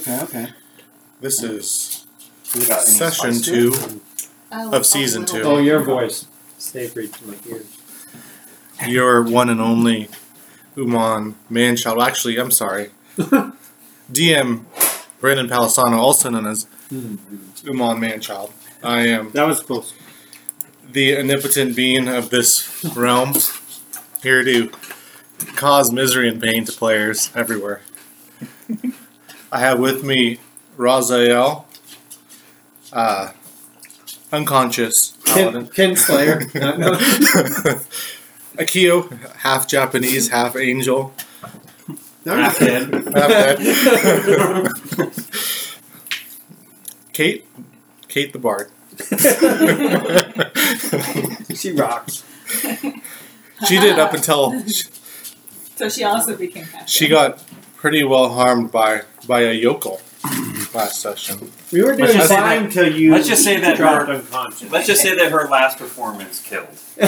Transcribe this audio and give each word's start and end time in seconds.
Okay, 0.00 0.20
okay. 0.22 0.48
This 1.20 1.42
is 1.42 2.06
Has 2.54 2.66
got 2.66 2.86
any 2.86 2.96
session 2.96 3.34
spice 3.34 3.44
to 3.44 3.50
two 3.52 3.72
it? 3.74 4.28
Oh, 4.50 4.68
of 4.68 4.74
oh, 4.74 4.82
season 4.82 5.24
oh, 5.24 5.26
two. 5.26 5.42
Oh, 5.42 5.58
your 5.58 5.80
voice. 5.82 6.26
Savory 6.56 7.08
to 7.08 7.26
my 7.26 7.34
ears. 7.46 7.76
your 8.86 9.22
one 9.22 9.50
and 9.50 9.60
only 9.60 10.08
Human 10.74 11.34
Manchild. 11.50 11.98
Well, 11.98 12.06
actually, 12.06 12.38
I'm 12.38 12.50
sorry. 12.50 12.90
DM 13.18 14.64
Brannen 15.20 15.48
Palesano, 15.48 15.98
also 15.98 16.30
known 16.30 16.46
as 16.46 16.66
hmm. 16.88 17.16
Human 17.62 17.98
Manchild. 17.98 18.52
I 18.82 19.06
am 19.08 19.32
That 19.32 19.46
was 19.46 19.60
close. 19.60 19.92
the 20.90 21.18
omnipotent 21.18 21.76
being 21.76 22.08
of 22.08 22.30
this 22.30 22.82
realm, 22.96 23.34
here 24.22 24.42
to 24.44 24.70
cause 25.56 25.92
misery 25.92 26.30
and 26.30 26.40
pain 26.40 26.64
to 26.64 26.72
players 26.72 27.30
everywhere. 27.34 27.82
I 29.52 29.58
have 29.60 29.78
with 29.78 30.02
me 30.04 30.38
Razael, 30.78 31.64
uh, 32.92 33.30
unconscious 34.32 35.12
Kin, 35.24 35.52
paladin. 35.52 35.68
kin 35.68 35.96
Slayer. 35.96 36.42
No, 36.54 36.76
no. 36.76 36.92
Akio, 38.56 39.10
half 39.36 39.66
Japanese, 39.68 40.28
half 40.28 40.56
angel. 40.56 41.12
Half 42.24 42.58
dead. 42.58 42.92
Half 42.92 43.14
dead. 43.14 43.58
Kate, 47.12 47.44
Kate 48.08 48.32
the 48.32 48.38
Bard. 48.38 48.70
she 51.56 51.72
rocks. 51.72 52.24
She 53.66 53.78
did 53.78 53.98
up 53.98 54.14
until 54.14 54.60
So 55.76 55.88
she 55.88 56.04
also 56.04 56.36
became 56.36 56.64
half. 56.64 56.88
she 56.88 57.08
got 57.08 57.42
pretty 57.80 58.04
well 58.04 58.28
harmed 58.28 58.70
by 58.70 59.02
by 59.26 59.40
a 59.40 59.54
yochlol 59.62 60.00
last 60.74 61.00
session. 61.00 61.50
We 61.72 61.82
were 61.82 61.96
Let's 61.96 62.12
doing 62.12 62.18
just 62.18 62.28
fine 62.32 62.62
that- 62.64 62.72
till 62.72 62.92
you 62.94 63.12
let's 63.12 63.26
just 63.26 63.42
say 63.42 63.58
that 63.60 63.76
dropped 63.76 64.08
her- 64.08 64.14
unconscious. 64.16 64.70
Let's 64.70 64.86
just 64.86 65.02
say 65.02 65.14
that 65.16 65.32
her 65.32 65.48
last 65.48 65.78
performance 65.78 66.42
killed. 66.42 66.68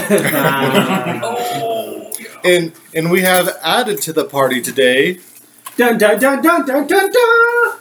Oh. 1.24 2.10
And 2.44 2.72
and 2.94 3.10
we 3.10 3.20
have 3.22 3.48
added 3.62 4.00
to 4.02 4.12
the 4.12 4.24
party 4.24 4.60
today 4.60 5.18
dun 5.76 5.98
dun 5.98 6.18
dun 6.18 6.42
dun 6.42 6.66
dun 6.66 6.86
dun 6.86 7.10
dun. 7.12 7.78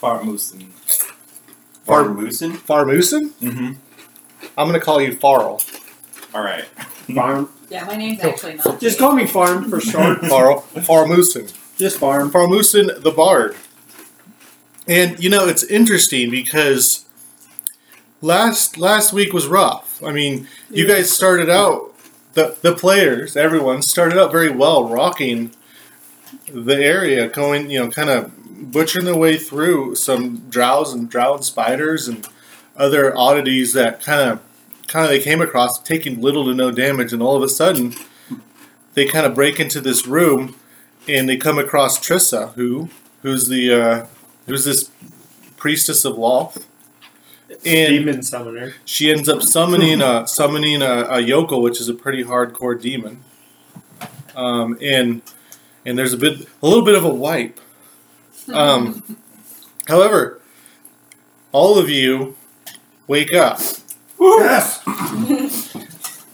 Farmusen. 0.00 0.68
Far- 1.84 2.04
Farmusen? 2.04 2.52
Farmusen. 2.52 3.30
Mm-hmm. 3.40 3.72
I'm 4.56 4.66
gonna 4.66 4.80
call 4.80 5.00
you 5.02 5.14
Farl. 5.14 5.60
All 6.34 6.42
right. 6.42 6.64
Farm. 7.14 7.50
Yeah, 7.70 7.84
my 7.84 7.96
name's 7.96 8.20
actually 8.20 8.54
not. 8.54 8.80
Just 8.80 8.98
call 8.98 9.12
me 9.14 9.26
Farm 9.26 9.68
for 9.68 9.80
short. 9.80 10.20
Farl 10.26 10.62
Farmusen. 10.74 11.52
Just 11.78 11.98
Farm. 11.98 12.30
Farmusen 12.30 13.02
the 13.02 13.12
Bard. 13.12 13.54
And 14.88 15.22
you 15.22 15.30
know 15.30 15.46
it's 15.46 15.62
interesting 15.62 16.28
because 16.28 17.06
last 18.20 18.76
last 18.76 19.12
week 19.12 19.32
was 19.32 19.46
rough. 19.46 20.02
I 20.02 20.10
mean, 20.10 20.48
you 20.70 20.88
guys 20.88 21.14
started 21.14 21.48
out 21.48 21.94
the 22.34 22.56
the 22.62 22.74
players, 22.74 23.36
everyone 23.36 23.82
started 23.82 24.18
out 24.18 24.32
very 24.32 24.50
well, 24.50 24.88
rocking 24.88 25.52
the 26.52 26.76
area, 26.76 27.28
going 27.28 27.70
you 27.70 27.78
know, 27.78 27.90
kind 27.90 28.10
of 28.10 28.32
butchering 28.72 29.04
their 29.04 29.16
way 29.16 29.36
through 29.36 29.94
some 29.94 30.38
drows 30.50 30.92
and 30.92 31.08
drow 31.08 31.34
and 31.34 31.44
spiders 31.44 32.08
and 32.08 32.26
other 32.76 33.16
oddities 33.16 33.72
that 33.74 34.02
kind 34.02 34.30
of 34.30 34.40
kind 34.88 35.04
of 35.04 35.10
they 35.10 35.20
came 35.20 35.40
across, 35.40 35.80
taking 35.80 36.20
little 36.20 36.44
to 36.46 36.54
no 36.54 36.72
damage, 36.72 37.12
and 37.12 37.22
all 37.22 37.36
of 37.36 37.42
a 37.44 37.48
sudden 37.48 37.94
they 38.94 39.06
kind 39.06 39.26
of 39.26 39.34
break 39.36 39.60
into 39.60 39.80
this 39.80 40.08
room 40.08 40.56
and 41.08 41.28
they 41.28 41.36
come 41.36 41.58
across 41.58 41.98
Trissa, 41.98 42.52
who 42.54 42.88
who's 43.22 43.48
the 43.48 43.72
uh, 43.72 44.06
who's 44.46 44.64
this 44.64 44.90
priestess 45.56 46.04
of 46.04 46.16
Lolth, 46.16 46.64
and 47.64 47.88
Demon 47.98 48.22
summoner. 48.22 48.74
she 48.84 49.10
ends 49.10 49.28
up 49.28 49.42
summoning 49.42 50.00
a 50.02 50.26
summoning 50.26 50.82
a, 50.82 51.00
a 51.02 51.18
yochlol, 51.18 51.62
which 51.62 51.80
is 51.80 51.88
a 51.88 51.94
pretty 51.94 52.22
hardcore 52.24 52.80
demon. 52.80 53.22
Um, 54.36 54.78
and 54.82 55.22
and 55.84 55.98
there's 55.98 56.12
a 56.12 56.18
bit 56.18 56.46
a 56.62 56.66
little 56.68 56.84
bit 56.84 56.94
of 56.94 57.04
a 57.04 57.12
wipe. 57.12 57.58
Um, 58.52 59.16
however, 59.86 60.40
all 61.52 61.78
of 61.78 61.88
you 61.90 62.36
wake 63.06 63.34
up. 63.34 63.58
Yes. 64.20 64.80
I 64.86 64.90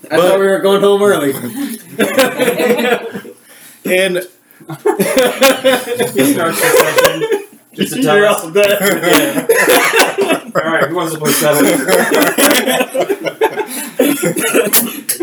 But- 0.09 0.19
thought 0.21 0.39
we 0.39 0.45
were 0.47 0.59
going 0.59 0.81
home 0.81 1.01
early. 1.01 1.33
And 3.85 4.27
he 4.67 6.33
starts 6.33 6.59
the 6.59 6.67
session. 6.77 7.45
Just 7.73 7.93
to 7.95 8.01
You're 8.01 8.21
tell 8.23 8.45
all 8.45 8.51
dead. 8.51 8.81
Alright, 10.55 10.89
who 10.89 10.95
wants 10.95 11.13
to 11.13 11.19
play 11.19 11.31
settle? 11.33 11.61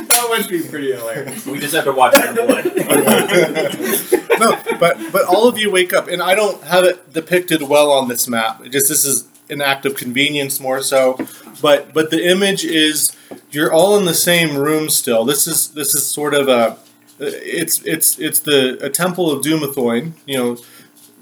that 0.07 0.27
would 0.29 0.49
be 0.49 0.63
pretty 0.69 0.93
hilarious. 0.93 1.47
we 1.47 1.59
just 1.59 1.75
have 1.75 1.85
to 1.85 1.93
watch 1.93 2.15
her 2.15 2.35
play. 2.35 2.63
no, 4.39 4.59
but 4.79 4.99
but 5.13 5.25
all 5.25 5.49
of 5.49 5.59
you 5.59 5.71
wake 5.71 5.95
up, 5.95 6.09
and 6.09 6.23
I 6.23 6.35
don't 6.35 6.63
have 6.65 6.85
it 6.85 7.13
depicted 7.13 7.63
well 7.63 7.91
on 7.91 8.09
this 8.09 8.29
map. 8.29 8.65
It 8.65 8.69
just 8.69 8.89
this 8.89 9.07
is 9.07 9.27
an 9.49 9.63
act 9.63 9.87
of 9.87 9.97
convenience 9.97 10.61
more 10.61 10.83
so. 10.83 11.19
But 11.63 11.95
but 11.95 12.11
the 12.11 12.23
image 12.25 12.65
is 12.65 13.17
you're 13.51 13.73
all 13.73 13.97
in 13.99 14.05
the 14.05 14.15
same 14.15 14.57
room 14.57 14.91
still. 14.91 15.25
This 15.25 15.47
is 15.47 15.69
this 15.69 15.95
is 15.95 16.07
sort 16.07 16.35
of 16.35 16.49
a 16.49 16.77
it's 17.25 17.83
it's 17.85 18.19
it's 18.19 18.41
the 18.41 18.79
a 18.85 18.91
temple 18.91 19.31
of 19.31 19.45
Dumathoin. 19.45 20.13
You 20.27 20.37
know 20.39 20.57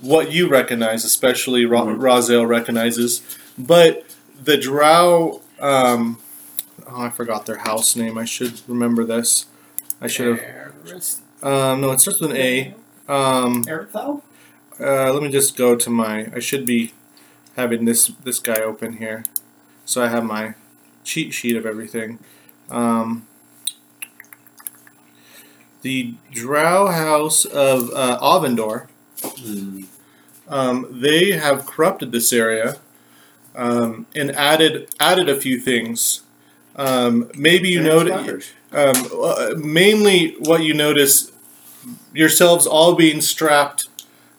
what 0.00 0.32
you 0.32 0.48
recognize, 0.48 1.04
especially 1.04 1.64
Ra- 1.66 1.84
Razel 1.84 2.46
recognizes, 2.48 3.22
but 3.58 4.04
the 4.42 4.56
Drow. 4.56 5.42
Um, 5.60 6.18
oh, 6.86 7.02
I 7.02 7.10
forgot 7.10 7.46
their 7.46 7.58
house 7.58 7.94
name. 7.96 8.16
I 8.16 8.24
should 8.24 8.60
remember 8.66 9.04
this. 9.04 9.46
I 10.00 10.06
should 10.06 10.38
have. 10.38 10.72
Um, 11.42 11.80
no, 11.80 11.90
it 11.90 12.00
starts 12.00 12.20
with 12.20 12.30
an 12.30 12.36
A. 12.36 12.74
Um, 13.08 13.64
uh, 14.80 15.12
let 15.12 15.22
me 15.22 15.30
just 15.30 15.56
go 15.56 15.76
to 15.76 15.90
my. 15.90 16.28
I 16.34 16.38
should 16.38 16.64
be 16.64 16.92
having 17.56 17.84
this 17.84 18.08
this 18.24 18.38
guy 18.38 18.60
open 18.60 18.94
here, 18.94 19.24
so 19.84 20.02
I 20.02 20.08
have 20.08 20.24
my 20.24 20.54
cheat 21.04 21.34
sheet 21.34 21.56
of 21.56 21.66
everything. 21.66 22.18
Um, 22.70 23.26
the 25.82 26.14
Drow 26.32 26.88
House 26.88 27.44
of 27.44 27.90
uh, 27.94 28.18
Auvryndar. 28.20 28.88
Um, 30.48 30.86
they 30.90 31.32
have 31.32 31.66
corrupted 31.66 32.12
this 32.12 32.32
area 32.32 32.78
um, 33.54 34.06
and 34.14 34.30
added 34.32 34.88
added 34.98 35.28
a 35.28 35.40
few 35.40 35.60
things. 35.60 36.22
Um, 36.76 37.30
maybe 37.36 37.68
you 37.68 37.82
notice 37.82 38.52
um, 38.72 38.96
uh, 39.22 39.54
mainly 39.56 40.34
what 40.38 40.62
you 40.62 40.74
notice 40.74 41.30
yourselves 42.14 42.66
all 42.66 42.94
being 42.94 43.20
strapped 43.20 43.88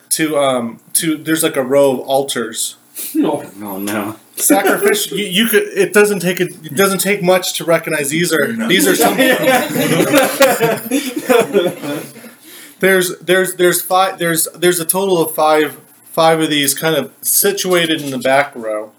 to 0.09 0.37
um 0.37 0.79
to 0.93 1.17
there's 1.17 1.43
like 1.43 1.55
a 1.55 1.63
row 1.63 1.91
of 1.93 1.99
altars 1.99 2.75
No. 3.15 3.43
Oh 3.61 3.77
no. 3.79 4.15
Sacrificial 4.41 5.17
you, 5.17 5.25
you 5.25 5.47
could 5.47 5.63
it 5.63 5.93
doesn't 5.93 6.19
take 6.19 6.39
a, 6.39 6.45
it 6.45 6.75
doesn't 6.75 6.99
take 6.99 7.23
much 7.23 7.53
to 7.53 7.63
recognize 7.63 8.09
these 8.09 8.33
are 8.33 8.51
these 8.67 8.87
are 8.87 8.95
some 8.95 9.15
there's 12.79 13.17
there's 13.19 13.55
there's 13.55 13.81
five 13.81 14.19
there's 14.19 14.47
there's 14.55 14.79
a 14.79 14.85
total 14.85 15.21
of 15.21 15.33
five 15.33 15.75
five 16.05 16.39
of 16.41 16.49
these 16.49 16.73
kind 16.73 16.95
of 16.95 17.13
situated 17.21 18.01
in 18.01 18.11
the 18.11 18.17
back 18.17 18.53
row 18.55 18.91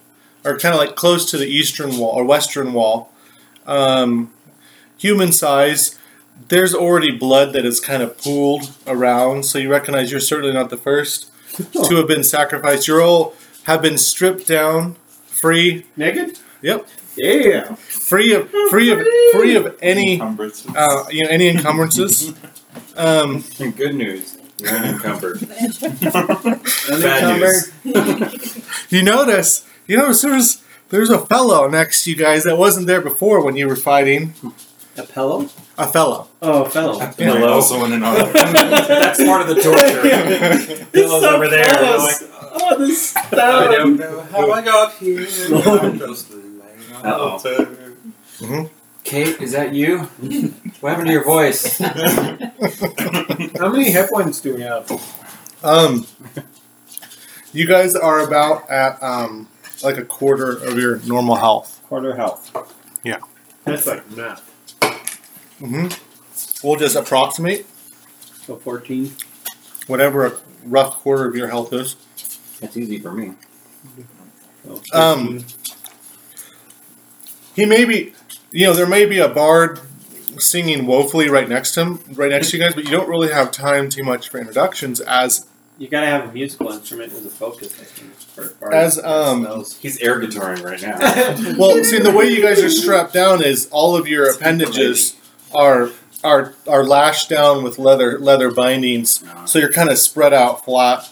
or 0.45 0.59
kind 0.59 0.75
of 0.75 0.81
like 0.81 0.97
close 0.97 1.31
to 1.31 1.37
the 1.37 1.47
eastern 1.47 1.99
wall 1.99 2.13
or 2.13 2.25
western 2.25 2.73
wall. 2.73 3.13
Um, 3.67 4.33
human 4.97 5.33
size 5.33 5.99
there's 6.49 6.75
already 6.75 7.11
blood 7.11 7.53
that 7.53 7.65
is 7.65 7.81
kind 7.81 8.03
of 8.03 8.19
pooled 8.19 8.73
around 8.87 9.45
so 9.45 9.59
you 9.59 9.71
recognize 9.71 10.11
you're 10.11 10.21
certainly 10.21 10.53
not 10.53 10.71
the 10.71 10.77
first 10.77 11.31
to 11.87 11.97
have 11.97 12.09
been 12.09 12.25
sacrificed. 12.25 12.89
You're 12.89 13.03
all 13.03 13.35
have 13.65 13.83
been 13.83 13.99
stripped 13.99 14.47
down 14.47 14.97
free 15.43 15.85
Naked? 15.97 16.39
yep 16.63 16.87
Yeah. 17.17 17.75
free 17.75 18.33
of 18.35 18.49
free 18.71 18.91
of 18.93 19.01
free 19.33 19.57
of 19.57 19.77
any 19.83 20.15
Encumbrance. 20.15 20.65
uh, 20.75 21.05
you 21.11 21.25
know 21.25 21.31
any 21.31 21.49
encumbrances 21.49 22.33
um, 22.97 23.43
Good 23.77 23.95
news. 23.97 24.39
You're 24.59 24.71
unencumbered. 24.71 25.43
Unencumbered. 26.91 27.55
You 28.91 29.03
notice, 29.03 29.67
you 29.87 29.97
notice 29.97 30.21
there's 30.23 30.63
there's 30.91 31.09
a 31.11 31.19
fellow 31.19 31.67
next 31.69 32.05
to 32.05 32.11
you 32.11 32.17
guys 32.17 32.45
that 32.45 32.57
wasn't 32.59 32.87
there 32.87 33.01
before 33.01 33.43
when 33.45 33.57
you 33.57 33.67
were 33.67 33.77
fighting. 33.77 34.35
A 34.99 35.03
pillow? 35.05 35.49
A 35.79 35.87
fellow. 35.91 36.29
Oh, 36.43 36.65
a 36.65 36.69
fellow. 36.71 36.99
Yeah. 37.19 37.33
We're 37.41 37.49
also 37.49 37.83
in 37.87 37.93
another. 37.95 38.31
That's 38.33 39.23
part 39.25 39.41
of 39.41 39.49
the 39.49 39.63
torture. 39.63 40.85
Pillow's 40.93 41.23
so 41.23 41.35
over 41.37 41.49
there. 41.49 41.67
We're 42.53 42.59
like, 42.59 42.77
close. 42.77 43.15
Oh, 43.17 43.69
I 43.71 43.77
don't 43.77 43.97
know 43.97 44.21
how 44.23 44.51
I 44.53 44.63
got 44.63 44.95
here. 44.95 45.21
I'm 45.21 45.99
just 45.99 46.31
laying 46.31 46.61
on 46.97 47.07
Uh-oh. 47.07 47.39
the 47.39 47.67
turf. 48.41 48.71
Kate, 49.05 49.41
is 49.41 49.53
that 49.53 49.75
you? 49.75 49.99
What 50.81 50.91
happened 50.91 51.09
to 51.09 51.13
your 51.13 51.25
voice? 51.25 51.79
How 51.79 53.69
many 53.71 53.91
hit 53.91 54.09
points 54.11 54.41
do 54.41 54.55
we 54.55 54.63
have? 54.63 54.91
Um, 55.63 56.07
You 57.53 57.67
guys 57.67 57.95
are 57.97 58.21
about 58.21 58.71
at 58.71 59.03
um, 59.03 59.49
like 59.83 59.99
a 59.99 60.05
quarter 60.05 60.53
of 60.53 60.79
your 60.79 61.01
normal 61.01 61.35
health. 61.35 61.83
Quarter 61.89 62.15
health. 62.17 62.51
Yeah. 63.05 63.19
That's 63.65 63.87
like 63.87 64.09
math. 64.17 64.49
Mm-hmm. 65.61 66.67
We'll 66.67 66.77
just 66.79 66.97
approximate 66.97 67.67
So 68.47 68.57
14. 68.57 69.13
whatever 69.89 70.27
a 70.27 70.33
rough 70.65 70.95
quarter 70.99 71.27
of 71.29 71.35
your 71.37 71.49
health 71.49 71.73
is. 71.73 71.97
That's 72.63 72.77
easy 72.79 72.99
for 72.99 73.13
me. 73.13 73.33
Um, 74.95 75.45
He 77.55 77.67
may 77.67 77.85
be, 77.85 78.15
you 78.51 78.67
know, 78.67 78.73
there 78.73 78.87
may 78.87 79.05
be 79.05 79.19
a 79.19 79.29
bard 79.29 79.81
singing 80.39 80.87
woefully 80.87 81.29
right 81.29 81.47
next 81.49 81.73
to 81.75 81.83
him, 81.83 82.01
right 82.15 82.31
next 82.31 82.51
to 82.51 82.57
you 82.57 82.63
guys, 82.63 82.75
but 82.75 82.85
you 82.85 82.91
don't 82.91 83.09
really 83.09 83.31
have 83.31 83.51
time 83.51 83.91
too 83.91 84.03
much 84.03 84.31
for 84.31 84.39
introductions 84.39 85.01
as 85.01 85.47
you 85.79 85.89
gotta 85.89 86.07
have 86.07 86.29
a 86.29 86.33
musical 86.33 86.71
instrument 86.71 87.13
as 87.13 87.27
a 87.27 87.31
focus, 87.31 87.69
I 87.81 87.85
think. 87.85 88.13
For 88.15 88.45
for 88.59 88.73
As, 88.73 89.03
um, 89.03 89.43
spells. 89.45 89.77
He's 89.79 89.99
air 89.99 90.21
guitaring 90.21 90.63
right 90.63 90.81
now. 90.81 91.57
well. 91.59 91.83
See, 91.85 91.99
the 91.99 92.13
way 92.13 92.29
you 92.29 92.41
guys 92.41 92.63
are 92.63 92.71
strapped 92.71 93.13
down 93.13 93.43
is 93.45 93.69
all 93.73 93.97
of 93.97 94.07
your 94.07 94.31
appendages 94.31 95.17
are 95.55 95.91
are 96.23 96.55
are 96.69 96.85
lashed 96.85 97.29
down 97.29 97.63
with 97.65 97.79
leather 97.79 98.19
leather 98.19 98.51
bindings, 98.51 99.23
No. 99.25 99.45
so 99.47 99.59
you're 99.59 99.73
kind 99.73 99.91
of 99.91 99.99
spread 99.99 100.33
out 100.33 100.65
flat, 100.65 101.11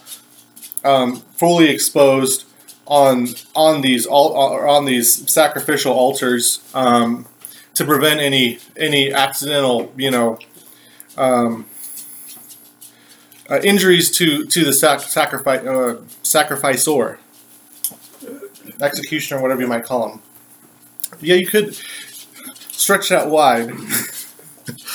um, 0.85 1.17
fully 1.35 1.69
exposed 1.69 2.44
on 2.87 3.29
on 3.55 3.81
these 3.82 4.06
all 4.06 4.35
on 4.69 4.85
these 4.85 5.31
sacrificial 5.31 5.93
altars 5.93 6.61
um, 6.75 7.27
to 7.75 7.85
prevent 7.85 8.21
any 8.21 8.59
any 8.77 9.12
accidental 9.12 9.93
you 9.97 10.11
know 10.11 10.38
um, 11.17 11.67
uh, 13.49 13.61
injuries 13.62 14.11
to 14.11 14.44
to 14.47 14.65
the 14.65 14.73
sac- 14.73 15.00
sacrifice 15.00 15.65
uh, 15.67 16.00
sacrificer 16.23 17.19
executioner 18.81 19.41
whatever 19.41 19.61
you 19.61 19.67
might 19.69 19.85
call 19.85 20.12
him 20.12 20.21
yeah 21.21 21.35
you 21.35 21.47
could 21.47 21.75
stretch 22.73 23.09
that 23.11 23.29
wide 23.29 23.71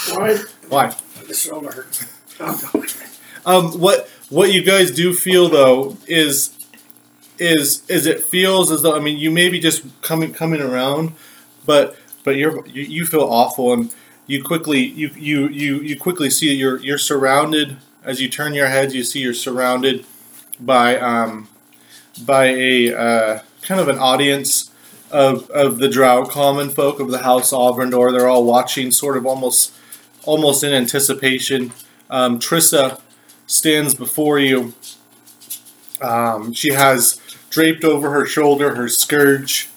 Why? 0.10 0.38
why 0.70 0.96
The 1.28 1.34
shoulder 1.34 1.72
hurts. 1.72 2.06
Um, 3.46 3.80
what 3.80 4.10
what 4.30 4.54
you 4.54 4.63
guys 4.63 4.92
do 4.92 5.13
feel 5.13 5.50
though 5.50 5.98
is 6.07 6.51
is 7.38 7.88
is 7.89 8.06
it 8.06 8.24
feels 8.24 8.72
as 8.72 8.81
though 8.81 8.95
I 8.95 9.00
mean 9.00 9.18
you 9.18 9.31
may 9.31 9.50
be 9.50 9.60
just 9.60 9.83
coming 10.01 10.33
coming 10.33 10.62
around, 10.62 11.13
but 11.66 11.95
but 12.24 12.36
you're 12.36 12.66
you, 12.68 12.83
you 12.83 13.06
feel 13.06 13.24
awful 13.24 13.74
and 13.74 13.94
you 14.27 14.44
quickly 14.44 14.80
you, 14.80 15.10
you 15.16 15.48
you 15.50 15.80
you 15.81 16.00
quickly 16.00 16.30
see 16.30 16.54
you're 16.54 16.80
you're 16.80 16.98
surrounded 16.98 17.77
as 18.04 18.22
you 18.22 18.30
turn 18.30 18.54
your 18.54 18.68
heads 18.68 18.94
you 18.95 19.04
see 19.04 19.19
you're 19.19 19.33
surrounded 19.33 20.06
by 20.60 20.98
um 20.98 21.48
by 22.25 22.45
a 22.45 22.94
uh, 22.94 23.39
kind 23.62 23.81
of 23.81 23.88
an 23.88 24.00
audience 24.00 24.72
of 25.12 25.50
of 25.50 25.80
the 25.80 25.89
Drow 25.89 26.25
common 26.25 26.69
folk 26.69 27.00
of 27.00 27.10
the 27.12 27.19
House 27.19 27.51
Auvryndar. 27.51 28.12
They're 28.12 28.27
all 28.27 28.45
watching, 28.45 28.92
sort 28.92 29.18
of 29.18 29.25
almost 29.25 29.74
almost 30.24 30.63
in 30.63 30.74
anticipation. 30.74 31.74
Um, 32.10 32.39
Trissa 32.39 33.01
stands 33.47 33.94
before 33.94 34.39
you. 34.39 34.74
Um, 36.01 36.53
she 36.53 36.74
has 36.74 37.19
draped 37.50 37.83
over 37.83 38.12
her 38.12 38.25
shoulder 38.25 38.75
her 38.75 38.88
scourge. 38.89 39.69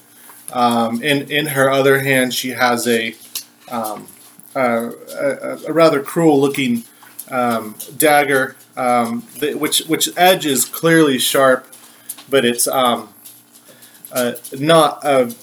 Um, 0.53 1.03
in 1.03 1.31
in 1.31 1.47
her 1.49 1.71
other 1.71 2.01
hand, 2.01 2.33
she 2.35 2.51
has 2.51 2.87
a 2.87 3.15
um, 3.71 4.09
uh, 4.57 4.91
a, 5.19 5.59
a 5.69 5.73
rather 5.73 6.03
cruel 6.03 6.41
looking 6.41 6.85
um, 7.31 7.77
dagger, 7.97 8.57
um, 8.77 9.27
that, 9.39 9.59
which 9.59 9.81
which 9.81 10.09
edge 10.17 10.47
is 10.47 10.65
clearly 10.65 11.19
sharp, 11.19 11.67
but 12.29 12.45
it's 12.45 12.67
um, 12.67 13.13
uh, 14.13 14.33
not 14.59 15.05
a, 15.05 15.35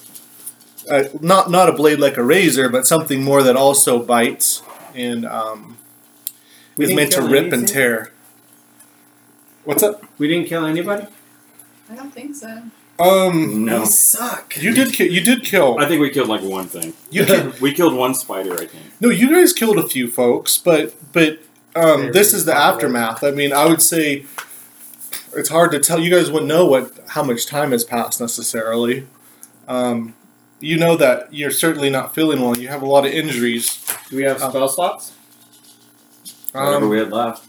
a 0.89 1.10
not 1.21 1.51
not 1.51 1.69
a 1.69 1.74
blade 1.74 2.00
like 2.00 2.18
a 2.18 2.24
razor, 2.24 2.69
but 2.69 2.88
something 2.88 3.24
more 3.24 3.44
that 3.44 3.56
also 3.56 4.01
bites 4.04 4.63
and 4.95 5.25
um, 5.25 5.78
is 6.78 6.94
meant 6.94 7.12
to 7.13 7.21
rip 7.21 7.54
and 7.54 7.68
tear. 7.68 8.12
What's 9.66 9.84
up? 9.84 10.04
We 10.18 10.28
didn't 10.28 10.48
kill 10.48 10.66
anybody? 10.66 11.08
I 11.90 11.96
don't 11.96 12.14
think 12.14 12.36
so. 12.36 12.64
Um, 12.98 13.66
No. 13.66 13.84
suck. 13.86 14.56
you 14.58 14.74
did 14.74 14.94
ki- 14.94 15.10
you 15.10 15.22
did 15.22 15.44
kill 15.44 15.78
I 15.80 15.86
think 15.88 16.00
we 16.02 16.10
killed 16.10 16.30
like 16.30 16.42
one 16.42 16.68
thing. 16.68 16.94
you 17.10 17.26
ki- 17.26 17.52
We 17.62 17.74
killed 17.74 17.94
one 17.94 18.14
spider, 18.14 18.54
I 18.54 18.66
think. 18.68 18.84
no 19.02 19.10
you 19.10 19.30
guys 19.30 19.52
killed 19.54 19.78
a 19.78 19.88
few 19.88 20.08
folks, 20.08 20.58
but 20.58 20.94
but 21.12 21.40
um, 21.76 22.14
this 22.14 22.34
is 22.34 22.46
the 22.46 22.54
popular. 22.54 22.74
aftermath. 22.74 23.24
I 23.24 23.32
mean, 23.32 23.52
I 23.52 23.66
would 23.66 23.82
say 23.82 24.26
it's 25.36 25.50
hard 25.50 25.72
to 25.72 25.80
tell. 25.80 26.00
You 26.00 26.10
guys 26.10 26.32
wouldn't 26.32 26.48
know 26.48 26.66
what 26.66 26.94
how 27.10 27.24
much 27.24 27.46
time 27.48 27.72
has 27.72 27.84
passed 27.84 28.22
necessarily. 28.22 29.08
Um, 29.68 30.14
you 30.62 30.78
know 30.78 30.96
that 30.96 31.34
you're 31.34 31.52
certainly 31.52 31.90
not 31.90 32.16
feeling 32.16 32.40
well. 32.42 32.58
You 32.58 32.70
have 32.70 32.82
a 32.82 32.86
lot 32.86 33.06
of 33.06 33.12
injuries. 33.12 33.84
Do 34.10 34.16
we 34.16 34.24
have 34.24 34.42
Um, 34.42 34.52
spell 34.52 34.70
slots? 34.70 35.12
Whatever 36.54 36.86
Um, 36.86 36.90
we 36.90 36.98
had 37.00 37.12
left. 37.12 37.44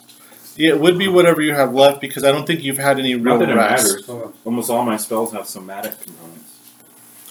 Yeah, 0.56 0.70
it 0.70 0.80
would 0.80 0.96
be 0.98 1.08
whatever 1.08 1.42
you 1.42 1.54
have 1.54 1.74
left 1.74 2.00
because 2.00 2.24
I 2.24 2.32
don't 2.32 2.46
think 2.46 2.62
you've 2.62 2.78
had 2.78 2.98
any 2.98 3.14
real 3.14 3.38
Not 3.38 3.40
that 3.40 3.50
it 3.50 3.54
rest. 3.56 4.08
matters. 4.08 4.32
Almost 4.44 4.70
all 4.70 4.84
my 4.84 4.96
spells 4.96 5.32
have 5.32 5.46
somatic 5.46 6.00
components. 6.00 6.58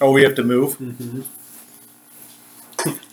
Oh, 0.01 0.11
we 0.11 0.23
have 0.23 0.35
to 0.35 0.43
move. 0.43 0.77
Mm-hmm. 0.77 1.21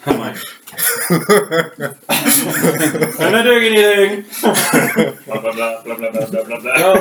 I'm 0.04 0.18
like, 0.18 0.36
I'm 3.20 3.32
not 3.32 3.42
doing 3.44 3.74
anything. 3.74 4.24
Blah 5.26 5.40
blah 5.40 5.52
blah 5.52 5.82
blah 5.82 5.96
blah 5.96 6.10
blah 6.10 6.26
blah 6.26 6.44
blah 6.44 6.60
blah. 6.60 6.78
No, 6.78 6.92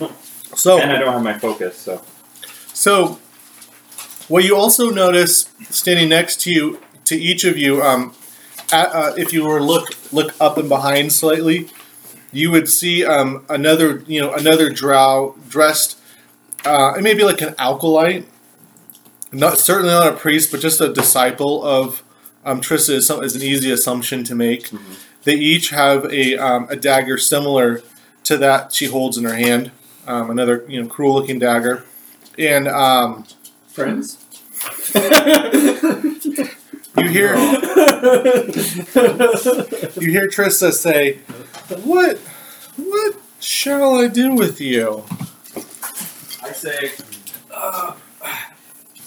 no. 0.00 0.12
so 0.54 0.80
and 0.80 0.90
I 0.90 0.98
don't 0.98 1.12
have 1.12 1.22
my 1.22 1.38
focus, 1.38 1.76
so. 1.76 2.02
So, 2.72 3.18
what 4.28 4.44
you 4.44 4.56
also 4.56 4.90
notice 4.90 5.50
standing 5.68 6.08
next 6.08 6.40
to 6.42 6.50
you, 6.50 6.80
to 7.04 7.14
each 7.16 7.44
of 7.44 7.58
you, 7.58 7.82
um, 7.82 8.14
at, 8.72 8.92
uh, 8.94 9.14
if 9.16 9.32
you 9.32 9.44
were 9.46 9.58
to 9.58 9.64
look 9.64 9.88
look 10.12 10.34
up 10.40 10.58
and 10.58 10.68
behind 10.68 11.12
slightly, 11.12 11.68
you 12.32 12.50
would 12.50 12.68
see 12.68 13.04
um, 13.04 13.44
another 13.48 14.02
you 14.06 14.20
know 14.20 14.32
another 14.32 14.70
drow 14.70 15.36
dressed, 15.48 15.98
uh, 16.64 16.94
it 16.96 17.02
may 17.02 17.14
be 17.14 17.24
like 17.24 17.40
an 17.40 17.54
acolyte, 17.58 18.26
not 19.32 19.58
certainly 19.58 19.92
not 19.92 20.12
a 20.12 20.16
priest, 20.16 20.50
but 20.50 20.60
just 20.60 20.80
a 20.80 20.92
disciple 20.92 21.62
of 21.64 22.02
um, 22.44 22.60
Trissa 22.60 22.94
is, 22.94 23.06
some, 23.06 23.22
is 23.22 23.36
an 23.36 23.42
easy 23.42 23.70
assumption 23.70 24.24
to 24.24 24.34
make. 24.34 24.70
They 25.24 25.34
each 25.34 25.70
have 25.70 26.04
a 26.12 26.36
um, 26.36 26.66
a 26.70 26.76
dagger 26.76 27.18
similar 27.18 27.82
to 28.24 28.36
that 28.38 28.72
she 28.72 28.86
holds 28.86 29.18
in 29.18 29.24
her 29.24 29.34
hand, 29.34 29.70
um, 30.06 30.30
another 30.30 30.64
you 30.68 30.82
know 30.82 30.88
cruel 30.88 31.14
looking 31.14 31.38
dagger, 31.38 31.84
and 32.38 32.68
um, 32.68 33.26
Friends? 33.70 34.18
you 37.00 37.08
hear 37.08 37.34
you 40.00 40.10
hear 40.10 40.28
Trissa 40.28 40.72
say, 40.72 41.18
"What 41.84 42.18
what 42.76 43.16
shall 43.40 43.94
I 44.00 44.08
do 44.08 44.34
with 44.34 44.60
you?" 44.60 45.04
I 46.42 46.52
say, 46.52 46.92
uh, 47.52 47.94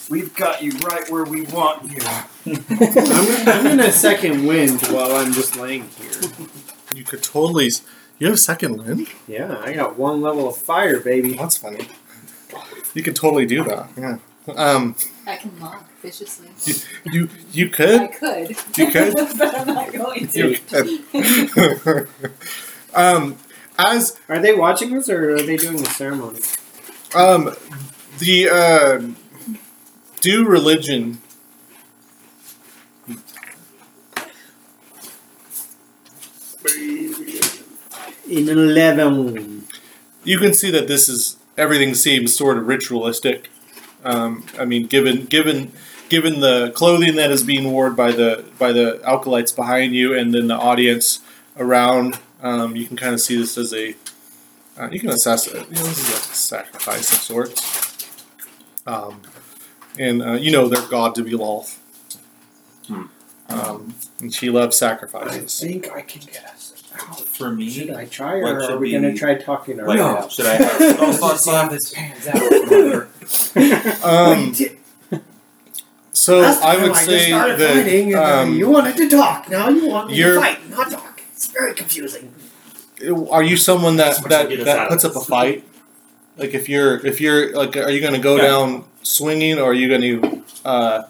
we've 0.10 0.34
got 0.36 0.62
you 0.64 0.72
right 0.80 1.10
where 1.10 1.26
we 1.26 1.42
want 1.44 1.92
you. 1.92 2.00
I'm, 2.70 3.48
I'm 3.50 3.68
in 3.68 3.80
a 3.80 3.92
second 3.92 4.46
wind 4.46 4.82
while 4.88 5.16
I'm 5.16 5.34
just 5.34 5.56
laying 5.56 5.90
here. 5.90 6.12
You 6.94 7.04
could 7.04 7.24
totally. 7.24 7.70
You 8.20 8.28
have 8.28 8.40
second 8.40 8.78
wind. 8.86 9.08
Yeah, 9.28 9.58
I 9.60 9.74
got 9.74 9.98
one 9.98 10.22
level 10.22 10.48
of 10.48 10.56
fire, 10.56 11.00
baby. 11.00 11.34
That's 11.34 11.58
funny. 11.58 11.88
You 12.94 13.02
could 13.02 13.16
totally 13.16 13.46
do 13.46 13.64
that. 13.64 13.90
Yeah. 13.98 14.18
Um. 14.56 14.96
I 15.26 15.36
can 15.38 15.58
mock 15.60 15.86
viciously. 16.02 16.50
You 17.06 17.30
you 17.52 17.68
I 17.68 17.70
could. 17.70 18.12
could. 18.12 18.50
You 18.78 18.88
could? 18.92 19.14
but 19.38 19.56
I'm 19.56 19.68
not 19.68 19.94
going 19.94 20.30
You 20.34 20.56
to. 20.56 21.78
could. 21.78 22.10
um. 22.94 23.38
As 23.78 24.20
Are 24.30 24.38
they 24.40 24.54
watching 24.54 24.96
us 24.96 25.10
or 25.10 25.32
are 25.34 25.42
they 25.42 25.58
doing 25.58 25.78
the 25.78 25.86
ceremony? 25.86 26.40
um 27.16 27.56
the 28.20 28.50
uh, 28.50 29.02
do 30.22 30.46
religion 30.46 31.20
In 38.30 38.50
eleven. 38.50 39.66
you 40.24 40.38
can 40.40 40.54
see 40.54 40.72
that 40.72 40.88
this 40.88 41.10
is 41.10 41.38
everything 41.58 41.94
seems 41.94 42.36
sort 42.36 42.58
of 42.58 42.68
ritualistic. 42.68 43.50
Um, 44.04 44.46
I 44.60 44.66
mean, 44.66 44.88
given 44.88 45.26
given 45.26 45.72
given 46.10 46.40
the 46.42 46.72
clothing 46.76 47.16
that 47.16 47.32
is 47.32 47.44
being 47.44 47.72
worn 47.72 47.96
by 47.96 48.12
the 48.12 48.46
by 48.60 48.72
the 48.72 49.02
acolytes 49.06 49.52
behind 49.52 49.96
you, 49.96 50.18
and 50.18 50.34
then 50.34 50.48
the 50.48 50.56
audience 50.56 51.20
around, 51.58 52.20
um, 52.42 52.76
you 52.76 52.86
can 52.86 52.98
kind 52.98 53.14
of 53.14 53.22
see 53.22 53.38
this 53.38 53.58
as 53.58 53.74
a 53.74 53.96
uh, 54.78 54.90
you 54.92 55.00
can 55.00 55.10
assess 55.10 55.48
it. 55.48 55.54
You 55.54 55.76
know, 55.76 55.84
this 55.84 56.00
is 56.00 56.10
a 56.10 56.34
sacrifice 56.34 57.12
of 57.12 57.20
sorts. 57.20 58.10
Um, 58.86 59.22
and 59.98 60.22
uh, 60.22 60.34
you 60.34 60.52
know 60.52 60.68
their 60.68 60.86
god 60.88 61.16
to 61.16 61.24
be 61.24 61.32
Lolth. 61.32 61.78
Hmm. 62.88 63.04
Um, 63.50 63.96
and 64.20 64.34
she 64.34 64.50
loves 64.50 64.78
sacrifices. 64.78 65.64
I 65.64 65.68
think 65.68 65.92
I 65.92 66.02
can 66.02 66.22
guess. 66.32 66.63
For 67.26 67.52
me, 67.52 67.70
Should 67.70 67.90
I 67.92 68.06
try, 68.06 68.36
or 68.40 68.62
are 68.64 68.78
we 68.78 68.92
going 68.92 69.04
to 69.04 69.14
try 69.16 69.36
talking 69.36 69.80
our 69.80 69.88
What 69.88 69.98
way 69.98 70.04
no. 70.04 70.18
out? 70.18 70.32
Should 70.32 70.46
I 70.46 70.54
have 70.56 70.96
spell 70.96 71.14
slots 71.14 71.48
on? 71.48 71.70
this 71.70 71.94
pans 71.94 72.28
out. 72.28 73.08
Um, 74.04 74.54
so 76.12 76.42
I 76.42 76.82
would 76.82 76.96
say 76.96 77.32
that 77.32 78.14
um, 78.16 78.54
you 78.54 78.70
wanted 78.70 78.96
to 78.98 79.10
talk. 79.10 79.50
Now 79.50 79.70
you 79.70 79.88
want 79.90 80.10
me 80.10 80.14
to 80.16 80.20
you're- 80.20 80.38
fight, 80.40 80.70
not 80.70 80.92
talk. 80.92 81.22
It's 81.34 81.48
very 81.48 81.74
confusing. 81.74 82.34
are 83.32 83.44
you 83.44 83.58
someone 83.58 83.98
that 83.98 84.22
that, 84.30 84.50
that 84.66 84.90
puts 84.90 85.04
up 85.06 85.16
a 85.16 85.20
fight? 85.22 85.64
Like 86.38 86.54
if 86.54 86.70
you're 86.70 87.06
if 87.06 87.20
you're 87.20 87.54
like, 87.54 87.76
are 87.78 87.90
you 87.90 88.00
going 88.02 88.14
to 88.14 88.20
go 88.20 88.36
Yeah. 88.38 88.44
down 88.44 88.86
swinging 89.02 89.58
or 89.60 89.72
are 89.72 89.74
you 89.74 89.88
going 89.90 90.02
to 90.22 90.44
uh, 90.66 91.04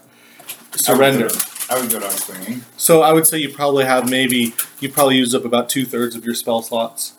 surrender? 0.76 1.30
I 1.74 1.82
would 1.82 1.90
go 1.90 2.00
down 2.00 2.12
swinging. 2.12 2.62
So 2.78 3.02
I 3.02 3.14
would 3.14 3.26
say 3.26 3.40
you 3.40 3.50
probably 3.52 3.86
have 3.86 4.08
maybe 4.08 4.54
you 4.80 4.90
probably 4.90 5.18
use 5.18 5.34
up 5.34 5.44
about 5.44 5.70
two 5.70 5.86
thirds 5.86 6.16
of 6.16 6.24
your 6.24 6.36
spell 6.36 6.62
slots. 6.62 7.14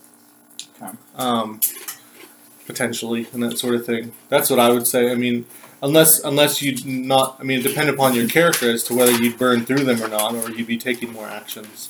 Okay. 0.81 0.93
Um, 1.17 1.61
potentially 2.67 3.27
and 3.33 3.43
that 3.43 3.59
sort 3.59 3.75
of 3.75 3.85
thing. 3.85 4.13
That's 4.29 4.51
what 4.51 4.61
I 4.61 4.71
would 4.71 4.87
say. 4.87 5.11
I 5.11 5.17
mean, 5.17 5.47
unless 5.83 6.23
unless 6.23 6.63
you 6.63 6.77
not, 6.85 7.37
I 7.41 7.43
mean, 7.43 7.63
depend 7.63 7.91
upon 7.91 8.15
your 8.15 8.29
character 8.29 8.71
as 8.71 8.85
to 8.85 8.95
whether 8.95 9.11
you'd 9.11 9.39
burn 9.39 9.65
through 9.67 9.85
them 9.85 10.01
or 10.01 10.09
not, 10.09 10.35
or 10.35 10.49
you'd 10.51 10.69
be 10.69 10.79
taking 10.79 11.13
more 11.13 11.27
actions. 11.27 11.89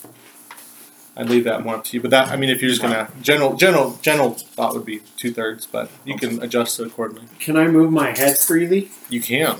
I'd 1.17 1.29
leave 1.29 1.43
that 1.45 1.63
more 1.63 1.75
up 1.75 1.83
to 1.85 1.97
you. 1.97 2.01
But 2.01 2.11
that, 2.11 2.29
I 2.29 2.35
mean, 2.35 2.49
if 2.49 2.61
you're 2.61 2.71
just 2.71 2.81
gonna 2.81 3.09
general 3.21 3.55
general 3.55 3.99
general 4.01 4.31
thought 4.31 4.73
would 4.73 4.85
be 4.85 5.01
two 5.17 5.31
thirds, 5.31 5.67
but 5.67 5.91
you 6.03 6.17
can 6.17 6.41
adjust 6.41 6.79
it 6.79 6.87
accordingly. 6.87 7.27
Can 7.39 7.57
I 7.57 7.67
move 7.67 7.91
my 7.91 8.09
head 8.17 8.37
freely? 8.39 8.89
You 9.07 9.21
can. 9.21 9.57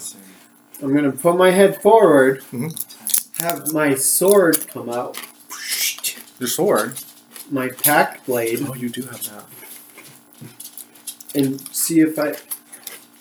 I'm 0.82 0.92
going 0.92 1.10
to 1.10 1.18
put 1.18 1.38
my 1.38 1.52
head 1.52 1.82
forward, 1.82 2.44
Mhm. 2.52 2.76
Have 3.40 3.72
my 3.74 3.96
sword 3.96 4.68
come 4.68 4.90
out, 4.90 5.18
Your 6.40 6.48
sword. 6.48 7.00
my 7.52 7.70
pact 7.70 8.26
blade, 8.26 8.60
Oh, 8.68 8.74
you 8.74 8.90
do 8.90 9.02
have 9.04 9.22
that. 9.24 9.46
and 11.36 11.60
see 11.76 12.00
if 12.00 12.18
I 12.18 12.34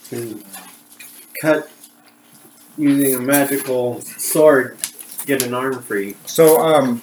can 0.08 0.44
cut 1.40 1.68
using 2.78 3.14
a 3.16 3.20
magical 3.20 4.00
sword 4.02 4.76
get 5.26 5.42
an 5.42 5.52
arm 5.54 5.82
free. 5.82 6.16
So 6.26 6.60
um, 6.60 7.02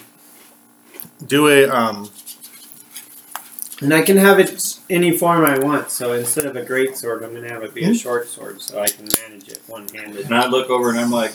do 1.26 1.48
a 1.48 1.68
um. 1.70 2.10
And 3.82 3.94
I 3.96 4.04
can 4.04 4.18
have 4.18 4.40
it 4.40 4.78
any 4.92 5.18
form 5.18 5.44
I 5.44 5.58
want. 5.58 5.90
So 5.90 6.14
instead 6.14 6.46
of 6.46 6.56
a 6.56 6.64
great 6.64 6.96
sword, 6.96 7.24
I'm 7.24 7.32
going 7.32 7.42
to 7.42 7.50
have 7.50 7.64
it 7.64 7.74
be 7.74 7.84
Hmm? 7.84 7.92
a 7.92 7.96
short 7.96 8.28
sword 8.28 8.62
so 8.62 8.80
I 8.80 8.86
can 8.88 9.08
manage 9.28 9.50
it 9.50 9.60
one 9.66 9.88
handed. 9.88 10.26
And 10.26 10.36
I 10.36 10.48
look 10.48 10.70
over 10.70 10.92
and 10.92 11.00
I'm 11.00 11.10
like, 11.10 11.32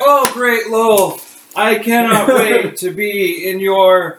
"Oh, 0.00 0.30
great 0.32 0.68
Lowell! 0.68 1.20
I 1.54 1.78
cannot 1.78 2.28
wait 2.40 2.76
to 2.78 2.90
be 2.90 3.48
in 3.48 3.60
your 3.60 4.18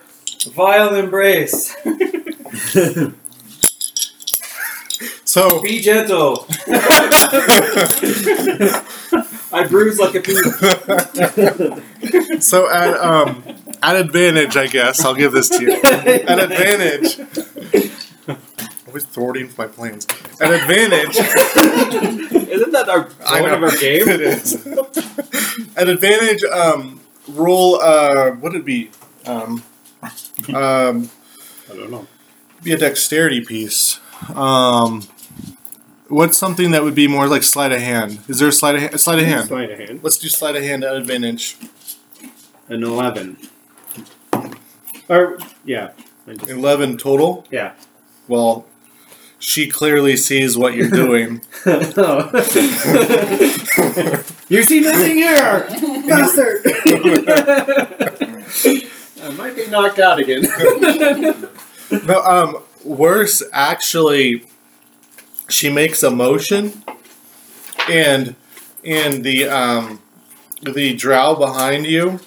vile 0.51 0.95
embrace. 0.95 1.75
So 5.25 5.62
Be 5.63 5.81
gentle. 5.81 6.45
I 9.51 9.65
bruise 9.67 9.98
like 9.98 10.13
a 10.13 10.22
pea. 10.22 10.36
so 12.39 12.69
at 12.69 12.95
um 13.00 13.43
at 13.81 13.95
advantage, 13.95 14.55
I 14.57 14.67
guess 14.67 15.03
I'll 15.03 15.15
give 15.15 15.31
this 15.31 15.50
to 15.50 15.60
you. 15.60 15.74
At 15.74 16.39
advantage, 16.39 17.17
always 18.93 19.05
thwarting 19.05 19.50
my 19.57 19.65
plans. 19.65 20.05
An 20.39 20.53
advantage, 20.53 21.17
Isn't 22.47 22.71
that 22.73 22.88
our 22.88 23.09
I 23.25 23.39
point 23.39 23.51
know 23.51 23.55
of 23.55 23.63
our 23.63 23.77
game? 23.79 24.07
it 24.07 24.21
is. 24.21 24.65
An 25.75 25.89
advantage, 25.89 26.43
um, 26.43 27.01
roll. 27.27 27.81
Uh, 27.81 28.31
what 28.33 28.53
would 28.53 28.55
it 28.62 28.65
be? 28.65 28.91
Um, 29.25 29.63
um, 30.53 31.09
I 31.71 31.75
don't 31.75 31.89
know. 31.89 32.07
be 32.62 32.73
a 32.73 32.77
dexterity 32.77 33.41
piece. 33.41 34.00
Um, 34.35 35.07
what's 36.07 36.38
something 36.38 36.69
that 36.71 36.83
would 36.83 36.93
be 36.93 37.07
more 37.07 37.27
like 37.27 37.41
sleight 37.41 37.71
of 37.71 37.81
hand? 37.81 38.19
Is 38.27 38.38
there 38.38 38.50
a 38.50 38.51
sleight 38.51 38.75
of 38.75 38.81
hand? 38.81 39.00
Sleight 39.00 39.19
of 39.19 39.25
hand. 39.25 39.47
Sleight 39.47 39.71
of 39.71 39.79
hand. 39.79 40.00
Let's 40.03 40.19
do 40.19 40.27
sleight 40.27 40.55
of 40.55 40.62
hand 40.62 40.83
at 40.83 40.95
advantage. 40.95 41.57
An 42.69 42.83
11. 42.83 43.38
Or, 45.09 45.39
yeah. 45.65 45.93
Eleven 46.47 46.97
total. 46.97 47.45
Yeah. 47.51 47.73
Well, 48.27 48.65
she 49.43 49.67
clearly 49.67 50.15
sees 50.15 50.57
what 50.57 50.73
you're 50.73 50.89
doing. 50.89 51.41
you 54.47 54.63
see 54.63 54.79
nothing 54.79 55.17
here! 55.17 55.67
Bastard! 56.07 56.62
I 59.21 59.29
might 59.35 59.55
be 59.55 59.67
knocked 59.67 60.00
out 60.00 60.19
again. 60.19 60.43
no, 62.05 62.21
um, 62.23 62.63
worse 62.85 63.43
actually, 63.51 64.45
she 65.50 65.69
makes 65.69 66.03
a 66.03 66.09
motion, 66.09 66.81
and 67.89 68.35
and 68.85 69.25
the 69.25 69.50
um, 69.50 70.01
the 70.62 70.93
drow 70.93 71.35
behind 71.35 71.85
you, 71.85 72.21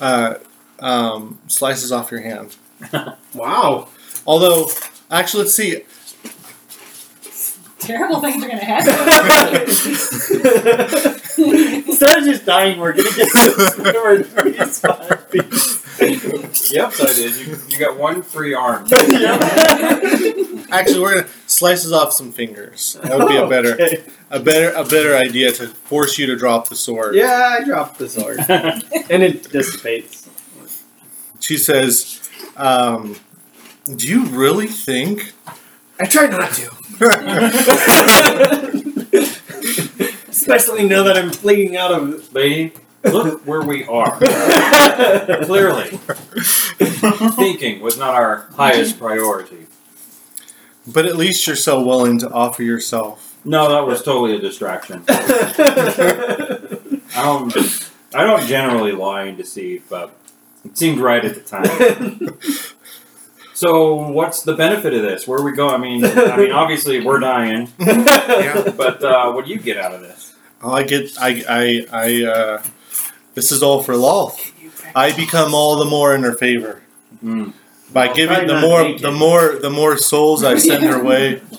uh, 0.00 0.34
um, 0.80 1.38
slices 1.46 1.92
off 1.92 2.10
your 2.10 2.22
hand. 2.22 2.56
wow. 3.34 3.88
Although, 4.26 4.68
actually, 5.10 5.44
let's 5.44 5.54
see. 5.54 5.84
Terrible 7.86 8.20
things 8.20 8.44
are 8.44 8.48
gonna 8.48 8.64
happen. 8.64 9.60
Instead 11.86 12.18
of 12.18 12.24
just 12.24 12.44
dying, 12.44 12.78
we're 12.80 12.92
gonna 12.92 13.10
get 13.16 13.28
we're 13.78 14.24
freeze 14.24 14.78
fire. 14.80 15.24
The 15.98 16.80
upside 16.82 17.10
is 17.10 17.46
you, 17.46 17.58
you 17.68 17.78
got 17.78 17.96
one 17.98 18.22
free 18.22 18.54
arm. 18.54 18.86
Actually, 20.70 21.00
we're 21.00 21.14
gonna 21.14 21.28
slices 21.46 21.92
off 21.92 22.12
some 22.12 22.32
fingers. 22.32 22.98
That 23.02 23.18
would 23.18 23.28
be 23.28 23.36
a 23.36 23.46
better, 23.46 23.74
Okay. 23.74 24.02
a 24.30 24.40
better, 24.40 24.72
a 24.72 24.84
better 24.84 25.16
idea 25.16 25.52
to 25.52 25.68
force 25.68 26.18
you 26.18 26.26
to 26.26 26.36
drop 26.36 26.68
the 26.68 26.76
sword. 26.76 27.14
Yeah, 27.14 27.56
I 27.60 27.64
dropped 27.64 27.98
the 27.98 28.08
sword. 28.08 28.38
and 28.48 29.22
it 29.22 29.50
dissipates. 29.50 30.28
She 31.40 31.56
says, 31.56 32.28
um, 32.56 33.16
"Do 33.94 34.08
you 34.08 34.26
really 34.26 34.66
think?" 34.66 35.32
I 35.98 36.06
try 36.06 36.26
not 36.26 36.52
to. 36.52 36.70
Especially 40.28 40.86
now 40.88 41.02
that 41.04 41.16
I'm 41.16 41.30
bleeding 41.30 41.76
out 41.76 41.92
of 41.92 42.32
Lady, 42.34 42.72
look 43.04 43.46
where 43.46 43.62
we 43.62 43.84
are. 43.86 44.18
Clearly, 45.44 45.98
thinking 47.36 47.80
was 47.80 47.96
not 47.98 48.14
our 48.14 48.48
highest 48.52 48.98
priority. 48.98 49.66
But 50.86 51.06
at 51.06 51.16
least 51.16 51.46
you're 51.46 51.56
so 51.56 51.82
willing 51.82 52.18
to 52.18 52.30
offer 52.30 52.62
yourself. 52.62 53.36
No, 53.44 53.68
that 53.68 53.86
was 53.86 54.02
totally 54.02 54.36
a 54.36 54.38
distraction. 54.40 55.04
I 55.08 56.68
don't, 57.14 57.56
I 58.14 58.24
don't 58.24 58.46
generally 58.46 58.92
lie 58.92 59.24
and 59.24 59.36
deceive, 59.36 59.88
but 59.88 60.12
it 60.64 60.76
seemed 60.76 60.98
right 61.00 61.24
at 61.24 61.34
the 61.34 61.40
time. 61.40 62.38
So, 63.56 63.94
what's 63.94 64.42
the 64.42 64.54
benefit 64.54 64.92
of 64.92 65.00
this? 65.00 65.26
Where 65.26 65.38
are 65.40 65.42
we 65.42 65.52
go? 65.52 65.70
I 65.70 65.78
mean, 65.78 66.04
I 66.04 66.36
mean, 66.36 66.52
obviously 66.62 67.00
we're 67.02 67.20
dying, 67.20 67.72
Yeah. 67.78 68.70
but 68.76 69.02
uh, 69.02 69.32
what 69.32 69.46
do 69.46 69.50
you 69.50 69.58
get 69.58 69.78
out 69.78 69.94
of 69.94 70.02
this? 70.02 70.34
Oh, 70.62 70.72
I 70.72 70.82
get. 70.82 71.10
I. 71.18 71.42
I. 71.48 71.86
I. 71.90 72.24
Uh, 72.30 72.62
this 73.32 73.50
is 73.50 73.62
all 73.62 73.82
for 73.82 73.94
Lolth. 73.94 74.52
I 74.94 75.16
become 75.16 75.54
all 75.54 75.76
the 75.76 75.86
more 75.86 76.14
in 76.14 76.22
her 76.22 76.34
favor 76.34 76.82
Mm. 77.24 77.54
by 77.94 78.08
Well, 78.08 78.14
giving 78.16 78.46
the 78.46 78.60
more, 78.60 78.98
the 78.98 79.10
more, 79.10 79.54
the 79.58 79.70
more 79.70 79.96
souls 79.96 80.44
I 80.44 80.58
send 80.58 80.84
her 80.84 81.02
way. 81.02 81.40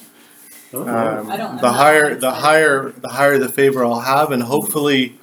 Um, 0.73 1.25
the 1.61 1.71
higher, 1.71 2.13
the 2.13 2.29
higher, 2.29 2.89
the 2.91 3.07
higher 3.07 3.37
the 3.39 3.47
favor 3.49 3.85
I'll 3.85 4.01
have, 4.01 4.31
and 4.31 4.43
hopefully, 4.43 5.17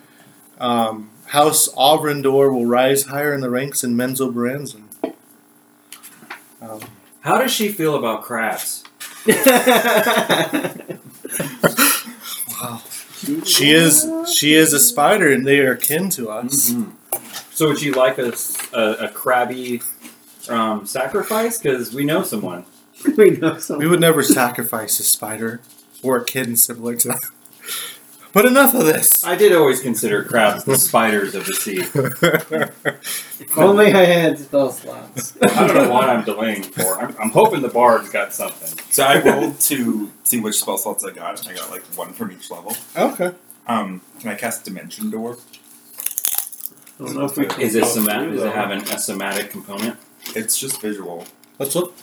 um, 0.58 1.10
House 1.26 1.68
Auvryndar 1.74 2.50
will 2.52 2.64
rise 2.64 3.04
higher 3.04 3.34
in 3.34 3.42
the 3.42 3.50
ranks 3.50 3.84
in 3.84 3.94
Menzoberranzan. 3.94 4.83
Um, 6.64 6.80
How 7.20 7.38
does 7.38 7.52
she 7.52 7.68
feel 7.68 7.94
about 7.96 8.22
crabs? 8.22 8.84
she 13.44 13.70
is, 13.70 14.10
she 14.34 14.54
is 14.54 14.72
a 14.72 14.80
spider, 14.80 15.30
and 15.30 15.46
they 15.46 15.60
are 15.60 15.76
kin 15.76 16.08
to 16.10 16.30
us. 16.30 16.70
Mm-mm. 16.70 16.92
So 17.52 17.68
would 17.68 17.78
she 17.78 17.92
like 17.92 18.18
a 18.18 18.32
a 18.72 19.08
crabby 19.08 19.82
um, 20.48 20.86
sacrifice? 20.86 21.58
Because 21.58 21.94
we 21.94 22.04
know 22.04 22.22
someone. 22.22 22.64
we 23.16 23.30
know 23.30 23.58
some. 23.58 23.78
We 23.78 23.86
would 23.86 24.00
never 24.00 24.22
sacrifice 24.22 24.98
a 24.98 25.04
spider 25.04 25.60
or 26.02 26.18
a 26.18 26.24
kitten 26.24 26.56
similar 26.56 26.96
to 26.96 27.08
that. 27.08 27.30
But 28.34 28.46
enough 28.46 28.74
of 28.74 28.84
this. 28.84 29.24
I 29.24 29.36
did 29.36 29.52
always 29.54 29.80
consider 29.80 30.24
crabs 30.24 30.64
the 30.64 30.76
spiders 30.76 31.34
of 31.36 31.46
the 31.46 31.54
sea. 31.54 31.78
If 33.40 33.56
only 33.58 33.92
I 33.92 34.04
had 34.04 34.38
spell 34.40 34.72
slots. 34.72 35.36
I 35.40 35.66
don't 35.66 35.74
know 35.76 35.90
what 35.92 36.08
I'm 36.10 36.24
delaying 36.24 36.62
for. 36.64 37.00
I'm, 37.00 37.14
I'm 37.20 37.30
hoping 37.30 37.62
the 37.62 37.68
bard's 37.68 38.08
got 38.10 38.32
something. 38.34 38.76
So 38.90 39.04
I 39.04 39.20
rolled 39.22 39.60
to 39.60 40.10
see 40.24 40.40
which 40.40 40.56
spell 40.60 40.78
slots 40.78 41.04
I 41.04 41.10
got. 41.12 41.46
I 41.48 41.54
got 41.54 41.70
like 41.70 41.82
one 41.96 42.12
from 42.12 42.32
each 42.32 42.50
level. 42.50 42.74
okay. 42.96 43.32
Um, 43.68 44.00
can 44.20 44.30
I 44.30 44.34
cast 44.34 44.64
Dimension 44.64 45.10
Door? 45.10 45.38
I 47.00 47.04
don't 47.04 47.14
know 47.14 47.24
if 47.26 47.36
we 47.36 47.46
can 47.46 47.60
Is 47.60 47.74
it 47.76 47.80
go 47.82 47.86
somatic? 47.86 48.28
through 48.28 48.32
Does 48.36 48.42
it 48.42 48.44
them. 48.46 48.54
have 48.54 48.70
an, 48.72 48.78
a 48.82 48.98
somatic 48.98 49.50
component? 49.50 49.96
It's 50.34 50.58
just 50.58 50.80
visual. 50.80 51.24
Let's 51.58 51.74
look. 51.74 51.94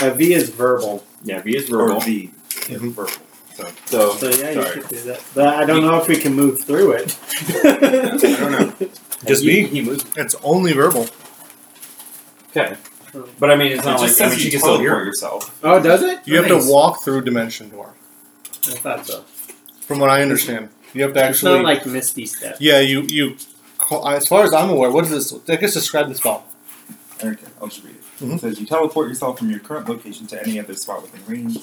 Uh, 0.00 0.10
v 0.14 0.32
is 0.34 0.48
verbal. 0.50 1.04
Yeah, 1.24 1.42
V 1.42 1.56
is 1.56 1.70
Or 1.72 1.78
verbal. 1.88 2.00
V. 2.00 2.30
Yeah, 2.68 2.78
Mhm. 2.78 2.92
verbal. 2.92 3.12
So 3.58 3.70
So 3.86 4.16
So 4.16 4.28
yeah, 4.30 4.50
you 4.50 4.62
Sorry. 4.62 4.80
could 4.80 4.88
do 4.88 5.00
that. 5.02 5.22
But 5.34 5.48
I 5.48 5.64
don't 5.66 5.82
know 5.82 6.00
if 6.00 6.06
we 6.08 6.16
can 6.16 6.32
move 6.34 6.60
through 6.62 6.92
it. 6.92 7.18
I 7.64 8.16
don't 8.38 8.52
know. 8.52 8.88
Just 9.26 9.44
me. 9.44 9.66
He 9.66 9.80
moves. 9.82 10.04
It's 10.16 10.36
only 10.44 10.72
verbal. 10.72 11.06
Okay. 12.56 12.76
But 13.40 13.50
I 13.50 13.56
mean, 13.56 13.72
it's 13.72 13.82
It 13.82 13.86
not 13.86 14.00
just 14.00 14.20
like 14.20 14.28
I 14.28 14.30
says 14.30 14.30
mean, 14.30 14.38
she 14.38 14.44
you 14.46 14.50
can 14.52 14.60
still 14.60 14.76
teleport 14.76 14.96
hear. 14.98 15.04
yourself. 15.06 15.58
Oh, 15.64 15.82
does 15.82 16.02
it? 16.02 16.20
You 16.26 16.36
have 16.36 16.48
Nice. 16.48 16.66
to 16.66 16.70
walk 16.72 17.02
through 17.02 17.22
dimension 17.22 17.68
door. 17.70 17.94
I 18.68 18.74
thought 18.74 19.06
so. 19.06 19.24
From 19.80 19.98
what 19.98 20.10
I 20.10 20.22
understand, 20.22 20.68
you 20.94 21.02
have 21.02 21.14
to 21.14 21.20
It's 21.20 21.38
actually. 21.38 21.56
not 21.56 21.64
like 21.64 21.86
Misty 21.86 22.26
Step. 22.26 22.56
yeah, 22.60 22.80
you 22.80 23.02
you. 23.02 23.36
Call, 23.78 24.06
as 24.06 24.28
far 24.28 24.44
as 24.44 24.52
I'm 24.52 24.68
aware, 24.70 24.90
what 24.90 25.04
is 25.04 25.10
this? 25.10 25.34
I 25.48 25.56
guess 25.56 25.72
describe 25.74 26.08
the 26.08 26.14
spell. 26.14 26.44
Okay, 27.24 27.36
I'll 27.60 27.68
just 27.68 27.82
read 27.84 27.94
it. 27.96 28.02
Mhm. 28.24 28.34
It 28.36 28.40
says 28.40 28.60
you 28.60 28.66
teleport 28.66 29.08
yourself 29.08 29.38
from 29.38 29.50
your 29.50 29.60
current 29.60 29.88
location 29.88 30.26
to 30.28 30.42
any 30.42 30.60
other 30.60 30.74
spot 30.74 31.02
within 31.02 31.22
range. 31.26 31.58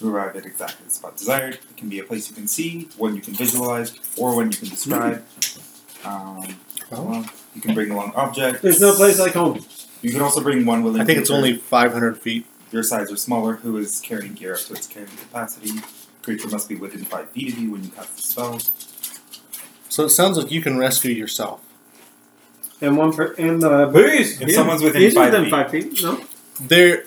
You 0.00 0.14
arrive 0.14 0.36
at 0.36 0.44
exactly 0.44 0.84
the 0.84 0.90
spot 0.90 1.16
desired. 1.16 1.54
It 1.54 1.76
can 1.76 1.88
be 1.88 1.98
a 1.98 2.04
place 2.04 2.28
you 2.28 2.34
can 2.34 2.46
see, 2.46 2.88
one 2.98 3.14
you 3.16 3.22
can 3.22 3.34
visualize, 3.34 3.94
or 4.16 4.34
one 4.36 4.50
you 4.52 4.58
can 4.58 4.68
describe. 4.68 5.24
Um, 6.04 6.44
Oh. 6.92 7.24
you 7.54 7.60
can 7.60 7.74
bring 7.74 7.90
along 7.90 8.12
objects. 8.14 8.60
There's 8.62 8.80
no 8.80 8.94
place 8.94 9.18
like 9.18 9.32
home. 9.32 9.64
You 10.02 10.12
can 10.12 10.20
also 10.20 10.40
bring 10.40 10.64
one 10.64 10.84
willing. 10.84 11.00
I 11.00 11.04
think 11.04 11.18
it's 11.18 11.30
only 11.30 11.56
500 11.56 12.18
feet. 12.18 12.46
your 12.72 12.82
size 12.82 13.10
or 13.10 13.16
smaller 13.16 13.54
who 13.56 13.76
is 13.78 14.00
carrying 14.00 14.34
gear 14.34 14.54
up 14.54 14.60
to 14.60 14.74
its 14.74 14.86
carrying 14.86 15.10
capacity. 15.16 15.70
Creature 16.22 16.48
must 16.48 16.68
be 16.68 16.74
within 16.76 17.04
five 17.04 17.30
feet 17.30 17.52
of 17.52 17.58
you 17.58 17.70
when 17.72 17.84
you 17.84 17.90
cast 17.90 18.16
the 18.16 18.22
spell. 18.22 18.58
So 19.88 20.04
it 20.04 20.10
sounds 20.10 20.36
like 20.36 20.50
you 20.52 20.60
can 20.60 20.76
rescue 20.76 21.12
yourself. 21.12 21.60
And 22.80 22.96
one 22.96 23.12
per 23.12 23.34
and 23.38 23.62
the 23.62 23.88
Please. 23.90 24.40
If 24.40 24.52
someone's 24.52 24.82
within 24.82 25.00
he's 25.02 25.14
five 25.14 25.32
within 25.32 25.44
feet. 25.44 25.50
five 25.50 25.70
feet. 25.70 26.02
No. 26.02 26.20
There, 26.60 27.04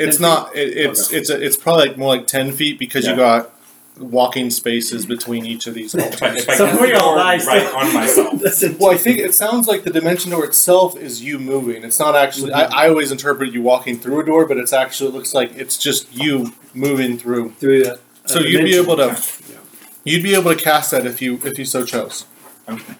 it's 0.00 0.16
10 0.18 0.22
not. 0.22 0.56
It, 0.56 0.76
it's 0.76 1.08
Okay. 1.08 1.16
it's 1.18 1.30
a, 1.30 1.40
it's 1.44 1.56
probably 1.56 1.88
like 1.88 1.96
more 1.98 2.08
like 2.16 2.26
10 2.26 2.52
feet 2.52 2.78
because 2.78 3.06
you 3.06 3.14
got 3.16 3.50
walking 3.98 4.48
spaces 4.48 5.04
between 5.04 5.44
each 5.44 5.66
of 5.66 5.74
these. 5.74 5.94
If 5.94 6.22
I, 6.22 6.34
if 6.34 6.44
So 6.54 6.64
we 6.80 6.92
the 6.92 6.98
all 7.00 7.14
door 7.14 7.16
die 7.16 7.36
right 7.44 7.66
still. 7.66 7.76
on 7.76 7.92
myself. 7.94 8.76
Well, 8.80 8.92
I 8.92 8.96
think 8.96 9.18
it 9.18 9.34
sounds 9.34 9.68
like 9.68 9.84
the 9.84 9.90
dimension 9.90 10.30
door 10.30 10.44
itself 10.44 10.96
is 10.96 11.22
you 11.22 11.38
moving. 11.38 11.82
It's 11.84 11.98
not 11.98 12.14
actually. 12.16 12.52
I, 12.52 12.84
I 12.84 12.88
always 12.88 13.12
interpret 13.12 13.52
you 13.52 13.60
walking 13.62 13.98
through 13.98 14.20
a 14.20 14.24
door, 14.24 14.46
but 14.46 14.56
it's 14.56 14.72
actually 14.72 15.10
it 15.10 15.14
looks 15.14 15.34
like 15.34 15.54
it's 15.54 15.76
just 15.76 16.12
you 16.14 16.52
moving 16.72 17.18
through. 17.18 17.50
through 17.52 17.84
that. 17.84 18.00
So 18.26 18.40
you'd 18.40 18.64
be 18.64 18.76
able 18.76 18.96
to 18.96 19.08
Yeah. 19.50 19.56
you'd 20.04 20.22
be 20.22 20.34
able 20.34 20.54
to 20.54 20.62
cast 20.62 20.92
that 20.92 21.04
if 21.04 21.20
you 21.20 21.38
if 21.44 21.58
you 21.58 21.64
so 21.66 21.84
chose. 21.84 22.24
Okay. 22.68 22.94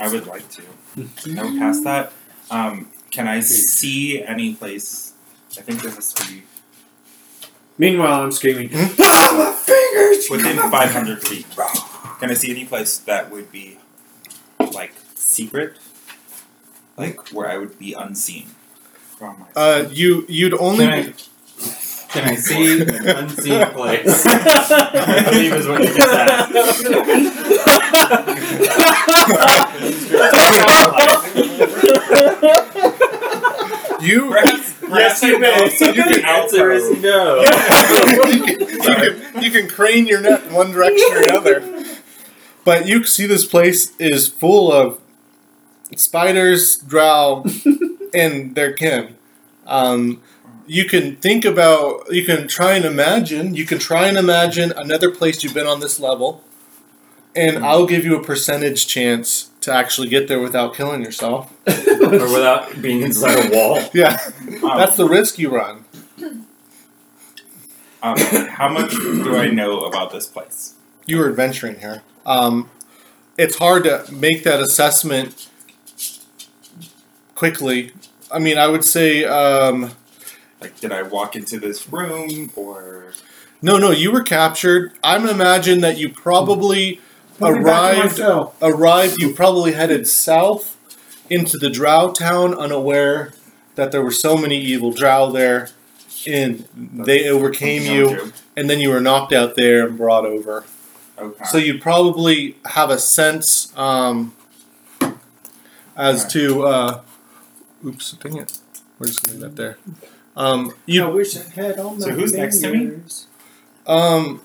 I 0.00 0.08
would 0.10 0.26
like 0.26 0.48
to. 0.50 0.62
I 1.38 1.42
would 1.44 1.58
cast 1.58 1.84
that. 1.84 2.12
Um, 2.50 2.88
can 3.10 3.28
I 3.28 3.40
see 3.40 4.22
any 4.22 4.54
place? 4.54 5.11
I 5.58 5.60
think 5.62 5.82
there 5.82 5.90
has 5.90 6.12
to 6.14 6.32
be 6.32 6.42
Meanwhile, 7.78 8.22
I'm 8.22 8.32
screaming. 8.32 8.70
Ah, 9.00 9.34
my 9.36 9.52
fingers! 9.52 10.28
within 10.30 10.56
500 10.56 11.26
feet. 11.26 11.46
Can 12.20 12.30
I 12.30 12.34
see 12.34 12.50
any 12.50 12.64
place 12.64 12.98
that 12.98 13.30
would 13.30 13.50
be 13.50 13.78
like 14.72 14.92
secret, 15.14 15.78
like 16.96 17.28
where 17.30 17.48
I 17.48 17.58
would 17.58 17.78
be 17.78 17.92
unseen 17.94 18.46
from 19.18 19.40
myself? 19.40 19.56
Uh, 19.56 19.88
you 19.90 20.24
you'd 20.28 20.54
only. 20.54 20.86
Can 20.86 20.98
I, 20.98 21.14
can 22.08 22.24
I 22.24 22.36
see 22.36 22.82
an 22.82 23.08
unseen 23.08 23.66
place? 23.66 24.24
I 24.26 25.24
believe 25.30 25.52
is 25.54 25.66
what 25.66 25.80
you 25.80 25.94
just 32.92 33.08
you 34.02 34.30
yes, 34.88 35.22
you 35.22 35.38
may. 35.38 35.68
So 35.70 35.86
you 35.92 36.02
can 36.02 36.24
answer 36.24 36.70
is 36.70 36.90
no. 37.02 37.40
you, 37.42 38.78
can, 38.80 39.42
you 39.42 39.50
can 39.50 39.68
crane 39.68 40.06
your 40.06 40.20
neck 40.20 40.46
in 40.46 40.54
one 40.54 40.70
direction 40.70 41.12
or 41.12 41.22
another. 41.22 41.84
But 42.64 42.86
you 42.86 43.04
see 43.04 43.26
this 43.26 43.44
place 43.44 43.96
is 43.98 44.28
full 44.28 44.72
of 44.72 45.00
spiders, 45.96 46.78
drow, 46.78 47.44
and 48.14 48.54
their 48.54 48.72
kin. 48.72 49.16
Um, 49.66 50.22
you 50.66 50.84
can 50.84 51.16
think 51.16 51.44
about, 51.44 52.12
you 52.12 52.24
can 52.24 52.46
try 52.46 52.74
and 52.74 52.84
imagine, 52.84 53.54
you 53.54 53.66
can 53.66 53.78
try 53.78 54.06
and 54.06 54.16
imagine 54.16 54.72
another 54.72 55.10
place 55.10 55.42
you've 55.42 55.54
been 55.54 55.66
on 55.66 55.80
this 55.80 55.98
level, 55.98 56.42
and 57.34 57.64
I'll 57.64 57.86
give 57.86 58.04
you 58.04 58.16
a 58.16 58.22
percentage 58.22 58.86
chance 58.86 59.50
to 59.62 59.72
actually 59.72 60.08
get 60.08 60.28
there 60.28 60.40
without 60.40 60.74
killing 60.74 61.02
yourself. 61.02 61.52
or 61.66 62.10
without 62.32 62.80
being 62.82 63.02
inside 63.02 63.46
a 63.46 63.56
wall. 63.56 63.80
Yeah, 63.94 64.18
Um, 64.62 64.76
that's 64.78 64.96
the 64.96 65.08
risk 65.08 65.38
you 65.38 65.50
run. 65.50 65.84
um, 68.02 68.16
how 68.48 68.68
much 68.68 68.90
do 68.92 69.36
I 69.36 69.46
know 69.48 69.80
about 69.80 70.12
this 70.12 70.26
place? 70.26 70.74
you 71.04 71.18
were 71.18 71.28
adventuring 71.28 71.80
here. 71.80 72.02
Um, 72.24 72.70
it's 73.36 73.56
hard 73.58 73.82
to 73.84 74.04
make 74.12 74.44
that 74.44 74.60
assessment 74.60 75.48
quickly. 77.34 77.92
I 78.30 78.38
mean, 78.38 78.56
I 78.56 78.68
would 78.68 78.84
say 78.84 79.24
um, 79.24 79.90
Like, 80.60 80.78
did 80.78 80.92
I 80.92 81.02
walk 81.02 81.34
into 81.34 81.58
this 81.58 81.88
room 81.92 82.52
or? 82.54 83.12
no, 83.60 83.78
no. 83.78 83.90
You 83.90 84.12
were 84.12 84.22
captured. 84.22 84.92
I'm 85.02 85.28
imagine 85.28 85.80
that 85.80 85.98
you 85.98 86.08
probably 86.08 87.00
Put 87.42 87.58
me 87.58 87.64
back 87.64 88.14
to 88.14 88.22
arrived. 88.22 88.52
Arrived. 88.62 89.22
You 89.22 89.34
probably 89.34 89.72
headed 89.72 90.06
south 90.06 90.76
into 91.28 91.58
the 91.58 91.70
Drow 91.70 92.12
town, 92.12 92.54
unaware 92.54 93.32
that 93.74 93.92
there 93.92 94.02
were 94.02 94.10
so 94.12 94.36
many 94.36 94.58
evil 94.58 94.92
Drow 94.92 95.30
there, 95.30 95.68
and 96.26 96.68
they 96.74 97.28
overcame 97.28 97.82
you, 97.82 98.32
and 98.56 98.68
then 98.68 98.80
you 98.80 98.90
were 98.90 99.00
knocked 99.00 99.32
out 99.32 99.56
there 99.56 99.86
and 99.86 99.96
brought 99.96 100.26
over. 100.26 100.64
Okay. 101.18 101.44
So 101.44 101.58
you 101.58 101.78
probably 101.78 102.56
have 102.66 102.90
a 102.90 102.98
sense 102.98 103.76
um, 103.76 104.34
as 105.96 106.26
to. 106.32 106.64
Uh, 106.64 107.00
oops, 107.84 108.12
dang 108.12 108.38
it. 108.38 108.58
We're 108.98 109.06
just 109.06 109.22
gonna 109.24 109.38
leave 109.38 109.42
that 109.42 109.56
there. 109.56 109.78
Um, 110.36 110.70
I 110.70 110.74
you, 110.86 111.08
wish 111.08 111.36
I 111.36 111.42
had 111.42 111.78
all 111.78 111.94
my 111.94 112.00
So 112.00 112.10
who's 112.12 112.32
next 112.32 112.60
to 112.60 112.72
me? 112.72 113.00
um, 113.86 114.40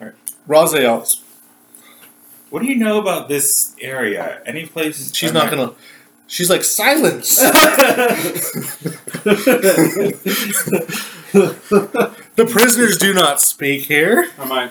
Alright. 0.00 0.14
Raziel's. 0.48 1.22
What 2.56 2.62
do 2.62 2.70
you 2.70 2.76
know 2.76 2.98
about 2.98 3.28
this 3.28 3.76
area? 3.82 4.40
Any 4.46 4.64
place? 4.64 5.14
She's 5.14 5.30
not 5.30 5.50
gonna. 5.50 5.74
She's 6.26 6.48
like 6.48 6.64
silence. 6.64 7.36
the 7.40 7.52
prisoners 12.50 12.96
do 12.96 13.12
not 13.12 13.42
speak 13.42 13.82
here. 13.82 14.30
I 14.38 14.46
might. 14.46 14.70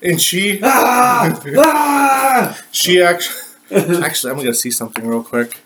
And 0.00 0.22
she, 0.22 0.60
ah! 0.62 1.42
Ah! 1.56 2.62
she 2.70 3.02
actually, 3.02 3.40
actually, 3.72 4.30
I'm 4.30 4.36
gonna 4.36 4.54
see 4.54 4.70
something 4.70 5.04
real 5.04 5.24
quick. 5.24 5.63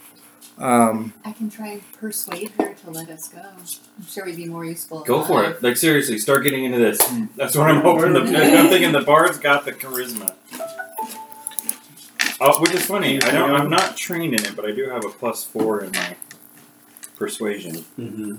Um, 0.59 1.13
I 1.25 1.33
can 1.33 1.51
try 1.51 1.69
and 1.69 1.93
persuade 1.93 2.51
her 2.59 2.75
to 2.75 2.91
let 2.91 3.09
us 3.11 3.29
go. 3.29 3.41
I'm 3.41 4.07
sure 4.07 4.25
we'd 4.25 4.37
be 4.37 4.47
more 4.47 4.65
useful. 4.65 5.05
Go 5.05 5.23
for 5.23 5.45
alive. 5.45 5.57
it. 5.57 5.63
Like 5.63 5.77
seriously, 5.77 6.19
start 6.19 6.43
getting 6.43 6.65
into 6.65 6.79
this. 6.79 7.01
That's 7.37 7.57
what 7.57 7.71
I'm 7.71 7.81
hoping. 7.83 8.13
The, 8.13 8.21
I'm 8.21 8.69
thinking 8.69 8.93
the 8.93 9.03
bard's 9.03 9.39
got 9.39 9.65
the 9.65 9.73
charisma. 9.73 10.35
Oh, 12.41 12.61
which 12.61 12.73
is 12.73 12.87
funny. 12.87 13.23
I 13.23 13.31
don't. 13.31 13.55
I'm 13.55 13.71
not 13.71 13.97
trained 13.97 14.35
in 14.35 14.45
it, 14.45 14.57
but 14.57 14.65
I 14.65 14.73
do 14.73 14.89
have 14.89 15.05
a 15.05 15.11
plus 15.11 15.45
four 15.45 15.83
in 15.85 15.93
my 15.93 16.17
persuasion. 17.17 17.85
Mm-hmm. 17.99 18.37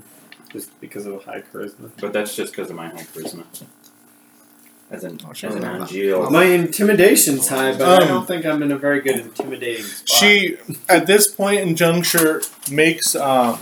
Just 0.52 0.80
because 0.82 1.06
of 1.06 1.24
high 1.24 1.42
charisma. 1.54 1.92
But 2.02 2.12
that's 2.12 2.36
just 2.36 2.54
because 2.54 2.70
of 2.70 2.76
my 2.76 2.88
high 2.88 3.04
charisma. 3.04 3.46
As 4.92 5.04
an 5.04 5.20
Oh, 5.26 5.30
as 5.32 5.38
sure. 5.38 5.56
an 5.56 5.64
Angeal. 5.64 6.32
My 6.32 6.46
intimidation's 6.46 7.48
high, 7.48 7.74
but 7.78 8.02
I 8.02 8.04
Um, 8.04 8.08
don't 8.08 8.28
think 8.28 8.46
I'm 8.46 8.64
in 8.64 8.72
a 8.72 8.78
very 8.78 9.02
good 9.02 9.18
intimidating 9.18 9.84
spot. 9.86 10.10
she 10.10 10.58
at 10.88 11.06
this 11.06 11.28
point 11.28 11.60
in 11.62 11.76
juncture 11.76 12.42
makes 12.72 13.16
um, 13.16 13.60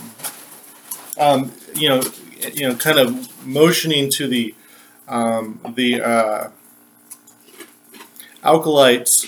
um, 1.19 1.51
you 1.75 1.89
know 1.89 2.01
you 2.53 2.69
know 2.69 2.75
kind 2.75 2.97
of 2.97 3.45
motioning 3.45 4.09
to 4.11 4.27
the 4.27 4.55
um, 5.09 5.59
the 5.75 6.01
uh, 6.01 6.49
acolytes 8.43 9.27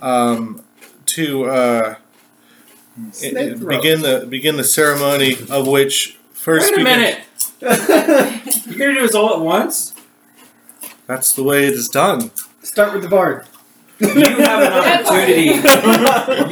um, 0.00 0.62
to 1.06 1.44
uh, 1.46 1.94
i- 1.96 3.10
Snake 3.12 3.58
throat. 3.58 3.68
begin 3.68 4.02
the 4.02 4.26
begin 4.28 4.56
the 4.56 4.64
ceremony 4.64 5.36
of 5.50 5.66
which 5.68 6.18
first 6.32 6.72
Wait 6.72 6.80
a 6.80 6.84
begin- 6.84 7.00
minute. 7.00 7.20
You're 8.66 8.78
gonna 8.78 8.94
do 8.94 9.00
this 9.06 9.14
all 9.14 9.32
at 9.34 9.40
once? 9.40 9.94
That's 11.06 11.32
the 11.34 11.42
way 11.42 11.66
it 11.66 11.74
is 11.74 11.88
done 11.88 12.30
Start 12.62 12.92
with 12.94 13.02
the 13.02 13.08
bard. 13.08 13.46
You 14.00 14.08
have 14.08 14.60
an 14.60 14.72
opportunity. 15.04 15.44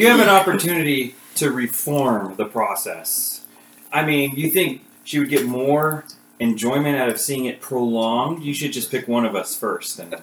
you 0.00 0.06
have 0.06 0.20
an 0.20 0.28
opportunity 0.28 1.16
to 1.34 1.50
reform 1.50 2.36
the 2.36 2.44
process. 2.44 3.44
I 3.92 4.04
mean, 4.04 4.30
you 4.36 4.48
think 4.48 4.82
she 5.02 5.18
would 5.18 5.28
get 5.28 5.44
more 5.44 6.04
enjoyment 6.38 6.96
out 6.96 7.08
of 7.08 7.18
seeing 7.18 7.46
it 7.46 7.60
prolonged? 7.60 8.44
You 8.44 8.54
should 8.54 8.72
just 8.72 8.92
pick 8.92 9.08
one 9.08 9.26
of 9.26 9.34
us 9.34 9.58
first 9.58 9.98
and 9.98 10.14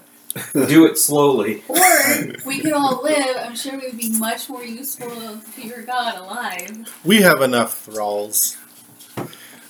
Do 0.53 0.85
it 0.85 0.97
slowly. 0.97 1.61
Or 1.67 1.77
we 2.45 2.61
could 2.61 2.71
all 2.73 3.03
live. 3.03 3.35
I'm 3.37 3.55
sure 3.55 3.77
we 3.77 3.87
would 3.87 3.97
be 3.97 4.17
much 4.17 4.49
more 4.49 4.63
useful 4.63 5.11
if 5.11 5.63
you 5.63 5.73
were 5.75 5.81
gone 5.81 6.15
alive. 6.15 6.89
We 7.03 7.21
have 7.21 7.41
enough 7.41 7.77
thralls. 7.79 8.57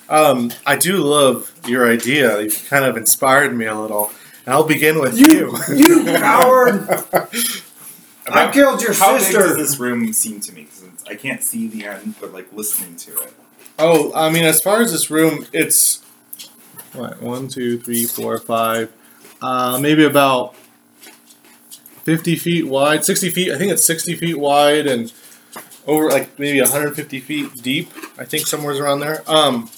Um, 0.08 0.52
I 0.64 0.76
do 0.76 0.98
love 0.98 1.52
your 1.66 1.90
idea. 1.90 2.40
You've 2.40 2.64
kind 2.68 2.84
of 2.84 2.96
inspired 2.96 3.56
me 3.56 3.66
a 3.66 3.78
little. 3.78 4.12
And 4.44 4.54
I'll 4.54 4.64
begin 4.66 4.98
with 5.00 5.18
you. 5.18 5.56
You 5.74 6.04
coward! 6.04 6.88
I 8.28 8.50
killed 8.52 8.82
your 8.82 8.92
How 8.94 9.14
big 9.14 9.22
sister. 9.22 9.38
does 9.40 9.56
this 9.56 9.78
room 9.78 10.12
seem 10.12 10.40
to 10.40 10.52
me? 10.52 10.64
'Cause 10.64 10.82
it's- 10.84 11.04
I 11.08 11.14
can't 11.16 11.42
see 11.42 11.66
the 11.68 11.86
end, 11.86 12.14
but 12.20 12.32
like 12.32 12.48
listening 12.52 12.96
to 12.96 13.10
it. 13.22 13.32
oh, 13.78 14.12
I 14.14 14.30
mean, 14.30 14.44
as 14.44 14.60
far 14.60 14.80
as 14.80 14.92
this 14.92 15.10
room, 15.10 15.46
it's 15.52 16.00
what 16.92 17.20
one, 17.22 17.48
two, 17.48 17.78
three, 17.78 18.04
four, 18.04 18.38
five, 18.38 18.90
uh, 19.40 19.78
maybe 19.80 20.04
about 20.04 20.54
fifty 22.04 22.36
feet 22.36 22.66
wide, 22.66 23.04
sixty 23.04 23.28
feet. 23.30 23.50
I 23.52 23.58
think 23.58 23.72
it's 23.72 23.84
sixty 23.84 24.14
feet 24.14 24.38
wide 24.38 24.86
and 24.86 25.12
over 25.86 26.08
like 26.10 26.38
maybe 26.38 26.60
150 26.60 27.18
feet 27.20 27.60
deep. 27.62 27.90
I 28.16 28.24
think 28.24 28.46
somewhere's 28.46 28.78
around 28.78 29.00
there. 29.00 29.22
Um, 29.26 29.68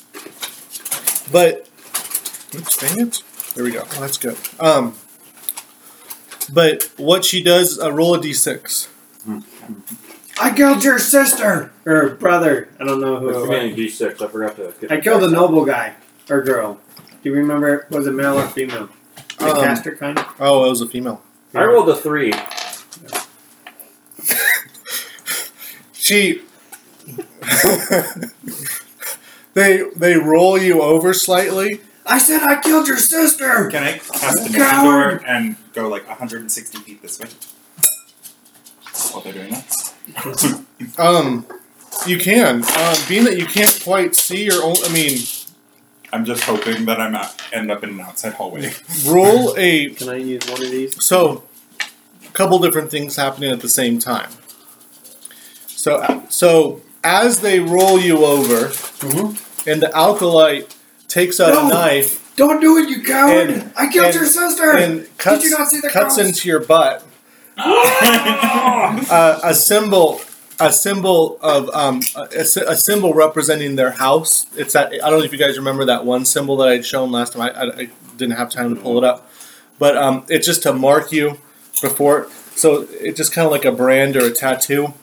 but 1.33 1.67
oops, 2.55 2.77
dang 2.77 3.01
it. 3.01 3.23
There 3.55 3.65
we 3.65 3.71
go. 3.71 3.83
Oh, 3.85 4.01
that's 4.01 4.19
good. 4.19 4.37
Um, 4.59 4.95
but 6.53 6.91
what 6.97 7.25
she 7.25 7.43
does, 7.43 7.79
uh, 7.81 7.93
roll 7.93 8.15
a 8.15 8.19
d6. 8.19 8.89
I 10.41 10.53
killed 10.53 10.83
your 10.83 10.99
sister 10.99 11.73
or 11.87 12.11
brother. 12.11 12.69
I 12.81 12.85
don't 12.85 13.01
know 13.01 13.17
who. 13.19 13.27
What's 13.27 13.37
it 13.39 13.41
the 13.43 13.49
was. 13.49 13.49
beginning 13.51 13.77
D6? 13.77 14.23
I 14.23 14.27
forgot 14.29 14.57
to. 14.57 14.75
get 14.81 14.91
I 14.93 15.01
killed 15.01 15.23
a 15.23 15.31
noble 15.31 15.65
guy 15.65 15.95
or 16.29 16.43
girl. 16.43 16.81
Do 17.23 17.31
you 17.31 17.37
remember? 17.37 17.87
Was 17.91 18.07
it 18.09 18.13
male 18.13 18.39
or 18.39 18.49
female? 18.49 18.89
The 19.39 19.51
Um, 19.51 19.57
caster 19.63 19.95
kind. 19.97 20.19
Oh, 20.41 20.65
it 20.67 20.71
was 20.71 20.81
a 20.81 20.89
female. 20.89 21.23
I 21.55 21.65
rolled 21.65 21.89
a 21.89 21.95
three. 21.97 22.33
She. 25.93 26.43
they 29.55 29.83
they 29.97 30.17
roll 30.17 30.59
you 30.59 30.83
over 30.83 31.15
slightly. 31.15 31.81
I 32.07 32.19
said 32.19 32.43
I 32.43 32.61
killed 32.61 32.87
your 32.87 32.99
sister. 32.99 33.69
Can 33.71 33.83
I 33.83 33.93
cast 33.99 34.53
the 34.53 34.59
Coward! 34.59 35.21
door 35.21 35.27
and 35.29 35.57
go 35.73 35.89
like 35.89 36.07
160 36.07 36.79
feet 36.79 37.03
this 37.03 37.19
way? 37.19 37.29
While 39.13 39.23
they're 39.23 39.33
doing 39.33 39.51
that. 39.51 40.65
Um, 40.99 41.47
you 42.07 42.19
can. 42.19 42.57
Um, 42.57 42.97
being 43.09 43.25
that 43.25 43.39
you 43.39 43.47
can't 43.47 43.81
quite 43.83 44.15
see 44.15 44.45
your 44.45 44.63
own. 44.63 44.75
I 44.85 44.93
mean, 44.93 45.19
I'm 46.13 46.25
just 46.27 46.45
hoping 46.45 46.85
that 46.85 47.01
I'm 47.01 47.13
not 47.13 47.41
end 47.53 47.71
up 47.71 47.83
in 47.83 47.91
an 47.91 48.01
outside 48.01 48.35
hallway. 48.35 48.71
roll 49.07 49.55
a 49.57 49.91
Can 49.91 50.11
I 50.11 50.17
use 50.17 50.43
one 50.51 50.63
of 50.63 50.71
these? 50.71 51.03
So, 51.03 51.45
a 52.27 52.31
couple 52.33 52.59
different 52.59 52.91
things 52.91 53.17
happening 53.17 53.51
at 53.51 53.61
the 53.61 53.69
same 53.69 53.99
time. 53.99 54.31
So, 55.69 56.25
so 56.29 56.83
as 57.03 57.41
they 57.41 57.61
roll 57.61 57.99
you 57.99 58.25
over, 58.27 58.69
Mhm. 58.69 59.67
and 59.67 59.81
the 59.83 59.97
acolyte 59.97 60.75
takes 61.15 61.39
out 61.41 61.53
No. 61.55 61.67
a 61.67 61.69
knife 61.69 62.21
Don't 62.37 62.61
do 62.61 62.77
it, 62.79 62.89
you 62.89 63.03
coward! 63.05 63.51
And- 63.51 63.73
I 63.77 63.87
killed 63.93 64.07
and- 64.07 64.15
your 64.17 64.27
sister. 64.27 64.71
and 64.77 65.07
cuts 65.19 65.43
Did 65.43 65.51
you 65.51 65.59
not 65.59 65.69
see 65.71 65.81
the 65.81 65.89
cuts 65.89 66.17
cross? 66.17 66.27
into 66.27 66.49
your 66.49 66.61
butt, 66.61 67.05
uh, 67.57 69.41
a 69.43 69.55
symbol. 69.55 70.21
A 70.61 70.73
symbol 70.73 71.37
of 71.43 71.69
um, 71.71 72.01
a, 72.15 72.23
a 72.69 72.77
symbol 72.77 73.13
representing 73.13 73.75
their 73.75 73.91
house. 73.91 74.47
It's 74.57 74.73
that 74.75 74.93
I 74.93 75.11
don't 75.11 75.19
know 75.19 75.25
if 75.25 75.33
you 75.33 75.39
guys 75.39 75.57
remember 75.59 75.85
that 75.87 76.05
one 76.05 76.25
symbol 76.25 76.57
that 76.59 76.69
I'd 76.69 76.87
shown 76.87 77.11
last 77.11 77.33
time. 77.33 77.43
I, 77.43 77.51
I, 77.51 77.65
I 77.83 77.89
didn't 78.17 78.37
have 78.37 78.51
time 78.51 78.73
to 78.75 78.81
pull 78.81 78.97
it 78.99 79.03
up, 79.03 79.29
but 79.81 79.97
um, 79.97 80.25
it's 80.29 80.47
just 80.47 80.63
to 80.63 80.73
mark 80.73 81.11
you 81.11 81.39
before. 81.83 82.29
So 82.55 82.87
it's 82.93 83.17
just 83.17 83.33
kind 83.33 83.45
of 83.47 83.51
like 83.51 83.65
a 83.65 83.73
brand 83.73 84.17
or 84.17 84.27
a 84.27 84.31
tattoo. 84.31 84.95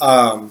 Um, 0.00 0.50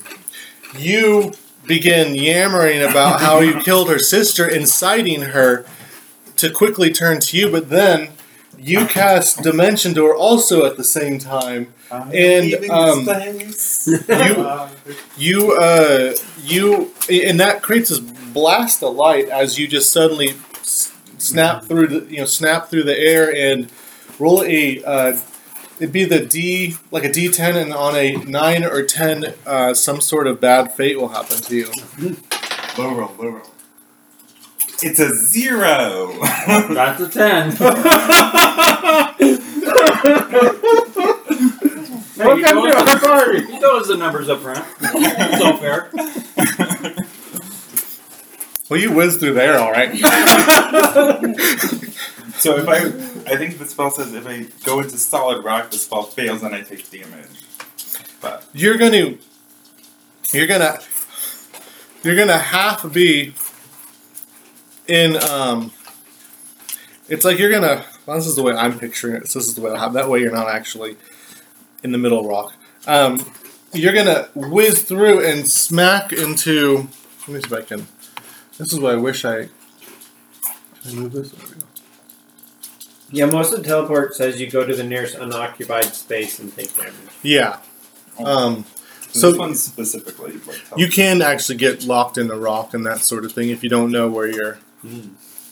you 0.77 1.33
begin 1.65 2.15
yammering 2.15 2.81
about 2.81 3.21
how 3.21 3.39
you 3.39 3.59
killed 3.61 3.89
her 3.89 3.99
sister, 3.99 4.47
inciting 4.47 5.21
her 5.21 5.65
to 6.37 6.49
quickly 6.49 6.91
turn 6.91 7.19
to 7.19 7.37
you, 7.37 7.49
but 7.51 7.69
then 7.69 8.09
you 8.57 8.85
cast 8.85 9.41
Dimension 9.43 9.93
Door 9.93 10.15
also 10.15 10.65
at 10.65 10.77
the 10.77 10.83
same 10.83 11.19
time. 11.19 11.73
And, 12.13 12.51
um, 12.69 13.05
You, 14.07 14.69
you, 15.17 15.51
uh, 15.57 16.13
you, 16.43 16.91
and 17.09 17.39
that 17.39 17.61
creates 17.61 17.89
this 17.89 17.99
blast 17.99 18.81
of 18.83 18.95
light 18.95 19.27
as 19.29 19.59
you 19.59 19.67
just 19.67 19.91
suddenly 19.91 20.35
snap 20.63 21.65
through 21.65 21.87
the, 21.87 22.05
you 22.11 22.19
know, 22.19 22.25
snap 22.25 22.69
through 22.69 22.83
the 22.83 22.97
air 22.97 23.33
and 23.35 23.69
roll 24.19 24.43
a, 24.43 24.83
uh, 24.83 25.17
it'd 25.81 25.91
be 25.91 26.05
the 26.05 26.23
D, 26.25 26.75
like 26.91 27.03
a 27.03 27.09
D10, 27.09 27.55
and 27.61 27.73
on 27.73 27.95
a 27.95 28.11
9 28.15 28.63
or 28.63 28.83
10, 28.83 29.33
uh, 29.45 29.73
some 29.73 29.99
sort 29.99 30.27
of 30.27 30.39
bad 30.39 30.71
fate 30.71 30.99
will 30.99 31.09
happen 31.09 31.37
to 31.37 31.55
you. 31.55 31.71
Low 32.77 32.93
roll, 32.95 33.11
low 33.17 33.29
roll. 33.29 33.41
It's 34.83 34.99
a 34.99 35.13
zero. 35.13 36.13
That's 36.47 37.01
a 37.01 37.09
ten. 37.09 37.51
Hey, 42.21 42.37
you 42.37 42.43
Welcome 42.43 42.69
to 42.71 42.77
us- 42.77 42.89
our 42.93 42.99
party. 42.99 43.39
You 43.39 43.59
told 43.59 43.81
us 43.81 43.87
the 43.87 43.97
numbers 43.97 44.29
up 44.29 44.41
front. 44.41 44.63
It's 44.81 45.41
all 45.43 45.57
fair. 45.57 45.89
Well, 48.69 48.79
you 48.79 48.93
whizzed 48.93 49.19
through 49.19 49.33
there, 49.33 49.59
all 49.59 49.69
right. 49.69 49.91
So 52.41 52.57
if 52.57 52.67
I, 52.67 53.33
I 53.33 53.37
think 53.37 53.59
the 53.59 53.65
spell 53.65 53.91
says 53.91 54.13
if 54.13 54.25
I 54.25 54.47
go 54.65 54.79
into 54.79 54.97
solid 54.97 55.45
rock, 55.45 55.69
the 55.69 55.77
spell 55.77 56.01
fails 56.03 56.41
and 56.41 56.55
I 56.55 56.61
take 56.61 56.89
damage. 56.89 57.45
But 58.19 58.43
you're 58.53 58.77
gonna 58.77 59.15
you're 60.31 60.47
gonna 60.47 60.79
you're 62.03 62.15
gonna 62.15 62.39
half 62.39 62.91
be 62.91 63.33
in 64.87 65.21
um 65.21 65.71
it's 67.07 67.23
like 67.23 67.37
you're 67.37 67.51
gonna 67.51 67.85
well, 68.07 68.17
this 68.17 68.25
is 68.25 68.35
the 68.35 68.41
way 68.41 68.53
I'm 68.53 68.79
picturing 68.79 69.15
it. 69.15 69.27
So 69.27 69.37
this 69.37 69.47
is 69.47 69.55
the 69.55 69.61
way 69.61 69.71
I 69.71 69.79
have 69.79 69.93
that 69.93 70.09
way 70.09 70.21
you're 70.21 70.31
not 70.31 70.49
actually 70.49 70.97
in 71.83 71.91
the 71.91 71.99
middle 71.99 72.27
rock. 72.27 72.53
Um 72.87 73.23
you're 73.71 73.93
gonna 73.93 74.29
whiz 74.33 74.81
through 74.81 75.23
and 75.25 75.47
smack 75.47 76.11
into 76.11 76.87
let 77.27 77.29
me 77.29 77.39
see 77.39 77.45
if 77.45 77.53
I 77.53 77.61
can 77.61 77.87
this 78.57 78.73
is 78.73 78.79
what 78.79 78.93
I 78.93 78.97
wish 78.97 79.25
I 79.25 79.49
can 80.81 80.91
I 80.91 80.93
move 80.93 81.11
this? 81.11 81.29
Go. 81.29 81.60
Yeah, 83.11 83.25
most 83.25 83.53
of 83.53 83.61
the 83.61 83.67
teleport 83.67 84.15
says 84.15 84.39
you 84.39 84.49
go 84.49 84.65
to 84.65 84.75
the 84.75 84.83
nearest 84.83 85.15
unoccupied 85.15 85.93
space 85.93 86.39
and 86.39 86.55
take 86.55 86.75
damage. 86.75 86.93
Yeah. 87.23 87.57
Um 88.23 88.65
so, 89.11 89.19
So- 89.19 89.29
this 89.31 89.39
one 89.39 89.55
specifically, 89.55 90.33
like, 90.47 90.61
You 90.77 90.87
can 90.87 91.21
actually 91.21 91.57
get 91.57 91.83
locked 91.83 92.17
in 92.17 92.27
the 92.27 92.37
rock 92.37 92.73
and 92.73 92.85
that 92.85 92.99
sort 92.99 93.25
of 93.25 93.33
thing 93.33 93.49
if 93.49 93.61
you 93.63 93.69
don't 93.69 93.91
know 93.91 94.07
where 94.09 94.27
you're. 94.27 94.59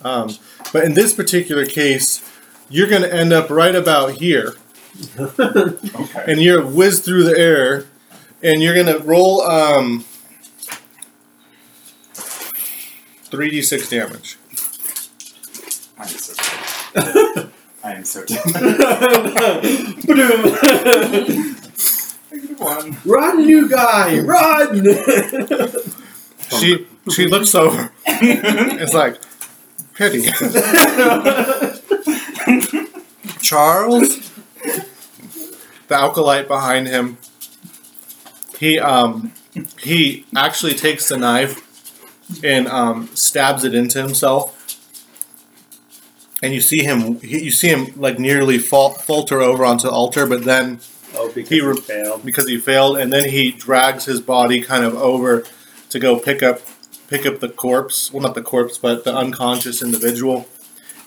Um, 0.01 0.29
but 0.71 0.85
in 0.85 0.93
this 0.93 1.13
particular 1.13 1.65
case, 1.65 2.23
you're 2.69 2.87
going 2.87 3.01
to 3.01 3.13
end 3.13 3.33
up 3.33 3.49
right 3.49 3.75
about 3.75 4.13
here, 4.13 4.55
Okay. 5.19 6.23
and 6.25 6.39
you're 6.41 6.65
whizzed 6.65 7.03
through 7.03 7.25
the 7.25 7.37
air, 7.37 7.85
and 8.41 8.63
you're 8.63 8.73
going 8.73 8.85
to 8.85 8.99
roll 8.99 9.41
um, 9.41 10.05
3d6 13.29 13.89
damage. 13.89 14.37
I'm 17.95 18.05
so 18.05 18.23
dead. 18.25 18.39
I 18.55 18.59
am 18.59 18.75
so 19.31 19.61
dead. 19.61 19.61
Ba-doom. 20.05 20.41
Negative 22.31 22.59
one. 22.59 22.97
run, 23.05 23.43
you 23.47 23.67
guy, 23.69 24.19
run! 24.19 24.85
She 26.59 26.87
she 27.11 27.27
looks 27.27 27.55
over. 27.55 27.91
It's 28.05 28.93
like 28.93 29.17
pity. 29.95 30.23
Charles, 33.41 34.31
the 35.87 35.95
acolyte 35.95 36.47
behind 36.47 36.87
him. 36.87 37.17
He 38.59 38.79
um 38.79 39.33
he 39.79 40.25
actually 40.35 40.73
takes 40.75 41.07
the 41.09 41.17
knife 41.17 41.61
and 42.43 42.67
um 42.67 43.09
stabs 43.15 43.63
it 43.63 43.73
into 43.73 43.99
himself. 44.01 44.55
And 46.41 46.53
you 46.53 46.61
see 46.61 46.83
him 46.83 47.19
you 47.21 47.51
see 47.51 47.67
him 47.67 47.87
like 47.97 48.17
nearly 48.19 48.57
fall, 48.59 48.91
falter 48.91 49.41
over 49.41 49.65
onto 49.65 49.87
the 49.87 49.93
altar, 49.93 50.25
but 50.25 50.45
then 50.45 50.79
oh, 51.15 51.31
because 51.33 51.49
He 51.49 51.59
he 51.59 51.73
failed. 51.81 52.25
because 52.25 52.47
he 52.47 52.57
failed, 52.57 52.97
and 52.97 53.11
then 53.11 53.29
he 53.29 53.51
drags 53.51 54.05
his 54.05 54.21
body 54.21 54.61
kind 54.61 54.85
of 54.85 54.95
over 54.95 55.43
to 55.89 55.99
go 55.99 56.17
pick 56.17 56.41
up 56.41 56.61
pick 57.09 57.25
up 57.25 57.39
the 57.39 57.49
corpse. 57.49 58.13
Well, 58.13 58.23
not 58.23 58.35
the 58.35 58.41
corpse, 58.41 58.77
but 58.77 59.03
the 59.03 59.13
unconscious 59.15 59.81
individual. 59.81 60.47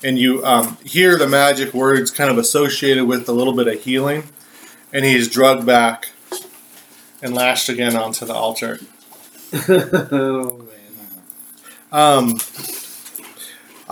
And 0.04 0.18
you 0.18 0.44
um, 0.44 0.76
hear 0.84 1.16
the 1.16 1.28
magic 1.28 1.72
words 1.72 2.10
kind 2.10 2.28
of 2.30 2.36
associated 2.36 3.04
with 3.04 3.28
a 3.28 3.32
little 3.32 3.52
bit 3.54 3.68
of 3.68 3.80
healing, 3.82 4.24
and 4.92 5.04
he's 5.04 5.28
drugged 5.28 5.64
back 5.64 6.10
and 7.22 7.34
lashed 7.34 7.68
again 7.68 7.94
onto 7.94 8.26
the 8.26 8.34
altar. 8.34 8.80
oh, 9.68 10.66
man. 10.66 11.22
Um, 11.92 12.38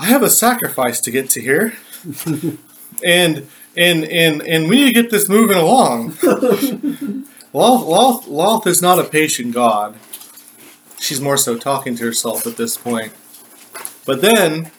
I 0.01 0.07
have 0.07 0.23
a 0.23 0.31
sacrifice 0.31 0.99
to 1.03 1.11
get 1.11 1.29
to 1.31 1.43
here. 1.43 1.75
and 3.05 3.47
and 3.77 4.05
and 4.05 4.41
and 4.41 4.67
we 4.67 4.77
need 4.77 4.95
to 4.95 5.03
get 5.03 5.11
this 5.11 5.29
moving 5.29 5.59
along. 5.59 6.13
Lolth, 7.53 7.85
Lolth, 7.85 8.25
Lolth 8.25 8.67
is 8.67 8.81
not 8.81 8.99
a 8.99 9.05
patient 9.05 9.53
god. 9.53 9.97
She's 10.99 11.21
more 11.21 11.37
so 11.37 11.59
talking 11.59 11.97
to 11.97 12.05
herself 12.05 12.47
at 12.47 12.57
this 12.57 12.79
point. 12.79 13.13
But 14.07 14.23
then, 14.23 14.71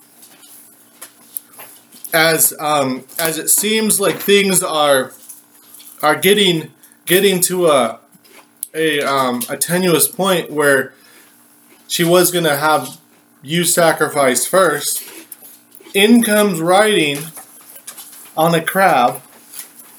as 2.11 2.51
um, 2.59 3.05
as 3.19 3.37
it 3.37 3.49
seems 3.49 3.99
like 3.99 4.15
things 4.15 4.63
are 4.63 5.13
are 6.01 6.15
getting 6.15 6.71
getting 7.05 7.41
to 7.41 7.67
a 7.67 7.99
a 8.73 9.01
um, 9.01 9.43
a 9.47 9.55
tenuous 9.55 10.07
point 10.07 10.49
where 10.49 10.95
she 11.87 12.03
was 12.03 12.31
gonna 12.31 12.57
have 12.57 12.97
you 13.43 13.65
sacrifice 13.65 14.47
first. 14.47 15.10
In 15.93 16.23
comes 16.23 16.59
riding 16.59 17.19
on 18.37 18.55
a 18.55 18.63
crab. 18.63 19.21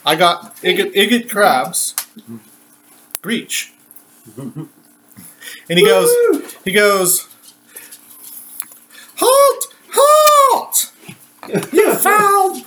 I 0.05 0.17
got 0.17 0.57
Igit, 0.57 0.95
Igit 0.95 1.29
crabs. 1.29 1.95
Breach. 3.21 3.73
and 4.37 4.69
he 5.69 5.85
goes, 5.85 6.55
he 6.65 6.73
goes, 6.73 7.29
Halt! 9.17 9.75
Halt! 9.93 10.93
You 11.73 11.95
foul, 11.99 12.61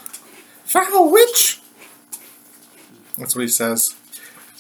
foul 0.64 1.12
witch! 1.12 1.62
That's 3.18 3.36
what 3.36 3.42
he 3.42 3.48
says. 3.48 3.96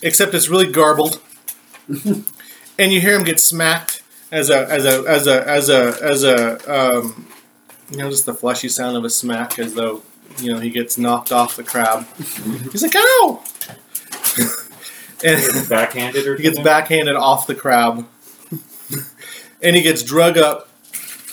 Except 0.02 0.34
it's 0.34 0.50
really 0.50 0.72
garbled. 0.72 1.22
and 1.88 2.94
you 2.94 3.00
hear 3.00 3.16
him 3.16 3.24
get 3.24 3.40
smacked 3.40 4.02
as 4.32 4.50
a 4.50 4.70
as 4.70 4.86
a 4.86 5.04
as 5.08 5.28
a 5.28 5.48
as 5.48 5.70
a 5.70 5.98
as 6.02 6.24
a 6.24 6.98
um, 6.98 7.28
you 7.96 8.02
know 8.04 8.10
just 8.10 8.26
the 8.26 8.34
fleshy 8.34 8.68
sound 8.70 8.98
of 8.98 9.06
a 9.06 9.10
smack 9.10 9.58
as 9.58 9.74
though 9.74 10.02
you 10.40 10.52
know 10.54 10.60
he 10.60 10.70
gets 10.70 10.98
knocked 10.98 11.32
off 11.32 11.56
the 11.56 11.64
crab. 11.64 12.06
He's 12.18 12.84
like, 12.84 12.96
ow! 12.96 13.42
and 15.24 15.70
Backhanded 15.70 16.28
or 16.28 16.36
he 16.36 16.44
gets 16.44 16.56
something? 16.58 16.64
backhanded 16.64 17.16
off 17.16 17.48
the 17.48 17.56
crab, 17.56 18.06
and 19.62 19.76
he 19.76 19.82
gets 19.82 20.04
drug 20.04 20.38
up 20.38 20.68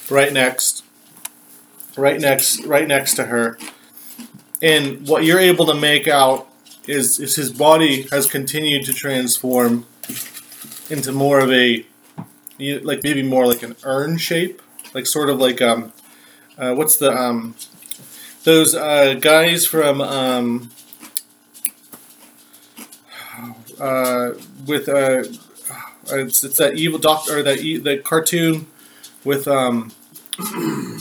right 0.08 0.32
next, 0.32 0.84
right 1.96 2.20
next, 2.20 2.64
right 2.64 2.86
next 2.86 3.14
to 3.14 3.24
her. 3.24 3.58
And 4.62 5.06
what 5.08 5.24
you're 5.24 5.40
able 5.40 5.66
to 5.66 5.74
make 5.74 6.06
out 6.06 6.46
is 6.86 7.18
is 7.18 7.34
his 7.36 7.52
body 7.52 8.02
has 8.12 8.26
continued 8.30 8.84
to 8.86 8.92
transform 8.92 9.86
into 10.90 11.10
more 11.12 11.40
of 11.40 11.50
a, 11.50 11.84
you- 12.58 12.78
like 12.80 13.02
maybe 13.02 13.22
more 13.22 13.46
like 13.46 13.62
an 13.64 13.74
urn 13.82 14.16
shape, 14.18 14.62
like 14.94 15.06
sort 15.06 15.28
of 15.28 15.38
like 15.38 15.60
um, 15.60 15.92
uh, 16.58 16.74
what's 16.74 16.96
the 16.96 17.10
um, 17.12 17.54
those 18.44 18.74
uh, 18.74 19.14
guys 19.14 19.66
from 19.66 20.00
um, 20.00 20.70
uh, 23.80 24.30
with 24.66 24.88
uh, 24.88 25.22
it's, 26.08 26.44
it's 26.44 26.58
that 26.58 26.74
evil 26.76 26.98
doctor 26.98 27.38
or 27.38 27.42
that 27.42 27.58
e- 27.60 27.78
the 27.78 27.98
cartoon 27.98 28.66
with 29.24 29.46
um. 29.48 29.92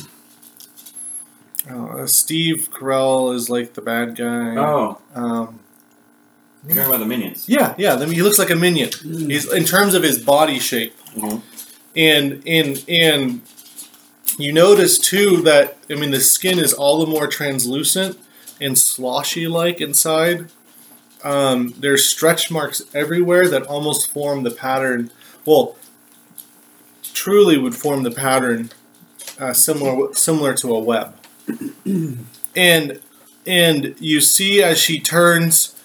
Uh, 1.69 2.07
Steve 2.07 2.69
Carell 2.73 3.35
is 3.35 3.47
like 3.49 3.73
the 3.75 3.81
bad 3.81 4.15
guy. 4.15 4.57
Oh, 4.57 4.97
Um, 5.13 5.59
you're 6.65 6.75
talking 6.75 6.89
about 6.89 6.97
the 6.99 7.05
minions. 7.05 7.47
yeah, 7.47 7.75
yeah. 7.77 7.93
I 7.93 7.99
mean, 7.99 8.13
he 8.13 8.23
looks 8.23 8.39
like 8.39 8.49
a 8.49 8.55
minion. 8.55 8.89
He's 9.03 9.51
in 9.51 9.63
terms 9.63 9.93
of 9.93 10.01
his 10.01 10.17
body 10.19 10.57
shape, 10.59 10.95
Mhm. 11.15 11.41
and 11.95 12.41
and 12.47 12.83
and 12.89 13.41
you 14.38 14.54
notice 14.54 14.98
too 14.98 15.41
that 15.44 15.78
I 15.89 15.96
mean 15.96 16.12
the 16.12 16.20
skin 16.20 16.60
is 16.60 16.74
all 16.74 17.00
the 17.00 17.12
more 17.12 17.28
translucent 17.28 18.20
and 18.60 18.78
sloshy 18.78 19.48
like 19.48 19.82
inside. 19.82 20.50
Um, 21.24 21.74
there's 21.78 22.06
stretch 22.06 22.50
marks 22.50 22.82
everywhere 22.94 23.48
that 23.48 23.63
almost 23.63 24.10
form 24.10 24.44
the 24.44 24.52
pattern. 24.52 25.12
Well, 25.46 25.76
truly 27.13 27.58
would 27.58 27.76
form 27.76 28.04
the 28.04 28.12
pattern 28.12 28.72
uh, 29.39 29.54
similar 29.54 30.13
similar 30.13 30.54
to 30.56 30.74
a 30.74 30.80
web. 30.80 31.15
and 32.56 33.00
and 33.46 33.96
you 34.00 34.22
see 34.22 34.62
as 34.62 34.78
she 34.78 35.00
turns 35.00 35.76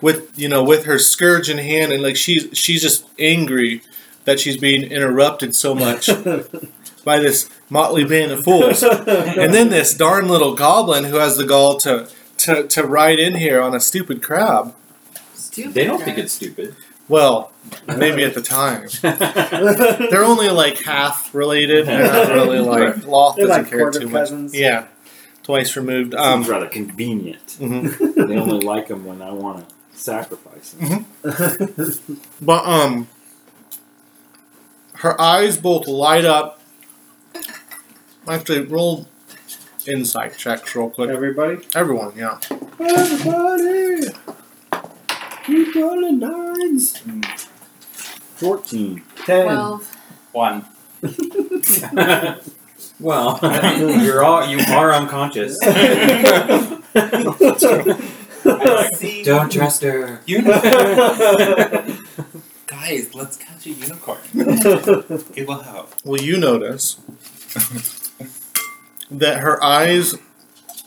with 0.00 0.38
you 0.38 0.48
know 0.48 0.62
with 0.62 0.84
her 0.84 0.98
scourge 0.98 1.48
in 1.48 1.58
hand 1.58 1.92
and 1.92 2.02
like 2.02 2.16
she's 2.16 2.48
she's 2.52 2.82
just 2.82 3.06
angry 3.18 3.82
that 4.24 4.38
she's 4.38 4.56
being 4.56 4.82
interrupted 4.82 5.54
so 5.54 5.74
much 5.74 6.06
by 7.04 7.18
this 7.18 7.48
motley 7.70 8.04
band 8.04 8.30
of 8.32 8.42
fools 8.44 8.82
and 8.82 9.52
then 9.54 9.68
this 9.70 9.94
darn 9.94 10.28
little 10.28 10.54
goblin 10.54 11.04
who 11.04 11.16
has 11.16 11.36
the 11.36 11.44
gall 11.44 11.76
to 11.76 12.08
to, 12.38 12.64
to 12.68 12.82
ride 12.84 13.18
in 13.18 13.34
here 13.34 13.60
on 13.60 13.74
a 13.74 13.80
stupid 13.80 14.22
crab 14.22 14.74
Stupid. 15.34 15.74
They 15.74 15.84
don't 15.84 16.02
think 16.02 16.18
it's 16.18 16.32
stupid. 16.34 16.76
well 17.08 17.50
maybe 17.88 18.22
at 18.24 18.34
the 18.34 18.42
time 18.42 18.88
they're 20.10 20.22
only 20.24 20.50
like 20.50 20.82
half 20.84 21.34
related 21.34 21.86
they're 21.86 22.12
not 22.12 22.28
really 22.34 22.58
like 22.60 22.96
Lolth 23.04 23.36
They're 23.36 23.46
doesn't 23.46 23.62
like 23.62 23.70
care 23.70 23.78
quarter 23.80 24.00
too 24.00 24.08
much 24.08 24.20
cousins. 24.22 24.54
yeah 24.54 24.86
twice 25.42 25.76
removed 25.76 26.12
Seems 26.12 26.22
um 26.24 26.42
rather 26.44 26.68
convenient. 26.68 27.46
mhm. 27.58 28.28
They 28.28 28.36
only 28.36 28.60
like 28.64 28.88
them 28.88 29.04
when 29.06 29.22
I 29.22 29.30
want 29.32 29.66
to 29.68 29.74
sacrifice 29.98 30.72
them. 30.72 31.06
But 32.42 32.66
um, 32.66 33.06
her 34.94 35.18
eyes 35.20 35.56
both 35.56 35.86
light 35.86 36.24
up. 36.24 36.60
Actually, 38.28 38.60
roll 38.66 39.06
insight 39.86 40.36
checks 40.36 40.74
real 40.74 40.90
quick. 40.90 41.10
Everybody? 41.10 41.58
Everyone, 41.74 42.12
yeah. 42.16 42.40
Everybody! 42.80 44.08
Keep 45.44 45.74
rolling 45.76 46.18
nines! 46.18 47.02
14. 48.36 49.02
Ten. 49.24 49.44
Twelve. 49.44 49.96
One. 50.32 50.64
well, 53.00 53.38
you're 54.02 54.24
all 54.24 54.46
you 54.46 54.58
are 54.68 54.92
unconscious. 54.92 55.58
Don't 59.24 59.52
trust 59.52 59.82
her. 59.82 60.20
Unicorn. 60.26 60.62
Guys, 62.66 63.14
let's 63.14 63.36
catch 63.36 63.66
a 63.66 63.70
unicorn. 63.70 64.18
It 64.34 65.46
will 65.48 65.62
help. 65.62 65.94
Well, 66.04 66.20
you 66.20 66.38
notice 66.38 66.96
that 69.10 69.40
her 69.40 69.62
eyes. 69.62 70.14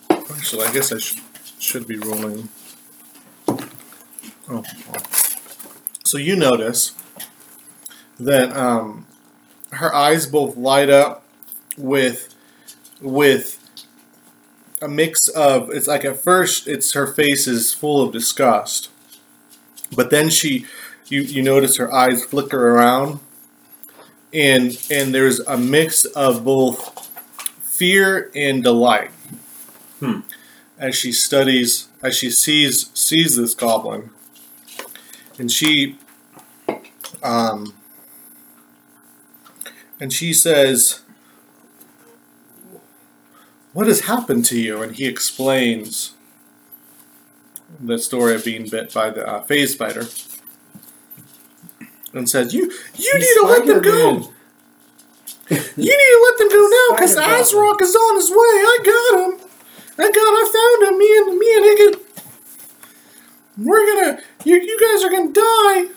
Actually, 0.10 0.66
I 0.66 0.74
guess 0.74 0.92
I 0.92 0.98
sh- 1.00 1.22
should 1.60 1.88
be 1.88 1.98
rolling. 1.98 2.50
Oh. 4.50 4.64
So 6.04 6.18
you 6.18 6.36
notice 6.36 6.94
that 8.20 8.56
um, 8.56 9.06
her 9.72 9.94
eyes 9.94 10.28
both 10.28 10.58
light 10.58 10.90
up 10.90 11.24
with 11.78 12.36
with 13.02 13.58
a 14.82 14.88
mix 14.88 15.28
of 15.30 15.70
it's 15.72 15.88
like 15.88 16.06
at 16.06 16.18
first 16.18 16.68
it's 16.68 16.94
her 16.94 17.08
face 17.08 17.48
is 17.48 17.74
full 17.74 18.02
of 18.02 18.12
disgust 18.14 18.90
but 19.96 20.10
then 20.10 20.30
she 20.30 20.66
you 21.08 21.22
you 21.22 21.42
notice 21.42 21.78
her 21.78 21.92
eyes 21.94 22.24
flicker 22.24 22.70
around 22.76 23.20
and 24.34 24.82
and 24.92 25.14
there's 25.14 25.40
a 25.42 25.58
mix 25.58 26.06
of 26.06 26.44
both 26.44 26.99
fear 27.80 28.30
and 28.36 28.62
delight. 28.64 29.12
Hmm. 30.00 30.20
as 30.78 30.96
she 30.96 31.12
studies 31.12 31.90
as 32.02 32.16
she 32.16 32.30
sees 32.30 32.90
sees 32.94 33.36
this 33.36 33.54
goblin 33.54 34.12
and 35.38 35.52
she 35.52 35.98
um 37.22 37.74
and 40.00 40.14
she 40.14 40.32
says 40.32 41.02
what 43.74 43.88
has 43.88 44.02
happened 44.02 44.46
to 44.46 44.60
you? 44.60 44.82
And 44.82 44.96
he 44.96 45.06
explains 45.06 46.14
the 47.80 47.98
story 47.98 48.36
of 48.36 48.44
being 48.44 48.68
bit 48.68 48.94
by 48.94 49.10
the 49.10 49.28
uh, 49.28 49.42
phase 49.44 49.74
spider 49.74 50.06
and 52.14 52.28
says 52.28 52.54
you 52.54 52.72
you 52.96 53.14
need 53.20 53.34
to 53.42 53.46
let 53.48 53.66
them 53.66 53.82
go 53.82 54.34
you 55.50 55.58
need 55.58 56.12
to 56.14 56.26
let 56.30 56.38
them 56.38 56.50
go 56.50 56.68
now 56.68 56.96
because 56.96 57.14
Spider 57.14 57.44
Azrock 57.44 57.82
is 57.82 57.96
on 57.96 58.16
his 58.16 58.30
way. 58.30 58.38
I 58.38 58.78
got 58.86 59.20
him. 59.20 59.50
I 59.98 60.12
got. 60.12 60.18
I 60.18 60.44
found 60.54 60.94
him. 60.94 60.98
Me 61.00 61.18
and 61.18 61.38
me 61.38 61.56
and 61.56 61.66
Higgin. 61.66 62.10
We're 63.58 63.86
gonna. 63.86 64.22
You 64.46 64.56
you 64.58 64.80
guys 64.80 65.04
are 65.04 65.10
gonna 65.10 65.34
die. 65.34 65.96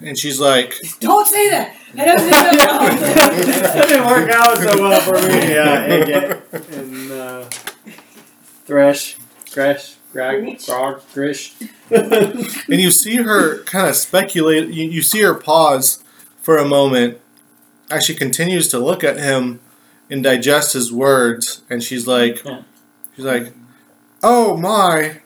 And 0.00 0.18
she's 0.18 0.38
like, 0.38 0.74
Don't 1.00 1.26
say 1.26 1.48
that. 1.50 1.74
I 1.98 2.04
don't 2.04 2.18
think 2.18 2.30
that 2.30 3.86
didn't 3.88 4.06
work 4.06 4.28
out 4.30 4.58
so 4.58 4.82
well 4.82 5.00
for 5.00 5.14
me. 5.26 5.52
Yeah, 5.52 5.86
Agate 5.88 6.42
and 6.72 7.12
uh, 7.12 7.44
Thresh, 8.66 9.16
Gresh, 9.52 9.94
Grag, 10.12 10.42
Reach. 10.42 10.66
Grog, 10.66 11.00
Grish. 11.14 11.54
and 11.90 12.80
you 12.80 12.90
see 12.90 13.16
her 13.16 13.62
kind 13.64 13.88
of 13.88 13.96
speculate. 13.96 14.68
You, 14.68 14.90
you 14.90 15.00
see 15.00 15.22
her 15.22 15.34
pause 15.34 16.04
for 16.42 16.58
a 16.58 16.66
moment 16.66 17.18
as 17.90 18.04
she 18.04 18.14
continues 18.14 18.68
to 18.68 18.78
look 18.78 19.04
at 19.04 19.18
him 19.18 19.60
and 20.10 20.22
digest 20.22 20.72
his 20.72 20.92
words. 20.92 21.62
And 21.68 21.82
she's 21.82 22.06
like, 22.06 22.42
she's 23.14 23.24
like, 23.24 23.52
Oh 24.22 24.56
my. 24.56 25.20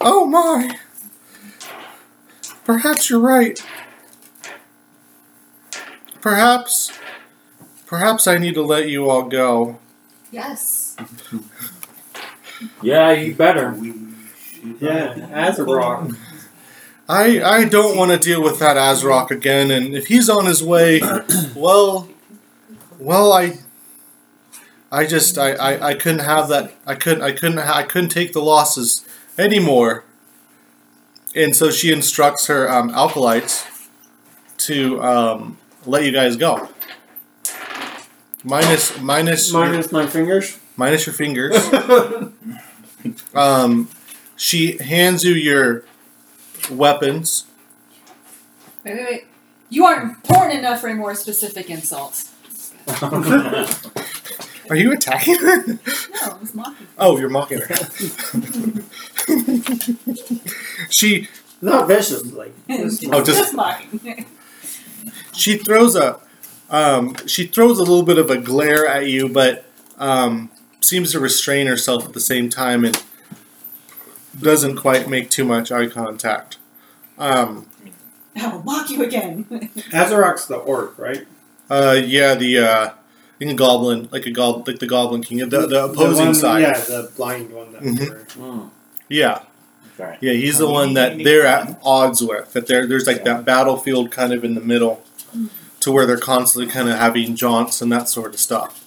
Oh 0.00 0.26
my. 0.26 0.78
Perhaps 2.64 3.10
you're 3.10 3.20
right. 3.20 3.62
Perhaps. 6.20 6.98
Perhaps 7.86 8.26
I 8.26 8.38
need 8.38 8.54
to 8.54 8.62
let 8.62 8.88
you 8.88 9.08
all 9.08 9.24
go. 9.24 9.78
Yes. 10.30 10.96
Yeah, 12.82 13.12
you 13.12 13.34
better. 13.34 13.76
Yeah, 14.80 15.28
as 15.32 15.58
a 15.58 15.64
rock. 15.64 16.10
I 17.08 17.42
I 17.42 17.64
don't 17.64 17.96
want 17.96 18.10
to 18.12 18.18
deal 18.18 18.42
with 18.42 18.58
that 18.60 18.76
Azrok 18.76 19.30
again, 19.30 19.70
and 19.70 19.94
if 19.94 20.06
he's 20.06 20.28
on 20.28 20.46
his 20.46 20.62
way, 20.62 21.00
well, 21.54 22.08
well, 22.98 23.32
I, 23.32 23.58
I 24.90 25.06
just 25.06 25.36
I, 25.36 25.52
I, 25.52 25.88
I 25.90 25.94
couldn't 25.94 26.20
have 26.20 26.48
that. 26.48 26.72
I 26.86 26.94
couldn't 26.94 27.22
I 27.22 27.32
couldn't 27.32 27.58
I 27.58 27.82
couldn't 27.82 28.08
take 28.10 28.32
the 28.32 28.40
losses 28.42 29.04
anymore. 29.36 30.04
And 31.36 31.54
so 31.54 31.70
she 31.70 31.92
instructs 31.92 32.46
her 32.46 32.70
um, 32.70 32.90
acolytes 32.90 33.66
to 34.58 35.02
um, 35.02 35.58
let 35.84 36.04
you 36.04 36.12
guys 36.12 36.36
go. 36.36 36.68
Minus 38.44 39.00
minus 39.00 39.52
Minus 39.52 39.90
my 39.90 40.06
fingers. 40.06 40.58
minus 40.76 41.06
your 41.06 41.14
fingers. 41.14 41.56
Um, 43.34 43.90
she 44.34 44.78
hands 44.78 45.24
you 45.24 45.34
your 45.34 45.84
weapons. 46.70 47.46
Wait, 48.84 48.94
wait, 48.94 49.06
wait. 49.10 49.24
You 49.70 49.84
aren't 49.86 50.02
important 50.04 50.58
enough 50.58 50.80
for 50.80 50.88
any 50.88 50.98
more 50.98 51.14
specific 51.14 51.70
insults. 51.70 52.30
Are 54.70 54.76
you 54.76 54.92
attacking 54.92 55.38
her? 55.40 55.66
No, 55.66 55.78
I 56.22 56.36
was 56.40 56.54
mocking. 56.54 56.86
Oh, 56.98 57.18
you're 57.18 57.28
mocking 57.28 57.60
her. 57.60 57.74
she 60.90 61.28
Not 61.60 61.88
viciously. 61.88 62.52
Just 62.68 63.04
Oh, 63.06 63.22
just- 63.24 63.38
just 63.38 63.54
mocking. 63.54 64.26
she 65.32 65.56
throws 65.58 65.96
a 65.96 66.20
um, 66.70 67.14
she 67.26 67.46
throws 67.46 67.78
a 67.78 67.82
little 67.82 68.02
bit 68.02 68.18
of 68.18 68.30
a 68.30 68.38
glare 68.38 68.86
at 68.86 69.06
you, 69.06 69.28
but 69.28 69.64
um, 69.98 70.50
seems 70.80 71.12
to 71.12 71.20
restrain 71.20 71.66
herself 71.66 72.04
at 72.06 72.14
the 72.14 72.20
same 72.20 72.48
time 72.48 72.84
and 72.84 73.02
doesn't 74.40 74.76
quite 74.76 75.08
make 75.08 75.30
too 75.30 75.44
much 75.44 75.70
eye 75.72 75.86
contact. 75.86 76.58
Um, 77.18 77.66
I 78.36 78.48
will 78.48 78.62
mock 78.62 78.90
you 78.90 79.04
again. 79.04 79.44
Azrok's 79.92 80.46
the 80.46 80.56
orc, 80.56 80.98
right? 80.98 81.26
uh, 81.70 82.00
yeah, 82.04 82.34
the 82.34 82.58
uh, 82.58 82.86
I 82.86 82.92
think 83.38 83.50
a 83.52 83.54
goblin, 83.54 84.08
like 84.12 84.26
a 84.26 84.30
goblin, 84.30 84.64
like 84.66 84.78
the 84.80 84.86
Goblin 84.86 85.22
King, 85.22 85.38
the, 85.48 85.66
the 85.66 85.84
opposing 85.86 86.26
one, 86.26 86.34
side. 86.34 86.62
Yeah, 86.62 86.78
the 86.78 87.10
blind 87.16 87.52
one 87.52 87.72
that 87.72 87.82
Mhm. 87.82 88.26
Mm, 88.36 88.70
Yeah, 89.08 89.40
okay. 89.98 90.18
yeah, 90.20 90.32
he's 90.32 90.58
the 90.58 90.68
one 90.68 90.94
that 90.94 91.18
they're 91.22 91.46
at 91.46 91.78
odds 91.84 92.22
with. 92.22 92.52
That 92.52 92.66
there, 92.66 92.86
there's 92.86 93.06
like 93.06 93.24
that 93.24 93.44
battlefield 93.44 94.10
kind 94.10 94.32
of 94.32 94.44
in 94.44 94.54
the 94.54 94.60
middle, 94.60 95.02
to 95.80 95.92
where 95.92 96.06
they're 96.06 96.16
constantly 96.18 96.70
kind 96.70 96.88
of 96.88 96.96
having 96.98 97.34
jaunts 97.36 97.80
and 97.82 97.90
that 97.92 98.08
sort 98.08 98.34
of 98.34 98.40
stuff. 98.40 98.80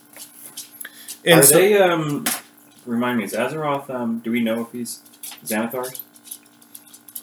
And 1.25 1.39
Are 1.41 1.43
so, 1.43 1.55
they, 1.57 1.77
um, 1.77 2.25
remind 2.85 3.17
me, 3.17 3.25
is 3.25 3.33
Azeroth, 3.33 3.89
um, 3.89 4.19
do 4.19 4.31
we 4.31 4.39
know 4.41 4.61
if 4.61 4.71
he's 4.71 5.01
Xanathar? 5.45 5.99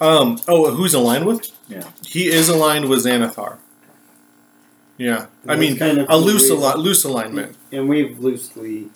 um, 0.00 0.38
oh, 0.48 0.70
who's 0.72 0.94
aligned 0.94 1.26
with? 1.26 1.50
Yeah. 1.68 1.88
he 2.04 2.26
is 2.28 2.48
aligned 2.48 2.88
with 2.88 3.04
Xanathar. 3.04 3.56
Yeah, 4.96 5.26
I 5.48 5.56
mean 5.56 5.76
kind 5.76 5.98
of 5.98 6.06
a 6.08 6.16
loose 6.16 6.48
weird. 6.50 6.62
ali- 6.62 6.82
loose 6.82 7.04
alignment. 7.04 7.56
And 7.72 7.88
we've 7.88 8.18
loosely 8.20 8.90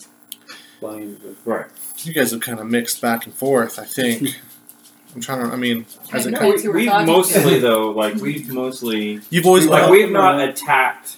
blind 0.79 1.21
with 1.21 1.37
Right. 1.45 1.65
You 2.03 2.13
guys 2.13 2.31
have 2.31 2.39
kind 2.39 2.59
of 2.59 2.67
mixed 2.67 3.01
back 3.01 3.25
and 3.25 3.33
forth. 3.35 3.77
I 3.79 3.83
think. 3.85 4.29
I'm 5.15 5.21
trying 5.21 5.45
to. 5.45 5.51
I 5.53 5.57
mean, 5.57 5.85
as 6.13 6.25
I 6.25 6.29
a 6.29 6.31
know 6.33 6.39
kind 6.39 6.61
who 6.61 6.69
we're 6.69 6.75
we've 6.75 6.87
talking 6.89 7.07
to. 7.07 7.11
mostly, 7.11 7.59
though, 7.59 7.89
like, 7.91 8.13
we've 8.15 8.47
mostly, 8.49 9.19
you've 9.31 9.47
always 9.47 9.65
like, 9.65 9.81
well, 9.83 9.91
we've 9.91 10.11
not 10.11 10.39
attacked 10.39 11.17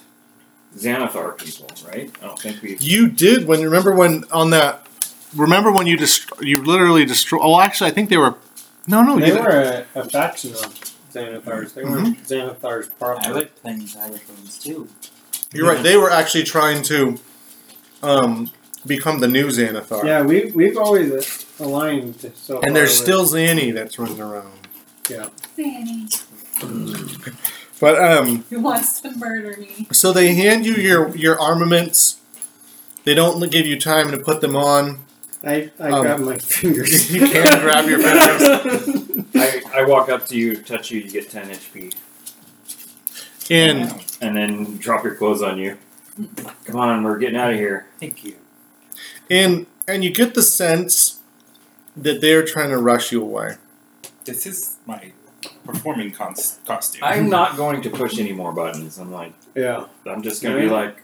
Xanathar 0.74 1.36
people, 1.36 1.68
right? 1.86 2.10
I 2.22 2.26
don't 2.26 2.38
think 2.38 2.62
we've. 2.62 2.80
You 2.80 3.08
did 3.08 3.46
when 3.46 3.62
remember 3.62 3.94
when 3.94 4.24
on 4.32 4.50
that. 4.50 4.86
Remember 5.34 5.72
when 5.72 5.86
you 5.86 5.96
dest- 5.96 6.30
you 6.40 6.62
literally 6.62 7.04
destroy? 7.04 7.40
Oh, 7.42 7.60
actually, 7.60 7.90
I 7.90 7.94
think 7.94 8.08
they 8.10 8.16
were. 8.18 8.34
No, 8.86 9.02
no, 9.02 9.18
They 9.18 9.28
you, 9.28 9.34
were 9.40 9.48
a, 9.94 10.00
a 10.00 10.04
faction 10.08 10.52
of 10.52 10.74
Xanathars. 11.12 11.74
They 11.74 11.84
weren't 11.84 12.18
Mm-hmm. 12.18 12.66
Xanathar's 12.66 12.88
I 12.88 12.94
proper. 12.98 13.34
like 13.34 13.62
playing 13.62 13.80
xylophones 13.82 14.60
too. 14.62 14.88
you're 15.52 15.68
right. 15.68 15.82
They 15.82 15.96
were 15.96 16.10
actually 16.10 16.44
trying 16.44 16.82
to 16.84 17.18
um, 18.02 18.50
become 18.86 19.20
the 19.20 19.28
new 19.28 19.46
Xanathar, 19.48 20.04
Yeah, 20.04 20.22
we 20.22 20.50
we've 20.54 20.76
always 20.76 21.12
uh, 21.60 21.64
aligned 21.64 22.32
so 22.34 22.60
and 22.62 22.74
there's 22.74 22.96
far 22.96 23.04
still 23.04 23.24
Zanny 23.24 23.72
that's 23.72 23.98
running 23.98 24.20
around. 24.20 24.52
Yeah. 25.08 25.28
Fanny, 25.56 26.08
But 27.80 28.00
um, 28.00 28.44
who 28.50 28.60
wants 28.60 29.00
to 29.00 29.10
murder 29.16 29.56
me? 29.60 29.86
so 29.92 30.12
they 30.12 30.34
hand 30.34 30.64
you 30.66 30.74
your 30.74 31.14
your 31.16 31.38
armaments. 31.40 32.18
They 33.04 33.14
don't 33.14 33.50
give 33.50 33.66
you 33.66 33.78
time 33.78 34.10
to 34.12 34.18
put 34.18 34.40
them 34.40 34.54
on. 34.56 35.04
With- 35.42 35.72
I 35.80 35.84
I 35.84 35.90
Um, 35.90 36.02
grab 36.02 36.20
my 36.20 36.38
fingers. 36.38 37.12
You 37.12 37.26
can 37.28 37.60
grab 37.60 37.88
your 37.88 37.98
fingers. 37.98 39.26
I, 39.34 39.62
I 39.80 39.84
walk 39.84 40.08
up 40.08 40.26
to 40.26 40.36
you, 40.36 40.56
touch 40.62 40.90
you, 40.90 41.00
you 41.00 41.10
get 41.10 41.30
10 41.30 41.50
HP. 41.50 41.94
And 43.50 43.92
And 44.20 44.36
then 44.36 44.76
drop 44.78 45.04
your 45.04 45.14
clothes 45.14 45.42
on 45.42 45.58
you. 45.58 45.76
Come 46.66 46.76
on, 46.76 47.02
we're 47.02 47.18
getting 47.18 47.36
out 47.36 47.50
of 47.50 47.56
here. 47.56 47.86
Thank 47.98 48.24
you. 48.24 48.36
and 49.30 49.66
and 49.88 50.04
you 50.04 50.12
get 50.12 50.34
the 50.34 50.42
sense 50.42 51.20
that 51.96 52.20
they're 52.20 52.44
trying 52.44 52.70
to 52.70 52.78
rush 52.78 53.10
you 53.12 53.20
away. 53.22 53.56
This 54.24 54.46
is 54.46 54.76
my 54.86 55.12
performing 55.64 56.12
cons- 56.12 56.60
costume. 56.66 57.02
I'm 57.02 57.28
not 57.28 57.56
going 57.56 57.82
to 57.82 57.90
push 57.90 58.18
any 58.18 58.32
more 58.32 58.52
buttons. 58.52 58.98
I'm 58.98 59.10
like, 59.10 59.32
yeah. 59.56 59.86
I'm 60.06 60.22
just 60.22 60.42
gonna 60.42 60.56
be 60.60 60.68
like, 60.68 61.01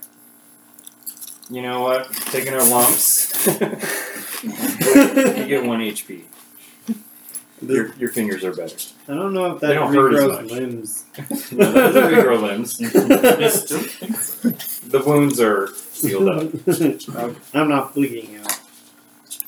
you 1.50 1.62
know 1.62 1.80
what? 1.82 2.12
Taking 2.12 2.54
our 2.54 2.64
lumps. 2.68 3.46
you 4.42 5.46
get 5.46 5.64
one 5.64 5.80
HP. 5.80 6.24
Your, 7.60 7.92
your 7.96 8.10
fingers 8.10 8.44
are 8.44 8.54
better. 8.54 8.76
I 9.08 9.14
don't 9.14 9.34
know 9.34 9.54
if 9.54 9.60
that 9.60 9.68
They 9.68 9.74
don't 9.74 9.92
hurt 9.92 10.14
as 10.14 10.20
regrows 10.20 10.42
much. 10.42 10.50
limbs. 10.52 11.04
No, 11.52 11.72
those 11.72 11.96
are 11.96 12.10
regrow 12.10 12.40
limbs. 12.42 12.80
I 12.80 13.48
still 13.48 13.78
think 13.80 14.16
so. 14.20 14.50
The 14.88 15.02
wounds 15.04 15.40
are 15.40 15.66
sealed 15.74 16.28
up. 16.28 17.44
I'm 17.54 17.68
not 17.68 17.94
bleeding 17.94 18.36
out. 18.36 18.57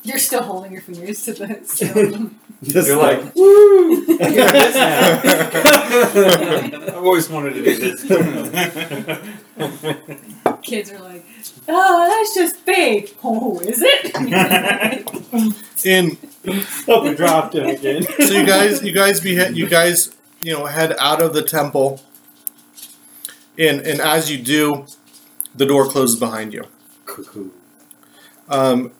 You're 0.03 0.17
still 0.17 0.41
holding 0.43 0.71
your 0.71 0.81
fingers 0.81 1.21
to 1.25 1.33
the 1.33 1.59
ceiling. 1.65 2.39
Just 2.63 2.87
You're 2.87 2.97
like, 2.97 3.35
woo! 3.35 4.03
I 4.03 4.05
can 4.17 4.31
do 4.31 4.35
this 4.35 4.75
now. 4.75 5.21
I've 6.87 6.95
always 7.03 7.29
wanted 7.29 7.53
to 7.55 7.63
do 7.63 7.75
this. 7.75 8.01
Kids 10.61 10.91
are 10.91 10.99
like, 10.99 11.25
oh, 11.67 12.07
that's 12.07 12.35
just 12.35 12.55
fake. 12.57 13.17
Oh, 13.23 13.59
is 13.59 13.81
it? 13.83 15.57
And 15.83 16.15
oh, 16.87 17.01
we 17.09 17.15
dropped 17.15 17.55
it 17.55 17.79
again. 17.79 18.03
so 18.03 18.33
you 18.37 18.45
guys, 18.45 18.83
you 18.83 18.91
guys 18.91 19.19
be 19.19 19.31
you 19.31 19.65
guys, 19.67 20.15
you 20.43 20.53
know, 20.53 20.67
head 20.67 20.95
out 20.99 21.23
of 21.23 21.33
the 21.33 21.41
temple. 21.41 21.99
And 23.57 23.81
and 23.81 23.99
as 23.99 24.29
you 24.29 24.37
do, 24.37 24.85
the 25.55 25.65
door 25.65 25.87
closes 25.89 26.19
behind 26.19 26.53
you. 26.53 26.65
Cuckoo. 27.05 27.49
Um, 28.47 28.91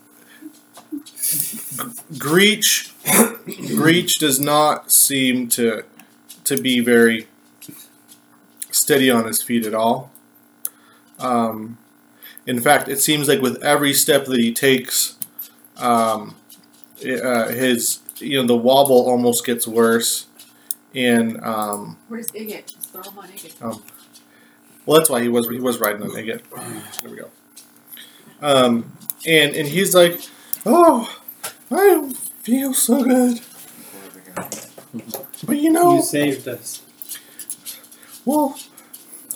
Greach, 1.32 2.92
Greach 3.06 4.20
does 4.20 4.40
not 4.40 4.92
seem 4.92 5.48
to 5.50 5.84
to 6.44 6.58
be 6.58 6.80
very 6.80 7.28
steady 8.72 9.10
on 9.10 9.26
his 9.26 9.42
feet 9.42 9.66
at 9.66 9.74
all. 9.74 10.12
Um, 11.20 11.78
in 12.46 12.60
fact, 12.60 12.90
it 12.90 13.00
seems 13.00 13.28
like 13.28 13.42
with 13.42 13.62
every 13.64 13.94
step 13.94 14.26
that 14.26 14.40
he 14.40 14.52
takes, 14.54 15.18
um, 15.78 16.36
uh, 17.06 17.48
his 17.50 18.00
you 18.18 18.42
know 18.42 18.48
the 18.48 18.58
wobble 18.58 19.08
almost 19.08 19.46
gets 19.46 19.68
worse, 19.68 20.26
and 20.94 21.42
um, 21.44 21.98
Where's 22.08 22.28
Igot? 22.32 22.66
Just 22.74 22.92
throw 22.92 23.04
him 23.04 23.18
on 23.20 23.28
Igot. 23.30 23.82
well, 24.86 24.98
that's 25.00 25.10
why 25.10 25.22
he 25.22 25.30
was 25.30 25.48
he 25.48 25.60
was 25.60 25.80
riding 25.80 26.04
on 26.04 26.10
Igot. 26.10 26.42
There 27.02 27.12
we 27.12 27.18
go. 27.18 27.30
Um, 28.42 28.92
and 29.26 29.56
and 29.56 29.68
he's 29.68 29.94
like, 29.94 30.20
"Oh, 30.66 31.21
I 31.72 31.76
don't 31.76 32.18
feel 32.18 32.74
so 32.74 33.04
good, 33.04 33.40
but 35.46 35.58
you 35.58 35.72
know, 35.72 35.96
You 35.96 36.02
saved 36.02 36.48
us. 36.48 36.82
well, 38.26 38.58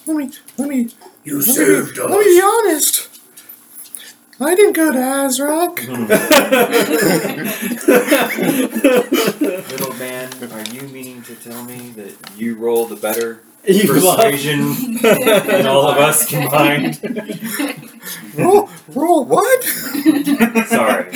let 0.06 0.18
me 0.18 0.32
let 0.58 0.68
me 0.68 0.90
You 1.24 1.40
let 1.40 1.48
me, 1.48 1.54
saved 1.54 1.96
be, 1.96 2.02
let 2.02 2.10
me 2.12 2.24
be 2.26 2.42
honest. 2.44 3.10
I 4.38 4.54
didn't 4.54 4.74
go 4.74 4.92
to 4.92 4.98
Azrok. 5.00 5.80
Hmm. 5.80 6.08
Little 9.72 9.94
man, 9.96 10.30
are 10.52 10.66
you 10.74 10.82
meaning 10.90 11.22
to 11.24 11.36
tell 11.36 11.64
me 11.64 11.92
that 11.92 12.14
you 12.36 12.56
rolled 12.56 12.90
the 12.90 12.98
better 12.98 13.40
you 13.68 13.94
lost. 14.02 14.18
persuasion 14.20 14.98
than 15.02 15.66
all 15.68 15.88
of 15.88 15.98
us 15.98 16.28
combined? 16.30 17.00
roll, 18.36 18.70
roll 18.90 19.26
what? 19.26 19.64
Sorry. 20.68 21.12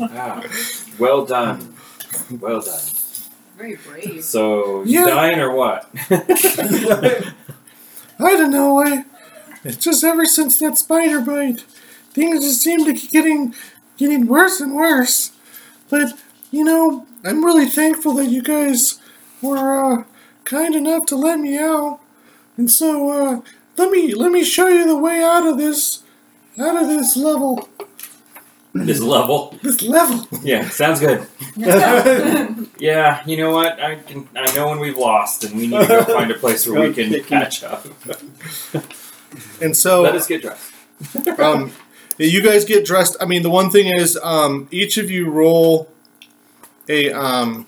I 0.00 0.46
Well 0.98 1.24
done. 1.24 1.74
Well 2.40 2.60
done. 2.60 2.80
Very 3.56 3.76
brave. 3.76 4.24
So 4.24 4.82
you 4.84 5.00
Yeah. 5.00 5.06
dying 5.06 5.40
or 5.40 5.54
what? 5.54 5.88
I 6.10 7.32
don't 8.18 8.50
know. 8.50 8.82
I 8.82 9.04
it's 9.64 9.76
just 9.76 10.02
ever 10.04 10.24
since 10.24 10.58
that 10.58 10.78
spider 10.78 11.20
bite, 11.20 11.60
things 12.12 12.44
just 12.44 12.62
seem 12.62 12.84
to 12.86 12.94
keep 12.94 13.10
getting 13.10 13.54
getting 13.96 14.26
worse 14.26 14.60
and 14.60 14.74
worse. 14.74 15.32
But 15.88 16.14
you 16.50 16.64
know, 16.64 17.06
I'm 17.24 17.44
really 17.44 17.66
thankful 17.66 18.14
that 18.14 18.26
you 18.26 18.42
guys 18.42 18.98
were 19.42 20.00
uh, 20.00 20.04
kind 20.44 20.74
enough 20.74 21.06
to 21.06 21.16
let 21.16 21.38
me 21.40 21.58
out. 21.58 22.00
And 22.56 22.70
so 22.70 23.10
uh, 23.10 23.40
let 23.76 23.90
me 23.90 24.14
let 24.14 24.30
me 24.30 24.44
show 24.44 24.68
you 24.68 24.86
the 24.86 24.96
way 24.96 25.22
out 25.22 25.46
of 25.46 25.58
this 25.58 26.02
out 26.58 26.80
of 26.80 26.88
this 26.88 27.16
level. 27.16 27.68
this 28.74 29.00
level. 29.00 29.56
This 29.62 29.82
level. 29.82 30.26
Yeah, 30.42 30.68
sounds 30.68 31.00
good. 31.00 31.26
Yeah, 32.78 33.22
you 33.26 33.36
know 33.36 33.50
what? 33.52 33.78
I 33.78 33.96
can. 33.96 34.26
I 34.34 34.50
know 34.54 34.68
when 34.70 34.80
we've 34.80 34.96
lost, 34.96 35.44
and 35.44 35.54
we 35.54 35.66
need 35.66 35.80
to 35.80 35.86
go 35.86 36.04
find 36.04 36.30
a 36.30 36.34
place 36.34 36.66
where 36.66 36.80
we 36.88 36.94
can 36.98 37.22
catch 37.24 37.62
up. 37.62 37.86
And 39.60 39.76
so 39.76 40.02
Let 40.02 40.16
us 40.16 40.26
get 40.26 40.42
dressed. 40.42 40.72
um, 41.38 41.70
you 42.18 42.42
guys 42.42 42.64
get 42.64 42.84
dressed. 42.84 43.16
I 43.20 43.26
mean, 43.26 43.42
the 43.42 43.50
one 43.50 43.70
thing 43.70 43.86
is, 43.86 44.18
um, 44.22 44.66
each 44.72 44.98
of 44.98 45.08
you 45.08 45.30
roll 45.30 45.88
a 46.88 47.12
um, 47.12 47.66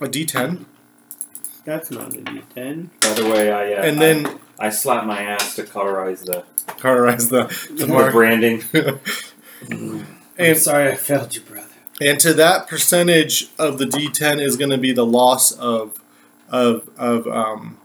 a 0.00 0.06
d10, 0.08 0.64
That's 1.64 1.90
not 1.90 2.14
a 2.14 2.18
D10. 2.18 2.88
By 3.00 3.12
the 3.14 3.28
way, 3.28 3.50
I 3.52 3.74
uh, 3.74 3.82
and 3.82 4.00
then 4.00 4.26
I, 4.58 4.66
I 4.66 4.70
slapped 4.70 5.06
my 5.06 5.20
ass 5.20 5.56
to 5.56 5.62
colorize 5.64 6.24
the, 6.24 6.44
colorize 6.78 7.28
the 7.30 7.44
the 7.74 7.86
the 7.86 7.92
mark. 7.92 8.12
branding. 8.12 8.62
I'm 9.70 10.06
And 10.38 10.56
sorry 10.58 10.92
I 10.92 10.94
failed 10.94 11.34
you, 11.34 11.40
brother. 11.42 11.66
and 12.00 12.18
to 12.20 12.32
that 12.34 12.68
percentage 12.68 13.50
of 13.58 13.78
the 13.78 13.84
d10 13.86 14.40
is 14.40 14.56
going 14.56 14.70
to 14.70 14.78
be 14.78 14.92
the 14.92 15.04
loss 15.06 15.52
of 15.52 16.00
of 16.48 16.88
of 16.96 17.26
um, 17.26 17.76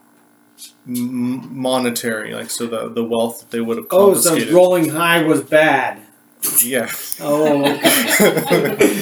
m- 0.88 1.54
monetary, 1.58 2.34
like 2.34 2.50
so 2.52 2.68
the 2.68 2.90
the 2.90 3.04
wealth 3.04 3.40
that 3.42 3.50
they 3.52 3.60
would 3.60 3.78
have 3.78 3.88
Oh, 3.92 4.14
so 4.14 4.30
confiscated. 4.30 4.54
rolling 4.54 4.90
high 4.92 5.24
was 5.24 5.42
bad. 5.42 6.03
Yeah. 6.64 6.90
Oh, 7.20 7.64
okay. 7.64 8.96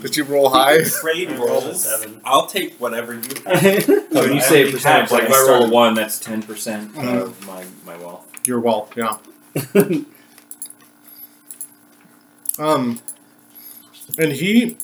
Did 0.00 0.16
you 0.16 0.24
roll 0.24 0.48
high? 0.50 0.82
Trade 0.84 1.30
I 1.30 1.36
rolled 1.36 1.64
a 1.64 1.66
rolls. 1.66 1.82
seven. 1.84 2.20
I'll 2.24 2.46
take 2.46 2.74
whatever 2.74 3.14
you 3.14 3.20
have. 3.46 3.62
when 3.88 3.88
you 4.12 4.34
I 4.34 4.38
say 4.38 4.60
already 4.62 4.72
percentage, 4.72 5.10
like 5.10 5.22
if 5.24 5.30
I 5.32 5.34
I 5.34 5.48
roll 5.48 5.64
a 5.64 5.70
one, 5.70 5.94
that's 5.94 6.18
ten 6.18 6.42
percent 6.42 6.96
of 6.96 7.46
my 7.46 7.64
my 7.84 7.96
wealth. 7.98 8.26
Your 8.46 8.60
wealth, 8.60 8.94
yeah. 8.96 9.18
Um, 12.58 13.00
and 14.18 14.32
he, 14.32 14.78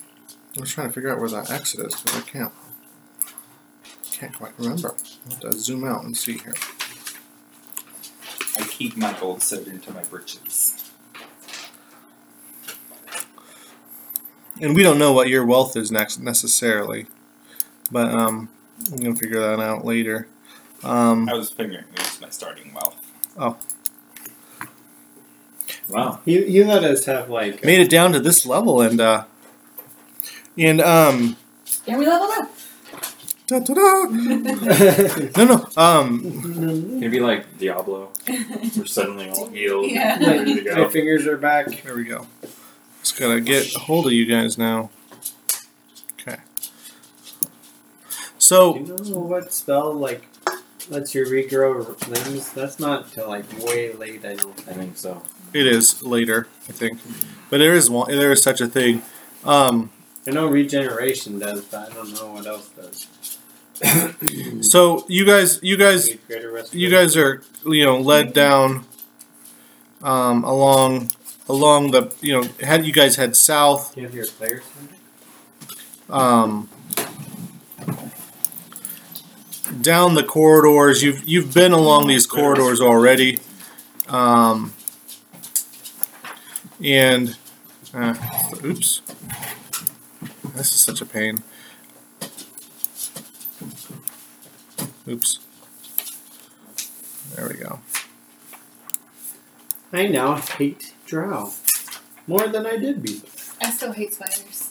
I 0.56 0.60
was 0.60 0.70
trying 0.72 0.88
to 0.88 0.92
figure 0.92 1.10
out 1.10 1.18
where 1.20 1.30
that 1.30 1.50
exit 1.50 1.86
is, 1.86 1.94
but 2.02 2.14
I 2.16 2.20
can't. 2.20 2.52
Can't 4.12 4.36
quite 4.36 4.52
remember. 4.58 4.94
I'll 5.24 5.30
have 5.30 5.40
to 5.40 5.52
zoom 5.54 5.84
out 5.84 6.04
and 6.04 6.14
see 6.14 6.36
here. 6.36 6.52
I 8.58 8.62
keep 8.64 8.96
my 8.96 9.12
gold 9.18 9.42
sewed 9.42 9.66
into 9.68 9.92
my 9.92 10.02
breeches. 10.04 10.78
And 14.60 14.76
we 14.76 14.82
don't 14.82 14.98
know 14.98 15.12
what 15.12 15.28
your 15.28 15.44
wealth 15.44 15.76
is 15.76 15.90
next 15.90 16.20
necessarily, 16.20 17.06
but 17.90 18.08
um, 18.10 18.48
I'm 18.90 18.98
gonna 18.98 19.16
figure 19.16 19.40
that 19.40 19.60
out 19.60 19.84
later. 19.84 20.28
Um, 20.84 21.28
I 21.28 21.34
was 21.34 21.50
figuring 21.50 21.84
it 21.94 21.98
was 21.98 22.20
my 22.20 22.28
starting 22.28 22.72
wealth. 22.74 22.96
Oh. 23.38 23.56
Wow. 25.88 26.20
you 26.24 26.40
you 26.40 26.64
let 26.64 26.84
us 26.84 27.04
have 27.06 27.28
like 27.28 27.64
made 27.64 27.80
it 27.80 27.90
down 27.90 28.12
to 28.12 28.20
this 28.20 28.46
level, 28.46 28.80
and 28.80 29.00
uh, 29.00 29.24
and 30.56 30.80
um, 30.80 31.36
Yeah, 31.86 31.96
we 31.98 32.06
leveled 32.06 32.30
up. 32.38 32.50
Da, 33.46 33.58
da, 33.58 33.74
da. 33.74 34.04
no, 35.36 35.44
no, 35.44 35.68
um, 35.76 36.20
Can 36.42 37.02
it 37.02 37.08
be 37.10 37.20
like 37.20 37.58
Diablo? 37.58 38.10
We're 38.76 38.86
suddenly 38.86 39.30
all 39.30 39.48
healed 39.48 39.90
Yeah. 39.90 40.18
ready 40.18 40.62
to 40.64 40.76
my 40.76 40.88
fingers 40.88 41.26
are 41.26 41.36
back. 41.36 41.82
There 41.82 41.96
we 41.96 42.04
go. 42.04 42.26
Just 43.00 43.18
gotta 43.18 43.40
get 43.40 43.74
a 43.74 43.78
hold 43.80 44.06
of 44.06 44.12
you 44.12 44.26
guys 44.26 44.56
now. 44.56 44.90
Okay. 46.20 46.36
Do 46.60 46.68
So 48.38 48.76
you 48.76 48.82
know 48.86 49.18
what 49.20 49.52
spell 49.52 49.92
like 49.92 50.24
lets 50.88 51.14
you 51.14 51.24
regrow 51.24 51.86
limbs? 52.08 52.52
That's 52.52 52.78
not 52.78 53.10
till 53.12 53.28
like 53.28 53.44
way 53.64 53.92
late. 53.92 54.24
I 54.24 54.34
don't 54.34 54.58
I 54.68 54.72
think 54.72 54.96
so. 54.96 55.22
it 55.52 55.66
is 55.66 56.02
later, 56.02 56.46
I 56.68 56.72
think, 56.72 56.98
but 57.50 57.58
there 57.58 57.74
is 57.74 57.90
one. 57.90 58.10
There 58.10 58.32
is 58.32 58.42
such 58.42 58.60
a 58.60 58.66
thing. 58.68 59.02
Um, 59.44 59.90
I 60.26 60.30
know 60.30 60.46
regeneration 60.46 61.40
does, 61.40 61.64
but 61.64 61.90
I 61.90 61.94
don't 61.94 62.12
know 62.14 62.32
what 62.32 62.46
else 62.46 62.68
does. 62.68 63.08
so 64.60 65.04
you 65.08 65.24
guys, 65.24 65.58
you 65.62 65.76
guys, 65.76 66.08
you 66.72 66.90
guys 66.90 67.16
are 67.16 67.42
you 67.66 67.84
know 67.84 67.98
led 67.98 68.32
down 68.32 68.84
um, 70.02 70.44
along 70.44 71.10
along 71.48 71.90
the 71.90 72.12
you 72.20 72.32
know 72.32 72.48
had 72.60 72.84
you 72.86 72.92
guys 72.92 73.16
head 73.16 73.34
south 73.36 73.94
Do 73.94 74.00
you 74.00 74.06
have 74.06 74.14
your 74.14 74.26
players? 74.26 74.62
um, 76.10 76.68
down 79.80 80.14
the 80.14 80.22
corridors. 80.24 81.02
You've 81.02 81.26
you've 81.26 81.52
been 81.54 81.72
along 81.72 82.06
these 82.06 82.26
corridors 82.26 82.80
already, 82.80 83.38
um, 84.08 84.72
and 86.82 87.36
uh, 87.94 88.14
oops, 88.64 89.02
this 90.54 90.72
is 90.72 90.78
such 90.80 91.00
a 91.00 91.06
pain. 91.06 91.42
Oops. 95.08 95.38
There 97.34 97.48
we 97.48 97.54
go. 97.54 97.80
I 99.92 100.06
now 100.06 100.36
hate 100.36 100.94
drow 101.06 101.52
more 102.26 102.46
than 102.48 102.66
I 102.66 102.76
did 102.76 103.02
before. 103.02 103.28
I 103.60 103.70
still 103.70 103.92
hate 103.92 104.14
spiders. 104.14 104.70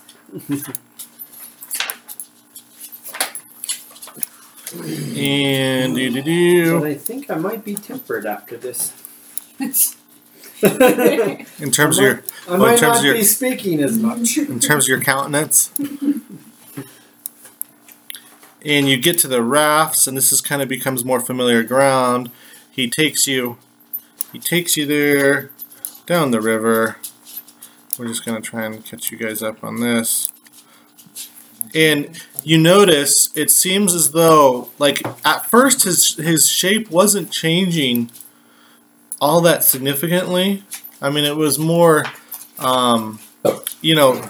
And 4.74 5.96
do 5.96 6.10
do 6.10 6.16
But 6.22 6.26
do. 6.26 6.86
I 6.86 6.94
think 6.96 7.30
I 7.30 7.36
might 7.36 7.66
be 7.66 7.76
tempered 7.76 8.26
after 8.26 8.56
this. 8.58 8.94
In 9.60 9.74
terms 11.72 11.98
of 11.98 12.04
your 12.04 12.24
I 12.48 12.54
in 12.54 12.60
might 12.60 12.78
terms 12.78 12.82
not 12.82 12.98
of 13.00 13.06
your- 13.06 13.16
be 13.16 13.24
speaking 13.24 13.82
as 13.82 13.98
much. 13.98 14.38
in 14.38 14.60
terms 14.60 14.86
of 14.86 14.90
your 14.90 15.02
countenance. 15.02 15.72
and 18.64 18.88
you 18.88 18.98
get 18.98 19.18
to 19.20 19.28
the 19.28 19.42
rafts, 19.42 20.08
and 20.08 20.16
this 20.16 20.32
is 20.32 20.42
kind 20.42 20.62
of 20.62 20.68
becomes 20.68 21.04
more 21.04 21.20
familiar 21.20 21.64
ground. 21.64 22.32
He 22.72 22.90
takes 22.90 23.28
you, 23.28 23.58
he 24.32 24.40
takes 24.40 24.78
you 24.78 24.86
there, 24.86 25.52
down 26.06 26.32
the 26.32 26.42
river. 26.42 26.98
We're 27.98 28.08
just 28.08 28.26
gonna 28.26 28.42
try 28.42 28.66
and 28.66 28.84
catch 28.84 29.12
you 29.12 29.18
guys 29.18 29.42
up 29.42 29.64
on 29.64 29.80
this. 29.80 30.32
And 31.74 32.20
you 32.44 32.58
notice 32.58 33.36
it 33.36 33.50
seems 33.52 33.94
as 33.94 34.12
though, 34.12 34.70
like 34.80 35.06
at 35.26 35.46
first, 35.46 35.84
his 35.84 36.16
his 36.16 36.48
shape 36.48 36.90
wasn't 36.90 37.32
changing 37.32 38.12
all 39.20 39.42
that 39.42 39.64
significantly. 39.64 40.64
I 41.02 41.10
mean, 41.10 41.24
it 41.24 41.36
was 41.36 41.58
more, 41.58 42.06
um, 42.60 43.20
you 43.82 43.96
know, 43.96 44.30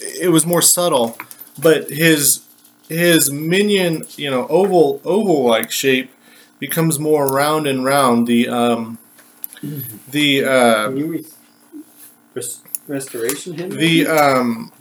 it 0.00 0.30
was 0.30 0.46
more 0.46 0.62
subtle, 0.62 1.16
but 1.60 1.90
his 1.90 2.43
his 2.88 3.30
minion, 3.30 4.04
you 4.16 4.30
know, 4.30 4.46
oval 4.48 5.00
oval 5.04 5.44
like 5.46 5.70
shape 5.70 6.10
becomes 6.58 6.98
more 6.98 7.26
round 7.32 7.66
and 7.66 7.84
round. 7.84 8.26
The 8.26 8.48
um, 8.48 8.98
the 10.10 10.44
uh, 10.44 10.86
Can 10.88 10.96
you 10.96 11.06
re- 11.06 11.24
res- 12.34 12.60
restoration 12.86 13.54
him? 13.54 13.70
the 13.70 14.06
um, 14.06 14.72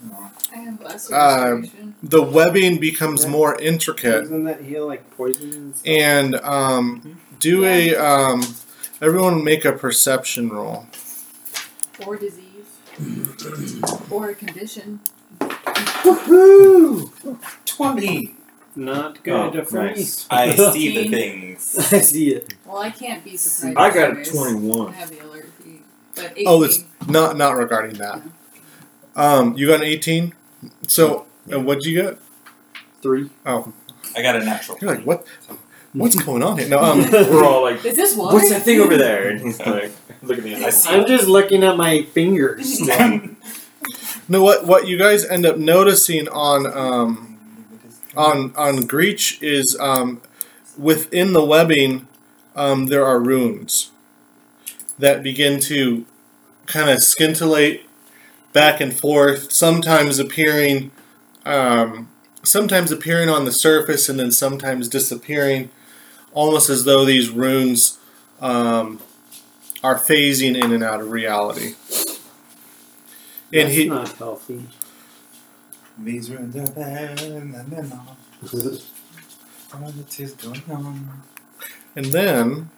I 0.54 0.58
have 0.58 0.82
less 0.82 1.12
Uh, 1.12 1.62
the 2.04 2.22
webbing 2.22 2.80
becomes 2.80 3.26
more 3.26 3.60
intricate, 3.60 4.22
Doesn't 4.24 4.44
that 4.44 4.62
heal 4.62 4.86
like 4.88 5.10
poison 5.18 5.52
and 5.54 5.76
stuff? 5.76 5.88
and 5.88 6.36
um, 6.36 7.20
do 7.40 7.64
a 7.66 7.96
um, 7.96 8.44
everyone 9.02 9.44
make 9.44 9.66
a 9.66 9.72
perception 9.72 10.50
roll. 10.50 10.86
or 12.06 12.16
disease. 12.18 12.50
or 14.12 14.30
a 14.30 14.36
condition. 14.36 15.00
Woohoo! 16.04 17.38
20! 17.66 18.36
Not 18.76 19.24
good 19.24 19.56
Oh, 19.56 19.66
for 19.66 19.84
nice. 19.84 20.26
I 20.32 20.56
see 20.74 21.04
the 21.04 21.10
things. 21.10 21.78
I 21.94 22.00
see 22.00 22.34
it. 22.34 22.56
Well, 22.66 22.78
I 22.78 22.90
can't 22.90 23.24
be 23.24 23.38
surprised. 23.38 23.78
I 23.78 23.90
got 23.94 23.96
a 23.96 24.06
anyways. 24.12 24.30
I 24.30 24.32
twenty-one. 24.32 24.94
have 24.94 25.10
the 25.12 25.20
alert 25.24 25.50
feat. 25.64 25.82
But 26.16 26.32
18. 26.32 26.46
Oh, 26.48 26.64
it's 26.64 26.84
not 27.08 27.38
not 27.38 27.56
regarding 27.56 27.98
that. 28.00 28.22
Um, 29.16 29.56
you 29.56 29.68
got 29.68 29.82
an 29.82 29.84
eighteen. 29.86 30.34
So, 30.88 31.28
uh, 31.54 31.60
what'd 31.60 31.86
you 31.86 32.02
get? 32.02 32.18
Three. 33.04 33.30
Oh. 33.46 33.72
I 34.18 34.24
got 34.24 34.36
a 34.38 34.44
natural. 34.44 34.78
You're 34.82 34.96
like 34.96 35.06
what? 35.06 35.28
What's 35.94 36.16
going 36.16 36.42
on 36.42 36.58
here? 36.58 36.68
No, 36.68 36.80
um, 36.80 37.00
We're 37.12 37.44
all 37.46 37.62
like, 37.62 37.86
Is 37.86 37.96
this 37.96 38.16
water? 38.16 38.34
"What's 38.38 38.50
that 38.50 38.64
thing 38.64 38.80
over 38.80 38.98
there?" 38.98 39.30
And 39.34 39.42
he's 39.42 39.60
like, 39.60 39.92
"Look 40.24 40.40
at 40.40 40.44
the 40.44 40.56
I 40.66 40.72
see. 40.72 40.90
I'm 40.90 41.06
just 41.06 41.28
looking 41.28 41.64
at 41.64 41.78
my 41.78 42.02
fingers. 42.02 42.82
No. 44.28 44.44
What 44.44 44.66
what 44.66 44.88
you 44.88 44.98
guys 44.98 45.26
end 45.26 45.46
up 45.46 45.58
noticing 45.58 46.28
on 46.30 46.66
um 46.68 47.40
on 48.16 48.54
on 48.56 48.78
Greach 48.88 49.42
is 49.42 49.78
um 49.80 50.22
within 50.78 51.34
the 51.34 51.44
webbing 51.46 52.08
um 52.56 52.88
there 52.88 53.06
are 53.06 53.20
runes 53.20 53.92
that 55.00 55.24
begin 55.24 55.60
to 55.60 56.06
kind 56.68 56.90
of 56.90 57.04
scintillate 57.04 57.86
back 58.54 58.82
and 58.82 58.98
forth, 58.98 59.52
sometimes 59.52 60.20
appearing 60.20 60.92
um 61.46 62.10
sometimes 62.44 62.92
appearing 62.92 63.30
on 63.30 63.46
the 63.46 63.52
surface 63.52 64.10
and 64.10 64.20
then 64.20 64.32
sometimes 64.32 64.88
disappearing, 64.90 65.70
almost 66.34 66.70
as 66.70 66.86
though 66.86 67.06
these 67.06 67.30
runes 67.30 68.00
um, 68.42 69.00
are 69.84 69.98
phasing 70.00 70.56
in 70.62 70.74
and 70.74 70.84
out 70.84 71.02
of 71.02 71.12
reality. 71.12 71.76
And 73.54 73.68
That's 73.68 73.76
he, 73.76 73.88
not 73.88 74.12
healthy. 74.14 74.64
These 76.00 76.32
ruins 76.32 76.56
are 76.56 76.66
there 76.66 77.16
and 77.20 77.54
then 77.54 77.92
all. 77.94 78.18
What 79.80 79.94
is 80.20 80.32
going 80.34 80.64
on? 80.70 81.24
and 81.96 82.06
then 82.06 82.70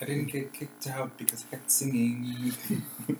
I 0.00 0.04
didn't 0.06 0.26
get 0.32 0.52
kicked 0.54 0.86
out 0.86 1.16
because 1.18 1.44
I 1.46 1.56
kept 1.56 1.70
singing. 1.70 2.54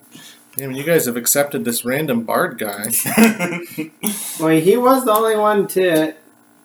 I 0.59 0.67
mean, 0.67 0.77
you 0.77 0.85
guys 0.85 1.07
have 1.07 1.17
accepted 1.17 1.65
this 1.65 1.85
random 1.85 2.23
bard 2.25 2.59
guy. 2.59 2.89
Well, 4.41 4.57
he 4.61 4.77
was 4.77 5.05
the 5.05 5.13
only 5.13 5.37
one 5.37 5.67
to 5.69 6.15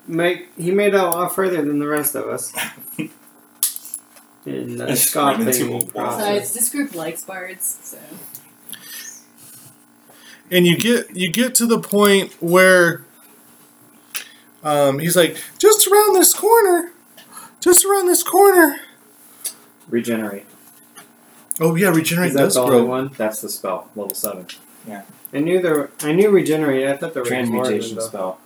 make. 0.07 0.55
He 0.57 0.71
made 0.71 0.93
it 0.93 0.99
a 0.99 1.03
lot 1.03 1.33
further 1.33 1.57
than 1.63 1.79
the 1.79 1.87
rest 1.87 2.13
of 2.15 2.27
us. 2.27 2.53
In 4.45 4.77
the 4.77 4.87
Just 4.87 5.15
ran 5.15 5.39
into 5.39 5.49
a 5.49 5.55
scoffing 5.55 5.69
wall. 5.69 5.79
Besides, 5.79 5.93
process. 5.93 6.53
this 6.53 6.69
group 6.69 6.93
likes 6.93 7.23
bards, 7.23 7.79
so. 7.81 7.97
And 10.53 10.65
you 10.67 10.77
get 10.77 11.15
you 11.15 11.31
get 11.31 11.55
to 11.55 11.65
the 11.65 11.79
point 11.79 12.31
where 12.41 13.03
um, 14.63 14.99
he's 14.99 15.15
like, 15.17 15.37
just 15.59 15.87
around 15.87 16.13
this 16.15 16.33
corner, 16.33 16.91
just 17.59 17.83
around 17.85 18.07
this 18.07 18.23
corner. 18.23 18.79
regenerate. 19.89 20.45
Oh 21.59 21.75
yeah, 21.75 21.89
regenerate 21.89 22.29
Is 22.29 22.35
that 22.35 22.43
does 22.43 22.53
the 22.55 22.61
only 22.61 22.77
grow. 22.77 22.85
one? 22.85 23.11
That's 23.17 23.41
the 23.41 23.49
spell, 23.49 23.89
level 23.95 24.15
seven. 24.15 24.47
Yeah, 24.87 25.03
I 25.33 25.39
knew 25.39 25.61
there. 25.61 25.89
I 26.01 26.11
knew 26.13 26.29
regenerate. 26.29 26.87
I 26.87 26.97
thought 26.97 27.13
there 27.13 27.23
was 27.23 27.31
more 27.31 27.39
than 27.41 27.51
Transmutation 27.53 27.95
the- 27.95 28.01
spell. 28.01 28.39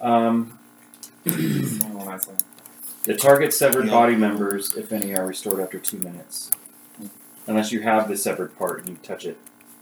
Um, 0.00 0.58
that's 1.24 1.36
a- 2.28 2.32
the 3.04 3.16
target 3.16 3.52
severed 3.52 3.86
Yeah. 3.86 3.92
body 3.92 4.14
members, 4.16 4.76
if 4.76 4.92
any, 4.92 5.14
are 5.14 5.26
restored 5.26 5.60
after 5.60 5.78
two 5.78 5.98
minutes, 5.98 6.50
unless 7.48 7.72
you 7.72 7.80
have 7.82 8.08
the 8.08 8.16
severed 8.16 8.56
part 8.56 8.80
and 8.80 8.88
you 8.90 8.96
touch 9.02 9.24
it 9.26 9.36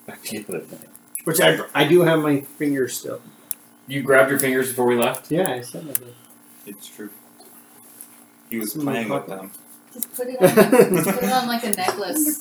back 0.07 0.23
to 0.25 0.43
the 0.43 0.49
other 0.57 0.61
thing. 0.61 0.89
Which 1.25 1.41
I, 1.41 1.59
I 1.75 1.85
do 1.85 2.03
have 2.03 2.21
my 2.21 2.41
fingers 2.41 2.97
still. 2.97 3.21
You 3.87 4.03
grabbed 4.03 4.31
your 4.31 4.39
fingers 4.39 4.69
before 4.69 4.87
we 4.87 4.97
left. 4.97 5.31
Yeah, 5.31 5.51
I 5.51 5.61
said 5.63 5.85
that. 5.89 6.01
It's 6.67 6.87
true. 6.89 7.11
He 8.49 8.59
was 8.59 8.75
My 8.77 8.93
playing 8.93 9.09
with 9.09 9.27
pocket. 9.27 9.37
them. 9.41 9.51
Just 9.93 10.13
put 10.15 10.29
it 10.29 10.41
on, 10.41 10.95
just 10.95 11.11
put 11.11 11.23
it 11.25 11.33
on 11.33 11.49
like 11.49 11.65
a 11.65 11.71
necklace. 11.77 12.41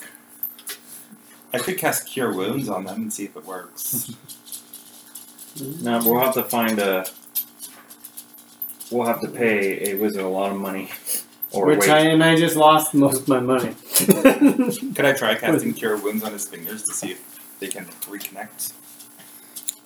I 1.51 1.57
could 1.57 1.77
cast 1.77 2.07
Cure 2.07 2.31
Wounds 2.33 2.69
on 2.69 2.83
them 2.83 2.95
and 3.01 3.13
see 3.13 3.25
if 3.25 3.35
it 3.35 3.45
works. 3.45 4.11
No, 5.81 5.99
we'll 6.05 6.19
have 6.19 6.35
to 6.35 6.43
find 6.43 6.77
a. 6.79 7.05
We'll 8.91 9.05
have 9.07 9.21
to 9.21 9.27
pay 9.27 9.91
a 9.91 9.95
wizard 9.95 10.23
a 10.23 10.27
lot 10.27 10.51
of 10.51 10.57
money, 10.57 10.89
or 11.51 11.65
Which 11.67 11.79
wait. 11.81 11.89
I 11.89 11.99
and 12.01 12.23
I 12.23 12.35
just 12.35 12.55
lost 12.55 12.93
most 12.93 13.21
of 13.21 13.27
my 13.27 13.39
money. 13.39 13.75
Could 13.95 15.05
I 15.05 15.13
try 15.13 15.35
casting 15.39 15.73
Cure 15.73 15.97
Wounds 15.97 16.23
on 16.23 16.31
his 16.33 16.47
fingers 16.47 16.83
to 16.83 16.93
see 16.93 17.11
if 17.11 17.38
they 17.59 17.67
can 17.67 17.85
reconnect? 17.85 18.73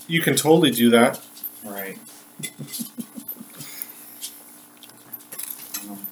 You 0.08 0.22
can 0.22 0.36
totally 0.36 0.72
do 0.72 0.90
that. 0.92 1.20
Right. 1.64 1.98
Um, 5.90 6.08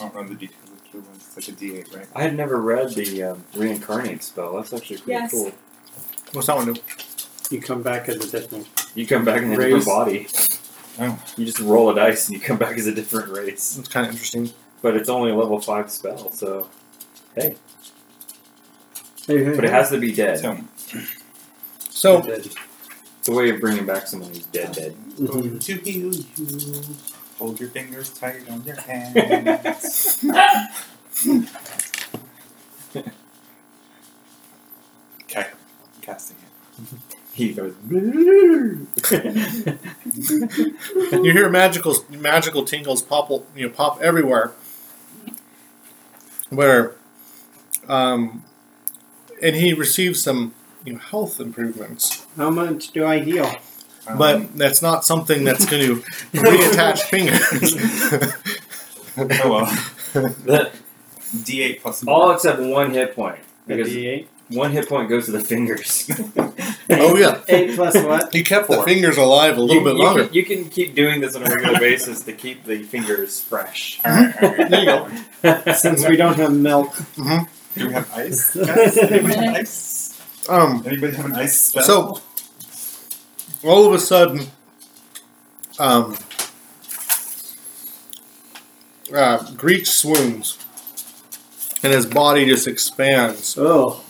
I 0.00 0.08
don't 0.08 0.14
know 0.14 0.22
the 0.28 0.34
details 0.34 0.70
of 0.70 0.84
Cure 0.84 1.02
Wounds. 1.02 1.32
It's 1.36 1.48
like 1.48 1.56
a 1.56 1.60
D8, 1.60 1.96
right? 1.96 2.06
I 2.14 2.22
had 2.22 2.36
never 2.36 2.60
read 2.60 2.90
the 2.94 3.22
um, 3.22 3.44
reincarnate 3.54 4.22
spell. 4.22 4.54
That's 4.56 4.72
actually 4.72 4.98
pretty 4.98 5.12
Yes. 5.12 5.30
cool. 5.30 5.52
What's 6.32 6.46
that 6.48 6.56
one 6.56 6.72
do? 6.72 6.80
you 7.50 7.60
come 7.60 7.82
back 7.82 8.08
as 8.08 8.16
a 8.16 8.30
different. 8.40 8.66
You 8.94 9.06
come 9.06 9.24
back 9.24 9.42
in 9.42 9.52
a 9.52 9.56
Race. 9.56 9.84
different 9.84 9.86
body. 9.86 10.26
Oh. 10.98 11.22
You 11.36 11.44
just 11.44 11.60
roll 11.60 11.90
a 11.90 11.94
dice 11.94 12.28
and 12.28 12.34
you 12.36 12.40
come 12.42 12.56
back 12.56 12.76
as 12.78 12.86
a 12.86 12.94
different 12.94 13.30
race. 13.30 13.78
It's 13.78 13.88
kind 13.88 14.06
of 14.06 14.12
interesting. 14.12 14.50
But 14.82 14.96
it's 14.96 15.08
only 15.08 15.30
a 15.30 15.34
level 15.34 15.60
five 15.60 15.90
spell, 15.90 16.30
so 16.32 16.68
Hey, 17.34 17.50
hey, 17.50 17.56
but 19.26 19.64
it 19.64 19.70
has 19.70 19.90
to 19.90 19.98
be 19.98 20.12
dead. 20.12 20.38
So, 20.38 20.58
So 21.90 22.22
It's 22.26 23.28
a 23.28 23.32
way 23.32 23.50
of 23.50 23.60
bringing 23.60 23.86
back 23.86 24.06
someone 24.06 24.28
who's 24.30 24.46
dead, 24.46 24.72
dead. 24.72 24.96
going 25.24 25.58
to 25.58 25.74
heal 25.78 26.14
you. 26.14 26.82
Hold 27.38 27.60
your 27.60 27.68
fingers 27.70 28.10
tight 28.10 28.48
on 28.48 28.64
your 28.64 28.76
hands. 28.76 30.24
okay, 35.22 35.36
I'm 35.36 36.02
casting 36.02 36.36
it. 36.38 36.42
He 37.32 37.52
goes. 37.52 37.74
you 37.90 38.86
hear 41.32 41.50
magical 41.50 41.94
magical 42.08 42.64
tingles 42.64 43.02
pop 43.02 43.30
you 43.54 43.66
know 43.66 43.72
pop 43.74 44.00
everywhere. 44.00 44.52
Where, 46.48 46.94
um, 47.88 48.42
and 49.42 49.56
he 49.56 49.72
receives 49.72 50.22
some 50.22 50.54
you 50.84 50.94
know 50.94 50.98
health 50.98 51.40
improvements, 51.40 52.26
How 52.36 52.50
much 52.50 52.90
do 52.92 53.04
I 53.06 53.18
heal? 53.20 53.50
Um, 54.08 54.18
but 54.18 54.56
that's 54.56 54.82
not 54.82 55.04
something 55.04 55.42
that's 55.44 55.66
going 55.66 55.82
to 55.86 55.96
reattach 56.32 57.00
fingers. 57.02 57.74
oh 59.18 59.50
well. 59.50 59.66
The- 60.44 60.70
D8 61.34 61.80
plus 61.82 62.06
all 62.06 62.30
except 62.30 62.60
one 62.60 62.92
hit 62.92 63.14
point. 63.16 63.40
Because 63.66 63.88
D8. 63.92 64.26
one 64.50 64.70
hit 64.70 64.88
point 64.88 65.08
goes 65.08 65.26
to 65.26 65.32
the 65.32 65.40
fingers. 65.40 66.08
oh 66.90 67.16
yeah, 67.16 67.42
Eight 67.48 67.74
plus 67.74 67.96
what? 67.96 68.32
he 68.32 68.44
kept 68.44 68.68
the 68.68 68.80
fingers 68.82 69.16
alive 69.18 69.56
a 69.58 69.60
little 69.60 69.82
you, 69.82 69.84
bit 69.84 69.96
you 69.96 70.04
longer. 70.04 70.24
Can, 70.26 70.34
you 70.34 70.44
can 70.44 70.64
keep 70.68 70.94
doing 70.94 71.20
this 71.20 71.34
on 71.34 71.42
a 71.42 71.46
regular 71.46 71.78
basis 71.80 72.22
to 72.22 72.32
keep 72.32 72.64
the 72.64 72.84
fingers 72.84 73.40
fresh. 73.42 74.00
Alright, 74.06 74.40
alright. 74.42 74.70
There 74.70 74.80
you 74.80 74.86
go. 74.86 75.72
Since 75.72 76.08
we 76.08 76.16
don't 76.16 76.36
have 76.36 76.54
milk. 76.54 76.94
Do 77.76 77.88
we 77.88 77.92
have 77.92 78.10
ice? 78.14 78.54
Guys? 78.56 78.96
Anybody 78.96 79.34
have 79.34 79.54
ice? 79.56 80.48
Um, 80.48 80.82
Anybody 80.86 81.14
have 81.14 81.26
an 81.26 81.34
ice 81.34 81.58
spell? 81.60 81.84
So, 81.84 82.22
all 83.68 83.86
of 83.86 83.92
a 83.92 83.98
sudden, 83.98 84.46
um, 85.78 86.16
uh, 89.14 89.52
Greech 89.52 89.88
swoons, 89.90 90.56
and 91.82 91.92
his 91.92 92.06
body 92.06 92.46
just 92.46 92.66
expands 92.66 93.58
Oh, 93.58 94.02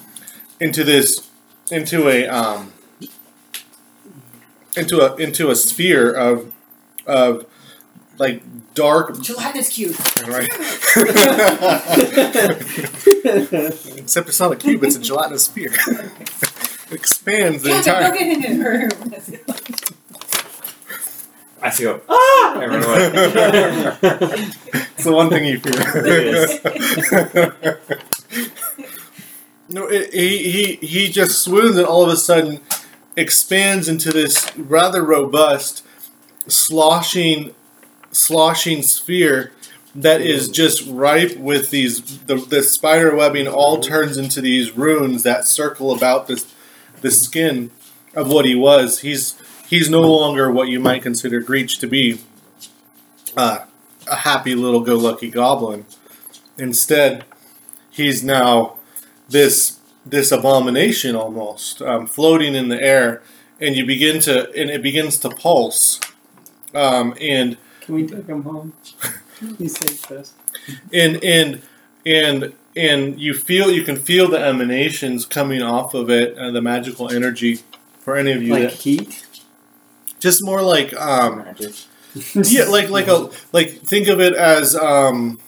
into 0.60 0.84
this, 0.84 1.28
into 1.72 2.08
a, 2.08 2.28
um, 2.28 2.72
into 4.76 5.00
a 5.00 5.16
into 5.16 5.50
a 5.50 5.56
sphere 5.56 6.12
of, 6.12 6.52
of, 7.04 7.46
like 8.18 8.42
dark. 8.76 9.20
Gelatinous 9.20 9.70
cube. 9.70 9.96
Right. 10.28 10.48
Except 13.98 14.28
it's 14.28 14.38
not 14.38 14.52
a 14.52 14.56
cube; 14.56 14.84
it's 14.84 14.94
a 14.96 15.00
gelatinous 15.00 15.44
sphere. 15.44 15.72
it 15.88 16.92
expands 16.92 17.62
the 17.64 17.70
Yeah, 17.70 17.78
entire. 17.78 18.10
go 18.10 18.16
get 18.18 18.44
in 18.44 18.60
her. 18.60 18.88
I 21.62 21.70
see 21.70 21.84
go, 21.84 22.00
ah! 22.08 22.58
I 22.58 22.66
run 22.66 22.84
away. 22.84 23.10
It's 24.94 25.04
the 25.04 25.12
one 25.12 25.30
thing 25.30 25.46
you 25.46 25.58
fear. 25.58 25.82
No, 29.68 29.88
it, 29.88 30.14
he, 30.14 30.48
he 30.52 30.76
he 30.86 31.08
just 31.10 31.40
swoons 31.42 31.76
and 31.76 31.84
all 31.84 32.04
of 32.04 32.08
a 32.08 32.16
sudden 32.16 32.60
expands 33.16 33.88
into 33.88 34.12
this 34.12 34.48
rather 34.56 35.02
robust, 35.02 35.84
sloshing, 36.46 37.52
sloshing 38.16 38.82
sphere 38.82 39.52
that 39.94 40.20
is 40.20 40.48
just 40.48 40.86
ripe 40.86 41.36
with 41.36 41.70
these. 41.70 42.18
The, 42.20 42.36
the 42.36 42.62
spider 42.62 43.14
webbing 43.14 43.48
all 43.48 43.80
turns 43.80 44.16
into 44.16 44.40
these 44.40 44.76
runes 44.76 45.22
that 45.22 45.46
circle 45.46 45.92
about 45.92 46.26
this 46.26 46.52
the 47.00 47.10
skin 47.10 47.70
of 48.14 48.28
what 48.28 48.44
he 48.44 48.54
was. 48.54 49.00
He's 49.00 49.40
he's 49.68 49.88
no 49.88 50.02
longer 50.02 50.50
what 50.50 50.68
you 50.68 50.80
might 50.80 51.02
consider 51.02 51.40
Greech 51.40 51.78
to 51.78 51.86
be. 51.86 52.20
Uh, 53.36 53.60
a 54.06 54.16
happy 54.16 54.54
little 54.54 54.80
go 54.80 54.96
lucky 54.96 55.30
goblin. 55.30 55.84
Instead, 56.58 57.24
he's 57.90 58.22
now 58.22 58.76
this 59.28 59.80
this 60.04 60.30
abomination 60.30 61.16
almost 61.16 61.82
um, 61.82 62.06
floating 62.06 62.54
in 62.54 62.68
the 62.68 62.80
air, 62.80 63.22
and 63.60 63.76
you 63.76 63.84
begin 63.84 64.20
to 64.20 64.50
and 64.52 64.70
it 64.70 64.82
begins 64.82 65.18
to 65.18 65.30
pulse 65.30 66.00
um, 66.74 67.14
and 67.20 67.56
Can 67.87 67.95
we 67.95 68.07
take 68.07 68.26
him 68.26 68.43
home? 68.43 68.72
He 69.59 69.68
saved 69.68 70.11
us. 70.12 70.34
and 70.93 71.22
and 71.24 71.62
and 72.05 72.53
and 72.76 73.18
you 73.20 73.32
feel 73.32 73.70
you 73.70 73.82
can 73.84 73.97
feel 73.97 74.28
the 74.28 74.39
emanations 74.39 75.24
coming 75.24 75.62
off 75.62 75.95
of 75.95 76.11
it 76.11 76.37
and 76.37 76.55
the 76.55 76.61
magical 76.62 77.11
energy 77.11 77.61
for 78.01 78.16
any 78.16 78.32
of 78.32 78.43
you 78.43 78.53
Like 78.53 78.62
that 78.64 78.72
heat. 78.72 79.26
just 80.20 80.45
more 80.45 80.62
like 80.62 80.93
um 80.95 81.39
Magic. 81.39 81.74
yeah 82.34 82.64
like 82.64 82.89
like 82.91 83.07
a 83.09 83.30
like 83.53 83.70
think 83.80 84.09
of 84.09 84.20
it 84.20 84.34
as 84.34 84.74
um 84.74 85.39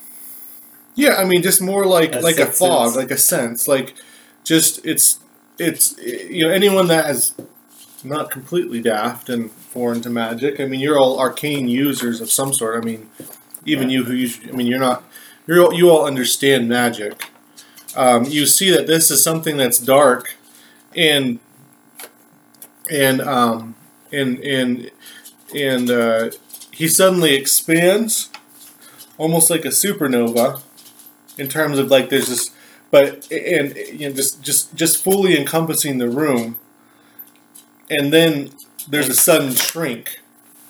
yeah 0.94 1.14
i 1.16 1.24
mean 1.24 1.42
just 1.42 1.60
more 1.62 1.84
like 1.86 2.14
A 2.14 2.20
like 2.20 2.38
a 2.38 2.46
fog 2.46 2.94
like 2.96 3.10
a 3.10 3.16
sense 3.16 3.66
like 3.68 3.94
just 4.44 4.84
it's 4.86 5.18
it's 5.58 5.96
you 5.98 6.46
know 6.46 6.52
anyone 6.52 6.88
that 6.88 7.06
has 7.06 7.34
not 8.04 8.30
completely 8.30 8.80
daft 8.82 9.28
and 9.28 9.50
foreign 9.68 10.00
to 10.02 10.10
magic. 10.10 10.60
I 10.60 10.66
mean 10.66 10.80
you're 10.80 10.98
all 10.98 11.18
arcane 11.18 11.68
users 11.68 12.20
of 12.20 12.30
some 12.30 12.52
sort. 12.52 12.82
I 12.82 12.86
mean 12.86 13.10
even 13.64 13.90
you 13.90 14.04
who 14.04 14.14
use 14.14 14.40
i 14.48 14.52
mean 14.52 14.66
you're 14.66 14.78
not 14.80 15.04
you're 15.46 15.64
all, 15.64 15.74
you 15.74 15.90
all 15.90 16.06
understand 16.06 16.68
magic. 16.68 17.24
Um, 17.96 18.24
you 18.24 18.46
see 18.46 18.70
that 18.70 18.86
this 18.86 19.10
is 19.10 19.22
something 19.22 19.56
that's 19.56 19.78
dark 19.78 20.36
and 20.96 21.40
and 22.90 23.20
um 23.20 23.74
and 24.12 24.38
and 24.40 24.90
and 25.54 25.90
uh, 25.90 26.30
he 26.72 26.88
suddenly 26.88 27.34
expands 27.34 28.30
almost 29.18 29.50
like 29.50 29.64
a 29.64 29.70
supernova 29.70 30.62
in 31.38 31.48
terms 31.48 31.78
of 31.78 31.90
like 31.90 32.10
there's 32.10 32.28
this 32.28 32.50
but 32.90 33.30
and 33.32 33.76
you 33.76 34.08
know 34.08 34.14
just 34.14 34.42
just 34.42 34.74
just 34.74 35.02
fully 35.04 35.38
encompassing 35.38 35.98
the 35.98 36.08
room. 36.08 36.56
And 37.90 38.12
then 38.12 38.50
there's 38.88 39.08
a 39.08 39.14
sudden 39.14 39.54
shrink 39.54 40.20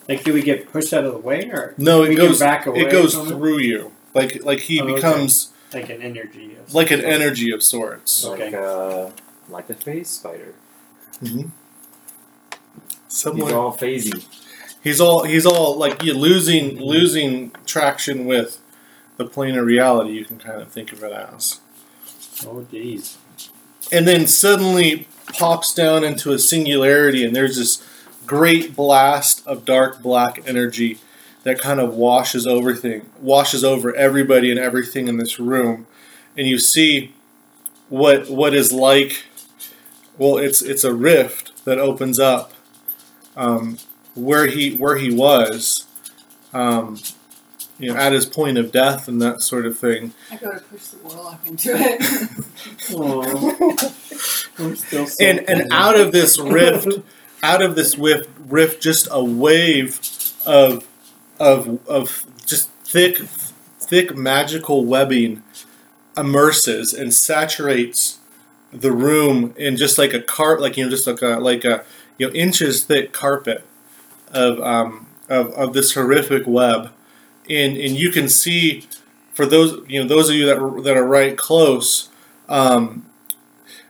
Like, 0.09 0.25
do 0.25 0.33
we 0.33 0.43
get 0.43 0.71
pushed 0.73 0.93
out 0.93 1.05
of 1.05 1.12
the 1.12 1.19
way, 1.19 1.49
or 1.51 1.75
no 1.79 2.03
it 2.03 2.11
we 2.11 2.16
goes 2.16 2.39
can 2.39 2.47
back 2.47 2.66
away 2.66 2.81
it 2.81 2.91
goes 2.91 3.14
from 3.14 3.27
it? 3.27 3.31
through 3.31 3.59
you 3.61 3.93
like 4.14 4.43
like 4.45 4.61
he 4.61 4.81
Oh, 4.81 4.85
okay. 4.85 4.95
becomes 4.95 5.53
like 5.75 5.89
an 5.91 6.01
energy? 6.03 6.57
Of 6.57 6.75
like 6.75 6.91
an 6.91 7.01
energy 7.03 7.51
of 7.53 7.62
sorts 7.62 8.25
Okay. 8.25 8.47
Like 8.47 8.55
uh, 8.55 9.11
like 9.49 9.71
a 9.71 9.75
phase 9.75 10.09
spider. 10.11 10.55
someone 13.09 13.47
He's 13.49 13.53
all 13.53 13.77
phasey. 13.77 14.25
he's 14.83 15.01
all 15.01 15.25
he's 15.25 15.47
all 15.47 15.77
like 15.77 16.03
you 16.03 16.14
losing 16.14 16.79
losing 16.81 17.51
traction 17.66 18.25
with 18.27 18.61
the 19.16 19.25
plane 19.27 19.57
of 19.57 19.64
reality 19.64 20.11
you 20.12 20.25
can 20.25 20.39
kind 20.39 20.61
of 20.62 20.69
think 20.69 20.93
of 20.93 21.03
it 21.03 21.12
as 21.12 21.61
Oh, 22.47 22.64
jeez. 22.73 23.16
and 23.91 24.07
then 24.07 24.27
suddenly 24.29 25.09
pops 25.33 25.75
down 25.75 26.05
into 26.05 26.33
a 26.33 26.39
singularity 26.39 27.25
and 27.25 27.35
there's 27.35 27.57
this 27.57 27.85
great 28.29 28.76
blast 28.76 29.47
of 29.47 29.64
dark 29.64 30.03
black 30.03 30.43
energy 30.47 30.99
that 31.45 31.59
kind 31.59 31.81
of 31.81 31.95
washes 31.95 32.47
over 32.47 32.74
thing 32.74 33.09
washes 33.20 33.64
over 33.64 33.95
everybody 33.95 34.51
and 34.51 34.61
everything 34.61 35.09
in 35.09 35.16
this 35.16 35.41
room 35.41 35.87
and 36.37 36.47
you 36.47 36.59
see 36.59 37.14
what 37.89 38.29
what 38.31 38.55
is 38.55 38.72
like 38.72 39.24
well 40.18 40.37
it's 40.37 40.62
it's 40.62 40.85
a 40.85 40.95
rift 40.95 41.64
that 41.64 41.79
opens 41.79 42.20
up 42.20 42.53
um, 43.37 43.79
where 44.14 44.47
he 44.47 44.76
where 44.76 44.97
he 44.97 45.14
was 45.14 45.87
um, 46.53 46.99
you 47.79 47.93
know 47.93 47.99
at 47.99 48.12
his 48.12 48.26
point 48.26 48.59
of 48.59 48.72
death 48.72 49.09
and 49.09 49.22
that 49.22 49.41
sort 49.41 49.64
of 49.64 49.79
thing 49.79 50.12
I 50.31 50.37
go 50.37 50.53
to 50.53 50.61
push 50.61 50.89
the 50.89 50.99
warlock 50.99 51.47
into 51.47 51.70
it. 51.74 52.45
Oh, 52.93 53.76
I'm 54.59 54.76
still. 54.76 55.07
So 55.07 55.24
and 55.24 55.49
and 55.49 55.72
out 55.72 55.99
of 55.99 56.12
this 56.12 56.39
rift, 56.39 56.89
out 57.43 57.62
of 57.62 57.74
this 57.74 57.97
rift, 57.99 58.80
just 58.80 59.09
a 59.11 59.22
wave 59.22 60.01
of 60.45 60.86
of 61.39 61.86
of 61.89 62.26
just 62.47 62.70
thick, 62.84 63.18
thick 63.18 64.16
magical 64.16 64.84
webbing 64.84 65.43
immerses 66.16 66.93
and 66.93 67.14
saturates 67.14 68.18
the 68.72 68.93
room 68.93 69.55
in 69.57 69.76
just 69.76 69.99
like 69.99 70.12
a 70.12 70.20
carp, 70.20 70.61
like 70.61 70.76
you 70.76 70.84
know, 70.84 70.91
just 70.91 71.07
like 71.07 71.22
a 71.22 71.39
like 71.39 71.64
a 71.64 71.84
you 72.18 72.26
know 72.26 72.32
inches 72.34 72.84
thick 72.84 73.12
carpet 73.12 73.64
of 74.32 74.61
um 74.61 75.07
of, 75.28 75.51
of 75.53 75.72
this 75.72 75.95
horrific 75.95 76.47
web, 76.47 76.91
and 77.49 77.76
and 77.76 77.97
you 77.97 78.11
can 78.11 78.28
see 78.28 78.86
for 79.32 79.47
those 79.47 79.80
you 79.89 80.03
know 80.03 80.09
those 80.09 80.28
of 80.28 80.34
you 80.34 80.47
that 80.47 80.82
that 80.84 80.97
are 80.97 81.07
right 81.07 81.36
close. 81.36 82.09
Um, 82.49 83.07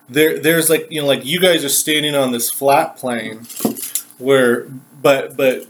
there 0.09 0.39
there's 0.39 0.71
like 0.71 0.87
you 0.91 1.01
know 1.01 1.07
like 1.07 1.25
you 1.25 1.41
guys 1.41 1.65
are 1.65 1.69
standing 1.69 2.15
on 2.15 2.33
this 2.33 2.51
flat 2.51 2.97
plane 2.97 3.47
where 4.19 4.63
but 5.03 5.37
but 5.37 5.67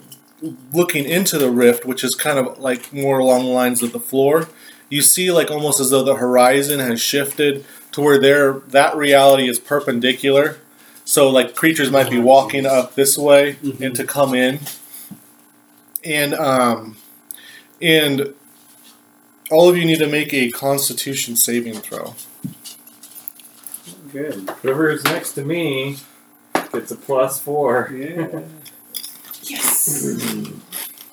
looking 0.73 1.05
into 1.05 1.39
the 1.39 1.51
rift 1.51 1.85
which 1.85 2.05
is 2.05 2.15
kind 2.15 2.39
of 2.39 2.59
like 2.59 2.93
more 2.93 3.19
along 3.19 3.45
the 3.45 3.51
lines 3.51 3.83
of 3.83 3.93
the 3.93 4.01
floor 4.01 4.49
you 4.89 5.03
see 5.03 5.31
like 5.31 5.51
almost 5.51 5.81
as 5.81 5.91
though 5.91 6.05
the 6.05 6.17
horizon 6.17 6.79
has 6.81 7.01
shifted 7.01 7.65
to 7.93 8.01
where 8.01 8.19
there 8.19 8.53
that 8.69 8.97
reality 8.97 9.49
is 9.49 9.59
perpendicular. 9.59 10.59
So 11.05 11.29
like 11.31 11.55
creatures 11.55 11.91
might 11.91 12.11
be 12.11 12.19
walking 12.19 12.65
up 12.67 12.95
this 12.95 13.17
way 13.19 13.55
Mhm. 13.63 13.81
and 13.81 13.97
to 13.97 14.05
come 14.05 14.35
in. 14.35 14.61
And 16.05 16.35
um 16.35 16.97
and 17.83 18.35
all 19.51 19.69
of 19.69 19.77
you 19.77 19.85
need 19.85 19.99
to 19.99 20.07
make 20.07 20.33
a 20.33 20.51
constitution 20.51 21.37
saving 21.37 21.75
throw 21.81 22.15
good. 24.13 24.49
Whoever 24.63 24.91
is 24.91 25.05
next 25.05 25.33
to 25.33 25.45
me 25.45 25.97
gets 26.73 26.91
a 26.91 26.97
plus 26.97 27.41
four. 27.41 27.91
Yeah. 27.93 28.43
yes. 29.43 30.05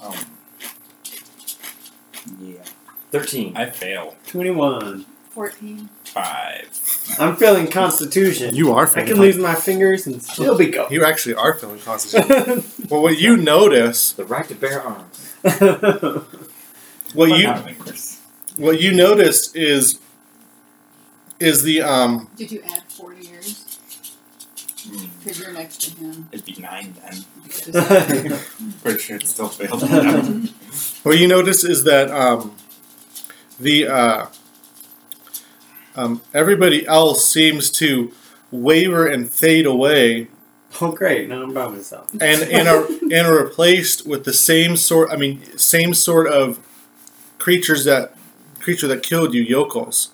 Um, 0.01 0.19
yeah. 2.39 2.57
Thirteen. 3.11 3.55
I 3.55 3.69
fail. 3.69 4.15
Twenty-one. 4.27 5.05
Fourteen. 5.29 5.89
Five. 6.05 6.69
I'm 7.19 7.35
feeling 7.35 7.67
Constitution. 7.67 8.55
you 8.55 8.71
are 8.73 8.87
I 8.95 9.03
can 9.03 9.17
lose 9.17 9.37
my 9.37 9.53
fingers 9.53 10.07
and 10.07 10.21
still 10.23 10.57
be 10.57 10.67
go. 10.67 10.87
You 10.89 11.03
actually 11.05 11.35
are 11.35 11.53
feeling 11.53 11.79
constitution. 11.79 12.63
well, 12.89 13.01
what 13.01 13.19
you 13.19 13.37
notice, 13.37 14.13
The 14.13 14.25
right 14.25 14.47
to 14.47 14.55
bear 14.55 14.81
arms. 14.81 15.33
what 17.13 17.29
you 17.37 17.49
what 18.57 18.81
you 18.81 18.91
notice 18.93 19.53
is 19.55 19.99
is 21.39 21.63
the 21.63 21.81
um 21.81 22.29
Did 22.35 22.51
you 22.51 22.61
add 22.65 22.83
four 22.89 23.13
years? 23.13 23.79
Because 25.23 25.39
you're 25.39 25.51
next 25.51 25.81
to 25.81 25.97
him. 25.99 26.29
it'd 26.31 26.45
be 26.45 26.55
nine 26.61 26.93
then. 27.01 27.25
Just- 27.47 27.71
Pretty 28.83 28.99
sure 28.99 29.15
it 29.17 29.27
still 29.27 29.49
failed. 29.49 29.81
what 31.03 31.17
you 31.17 31.27
notice 31.27 31.63
is 31.63 31.83
that 31.85 32.11
um 32.11 32.55
the 33.59 33.87
uh 33.87 34.25
um 35.95 36.21
everybody 36.33 36.85
else 36.87 37.29
seems 37.29 37.71
to 37.71 38.11
waver 38.51 39.07
and 39.07 39.31
fade 39.31 39.65
away 39.65 40.27
oh, 40.81 40.91
great! 40.91 41.29
Now 41.29 41.41
I'm 41.41 41.53
by 41.53 41.67
myself. 41.69 42.11
and 42.13 42.43
and 42.43 42.67
are 42.67 42.85
and 42.85 43.13
are 43.27 43.43
replaced 43.43 44.05
with 44.05 44.25
the 44.25 44.33
same 44.33 44.75
sort 44.75 45.09
I 45.11 45.15
mean 45.15 45.57
same 45.57 45.93
sort 45.93 46.27
of 46.27 46.59
creatures 47.39 47.85
that 47.85 48.15
creature 48.59 48.87
that 48.87 49.03
killed 49.03 49.33
you 49.33 49.41
yokels. 49.41 50.11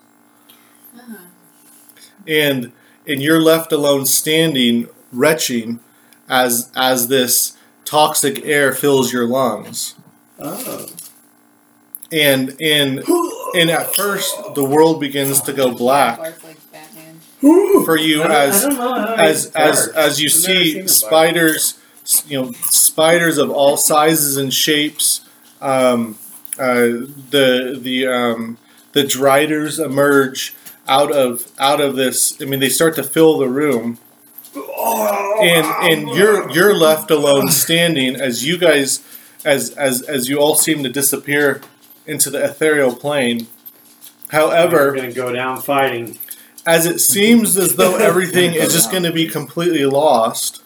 And 2.27 2.71
and 3.07 3.21
you're 3.21 3.41
left 3.41 3.71
alone 3.71 4.05
standing 4.05 4.87
retching 5.11 5.79
as 6.29 6.71
as 6.75 7.07
this 7.07 7.57
toxic 7.85 8.45
air 8.45 8.71
fills 8.73 9.11
your 9.11 9.25
lungs 9.27 9.95
Oh. 10.39 10.87
and 12.11 12.55
and 12.61 13.03
and 13.55 13.69
at 13.69 13.95
first 13.95 14.35
the 14.55 14.63
world 14.63 14.99
begins 14.99 15.41
to 15.41 15.53
go 15.53 15.73
black 15.73 16.17
Bark 16.17 16.43
like 16.43 16.71
Batman. 16.71 17.19
for 17.85 17.97
you 17.97 18.23
as 18.23 18.65
I 18.65 18.69
don't 18.69 18.77
know 18.77 18.91
how 18.93 19.13
as 19.15 19.51
as 19.55 19.87
as 19.89 20.21
you 20.21 20.29
see 20.29 20.87
spiders 20.87 21.77
you 22.27 22.41
know 22.41 22.51
spiders 22.53 23.37
of 23.37 23.49
all 23.49 23.77
sizes 23.77 24.37
and 24.37 24.53
shapes 24.53 25.21
um, 25.61 26.17
uh, 26.59 27.05
the 27.29 27.77
the 27.79 28.07
um, 28.07 28.57
the 28.93 29.03
driders 29.03 29.79
emerge 29.79 30.55
out 30.87 31.11
of 31.11 31.51
out 31.59 31.79
of 31.81 31.95
this 31.95 32.41
i 32.41 32.45
mean 32.45 32.59
they 32.59 32.69
start 32.69 32.95
to 32.95 33.03
fill 33.03 33.37
the 33.37 33.49
room. 33.49 33.99
And 35.41 35.65
and 35.65 36.09
you're 36.09 36.49
you're 36.51 36.75
left 36.75 37.09
alone 37.09 37.47
standing 37.49 38.15
as 38.15 38.45
you 38.45 38.57
guys 38.57 39.01
as 39.45 39.71
as 39.71 40.01
as 40.03 40.27
you 40.29 40.37
all 40.39 40.55
seem 40.55 40.83
to 40.83 40.89
disappear 40.89 41.61
into 42.05 42.29
the 42.29 42.43
ethereal 42.43 42.93
plane. 42.95 43.47
We're 44.31 44.39
however 44.39 44.93
gonna 44.95 45.13
go 45.13 45.31
down 45.33 45.61
fighting. 45.61 46.19
as 46.65 46.85
it 46.85 46.99
seems 46.99 47.57
as 47.57 47.75
though 47.75 47.95
everything 47.97 48.53
is 48.53 48.71
just 48.73 48.91
going 48.91 49.03
to 49.03 49.11
be 49.11 49.27
completely 49.27 49.85
lost, 49.85 50.63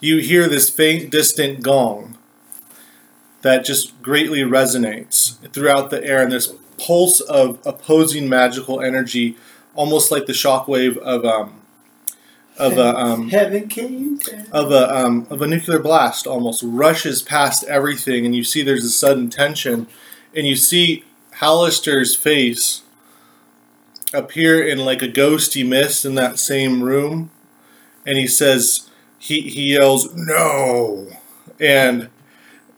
you 0.00 0.18
hear 0.18 0.48
this 0.48 0.70
faint, 0.70 1.10
distant 1.10 1.62
gong 1.62 2.16
that 3.42 3.64
just 3.64 4.00
greatly 4.02 4.40
resonates 4.40 5.36
throughout 5.52 5.90
the 5.90 6.02
air, 6.04 6.22
and 6.22 6.32
this 6.32 6.52
pulse 6.78 7.20
of 7.20 7.58
opposing 7.66 8.28
magical 8.28 8.80
energy, 8.80 9.36
almost 9.74 10.10
like 10.10 10.26
the 10.26 10.32
shockwave 10.32 10.96
of 10.98 11.24
um, 11.24 11.60
of 12.58 12.76
a 12.76 12.96
um, 12.96 13.28
Heaven 13.28 13.68
came 13.68 14.18
of 14.52 14.72
a 14.72 14.94
um, 14.94 15.26
of 15.30 15.42
a 15.42 15.46
nuclear 15.46 15.78
blast 15.78 16.26
almost 16.26 16.62
rushes 16.64 17.22
past 17.22 17.64
everything, 17.64 18.26
and 18.26 18.34
you 18.34 18.44
see 18.44 18.62
there's 18.62 18.84
a 18.84 18.90
sudden 18.90 19.30
tension, 19.30 19.86
and 20.34 20.46
you 20.46 20.56
see 20.56 21.04
Halaster's 21.36 22.16
face 22.16 22.82
appear 24.12 24.66
in 24.66 24.78
like 24.78 25.02
a 25.02 25.08
ghosty 25.08 25.66
mist 25.66 26.04
in 26.04 26.14
that 26.16 26.38
same 26.38 26.82
room, 26.82 27.30
and 28.04 28.18
he 28.18 28.26
says 28.26 28.88
he 29.18 29.42
he 29.42 29.74
yells 29.74 30.14
no, 30.14 31.08
and 31.60 32.08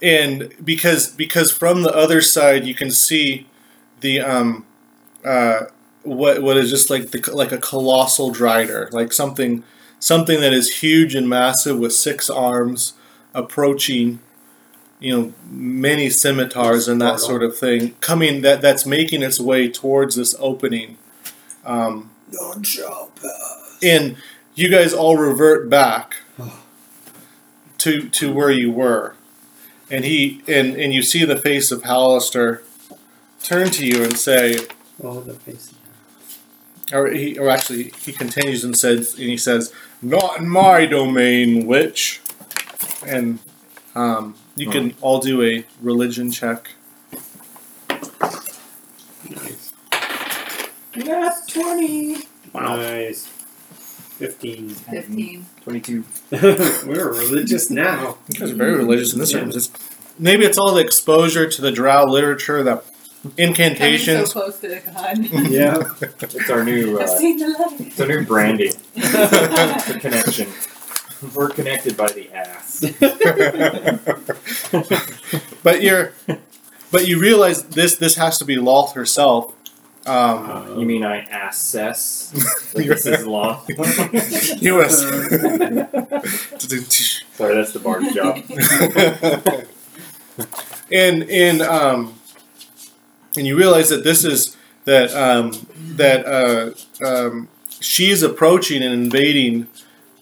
and 0.02 0.52
because 0.62 1.08
because 1.08 1.50
from 1.50 1.82
the 1.82 1.94
other 1.94 2.20
side 2.20 2.66
you 2.66 2.74
can 2.74 2.90
see 2.90 3.46
the 4.00 4.20
um 4.20 4.66
uh 5.24 5.62
what 6.02 6.42
what 6.42 6.56
is 6.56 6.70
just 6.70 6.90
like 6.90 7.10
the 7.10 7.30
like 7.34 7.52
a 7.52 7.58
colossal 7.58 8.32
drider 8.32 8.90
like 8.92 9.12
something 9.12 9.62
something 9.98 10.40
that 10.40 10.52
is 10.52 10.80
huge 10.80 11.14
and 11.14 11.28
massive 11.28 11.78
with 11.78 11.92
six 11.92 12.30
arms 12.30 12.94
approaching 13.34 14.18
you 15.00 15.16
know 15.16 15.32
many 15.50 16.10
scimitars 16.10 16.86
and 16.86 17.00
that 17.00 17.18
sort 17.18 17.42
of 17.42 17.56
thing 17.56 17.94
coming 18.00 18.42
that 18.42 18.60
that's 18.60 18.86
making 18.86 19.22
its 19.22 19.40
way 19.40 19.68
towards 19.68 20.14
this 20.14 20.34
opening. 20.38 20.96
Um, 21.64 22.10
None 22.30 22.62
shall 22.62 23.10
pass. 23.20 23.78
and 23.82 24.16
you 24.54 24.68
guys 24.68 24.92
all 24.92 25.16
revert 25.16 25.68
back 25.68 26.16
to 27.78 28.08
to 28.08 28.32
where 28.32 28.50
you 28.50 28.70
were. 28.70 29.14
And 29.90 30.04
he 30.04 30.42
and 30.46 30.76
and 30.76 30.92
you 30.92 31.02
see 31.02 31.24
the 31.24 31.36
face 31.36 31.72
of 31.72 31.82
Halaster 31.82 32.60
turn 33.42 33.70
to 33.70 33.86
you 33.86 34.02
and 34.04 34.16
say 34.16 34.56
Oh, 35.02 35.20
the 35.20 35.34
face. 35.34 35.72
or 36.92 37.08
he 37.10 37.38
or 37.38 37.48
actually 37.48 37.90
he 38.04 38.12
continues 38.12 38.64
and 38.64 38.76
says 38.76 39.14
and 39.14 39.24
he 39.24 39.36
says 39.36 39.72
not 40.02 40.38
in 40.38 40.48
my 40.48 40.86
domain 40.86 41.66
witch 41.66 42.20
and 43.06 43.38
um, 43.94 44.34
you 44.56 44.68
can 44.68 44.94
all 45.00 45.18
do 45.20 45.42
a 45.42 45.64
religion 45.80 46.30
check 46.30 46.70
Nice. 49.28 49.72
Not 50.96 51.48
20. 51.48 52.16
Wow. 52.52 52.76
Nice. 52.76 53.26
15. 53.26 54.70
15. 54.70 55.46
22. 55.62 56.04
We're 56.86 57.08
religious 57.12 57.70
now. 57.70 58.18
you 58.32 58.40
guys 58.40 58.50
are 58.50 58.54
very 58.54 58.74
religious 58.74 59.12
in 59.12 59.18
this 59.20 59.30
Yeah. 59.32 59.38
circumstance 59.38 59.70
maybe 60.18 60.44
it's 60.44 60.58
all 60.58 60.74
the 60.74 60.82
exposure 60.82 61.48
to 61.48 61.62
the 61.62 61.70
drow 61.72 62.04
literature 62.04 62.62
the 62.62 62.82
Coming 63.22 63.36
so 63.36 63.42
incantations 63.42 64.32
close 64.32 64.58
to 64.60 64.68
the 64.68 64.80
god. 64.80 65.18
Yeah. 65.50 65.82
It's 66.22 66.48
our 66.48 66.64
new, 66.64 66.98
I've 66.98 67.06
uh, 67.08 67.18
seen 67.18 67.38
the 67.38 67.48
light. 67.48 67.80
it's 67.80 68.00
our 68.00 68.06
new 68.06 68.24
branding. 68.24 68.72
the 68.94 69.98
connection. 70.00 70.48
We're 71.34 71.50
connected 71.50 71.98
by 71.98 72.10
the 72.12 72.30
ass. 72.32 72.80
but 75.62 75.82
you're 75.82 76.14
but 76.90 77.06
you 77.06 77.20
realize 77.20 77.64
this 77.64 77.96
this 77.96 78.16
has 78.16 78.38
to 78.38 78.46
be 78.46 78.56
Lolth 78.56 78.94
herself 78.94 79.52
um, 80.06 80.50
Uh, 80.50 80.76
You 80.78 80.86
mean 80.86 81.04
I 81.04 81.18
assess? 81.48 82.32
Like 82.74 82.86
this 82.86 83.04
is 83.04 83.26
law? 83.26 83.62
U.S. 83.68 84.96
Sorry, 87.36 87.54
that's 87.54 87.72
the 87.74 87.80
bard's 87.80 88.14
job. 88.14 88.38
and 90.90 91.24
and 91.24 91.60
um, 91.60 92.14
and 93.36 93.46
you 93.46 93.56
realize 93.56 93.88
that 93.88 94.04
this 94.04 94.24
is 94.24 94.56
that 94.84 95.14
um, 95.14 95.52
that 95.96 96.26
uh, 96.26 97.06
um, 97.06 97.48
she's 97.80 98.22
approaching 98.22 98.82
and 98.82 98.92
invading 98.92 99.68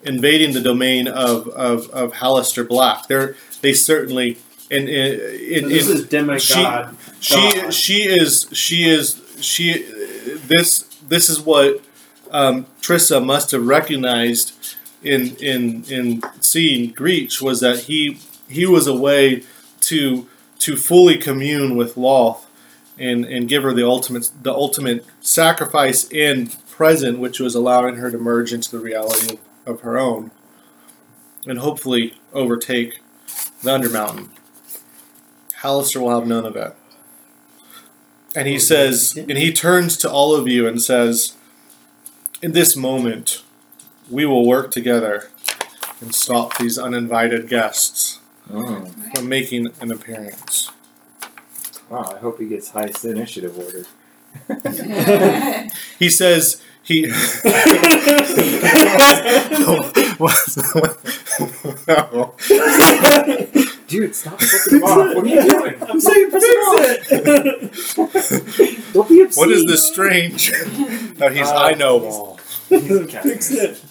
invading 0.03 0.53
the 0.53 0.61
domain 0.61 1.09
of 1.09 1.49
of, 1.49 1.89
of 1.91 2.15
Halaster 2.15 2.67
Black. 2.67 3.07
They're 3.09 3.37
they 3.61 3.73
certainly 3.73 4.39
and 4.71 4.89
in, 4.89 5.65
in, 5.65 5.69
this 5.69 5.89
is 5.89 6.07
demigod. 6.07 6.97
she 7.21 7.53
God. 7.53 7.73
she 7.73 8.03
is 8.03 8.49
she 8.53 8.89
is 8.89 9.23
she 9.41 9.83
this 9.83 10.81
this 11.09 11.31
is 11.31 11.41
what 11.41 11.81
um, 12.31 12.67
Trissa 12.83 13.25
must 13.25 13.51
have 13.53 13.67
recognized 13.67 14.77
in 15.03 15.37
in 15.37 15.85
in 15.85 16.23
seeing 16.41 16.93
Greech 16.93 17.41
was 17.41 17.61
that 17.61 17.81
he 17.81 18.19
he 18.49 18.67
was 18.67 18.87
a 18.87 18.95
way 18.95 19.45
to 19.83 20.29
to 20.59 20.77
fully 20.77 21.17
commune 21.17 21.77
with 21.77 21.95
Lolth 21.95 22.45
and 22.99 23.25
and 23.25 23.49
give 23.49 23.63
her 23.63 23.73
the 23.73 23.87
ultimate 23.87 24.31
the 24.43 24.53
ultimate 24.53 25.05
sacrifice 25.21 26.09
and 26.13 26.57
present 26.69 27.19
which 27.19 27.41
was 27.41 27.55
allowing 27.55 27.97
her 27.97 28.11
to 28.11 28.19
merge 28.19 28.53
into 28.53 28.71
the 28.71 28.79
reality 28.79 29.39
of 29.67 29.81
her 29.83 29.99
own 29.99 30.31
and 31.47 31.59
hopefully 31.59 32.15
overtake 32.33 33.01
the 33.63 33.71
Undermountain. 33.71 34.29
Halaster 35.63 36.01
will 36.01 36.11
have 36.11 36.27
none 36.27 36.47
of 36.47 36.55
it. 36.57 36.75
And 38.37 38.47
he 38.47 38.59
says, 38.59 39.17
and 39.17 39.37
he 39.39 39.53
turns 39.53 39.97
to 39.99 40.11
all 40.11 40.35
of 40.37 40.47
you 40.47 40.69
and 40.69 40.81
says, 40.81 41.35
In 42.43 42.53
this 42.53 42.77
moment, 42.77 43.43
we 44.11 44.25
will 44.27 44.47
work 44.47 44.71
together 44.71 45.31
and 46.01 46.15
stop 46.15 46.57
these 46.59 46.79
uninvited 46.79 47.49
guests 47.49 48.21
Oh. 48.53 48.87
from 49.15 49.29
making 49.29 49.69
an 49.81 49.91
appearance. 49.91 50.71
Wow, 51.91 52.13
I 52.15 52.19
hope 52.19 52.39
he 52.39 52.47
gets 52.47 52.71
highest 52.71 53.05
initiative 53.05 53.59
order. 53.59 53.85
He 55.99 56.11
says, 56.11 56.61
he. 56.83 57.07
no. 61.87 62.35
Dude, 63.89 64.15
stop 64.15 64.39
flipping 64.41 64.83
off. 64.87 65.15
What 65.17 65.25
are 65.25 65.27
you 65.27 65.43
doing? 65.49 65.75
I'm 65.89 66.01
saying 66.01 66.31
fix 66.31 66.45
it. 66.45 67.09
Don't 68.93 69.09
be 69.09 69.23
obscene. 69.23 69.41
What 69.41 69.51
is 69.51 69.65
this 69.67 69.89
strange? 69.89 70.53
No, 71.19 71.29
he's 71.31 71.49
I 71.49 71.73
know 71.73 72.05
all. 72.05 72.37
fix 72.37 73.51
it. 73.51 73.83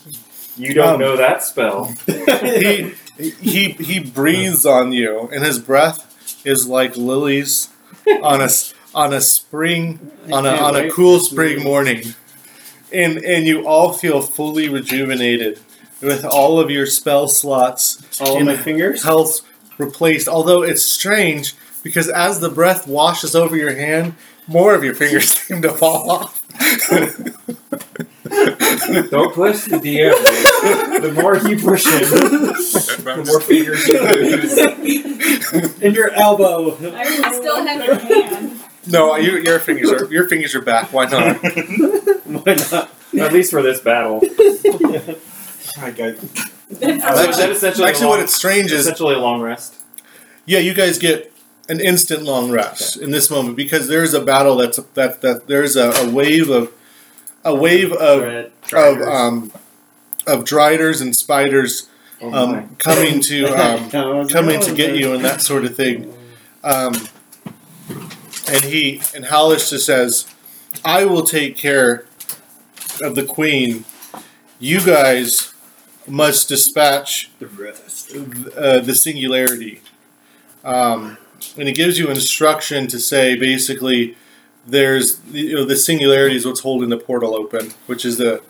You 0.56 0.74
don't 0.76 0.96
Um, 0.96 1.00
know 1.00 1.18
that 1.18 1.44
spell. 1.44 1.94
he 2.06 2.94
he 3.18 3.70
he 3.72 4.00
breathes 4.00 4.66
on 4.66 4.92
you, 4.92 5.30
and 5.34 5.44
his 5.44 5.58
breath 5.60 6.06
is 6.46 6.68
like 6.68 6.96
lilies 6.96 7.70
on 8.22 8.42
a 8.42 8.50
on 8.96 9.14
a 9.14 9.22
spring 9.22 10.12
on 10.32 10.46
a 10.46 10.52
on 10.52 10.76
a 10.76 10.90
cool 10.92 11.20
spring 11.20 11.64
morning, 11.64 12.04
and 12.92 13.18
and 13.20 13.46
you 13.46 13.68
all 13.68 13.94
feel 13.94 14.22
fully 14.22 14.70
rejuvenated 14.70 15.60
with 16.02 16.24
all 16.26 16.60
of 16.60 16.70
your 16.70 16.86
spell 16.86 17.28
slots 17.28 18.22
All 18.22 18.38
of 18.38 18.46
my 18.46 18.56
fingers. 18.56 19.04
health 19.04 19.42
replaced. 19.78 20.28
Although 20.28 20.64
it's 20.64 20.84
strange 20.84 21.54
because 21.84 22.10
as 22.10 22.40
the 22.40 22.50
breath 22.50 22.88
washes 22.88 23.36
over 23.36 23.56
your 23.58 23.76
hand, 23.76 24.16
more 24.48 24.74
of 24.76 24.84
your 24.84 24.94
fingers 24.96 25.30
seem 25.32 25.62
to 25.64 25.72
fall 25.72 26.10
off. 26.12 26.37
Don't 29.10 29.34
push 29.34 29.66
the 29.66 29.78
DM. 29.78 30.14
dude. 30.14 31.04
The 31.04 31.12
more 31.22 31.38
you 31.38 31.58
push 31.60 31.86
him, 31.86 32.00
the 32.02 33.24
more 33.26 33.40
fingers 33.42 33.88
you 33.88 34.02
lose. 34.02 35.82
In 35.82 35.94
your 35.94 36.12
elbow. 36.12 36.76
I 36.96 37.34
still 37.34 37.66
have 37.66 37.86
your 37.86 37.96
hand. 37.96 38.60
no, 38.88 39.16
your, 39.16 39.40
your 39.40 39.60
fingers 39.60 39.92
are 39.92 40.06
your 40.12 40.28
fingers 40.28 40.56
are 40.56 40.62
back. 40.62 40.92
Why 40.94 41.06
not? 41.06 41.38
Why 41.38 42.56
not? 42.56 42.92
At 43.20 43.34
least 43.34 43.52
for 43.52 43.62
this 43.62 43.80
battle. 43.80 44.22
Alright, 45.78 45.96
guys. 45.96 46.20
So 46.20 46.88
is 46.88 47.38
that 47.38 47.50
essentially, 47.52 47.88
Actually, 47.88 48.06
a 48.06 48.10
long, 48.10 48.18
what 48.18 48.20
it's 48.20 48.36
strange 48.36 48.72
is 48.72 48.82
essentially 48.82 49.16
a 49.16 49.20
long 49.20 49.42
rest. 49.42 49.76
Yeah, 50.46 50.60
you 50.60 50.74
guys 50.74 50.98
get 50.98 51.34
an 51.70 51.80
instant 51.80 52.24
long 52.24 52.50
rest 52.52 52.98
in 52.98 53.12
this 53.12 53.30
moment 53.30 53.56
because 53.56 53.88
there's 53.88 54.14
a 54.14 54.22
battle 54.22 54.56
that's 54.58 54.78
that 54.94 55.22
that 55.22 55.48
there's 55.48 55.76
a, 55.76 55.92
a 55.92 56.10
wave 56.10 56.50
of 56.50 56.72
a 57.44 57.54
wave 57.56 57.92
of 57.94 58.22
Dread, 58.22 58.52
of 58.74 59.02
um 59.02 59.52
of 60.26 60.44
driders 60.46 61.02
and 61.02 61.16
spiders 61.16 61.88
Oh 62.22 62.34
um 62.34 62.76
coming 62.78 63.20
to 63.22 63.46
um 63.64 63.90
coming 64.30 64.60
to 64.62 64.74
get 64.74 64.96
you 64.96 65.14
and 65.14 65.24
that 65.24 65.42
sort 65.42 65.66
of 65.66 65.76
thing. 65.76 66.14
Um 66.64 66.94
and 68.50 68.64
he 68.64 69.02
and 69.16 69.26
Hallish 69.26 69.70
just 69.70 69.86
says, 69.86 70.26
I 70.86 71.06
will 71.06 71.24
take 71.24 71.58
care 71.58 72.06
of 73.02 73.16
the 73.16 73.24
queen. 73.24 73.86
You 74.60 74.82
guys 74.84 75.54
must 76.08 76.48
dispatch 76.48 77.30
The 77.40 77.48
rest. 77.48 78.16
uh, 78.56 78.80
the 78.80 78.96
singularity. 78.96 79.82
Um, 80.64 81.18
and 81.58 81.68
it 81.70 81.74
gives 81.76 81.98
you 82.00 82.10
instruction 82.10 82.88
to 82.88 83.00
say 83.00 83.36
basically 83.36 84.16
there's 84.66 85.22
you 85.32 85.56
know 85.56 85.66
the 85.66 85.76
singularity 85.78 86.36
is 86.36 86.46
what's 86.46 86.60
holding 86.62 86.90
the 86.90 86.98
portal 86.98 87.36
open, 87.36 87.72
which 87.86 88.06
is 88.06 88.18
the 88.18 88.42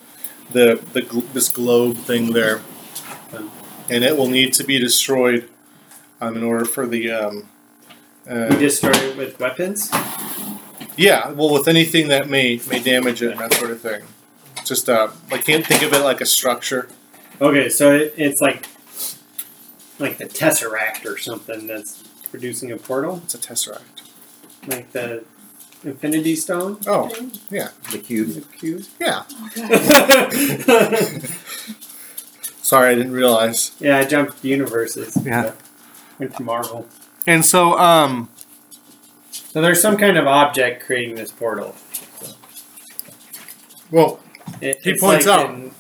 the, 0.51 0.75
the 0.93 1.23
this 1.33 1.49
globe 1.49 1.97
thing 1.97 2.31
there, 2.33 2.61
and 3.89 4.03
it 4.03 4.17
will 4.17 4.27
need 4.29 4.53
to 4.53 4.63
be 4.63 4.79
destroyed 4.79 5.49
um, 6.21 6.35
in 6.37 6.43
order 6.43 6.65
for 6.65 6.87
the 6.87 7.11
um, 7.11 7.49
We 8.25 8.33
uh, 8.33 8.49
destroy 8.59 8.91
it 8.91 9.17
with 9.17 9.39
weapons. 9.39 9.91
yeah 10.95 11.29
well 11.31 11.53
with 11.53 11.67
anything 11.67 12.07
that 12.07 12.29
may 12.29 12.59
may 12.69 12.79
damage 12.81 13.21
it 13.21 13.31
and 13.31 13.39
that 13.39 13.53
sort 13.53 13.71
of 13.71 13.81
thing. 13.81 14.03
Just 14.65 14.89
uh, 14.89 15.09
I 15.31 15.37
can't 15.37 15.65
think 15.65 15.81
of 15.83 15.93
it 15.93 15.99
like 15.99 16.19
a 16.21 16.25
structure. 16.25 16.89
Okay, 17.39 17.69
so 17.69 17.93
it, 17.95 18.13
it's 18.17 18.41
like 18.41 18.67
like 19.99 20.17
the 20.17 20.25
Tesseract 20.25 21.05
or 21.05 21.17
something 21.17 21.67
that's 21.67 22.03
producing 22.31 22.71
a 22.71 22.77
portal, 22.77 23.21
It's 23.25 23.35
a 23.35 23.37
tesseract. 23.37 24.01
like 24.67 24.91
the 24.91 25.23
Infinity 25.83 26.35
Stone. 26.35 26.79
Oh, 26.87 27.09
yeah, 27.49 27.69
The 27.91 27.99
cube. 27.99 28.29
The 28.29 28.41
cube. 28.57 28.83
yeah. 28.99 29.23
yeah, 29.55 31.17
Sorry, 32.61 32.89
I 32.91 32.95
didn't 32.95 33.13
realize. 33.13 33.71
Yeah, 33.79 33.97
I 33.99 34.03
jumped 34.05 34.43
universes. 34.43 35.17
Yeah. 35.23 35.53
Went 36.19 36.35
to 36.35 36.43
Marvel. 36.43 36.85
And 37.25 37.45
so, 37.45 37.77
um, 37.77 38.29
So 39.31 39.61
there's 39.61 39.81
some 39.81 39.95
kind 39.97 40.17
of 40.17 40.27
object 40.27 40.83
creating 40.85 41.15
this 41.15 41.31
portal. 41.31 41.75
well, 43.91 44.19
It, 44.61 44.79
He 44.83 44.91
it's 44.91 45.01
points 45.01 45.25
like 45.27 45.39
out- 45.39 45.49
in 45.51 45.71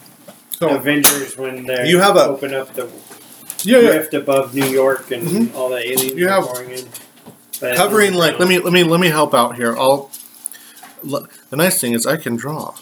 so 0.51 0.69
Avengers 0.75 1.37
when 1.37 1.65
they 1.65 1.87
You 1.89 1.99
have 1.99 2.15
a- 2.15 2.25
open 2.27 2.53
up 2.53 2.73
the 2.73 2.85
yeah, 3.63 3.79
yeah. 3.79 3.89
rift 3.89 4.13
above 4.13 4.53
New 4.53 4.65
York 4.65 5.11
and 5.11 5.27
Mhm. 5.27 5.55
all 5.55 5.69
the 5.69 5.77
aliens 5.77 6.13
You 6.13 6.27
are 6.27 6.31
have- 6.31 6.43
pouring 6.45 6.71
in. 6.71 6.87
But 7.59 7.75
covering 7.75 8.13
like 8.13 8.37
let 8.39 8.47
me 8.47 8.59
let 8.59 8.71
me 8.71 8.83
let 8.83 8.99
me 8.99 9.07
help 9.09 9.33
out 9.33 9.55
here. 9.55 9.75
I'll. 9.77 10.11
l- 11.09 11.27
The 11.49 11.55
nice 11.57 11.79
thing 11.81 11.93
is 11.93 12.05
I 12.05 12.17
can 12.17 12.35
draw. 12.35 12.75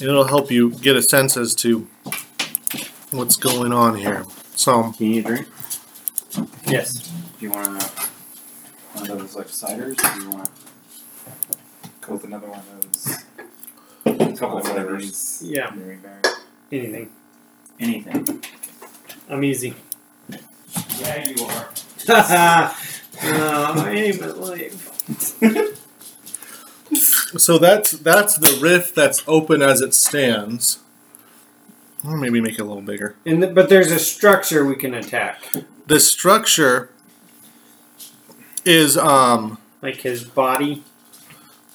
And 0.00 0.08
it'll 0.08 0.28
help 0.28 0.50
you 0.50 0.70
get 0.70 0.94
a 0.94 1.02
sense 1.02 1.36
as 1.36 1.54
to 1.56 1.88
what's 3.10 3.36
going 3.36 3.72
on 3.72 3.96
here. 3.96 4.24
So, 4.54 4.92
Can 4.96 5.06
you 5.12 5.22
drink? 5.22 5.48
yes. 6.66 6.92
Do 6.92 7.10
you 7.40 7.50
want 7.50 7.82
one 8.94 9.10
of 9.10 9.18
those 9.18 9.34
like 9.34 9.48
ciders, 9.48 9.98
or 9.98 10.18
do 10.18 10.24
you 10.24 10.30
want 10.30 10.50
Go 12.00 12.12
with 12.14 12.24
another 12.24 12.46
one 12.48 12.60
of 12.60 12.92
those. 12.92 13.16
a 14.06 14.36
couple 14.38 14.58
of 14.58 14.64
one 14.64 14.72
flavors? 14.72 15.42
Yeah. 15.44 15.70
Mary 15.74 15.96
Berry. 15.96 16.34
Anything. 16.70 17.10
Anything. 17.80 18.42
I'm 19.28 19.44
easy. 19.44 19.74
Yeah, 21.00 21.28
you 21.28 21.44
are. 21.44 21.68
no, 22.08 23.72
I 23.76 23.92
ain't 23.94 24.20
my 24.20 24.26
life. 24.28 24.84
so 27.38 27.58
that's 27.58 27.92
that's 27.92 28.36
the 28.36 28.58
rift 28.60 28.94
that's 28.94 29.22
open 29.26 29.62
as 29.62 29.80
it 29.80 29.94
stands. 29.94 30.80
Or 32.04 32.16
maybe 32.16 32.40
make 32.40 32.54
it 32.54 32.60
a 32.60 32.64
little 32.64 32.82
bigger. 32.82 33.16
And 33.26 33.42
the, 33.42 33.48
but 33.48 33.68
there's 33.68 33.90
a 33.90 33.98
structure 33.98 34.64
we 34.64 34.76
can 34.76 34.94
attack, 34.94 35.52
The 35.86 35.98
structure 35.98 36.90
is 38.64 38.96
um 38.96 39.58
like 39.82 39.96
his 39.96 40.24
body. 40.24 40.84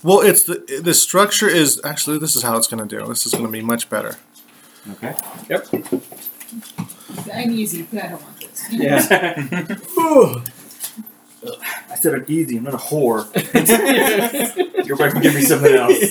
well 0.01 0.21
it's 0.21 0.43
the 0.43 0.79
the 0.81 0.93
structure 0.93 1.47
is 1.49 1.79
actually 1.83 2.17
this 2.19 2.35
is 2.35 2.43
how 2.43 2.57
it's 2.57 2.67
going 2.67 2.87
to 2.87 2.99
do. 2.99 3.05
This 3.07 3.25
is 3.25 3.33
going 3.33 3.45
to 3.45 3.51
be 3.51 3.61
much 3.61 3.89
better. 3.89 4.17
Okay. 4.93 5.15
I'm 7.33 7.51
easy, 7.51 7.83
but 7.83 8.03
I 8.03 8.07
don't 8.09 8.21
want 8.21 8.39
this. 8.39 8.67
Yeah. 8.71 9.07
I 11.89 11.95
said 11.95 12.13
I'm 12.15 12.25
easy. 12.27 12.57
I'm 12.57 12.63
not 12.63 12.73
a 12.75 12.77
whore. 12.77 13.25
Go 14.87 14.95
back 14.97 15.13
and 15.13 15.23
give 15.23 15.35
me 15.35 15.41
something 15.41 15.73
else. 15.75 15.93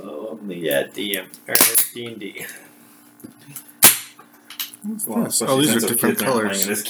oh, 0.00 0.38
yeah, 0.48 0.84
DM 0.84 1.26
or 1.48 1.56
D 1.94 2.06
and 2.06 2.18
D. 2.18 2.44
Well, 5.06 5.28
Oh, 5.42 5.60
these 5.60 5.76
are 5.76 5.80
different 5.88 6.00
kids 6.00 6.00
aren't 6.00 6.00
playing 6.00 6.16
colors. 6.16 6.66
This. 6.66 6.82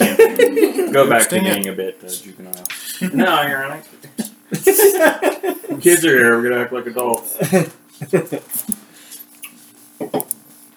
Go 0.93 1.09
back 1.11 1.29
to 1.29 1.41
being 1.41 1.69
a 1.69 1.73
bit 1.73 2.01
uh, 2.03 2.09
juvenile. 2.09 2.65
no, 3.13 3.27
ironic. 3.27 3.85
Kids 5.83 6.05
are 6.05 6.11
here. 6.11 6.37
We're 6.37 6.43
gonna 6.49 6.63
act 6.63 6.73
like 6.73 6.87
adults. 6.87 7.37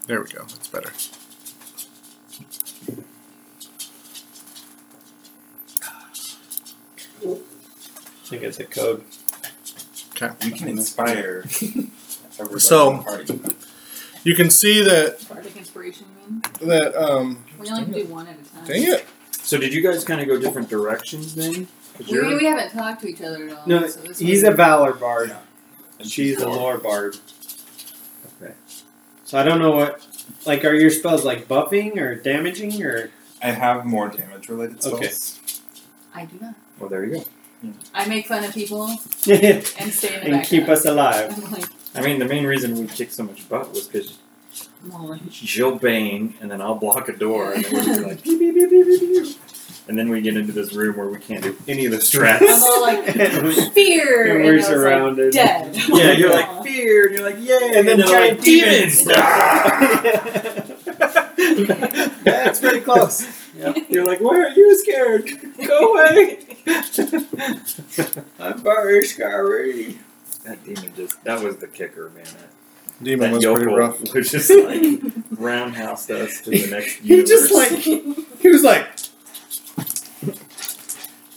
There 0.07 0.21
we 0.21 0.27
go. 0.29 0.41
That's 0.45 0.67
better. 0.67 0.91
I 7.23 8.27
think 8.27 8.43
it's 8.43 8.59
a 8.59 8.65
code. 8.65 9.03
You 10.43 10.51
can 10.51 10.67
inspire 10.69 11.45
So- 12.57 12.97
party. 12.99 13.39
You 14.23 14.33
can 14.35 14.49
see 14.49 14.81
that 14.81 15.23
Bardic 15.29 15.55
inspiration, 15.55 16.07
you 16.25 16.31
mean? 16.31 16.41
that 16.67 16.95
um 16.95 17.43
We 17.59 17.69
only 17.69 17.83
can 17.83 17.93
do 17.93 18.05
one 18.05 18.25
at 18.27 18.33
a 18.39 18.55
time. 18.55 18.65
dang 18.65 18.81
it. 18.83 19.05
So 19.33 19.59
did 19.59 19.71
you 19.71 19.81
guys 19.83 20.03
kind 20.03 20.19
of 20.19 20.27
go 20.27 20.39
different 20.39 20.67
directions 20.67 21.35
then? 21.35 21.67
'Cause 21.95 22.07
We, 22.07 22.13
you're- 22.13 22.35
we 22.35 22.45
haven't 22.45 22.71
talked 22.71 23.01
to 23.01 23.07
each 23.07 23.21
other 23.21 23.47
at 23.49 23.55
all. 23.55 23.67
No, 23.67 23.85
so 23.87 23.99
this 24.01 24.17
he's 24.17 24.41
was- 24.41 24.51
a 24.53 24.55
Valor 24.55 24.93
Bard. 24.93 25.35
And 25.99 26.09
She's 26.09 26.39
a 26.41 26.45
lore. 26.47 26.55
lore 26.57 26.77
bard. 26.77 27.17
Okay. 28.41 28.53
So 29.23 29.37
I 29.37 29.43
don't 29.43 29.59
know 29.59 29.71
what. 29.71 30.05
Like, 30.45 30.65
are 30.65 30.73
your 30.73 30.89
spells 30.89 31.23
like 31.25 31.47
buffing 31.47 31.97
or 31.97 32.15
damaging 32.15 32.83
or? 32.83 33.11
I 33.41 33.51
have 33.51 33.85
more 33.85 34.09
damage 34.09 34.49
related 34.49 34.81
spells. 34.81 35.39
Okay. 36.13 36.21
I 36.21 36.25
do 36.25 36.37
not. 36.41 36.55
Well, 36.79 36.89
there 36.89 37.05
you 37.05 37.15
go. 37.17 37.23
I 37.93 38.07
make 38.07 38.27
fun 38.27 38.43
of 38.43 38.53
people 38.53 38.85
and 38.87 38.99
and 39.79 39.91
stay 39.93 40.21
in 40.23 40.31
the 40.31 40.39
keep 40.45 40.67
background. 40.67 40.69
us 40.69 40.85
alive. 40.85 41.33
I'm 41.45 41.51
like, 41.59 41.65
I 41.95 42.01
mean, 42.01 42.19
the 42.19 42.25
main 42.25 42.45
reason 42.45 42.75
we 42.77 42.85
kicked 42.87 43.13
so 43.13 43.23
much 43.23 43.47
butt 43.49 43.71
was 43.71 43.87
because 43.87 44.17
Molly. 44.83 45.19
she'll 45.31 45.75
bang, 45.77 46.35
and 46.41 46.51
then 46.51 46.61
I'll 46.61 46.75
block 46.75 47.09
a 47.09 47.13
door, 47.17 47.53
and 47.53 47.63
then 47.65 47.73
we're 47.73 47.83
just 47.85 48.01
like, 48.01 48.23
beep, 48.23 48.39
beep, 48.39 48.53
beep, 48.53 48.69
beep, 48.69 48.85
beep, 48.85 49.23
beep. 49.23 49.37
And 49.87 49.97
then 49.97 50.09
we 50.09 50.19
get 50.21 50.35
into 50.35 50.51
this 50.51 50.73
room 50.73 50.97
where 50.97 51.07
we 51.07 51.19
can't 51.19 51.43
do 51.43 51.55
any 51.67 51.85
of 51.85 51.91
the 51.91 52.01
stress. 52.01 52.41
I'm 52.41 52.47
strats. 52.47 52.63
all 52.63 52.81
like, 52.81 53.05
fear! 53.73 54.23
And 54.23 54.31
And, 54.31 54.43
we're 54.45 54.53
I 54.53 54.55
was 54.55 54.65
surrounded. 54.65 55.35
Like, 55.35 55.45
dead. 55.45 55.75
yeah, 55.89 56.11
you're 56.11 56.31
like 56.33 56.63
fear, 56.63 57.05
and 57.07 57.15
you're 57.15 57.23
like 57.29 57.39
yay, 57.39 57.71
And 57.75 57.87
then 57.87 57.97
they're 57.97 58.07
giant 58.07 58.39
like 58.39 58.45
demons. 58.45 59.05
That's 62.23 62.59
pretty 62.59 62.81
close. 62.81 63.25
You're 63.89 64.05
like, 64.05 64.19
why 64.21 64.37
are 64.37 64.49
you 64.49 64.77
scared? 64.79 65.29
Go 65.65 65.93
away. 65.93 66.39
I'm 68.39 68.59
very 68.61 69.05
scary. 69.05 69.97
That 70.43 70.63
demon 70.63 70.93
just, 70.95 71.23
that 71.23 71.41
was 71.41 71.57
the 71.57 71.67
kicker, 71.67 72.09
man. 72.09 72.23
That, 72.25 72.49
Demon 73.03 73.31
that 73.31 73.35
was 73.35 73.45
pretty 73.45 73.73
rough. 73.73 74.01
was 74.13 74.31
just 74.31 74.49
like 74.49 75.01
roundhouse 75.31 76.09
us 76.09 76.41
to 76.41 76.49
the 76.51 76.67
next 76.67 76.95
He 76.97 77.23
just 77.23 77.51
like 77.53 77.71
he 77.71 78.47
was 78.47 78.63
like, 78.63 78.87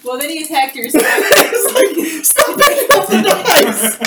well, 0.09 0.17
then 0.17 0.29
he 0.31 0.43
attacked 0.43 0.75
your 0.75 0.85
It's 0.93 1.73
like 1.75 2.25
stop 2.25 2.57
picking 2.59 2.97
up 2.97 3.07
the 3.07 3.21
dice! 3.21 3.97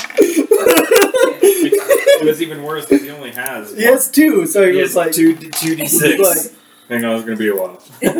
it 2.20 2.26
was 2.26 2.42
even 2.42 2.64
worse 2.64 2.86
because 2.86 3.04
he 3.04 3.10
only 3.10 3.30
has 3.30 3.68
dice. 3.68 3.78
He 3.78 3.84
has 3.84 4.10
two, 4.10 4.46
so 4.46 4.66
he, 4.66 4.72
he 4.74 4.82
was 4.82 4.96
like, 4.96 5.12
two 5.12 5.36
two 5.36 5.76
d 5.76 5.86
six. 5.86 6.50
Hang 6.92 7.04
on, 7.06 7.16
it's 7.16 7.24
gonna 7.24 7.38
be 7.38 7.48
a 7.48 7.56
while. 7.56 7.80
it's 8.02 8.14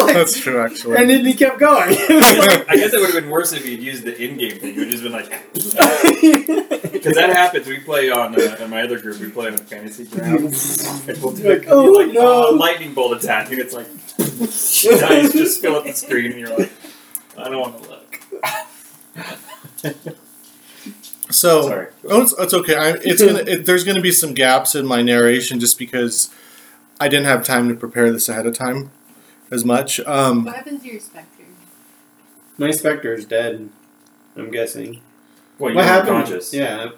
like, 0.00 0.14
That's 0.14 0.36
true, 0.40 0.60
actually. 0.60 0.96
and 0.96 1.08
then 1.08 1.24
he 1.24 1.32
kept 1.34 1.60
going. 1.60 1.90
Like, 2.08 2.68
I 2.68 2.74
guess 2.76 2.92
it 2.92 2.98
would 3.00 3.12
have 3.12 3.22
been 3.22 3.30
worse 3.30 3.52
if 3.52 3.64
he'd 3.64 3.78
used 3.78 4.02
the 4.02 4.20
in-game 4.20 4.58
thing. 4.58 4.74
It 4.74 4.78
would 4.78 4.90
just 4.90 5.04
been 5.04 5.12
like, 5.12 5.28
because 6.92 7.14
that 7.14 7.30
happens. 7.30 7.68
We 7.68 7.78
play 7.78 8.10
on 8.10 8.34
uh, 8.34 8.56
in 8.58 8.68
my 8.70 8.82
other 8.82 8.98
group. 8.98 9.20
We 9.20 9.30
play 9.30 9.46
on 9.46 9.54
a 9.54 9.58
fantasy 9.58 10.06
ground. 10.06 10.40
And 11.08 11.22
we'll 11.22 11.34
do 11.34 11.48
Like, 11.48 11.60
like, 11.60 11.68
oh, 11.70 11.84
like 11.92 12.10
no. 12.12 12.48
uh, 12.48 12.52
lightning 12.52 12.94
bolt 12.94 13.16
attack, 13.22 13.50
and 13.52 13.60
it's 13.60 13.72
like 13.74 13.86
dice 14.18 15.32
just 15.32 15.60
fill 15.60 15.76
up 15.76 15.84
the 15.84 15.92
screen, 15.92 16.32
and 16.32 16.40
you're 16.40 16.58
like, 16.58 16.72
I 17.38 17.48
don't 17.48 17.60
want 17.60 17.80
to 17.84 17.90
look. 19.84 19.96
So 21.36 21.62
Sorry. 21.62 21.86
oh, 22.08 22.22
it's, 22.22 22.34
it's 22.38 22.54
okay. 22.54 22.76
I, 22.76 22.90
it's 23.02 23.22
gonna. 23.22 23.40
It, 23.40 23.66
there's 23.66 23.84
gonna 23.84 24.00
be 24.02 24.12
some 24.12 24.34
gaps 24.34 24.74
in 24.74 24.86
my 24.86 25.02
narration 25.02 25.60
just 25.60 25.78
because 25.78 26.30
I 27.00 27.08
didn't 27.08 27.26
have 27.26 27.44
time 27.44 27.68
to 27.68 27.74
prepare 27.74 28.10
this 28.12 28.28
ahead 28.28 28.46
of 28.46 28.56
time 28.56 28.90
as 29.50 29.64
much. 29.64 30.00
Um, 30.00 30.44
What 30.44 30.56
happened 30.56 30.82
to 30.82 30.88
your 30.88 31.00
specter? 31.00 31.44
My 32.58 32.70
specter 32.70 33.14
is 33.14 33.24
dead. 33.24 33.68
I'm 34.36 34.50
guessing. 34.50 35.00
Well, 35.58 35.74
what 35.74 35.74
you're 35.74 35.82
happened? 35.84 36.16
unconscious. 36.16 36.52
Yeah, 36.54 36.90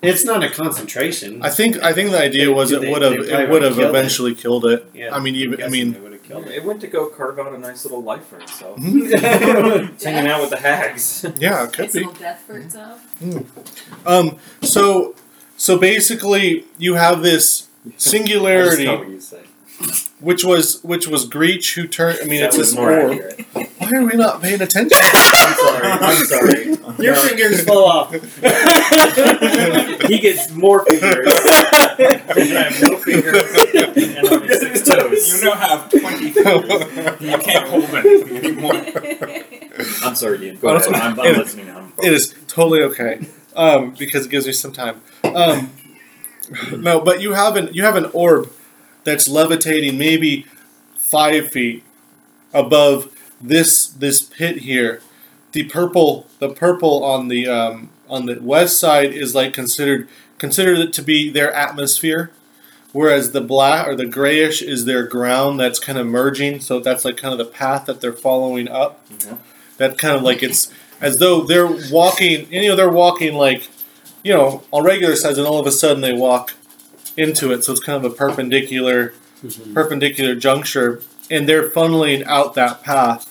it's 0.00 0.24
not 0.24 0.42
a 0.44 0.50
concentration. 0.50 1.42
I 1.42 1.50
think. 1.50 1.76
I 1.82 1.92
think 1.92 2.10
the 2.10 2.20
idea 2.20 2.50
was 2.52 2.72
it 2.72 2.80
They- 2.82 2.90
would 2.90 3.02
have. 3.02 3.12
they 3.12 3.18
probably 3.28 3.44
It 3.44 3.50
would 3.50 3.62
have 3.62 3.74
killed 3.74 3.86
it. 3.86 3.88
eventually 3.98 4.34
killed 4.34 4.66
it. 4.66 4.86
yeah, 4.94 5.14
I 5.14 5.18
mean, 5.20 5.34
I'm 5.34 5.40
even. 5.40 5.54
I 5.54 5.56
guessing 5.56 5.72
mean. 5.72 5.92
they 5.92 6.00
would 6.28 6.34
have 6.34 6.44
killed 6.44 6.56
It 6.56 6.64
went 6.64 6.80
to 6.82 6.86
go 6.86 7.06
carve 7.08 7.38
out 7.38 7.52
a 7.52 7.58
nice 7.58 7.84
little 7.84 8.02
life 8.02 8.26
for 8.26 8.38
itself. 8.40 8.78
it. 8.80 9.90
It's 9.94 10.04
hanging 10.04 10.30
out 10.30 10.40
with 10.40 10.50
the 10.50 10.58
hags. 10.58 11.24
Yeah, 11.38 11.64
it 11.64 11.72
could 11.72 11.86
It's 11.86 11.94
be. 11.94 12.02
a 12.02 12.06
little 12.06 12.20
death 12.20 12.42
for 12.46 12.54
mm-hmm. 12.54 12.66
itself. 12.66 13.20
Mm. 13.20 13.46
Um. 14.06 14.38
So. 14.62 15.14
So 15.58 15.78
basically, 15.78 16.64
you 16.76 16.94
have 16.94 17.22
this 17.22 17.68
singularity, 17.96 18.88
I 18.88 18.96
just 18.96 18.98
what 18.98 19.08
you 19.10 19.20
say. 19.20 19.42
which 20.18 20.44
was 20.44 20.82
which 20.82 21.06
was 21.06 21.24
Greech 21.26 21.74
who 21.74 21.86
turned. 21.86 22.18
I 22.20 22.24
mean, 22.24 22.40
That 22.40 22.48
it's 22.48 22.58
was 22.58 22.70
this 22.70 22.76
more 22.78 22.92
orb. 22.92 23.12
accurate. 23.12 23.46
Why 23.78 23.90
are 23.96 24.04
we 24.04 24.16
not 24.16 24.40
paying 24.42 24.60
attention? 24.60 24.98
I'm 25.02 25.54
sorry. 25.54 25.86
I'm 25.86 26.24
sorry. 26.24 27.04
Your 27.04 27.14
fingers 27.16 27.64
fall 27.64 27.84
off. 27.84 28.12
he 30.08 30.18
gets 30.18 30.50
more 30.52 30.84
fingers. 30.84 31.26
I 31.28 32.68
have 32.70 32.82
no 32.82 32.96
fingers 32.96 33.42
and 34.92 35.02
only 35.02 35.16
six 35.16 35.42
toes. 35.42 35.42
You 35.42 35.50
now 35.50 35.56
have 35.56 35.90
20 35.90 36.30
fingers. 36.30 37.20
You 37.20 37.38
can't 37.38 37.68
hold 37.68 37.84
anything 37.84 38.36
anymore. 38.36 38.74
I'm 40.04 40.14
sorry, 40.14 40.46
Ian. 40.46 40.58
Go 40.58 40.68
ahead. 40.68 40.82
that's- 40.82 41.02
I'm, 41.02 41.20
I'm 41.20 41.26
it- 41.26 41.38
listening 41.38 41.66
now. 41.66 41.88
It 42.02 42.12
is 42.12 42.34
totally 42.48 42.82
okay, 42.82 43.26
um, 43.54 43.90
because 43.98 44.26
it 44.26 44.30
gives 44.30 44.46
me 44.46 44.52
some 44.52 44.72
time. 44.72 45.00
Um, 45.24 45.70
no, 46.72 47.00
but 47.00 47.20
you 47.20 47.32
have 47.34 47.56
an 47.56 47.68
you 47.72 47.84
have 47.84 47.96
an 47.96 48.06
orb 48.12 48.50
that's 49.04 49.28
levitating 49.28 49.96
maybe 49.98 50.46
five 50.96 51.50
feet 51.50 51.84
above 52.52 53.12
this 53.40 53.86
this 53.86 54.22
pit 54.22 54.58
here. 54.58 55.00
The 55.52 55.64
purple 55.64 56.26
the 56.38 56.48
purple 56.48 57.04
on 57.04 57.28
the 57.28 57.46
um, 57.46 57.90
on 58.08 58.26
the 58.26 58.38
west 58.40 58.78
side 58.80 59.12
is 59.12 59.34
like 59.34 59.52
considered 59.54 60.08
considered 60.38 60.78
it 60.78 60.92
to 60.94 61.02
be 61.02 61.30
their 61.30 61.52
atmosphere, 61.52 62.30
whereas 62.92 63.32
the 63.32 63.40
black 63.40 63.86
or 63.86 63.96
the 63.96 64.06
grayish 64.06 64.62
is 64.62 64.84
their 64.84 65.04
ground 65.04 65.58
that's 65.58 65.78
kind 65.78 65.98
of 65.98 66.06
merging. 66.06 66.60
So 66.60 66.80
that's 66.80 67.04
like 67.04 67.16
kind 67.16 67.32
of 67.32 67.38
the 67.38 67.44
path 67.52 67.86
that 67.86 68.00
they're 68.00 68.12
following 68.12 68.68
up. 68.68 69.00
Mhm. 69.10 69.38
That 69.78 69.98
kind 69.98 70.16
of 70.16 70.22
like 70.22 70.42
it's 70.42 70.70
as 71.00 71.18
though 71.18 71.42
they're 71.42 71.66
walking. 71.90 72.46
You 72.52 72.68
know, 72.68 72.76
they're 72.76 72.90
walking 72.90 73.34
like 73.34 73.68
you 74.22 74.32
know 74.32 74.62
on 74.72 74.84
regular 74.84 75.16
size, 75.16 75.38
and 75.38 75.46
all 75.46 75.58
of 75.58 75.66
a 75.66 75.72
sudden 75.72 76.00
they 76.02 76.12
walk 76.12 76.54
into 77.16 77.52
it. 77.52 77.64
So 77.64 77.72
it's 77.72 77.80
kind 77.80 78.02
of 78.04 78.10
a 78.10 78.14
perpendicular 78.14 79.14
perpendicular 79.74 80.34
juncture, 80.36 81.02
and 81.30 81.48
they're 81.48 81.68
funneling 81.68 82.24
out 82.26 82.54
that 82.54 82.82
path. 82.82 83.28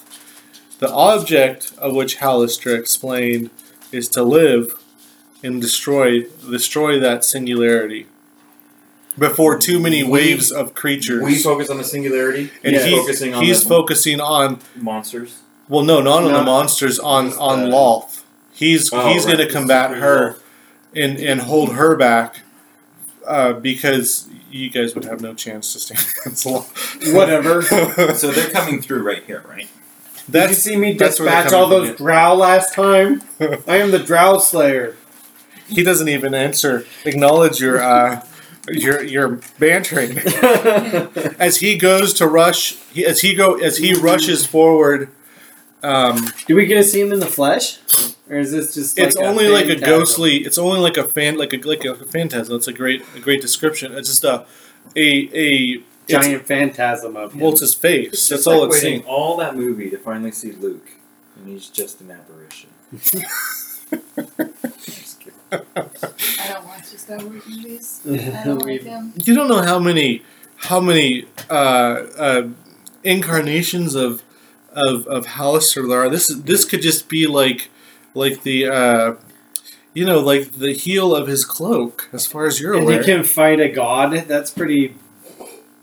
The 0.80 0.91
object 0.91 1.74
of 1.78 1.95
which 1.95 2.18
Halaster 2.18 2.78
explained 2.78 3.49
is 3.91 4.09
to 4.09 4.24
live 4.24 4.74
and 5.43 5.62
destroy 5.62 6.24
destroy 6.49 6.99
that 6.99 7.24
singularity 7.24 8.07
before 9.22 9.57
too 9.57 9.80
many 9.80 10.03
We- 10.03 10.09
waves 10.09 10.51
of 10.51 10.74
creatures. 10.74 11.24
We 11.24 11.36
focus 11.36 11.69
on 11.69 11.78
the 11.78 11.84
singularity. 11.86 12.49
and 12.63 12.76
he's 12.76 12.97
focusing 12.97 13.34
on 13.34 13.43
he's 13.43 13.63
the 13.63 13.69
focusing 13.69 14.19
on 14.19 14.59
monsters. 14.76 15.38
well, 15.69 15.84
no, 15.86 16.01
not 16.01 16.24
on 16.24 16.34
the 16.34 16.43
monsters, 16.43 16.99
on 16.99 17.28
Just, 17.28 17.39
on 17.39 17.69
Lolth. 17.69 18.24
He's 18.53 18.91
Oh, 18.91 19.07
he's 19.09 19.26
right, 19.26 19.38
going 19.38 19.38
to 19.39 19.45
the 19.45 19.51
combat 19.53 19.86
Supreme 19.91 20.01
her 20.03 20.30
Lolth. 20.32 20.39
and 21.03 21.17
and 21.19 21.41
hold 21.41 21.74
her 21.76 21.95
back 21.95 22.41
uh, 23.26 23.53
because 23.53 24.28
you 24.51 24.69
guys 24.69 24.93
would 24.95 25.05
have 25.05 25.22
no 25.22 25.34
chance 25.34 25.72
to 25.74 25.80
stand 25.80 25.99
against 26.26 26.45
Lolth. 26.45 27.13
Whatever. 27.13 27.61
So 28.15 28.32
they're 28.32 28.49
coming 28.49 28.82
through 28.82 29.03
right 29.03 29.24
here, 29.26 29.43
right? 29.47 29.69
Did 30.30 30.34
you 30.34 30.47
That's 30.47 30.57
see 30.59 30.76
me 30.76 30.93
that's 30.93 31.19
where 31.19 31.30
they're 31.30 31.43
dispatch 31.43 31.53
all 31.53 31.69
coming 31.69 31.80
those 31.88 31.97
from, 31.97 32.05
drow 32.05 32.36
last 32.36 32.74
time? 32.74 33.22
I 33.67 33.78
am 33.78 33.91
the 33.91 33.99
drow 33.99 34.38
slayer. 34.39 34.95
he 35.67 35.84
doesn't 35.84 36.09
even 36.09 36.34
answer, 36.34 36.86
acknowledge 37.05 37.59
your 37.61 37.82
uh, 37.82 38.24
your 38.70 39.03
your 39.03 39.39
bantering 39.59 40.18
as 41.39 41.57
he 41.57 41.78
goes 41.78 42.14
to 42.16 42.28
rush. 42.28 42.74
He, 42.93 43.05
as 43.05 43.22
he 43.22 43.34
go 43.34 43.55
as 43.55 43.78
he 43.78 43.93
rushes 43.93 44.45
forward. 44.45 45.09
Um, 45.84 46.30
Do 46.45 46.55
we 46.55 46.68
get 46.68 46.76
to 46.76 46.84
see 46.84 47.01
him 47.01 47.12
in 47.12 47.20
the 47.20 47.26
flesh, 47.26 47.80
or 48.30 48.38
is 48.38 48.51
this 48.51 48.76
just? 48.76 48.99
Like 48.99 49.07
it's 49.07 49.16
only 49.16 49.47
like 49.47 49.66
a 49.66 49.76
ghostly. 49.76 50.38
It's 50.45 50.59
only 50.59 50.80
like 50.80 50.97
a 50.97 51.07
fan, 51.07 51.38
like 51.38 51.53
a 51.53 51.57
like 51.57 51.84
a 51.86 51.95
phantasm. 51.95 52.53
That's 52.55 52.68
a 52.68 52.74
great 52.74 53.03
a 53.16 53.20
great 53.20 53.41
description. 53.41 53.93
It's 53.93 54.09
just 54.09 54.24
a 54.24 54.45
a 54.95 55.30
a 55.34 55.84
giant 56.07 56.45
phantasm 56.45 57.18
of 57.18 57.34
him. 57.34 57.39
well, 57.39 57.51
it's 57.53 57.62
his 57.62 57.74
face. 57.74 58.14
It's 58.14 58.30
That's 58.30 58.43
just 58.43 58.47
all 58.47 58.62
like 58.62 58.70
it's 58.70 58.82
seeing. 58.82 59.03
all 59.05 59.38
that 59.38 59.55
movie 59.55 59.89
to 59.89 59.97
finally 59.97 60.32
see 60.32 60.51
Luke, 60.51 60.88
and 61.36 61.47
he's 61.47 61.68
just 61.68 61.99
an 62.01 62.12
apparition. 62.12 62.70
Just 62.91 63.89
kidding. 65.20 65.34
I 65.51 65.57
don't 66.53 66.66
watch 67.10 67.18
the 67.18 67.24
Star 67.24 67.30
Wars 67.30 67.47
movies. 67.47 68.02
I 68.41 68.43
don't 68.43 68.60
like 68.66 68.84
them. 68.84 69.14
You 69.16 69.36
don't 69.36 69.47
know 69.47 69.62
how 69.62 69.80
many 69.80 70.24
how 70.58 70.80
many 70.80 71.26
uh, 71.49 71.54
uh, 71.54 72.49
incarnations 73.04 73.95
of 73.95 74.24
of 74.74 75.08
of 75.08 75.26
Halaster 75.26 75.88
there 75.88 76.02
are. 76.02 76.10
This 76.10 76.30
is 76.30 76.43
this 76.43 76.66
could 76.66 76.82
just 76.82 77.10
be 77.10 77.28
like 77.28 77.70
like 78.14 78.43
the 78.43 78.68
uh, 78.68 79.14
you 79.93 80.06
know 80.06 80.20
like 80.20 80.54
the 80.54 80.74
heel 80.74 81.16
of 81.16 81.28
his 81.28 81.45
cloak, 81.45 82.10
as 82.14 82.26
far 82.28 82.45
as 82.45 82.60
you're 82.62 82.74
aware. 82.74 82.97
and 82.97 83.06
he 83.06 83.12
can 83.14 83.24
fight 83.24 83.60
a 83.60 83.70
god. 83.70 84.12
That's 84.28 84.52
pretty. 84.52 84.95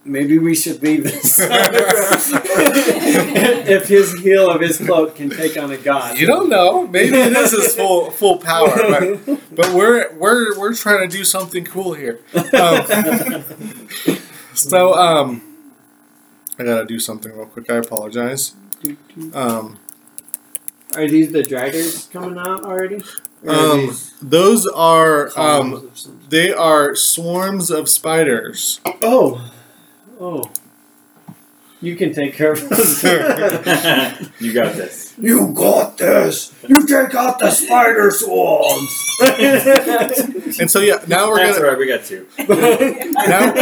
Maybe 0.08 0.38
we 0.38 0.54
should 0.54 0.82
leave 0.82 1.04
this. 1.04 1.40
if 3.68 3.88
his 3.88 4.18
heel 4.20 4.50
of 4.50 4.60
his 4.62 4.78
cloak 4.78 5.16
can 5.16 5.28
take 5.28 5.58
on 5.58 5.70
a 5.70 5.76
god, 5.76 6.18
You 6.18 6.26
don't 6.26 6.48
know. 6.48 6.86
Maybe 6.86 7.16
it 7.16 7.32
is 7.32 7.50
his 7.52 7.74
full 7.74 8.10
full 8.10 8.38
power, 8.38 8.74
but, 8.74 9.54
but 9.54 9.74
we're 9.74 10.12
we're 10.16 10.58
we're 10.58 10.74
trying 10.74 11.08
to 11.08 11.16
do 11.16 11.24
something 11.24 11.64
cool 11.64 11.92
here. 11.92 12.20
Um, 12.34 13.44
so 14.54 14.94
um, 14.94 15.42
I 16.58 16.64
gotta 16.64 16.86
do 16.86 16.98
something 16.98 17.30
real 17.36 17.46
quick. 17.46 17.70
I 17.70 17.76
apologize. 17.76 18.54
Um, 19.34 19.78
Are 20.96 21.06
these 21.06 21.32
the 21.32 21.42
dragons 21.42 22.06
coming 22.12 22.38
out 22.38 22.64
already? 22.64 23.02
Um, 23.46 23.96
those 24.20 24.66
are 24.66 25.30
um, 25.38 25.90
they 26.28 26.52
are 26.52 26.96
swarms 26.96 27.70
of 27.70 27.88
spiders. 27.88 28.80
oh, 29.02 29.52
oh. 30.20 30.50
You 31.80 31.94
can 31.94 32.12
take 32.12 32.34
care 32.34 32.52
of 32.52 32.68
this. 32.68 33.02
you 34.40 34.52
got 34.52 34.74
this. 34.74 35.14
you 35.16 35.52
got 35.54 35.96
this. 35.96 36.52
You 36.66 36.84
take 36.84 37.14
out 37.14 37.38
the 37.38 37.50
spider 37.52 38.10
swarms. 38.10 39.04
And 40.60 40.68
so 40.70 40.78
yeah, 40.80 41.02
now 41.08 41.28
we're 41.28 41.36
That's 41.38 41.58
gonna 41.58 41.70
right. 41.70 41.78
We 41.78 41.86
got 41.86 42.04
two. 42.04 42.26
now 42.38 43.52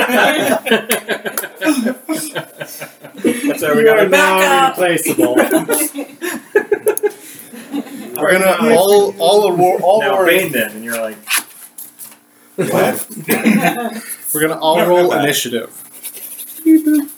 That's 3.23 3.63
how 3.63 3.73
we 3.75 3.81
you 3.81 3.85
got 3.87 3.99
are 3.99 4.05
it. 4.05 4.11
now 4.11 4.39
Back 4.39 4.73
up. 4.73 4.79
replaceable. 4.79 5.35
we're 8.17 8.33
gonna 8.33 8.57
all 8.77 9.15
all 9.19 9.61
all, 9.61 9.83
all 9.83 10.01
now 10.01 10.17
roll, 10.19 10.27
bane 10.27 10.53
them, 10.53 10.71
and 10.73 10.85
you're 10.85 11.01
like, 11.01 11.17
What? 12.57 13.07
we're 14.35 14.41
gonna 14.41 14.59
all 14.61 14.87
roll 14.87 15.13
initiative. 15.13 15.71
Ooh, 16.67 17.09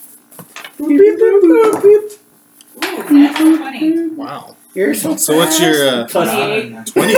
natural 3.09 3.57
20. 3.57 4.07
Wow. 4.09 4.55
You're 4.75 4.93
so 4.93 5.15
So 5.15 5.37
what's 5.37 5.59
your 5.59 5.87
uh, 5.87 6.05
Plus- 6.07 6.31
28. 6.31 6.85
twenty 6.85 7.15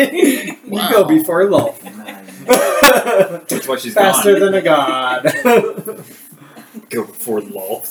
eight? 0.00 0.58
you 0.66 0.90
go 0.90 1.04
before 1.04 1.44
Lolth. 1.44 1.78
That's 3.48 3.68
why 3.68 3.76
she's 3.78 3.94
Faster 3.94 4.32
gone. 4.32 4.40
than 4.40 4.54
a 4.54 4.62
god. 4.62 5.22
Go 6.90 7.04
before 7.04 7.40
Lolth. 7.40 7.88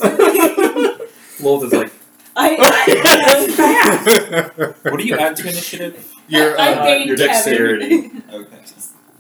Lolth 1.39 1.64
is 1.64 1.72
like, 1.74 1.91
I, 2.36 2.57
I, 2.59 4.74
What 4.89 4.97
do 4.99 5.05
you 5.05 5.18
add 5.18 5.36
to 5.38 5.43
initiative? 5.43 6.14
Your 6.28 6.51
uh, 6.53 6.57
banged 6.76 7.07
your 7.07 7.16
dexterity. 7.16 8.11
Okay. 8.32 8.57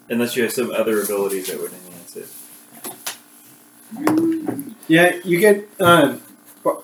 unless 0.09 0.35
you 0.35 0.43
have 0.43 0.51
some 0.51 0.69
other 0.71 1.01
abilities 1.01 1.47
that 1.47 1.57
would 1.59 1.71
enhance 1.71 1.87
it. 1.87 1.92
Yeah, 4.87 5.15
you 5.23 5.39
get 5.39 5.67
um, 5.81 6.21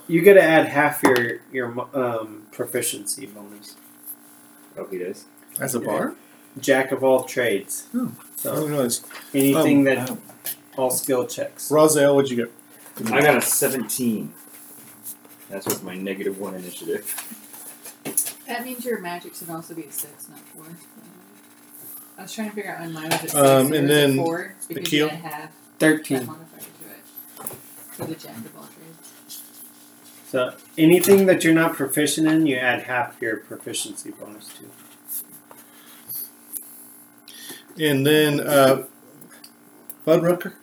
you 0.08 0.22
get 0.22 0.34
to 0.36 0.44
add 0.44 0.68
half 0.68 1.02
your 1.04 1.40
your 1.52 1.68
um, 1.96 2.48
proficiency 2.52 3.26
bonus. 3.26 3.76
Oh, 4.78 4.86
he 4.90 4.98
does. 5.00 5.26
as 5.60 5.76
a 5.76 5.80
bar. 5.80 6.16
Jack 6.60 6.92
of 6.92 7.04
all 7.04 7.24
trades. 7.24 7.88
Oh. 7.94 8.12
I 8.20 8.26
So 8.38 8.56
didn't 8.56 8.70
realize. 8.72 9.02
anything 9.34 9.84
that 9.84 10.10
Oh. 10.10 10.18
all 10.78 10.90
skill 10.92 11.28
checks. 11.28 11.70
Razael, 11.70 12.16
what'd 12.16 12.32
you 12.32 12.38
get? 12.38 12.52
I 13.14 13.22
got 13.22 13.38
a 13.38 13.42
17. 13.42 14.34
That's 15.50 15.66
with 15.66 15.84
my 15.84 15.96
negative 15.96 16.38
one 16.40 16.56
initiative. 16.56 17.06
that 18.48 18.64
means 18.66 18.84
your 18.86 19.00
magic 19.00 19.36
should 19.36 19.50
also 19.50 19.74
be 19.74 19.84
a 19.84 19.92
6, 19.92 20.30
not 20.30 20.40
4. 20.40 20.64
I 22.18 22.22
was 22.24 22.34
trying 22.34 22.50
to 22.50 22.56
figure 22.56 22.72
out 22.72 22.82
when 22.82 22.94
mine 22.94 23.06
was 23.06 23.14
at 23.14 23.20
6 23.22 23.36
Um, 23.36 23.74
and 23.74 23.90
then 23.90 24.12
it 24.12 24.16
4 24.18 24.56
because 24.68 24.84
Akil? 24.88 25.08
you 25.08 25.16
half 25.16 25.52
Thirteen. 25.80 26.30
Modifier 28.00 28.08
to 28.08 28.14
it. 28.14 28.20
For 28.22 28.28
the 28.28 28.34
jack 28.34 28.46
of 28.46 28.58
all 28.58 28.64
trades. 28.64 29.44
So 30.30 30.54
anything 30.78 31.26
that 31.26 31.44
you're 31.44 31.54
not 31.54 31.74
proficient 31.74 32.28
in, 32.28 32.46
you 32.46 32.56
add 32.58 32.84
half 32.84 33.20
your 33.22 33.38
proficiency 33.38 34.12
bonus 34.12 34.50
to. 34.50 34.66
And 37.84 38.06
then 38.06 38.40
uh, 38.40 38.84
Budrucker. 40.06 40.54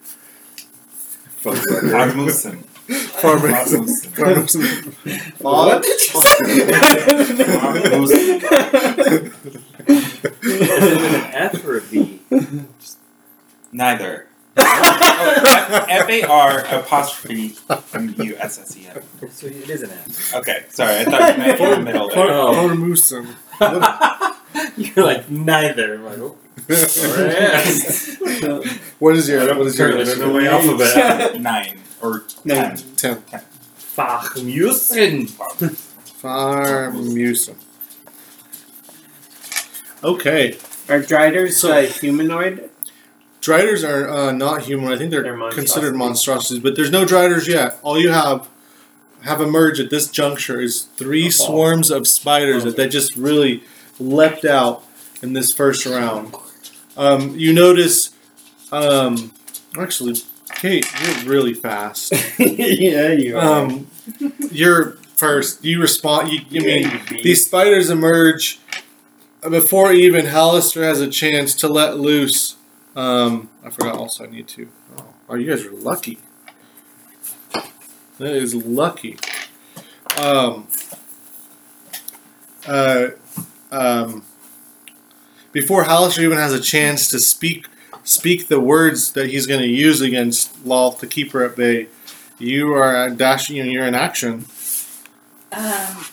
Armusen. 1.42 2.64
Farmer. 2.64 3.48
Armusen. 3.48 4.62
What 5.40 5.82
did 5.82 6.00
you 6.00 6.20
Is 8.02 8.10
it 8.12 8.42
with 11.02 11.14
an 11.14 11.30
F 11.32 11.64
or 11.64 11.76
a 11.76 11.80
V? 11.80 12.20
Neither. 13.72 14.25
F 14.58 16.08
A 16.08 16.22
R 16.24 16.60
apostrophe 16.66 17.54
M 17.94 18.14
U 18.18 18.36
S 18.38 18.58
S 18.58 18.76
E 18.76 18.86
N. 18.88 19.02
So 19.30 19.46
it 19.46 19.68
is 19.70 19.82
an 19.82 19.90
F. 19.90 20.34
Okay, 20.36 20.64
sorry, 20.70 20.96
I 21.00 21.04
thought 21.04 21.32
you 21.36 21.38
meant 21.42 21.60
in 21.60 21.70
the 21.70 21.80
middle 21.80 22.08
there. 22.08 22.30
Oh. 22.30 22.54
Farmusen. 22.54 23.34
You're 24.96 25.04
like, 25.04 25.30
neither. 25.30 25.94
I'm 25.96 26.04
like, 26.04 26.18
oh. 26.18 26.36
Alright. 26.68 27.66
What 28.98 29.14
is 29.16 29.28
your 29.28 29.54
what 29.56 29.66
is 29.66 29.78
your 29.78 29.88
I 29.98 30.04
don't 30.04 30.18
know 30.18 30.32
my 30.32 30.38
initiative? 30.40 30.80
alphabet. 30.80 31.40
Nine 31.40 31.78
or 32.02 32.24
Nine. 32.44 32.76
ten. 32.96 33.22
Ten. 33.22 33.42
Fachmusen. 33.78 35.28
Farmusum. 36.22 37.56
Okay. 40.02 40.56
Are 40.88 41.00
driders 41.00 41.56
So- 41.58 41.72
uh, 41.72 41.82
humanoid? 41.82 42.70
Driders 43.46 43.84
are 43.84 44.08
uh, 44.08 44.32
not 44.32 44.62
human. 44.62 44.92
I 44.92 44.98
think 44.98 45.12
they're, 45.12 45.22
They're 45.22 45.38
considered 45.50 45.94
monstrosities. 45.94 45.98
monstrosities, 45.98 46.62
but 46.64 46.74
there's 46.74 46.90
no 46.90 47.04
driders 47.04 47.46
yet. 47.46 47.78
All 47.84 47.96
you 47.96 48.10
have 48.10 48.48
have 49.22 49.40
emerged 49.40 49.78
at 49.78 49.88
this 49.88 50.08
juncture 50.10 50.60
is 50.60 50.82
three 50.96 51.26
Oh. 51.26 51.30
swarms 51.30 51.92
of 51.92 52.08
spiders 52.08 52.64
that 52.64 52.76
they 52.76 52.88
just 52.88 53.14
really 53.14 53.62
leapt 54.00 54.44
out 54.44 54.82
in 55.22 55.32
this 55.34 55.52
first 55.52 55.86
round. 55.86 56.34
Um, 56.96 57.38
you 57.38 57.52
notice, 57.52 58.10
um, 58.72 59.30
actually, 59.78 60.16
Kate, 60.56 60.84
you're 61.00 61.30
really 61.32 61.54
fast. 61.54 62.12
yeah, 62.40 63.12
you 63.12 63.38
are. 63.38 63.60
Um, 63.60 63.86
you're 64.50 64.94
first. 65.14 65.64
You 65.64 65.80
respond. 65.80 66.32
You, 66.32 66.40
you 66.50 66.62
mean 66.62 66.90
you 67.12 67.22
these 67.22 67.46
spiders 67.46 67.90
emerge 67.90 68.58
before 69.48 69.92
even 69.92 70.26
Halaster 70.26 70.82
has 70.82 71.00
a 71.00 71.06
chance 71.08 71.54
to 71.54 71.68
let 71.68 71.96
loose. 71.96 72.55
Um, 72.96 73.50
I 73.62 73.70
forgot. 73.70 73.96
Also, 73.96 74.24
I 74.24 74.30
need 74.30 74.48
to. 74.48 74.68
Oh, 75.28 75.34
you 75.34 75.46
guys 75.48 75.64
are 75.64 75.72
lucky. 75.72 76.18
That 78.18 78.34
is 78.34 78.54
lucky. 78.54 79.18
Um. 80.18 80.66
Uh. 82.66 83.08
Um. 83.70 84.24
Before 85.52 85.84
Halaster 85.84 86.20
even 86.20 86.38
has 86.38 86.52
a 86.52 86.60
chance 86.60 87.08
to 87.10 87.18
speak 87.18 87.66
speak 88.02 88.48
the 88.48 88.60
words 88.60 89.12
that 89.12 89.28
he's 89.28 89.46
going 89.46 89.60
to 89.60 89.68
use 89.68 90.00
against 90.00 90.64
Lolth 90.64 90.98
to 91.00 91.06
keep 91.06 91.32
her 91.32 91.44
at 91.44 91.56
bay, 91.56 91.88
you 92.38 92.72
are 92.72 93.10
dashing. 93.10 93.58
And 93.58 93.70
you're 93.70 93.86
in 93.86 93.94
action. 93.94 94.46
Um, 95.52 96.04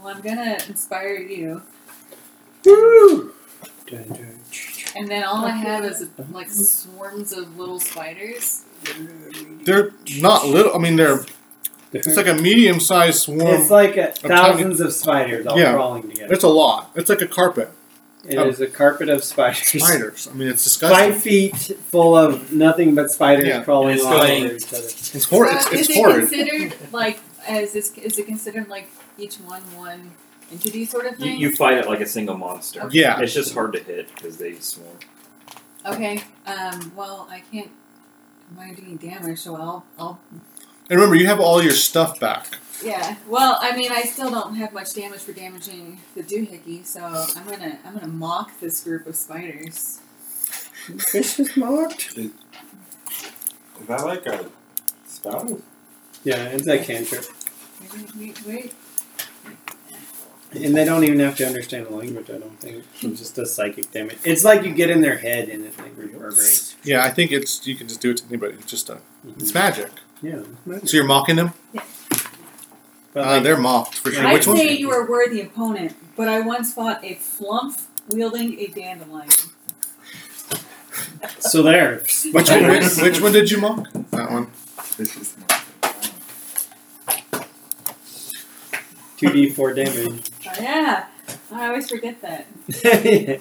well, 0.00 0.14
I'm 0.14 0.20
gonna 0.20 0.58
inspire 0.68 1.16
you, 1.16 1.62
Woo! 2.64 3.32
Dun, 3.86 4.04
dun, 4.08 4.14
ch- 4.14 4.27
and 4.98 5.08
then 5.08 5.22
all 5.24 5.44
I 5.44 5.50
have 5.50 5.84
is 5.84 6.06
like 6.32 6.50
swarms 6.50 7.32
of 7.32 7.56
little 7.58 7.80
spiders. 7.80 8.64
They're 9.64 9.92
not 10.20 10.46
little. 10.46 10.74
I 10.74 10.78
mean, 10.78 10.96
they're. 10.96 11.24
It's 11.92 12.16
like 12.16 12.26
a 12.26 12.34
medium-sized 12.34 13.20
swarm. 13.22 13.40
It's 13.40 13.70
like 13.70 13.96
a, 13.96 14.12
tiny- 14.12 14.34
thousands 14.34 14.80
of 14.80 14.92
spiders 14.92 15.46
all 15.46 15.58
Yeah. 15.58 15.72
crawling 15.72 16.02
together. 16.10 16.34
It's 16.34 16.44
a 16.44 16.48
lot. 16.48 16.90
It's 16.94 17.08
like 17.08 17.22
a 17.22 17.26
carpet. 17.26 17.70
It 18.24 18.38
is 18.38 18.60
a 18.60 18.66
carpet 18.66 19.08
of 19.08 19.24
spiders. 19.24 19.66
Spiders. 19.68 20.28
I 20.30 20.34
mean, 20.34 20.48
it's 20.48 20.62
disgusting. 20.64 21.12
Five 21.12 21.22
feet 21.22 21.56
full 21.56 22.14
of 22.14 22.52
nothing 22.52 22.94
but 22.94 23.10
spiders 23.10 23.46
Yeah. 23.46 23.62
crawling 23.64 23.94
It's 23.94 24.04
all 24.04 24.12
going- 24.18 24.44
over 24.44 24.54
each 24.54 24.68
other. 24.68 24.78
It's 24.84 25.24
horrid. 25.24 25.50
So 25.50 25.56
uh, 25.56 25.60
It's, 25.60 25.72
is 25.72 25.80
it's 25.80 25.90
it 25.90 25.96
horrid. 25.96 26.28
considered 26.28 26.74
like 26.92 27.20
as 27.46 27.74
is, 27.74 27.92
is 27.96 28.18
it 28.18 28.26
considered 28.26 28.68
like 28.68 28.90
each 29.16 29.36
one 29.36 29.62
one 29.74 30.10
entity 30.52 30.84
sort 30.84 31.06
of 31.06 31.12
You, 31.18 31.26
thing? 31.26 31.40
you 31.40 31.54
fight 31.54 31.78
it 31.78 31.86
like 31.86 32.00
a 32.00 32.06
single 32.06 32.36
monster. 32.36 32.88
Yeah. 32.92 33.20
It's 33.20 33.34
just 33.34 33.54
hard 33.54 33.72
to 33.74 33.82
hit 33.82 34.14
because 34.14 34.36
they 34.38 34.54
swarm. 34.56 34.96
Okay. 35.86 36.22
Um. 36.46 36.92
Well, 36.96 37.26
I 37.30 37.40
can't. 37.52 37.70
I'm 38.58 38.68
not 38.68 38.76
doing 38.76 38.96
damage, 38.96 39.40
so 39.40 39.56
I'll. 39.56 39.84
I'll. 39.98 40.20
And 40.90 40.98
remember, 40.98 41.14
you 41.16 41.26
have 41.26 41.40
all 41.40 41.62
your 41.62 41.72
stuff 41.72 42.18
back. 42.18 42.58
Yeah. 42.82 43.16
Well, 43.28 43.58
I 43.60 43.76
mean, 43.76 43.90
I 43.92 44.02
still 44.02 44.30
don't 44.30 44.54
have 44.54 44.72
much 44.72 44.94
damage 44.94 45.20
for 45.20 45.32
damaging 45.32 46.00
the 46.14 46.22
doohickey, 46.22 46.84
so 46.86 47.02
I'm 47.04 47.46
gonna. 47.48 47.78
I'm 47.84 47.94
gonna 47.94 48.08
mock 48.08 48.58
this 48.60 48.82
group 48.84 49.06
of 49.06 49.16
spiders. 49.16 50.00
Fish 50.98 51.38
is 51.38 51.56
marked. 51.56 52.16
Is 52.16 52.30
that 53.86 54.04
like 54.04 54.26
a 54.26 54.46
spell? 55.06 55.60
Yeah, 56.24 56.44
it's 56.48 56.66
a 56.66 56.78
cantrip. 56.78 57.24
Wait, 57.94 58.16
wait, 58.16 58.46
wait. 58.46 58.74
And 60.52 60.74
they 60.74 60.84
don't 60.86 61.04
even 61.04 61.20
have 61.20 61.36
to 61.36 61.46
understand 61.46 61.86
the 61.86 61.90
language, 61.90 62.30
I 62.30 62.38
don't 62.38 62.58
think. 62.58 62.82
It's 63.02 63.18
just 63.20 63.36
a 63.38 63.44
psychic 63.44 63.90
damage. 63.92 64.16
It's 64.24 64.44
like 64.44 64.62
you 64.64 64.72
get 64.72 64.88
in 64.88 65.02
their 65.02 65.18
head 65.18 65.50
and 65.50 65.64
it 65.64 65.78
like 65.78 65.92
reverberates. 65.96 66.74
Yeah, 66.84 67.04
I 67.04 67.10
think 67.10 67.32
it's 67.32 67.66
you 67.66 67.74
can 67.76 67.86
just 67.86 68.00
do 68.00 68.10
it 68.12 68.16
to 68.18 68.24
anybody. 68.28 68.54
It's 68.54 68.64
just 68.70 68.88
a. 68.88 68.98
It's 69.38 69.52
magic. 69.52 69.90
Yeah. 70.22 70.42
So 70.84 70.96
you're 70.96 71.04
mocking 71.04 71.36
them. 71.36 71.52
But 73.12 73.26
Uh, 73.26 73.30
like, 73.32 73.42
they're 73.42 73.56
mocked 73.58 73.96
for 73.98 74.10
sure. 74.10 74.26
I'd 74.26 74.32
Which 74.34 74.46
one? 74.46 74.56
say 74.56 74.72
you 74.76 74.90
are 74.90 75.06
a 75.06 75.10
worthy 75.10 75.40
opponent, 75.42 75.94
but 76.16 76.28
I 76.28 76.40
once 76.40 76.72
fought 76.72 77.04
a 77.04 77.14
flump 77.16 77.78
wielding 78.08 78.58
a 78.58 78.66
dandelion. 78.68 79.28
so 81.40 81.62
there. 81.62 82.02
Which 82.32 82.48
one? 82.50 82.68
Which, 82.68 82.96
which 83.02 83.20
one 83.20 83.32
did 83.32 83.50
you 83.50 83.58
mock? 83.60 83.86
That 84.10 84.30
one. 84.30 84.50
This 84.96 85.14
is 85.16 85.34
Two 89.18 89.30
D 89.32 89.50
four 89.50 89.74
damage. 89.74 90.30
Oh, 90.48 90.62
yeah. 90.62 91.06
I 91.52 91.66
always 91.68 91.88
forget 91.90 92.20
that. 92.22 92.46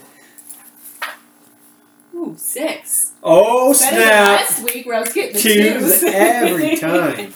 Ooh, 2.16 2.36
six. 2.38 3.14
oh 3.22 3.74
Better 3.74 3.96
than 3.96 4.04
snap! 4.04 4.40
last 4.42 4.64
week 4.64 4.86
where 4.86 4.96
I 4.96 5.00
was 5.02 5.14
getting 5.14 5.34
the 5.36 5.40
Twos 5.42 6.00
twos. 6.00 6.04
every 6.04 6.76
time. 6.80 7.34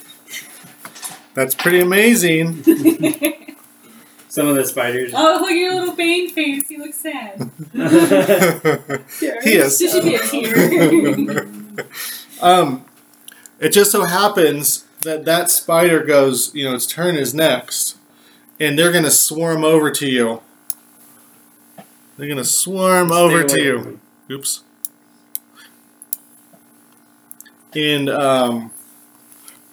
That's 1.34 1.54
pretty 1.56 1.80
amazing. 1.82 2.64
Some 4.28 4.48
of 4.48 4.56
the 4.56 4.66
spiders. 4.66 5.12
oh, 5.16 5.40
look 5.42 5.52
at 5.52 5.58
your 5.58 5.74
little 5.76 5.96
Bane 5.96 6.30
face. 6.30 6.70
You 6.72 6.80
look 6.80 6.94
sad. 6.94 7.52
he 7.74 9.56
is. 9.56 9.78
There 9.80 9.90
should 9.90 10.04
be 10.04 10.16
a 10.16 10.20
tear. 10.20 11.48
Um, 12.42 12.86
it 13.60 13.70
just 13.70 13.92
so 13.92 14.06
happens 14.06 14.86
that 15.02 15.26
that 15.26 15.50
spider 15.52 16.04
goes, 16.04 16.54
you 16.56 16.64
know, 16.68 16.74
its 16.76 16.88
turn 16.88 17.16
is 17.18 17.34
next, 17.34 17.98
and 18.62 18.78
they're 18.78 18.92
gonna 18.92 19.12
swarm 19.12 19.64
over 19.64 19.90
to 19.90 20.08
you. 20.08 20.42
They're 22.16 22.30
gonna 22.30 22.44
swarm 22.44 23.10
Stay 23.10 23.18
over 23.18 23.44
to 23.44 23.50
from 23.50 23.92
you. 24.30 24.36
Oops. 24.38 24.64
And 27.74 28.10
um, 28.10 28.72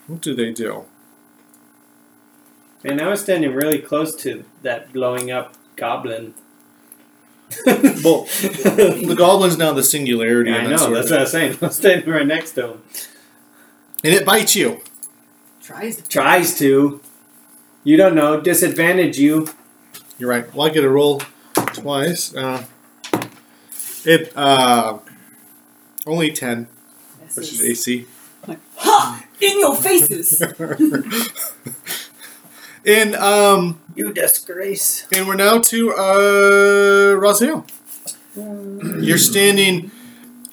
what 0.07 0.23
do 0.23 0.35
they 0.35 0.53
do? 0.53 0.87
And 2.83 3.01
I 3.01 3.09
was 3.09 3.21
standing 3.21 3.53
really 3.53 3.79
close 3.81 4.17
to 4.23 4.45
that 4.63 4.93
blowing 4.93 5.31
up 5.31 5.55
goblin. 5.77 6.35
Well, 7.67 8.25
the 8.25 9.15
goblin's 9.17 9.59
now 9.59 9.73
the 9.73 9.83
singularity. 9.83 10.51
Yeah, 10.51 10.57
I 10.59 10.63
know, 10.65 10.95
that's 10.95 11.11
what 11.11 11.19
I 11.19 11.23
was 11.23 11.31
saying. 11.33 11.59
I'm 11.63 11.71
standing 11.71 12.09
right 12.09 12.27
next 12.27 12.53
to 12.53 12.73
him. 12.73 12.83
and 14.05 14.15
it 14.15 14.25
bites 14.25 14.55
you. 14.55 14.81
Tries 15.63 15.97
to. 15.97 16.09
Tries 16.09 16.59
to. 16.59 17.01
You 17.85 17.97
don't 17.97 18.15
know. 18.15 18.41
Disadvantage 18.41 19.19
you. 19.19 19.49
You're 20.19 20.31
right. 20.31 20.53
Well, 20.55 20.67
I 20.67 20.71
get 20.71 20.85
a 20.85 20.89
roll 20.91 21.23
twice. 21.55 22.35
Uh, 22.35 22.65
it 24.05 24.33
uh, 24.37 24.99
only 26.07 26.33
ten, 26.33 26.69
which 27.35 27.53
is 27.53 27.63
AC. 27.63 28.07
Ha! 28.77 29.25
In 29.41 29.61
your 29.61 29.77
faces! 29.77 30.43
and 32.87 33.15
um, 33.17 33.81
You 33.95 34.13
disgrace. 34.13 35.07
and 35.13 35.27
we're 35.29 35.35
now 35.37 35.59
to 35.59 35.93
uh, 35.93 37.21
Raziel. 37.21 37.69
You're 38.37 39.19
standing 39.19 39.91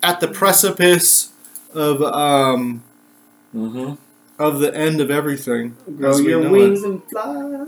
at 0.02 0.20
the 0.20 0.28
precipice 0.28 1.32
of 1.74 2.02
um 2.02 2.84
Mm-hmm. 3.56 3.94
Of 4.38 4.60
the 4.60 4.74
end 4.76 5.02
of 5.02 5.10
everything. 5.12 5.76
Grow 5.98 6.18
your 6.18 6.44
know 6.44 6.52
wings 6.52 6.84
and 6.84 7.04
fly. 7.10 7.66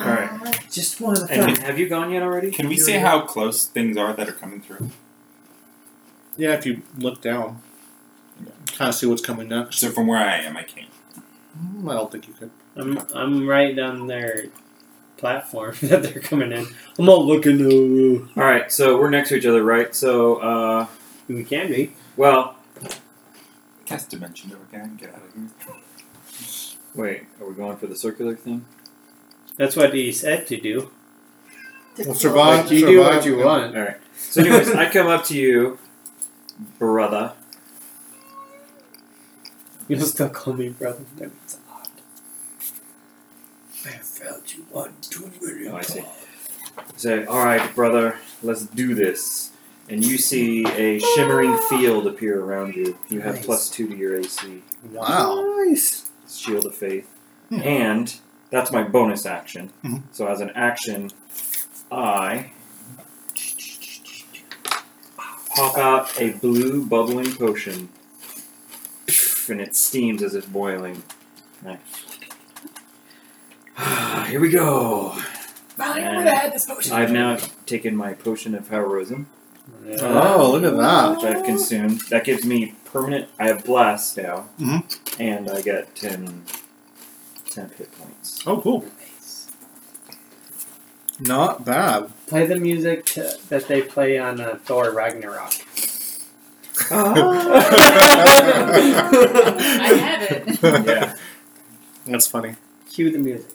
All 0.00 0.06
right. 0.06 0.66
Just 0.70 1.00
one 1.00 1.16
of 1.16 1.26
the 1.26 1.34
And 1.34 1.58
have 1.58 1.78
you 1.78 1.88
gone 1.88 2.10
yet 2.12 2.22
already? 2.22 2.50
Can 2.50 2.68
we 2.68 2.76
You 2.76 2.80
see 2.80 2.92
already- 2.92 3.06
how 3.06 3.20
close 3.22 3.64
things 3.66 3.96
are 3.96 4.12
that 4.12 4.28
are 4.28 4.32
coming 4.32 4.60
through? 4.60 4.90
Yeah, 6.36 6.52
if 6.52 6.64
you 6.64 6.82
look 6.96 7.20
down, 7.20 7.60
kind 8.76 8.88
of 8.90 8.94
see 8.94 9.06
what's 9.06 9.22
coming 9.22 9.48
next. 9.48 9.78
So 9.80 9.90
from 9.90 10.06
where 10.06 10.18
I 10.18 10.36
am, 10.38 10.56
I 10.56 10.62
can't. 10.62 10.86
Mm, 11.60 11.90
I 11.90 11.94
don't 11.94 12.12
think 12.12 12.28
you 12.28 12.34
could. 12.34 12.50
I'm 12.76 12.98
I'm 13.12 13.48
right 13.48 13.74
down 13.74 14.06
their 14.06 14.44
platform 15.16 15.74
that 15.82 16.04
they're 16.04 16.20
coming 16.22 16.52
in. 16.52 16.64
I'm 16.96 17.04
not 17.04 17.22
looking 17.24 17.58
to. 17.58 18.28
All 18.36 18.44
right. 18.44 18.70
So 18.70 19.00
we're 19.00 19.10
next 19.10 19.30
to 19.30 19.36
each 19.36 19.46
other, 19.46 19.64
right? 19.64 19.92
So, 19.96 20.36
uh, 20.36 20.86
We 21.26 21.42
can 21.42 21.66
be. 21.66 21.92
well, 22.16 22.54
Cast 23.88 24.10
dimension 24.10 24.50
door 24.50 24.58
again. 24.70 24.98
Get 25.00 25.14
out 25.14 25.22
of 25.22 25.32
here. 25.32 25.74
wait. 26.94 27.22
Are 27.40 27.48
we 27.48 27.54
going 27.54 27.78
for 27.78 27.86
the 27.86 27.96
circular 27.96 28.36
thing? 28.36 28.66
That's 29.56 29.76
what 29.76 29.94
he 29.94 30.12
said 30.12 30.46
to 30.48 30.60
do. 30.60 30.90
Well, 31.96 32.14
survive. 32.14 32.64
But 32.64 32.72
you 32.72 32.86
do 32.86 32.98
what 32.98 33.06
survive, 33.06 33.26
you 33.26 33.38
yeah. 33.38 33.44
want. 33.46 33.76
All 33.78 33.82
right. 33.82 33.96
So, 34.14 34.42
anyways, 34.42 34.72
I 34.72 34.90
come 34.90 35.06
up 35.06 35.24
to 35.24 35.34
you, 35.38 35.78
brother. 36.78 37.32
You'll 39.88 40.00
still 40.02 40.28
call 40.28 40.52
me 40.52 40.68
brother. 40.68 41.06
That 41.16 41.30
means 41.30 41.58
a 41.66 41.70
lot. 41.70 41.88
I 43.86 43.88
have 43.88 44.02
felt 44.02 44.54
you 44.54 44.66
want 44.70 45.02
too 45.02 45.30
many. 45.40 45.66
Oh, 45.66 45.76
I 45.76 45.80
see. 45.80 46.04
Say, 46.96 47.24
all 47.24 47.42
right, 47.42 47.74
brother, 47.74 48.18
let's 48.42 48.66
do 48.66 48.94
this. 48.94 49.47
And 49.90 50.04
you 50.04 50.18
see 50.18 50.64
a 50.66 50.98
shimmering 51.00 51.56
field 51.70 52.06
appear 52.06 52.40
around 52.42 52.74
you. 52.76 52.98
You 53.08 53.20
have 53.20 53.36
Nice. 53.36 53.46
plus 53.46 53.70
two 53.70 53.88
to 53.88 53.96
your 53.96 54.18
AC. 54.20 54.62
Wow. 54.92 55.44
Nice. 55.66 56.10
Shield 56.30 56.66
of 56.66 56.74
Faith. 56.74 57.08
and 57.50 58.14
that's 58.50 58.70
my 58.70 58.82
bonus 58.82 59.24
action. 59.24 59.70
Mhm. 59.82 60.02
So 60.12 60.26
as 60.26 60.40
an 60.42 60.50
action, 60.54 61.10
I 61.90 62.50
pop 65.56 65.78
out 65.78 66.20
a 66.20 66.30
blue 66.32 66.84
bubbling 66.84 67.32
potion, 67.34 67.88
and 69.48 69.60
it 69.60 69.74
steams 69.74 70.22
as 70.22 70.34
it's 70.34 70.46
boiling. 70.46 71.02
Nice. 71.64 71.78
Here 74.28 74.40
we 74.40 74.50
go. 74.50 75.14
Finally, 75.76 76.02
And 76.02 76.18
remember 76.18 76.42
to 76.46 76.50
this 76.52 76.66
potion. 76.66 76.92
I've 76.92 77.10
now 77.12 77.38
taken 77.66 77.96
my 77.96 78.12
potion 78.12 78.54
of 78.54 78.68
heroism, 78.68 79.26
Oh, 80.00 80.50
look 80.52 80.64
at 80.64 80.76
that. 80.76 81.16
which 81.16 81.24
I've 81.24 81.44
consumed. 81.44 82.02
That 82.10 82.24
gives 82.24 82.44
me 82.44 82.74
permanent. 82.84 83.28
I 83.38 83.48
have 83.48 83.64
blast 83.64 84.16
now, 84.16 84.48
Mhm. 84.60 84.84
and 85.18 85.50
I 85.50 85.60
get 85.62 85.94
10, 85.94 86.44
10 87.50 87.70
hit 87.76 87.90
points. 87.98 88.42
Oh, 88.46 88.60
cool. 88.60 88.84
Not 91.20 91.64
bad. 91.64 92.10
Play 92.28 92.46
the 92.46 92.56
music 92.56 93.04
to, 93.06 93.36
that 93.48 93.66
they 93.66 93.82
play 93.82 94.18
on 94.18 94.40
uh, 94.40 94.58
Thor 94.64 94.92
Ragnarok. 94.92 95.52
I 96.90 96.94
have 99.94 100.22
it. 100.30 100.86
yeah. 100.86 101.16
That's 102.06 102.26
funny. 102.28 102.54
Cue 102.90 103.10
the 103.10 103.18
music. 103.18 103.50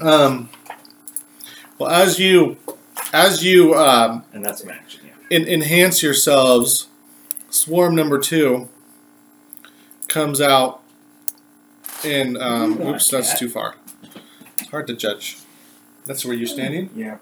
Um, 0.00 0.50
well, 1.78 1.90
as 1.90 2.18
you 2.18 2.56
as 3.12 3.42
you 3.42 3.74
um, 3.74 4.24
And 4.32 4.44
that's 4.44 4.60
an 4.62 4.70
action, 4.70 5.00
yeah. 5.05 5.05
En- 5.30 5.46
enhance 5.48 6.02
yourselves, 6.02 6.88
swarm 7.50 7.94
number 7.94 8.18
two 8.18 8.68
comes 10.08 10.40
out, 10.40 10.82
and 12.04 12.36
um, 12.38 12.80
oops, 12.80 13.10
that's 13.10 13.38
too 13.38 13.48
far. 13.48 13.74
It's 14.58 14.70
hard 14.70 14.86
to 14.88 14.94
judge. 14.94 15.38
That's 16.06 16.24
where 16.24 16.34
you're 16.34 16.46
standing, 16.46 16.90
Yeah. 16.94 17.18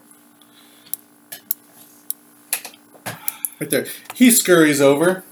right 3.60 3.70
there. 3.70 3.86
He 4.14 4.30
scurries 4.30 4.80
over 4.80 5.24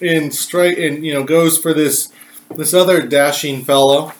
and 0.00 0.34
straight 0.34 0.78
and 0.78 1.04
you 1.04 1.12
know 1.12 1.24
goes 1.24 1.58
for 1.58 1.72
this 1.72 2.12
this 2.56 2.74
other 2.74 3.06
dashing 3.06 3.64
fellow. 3.64 4.12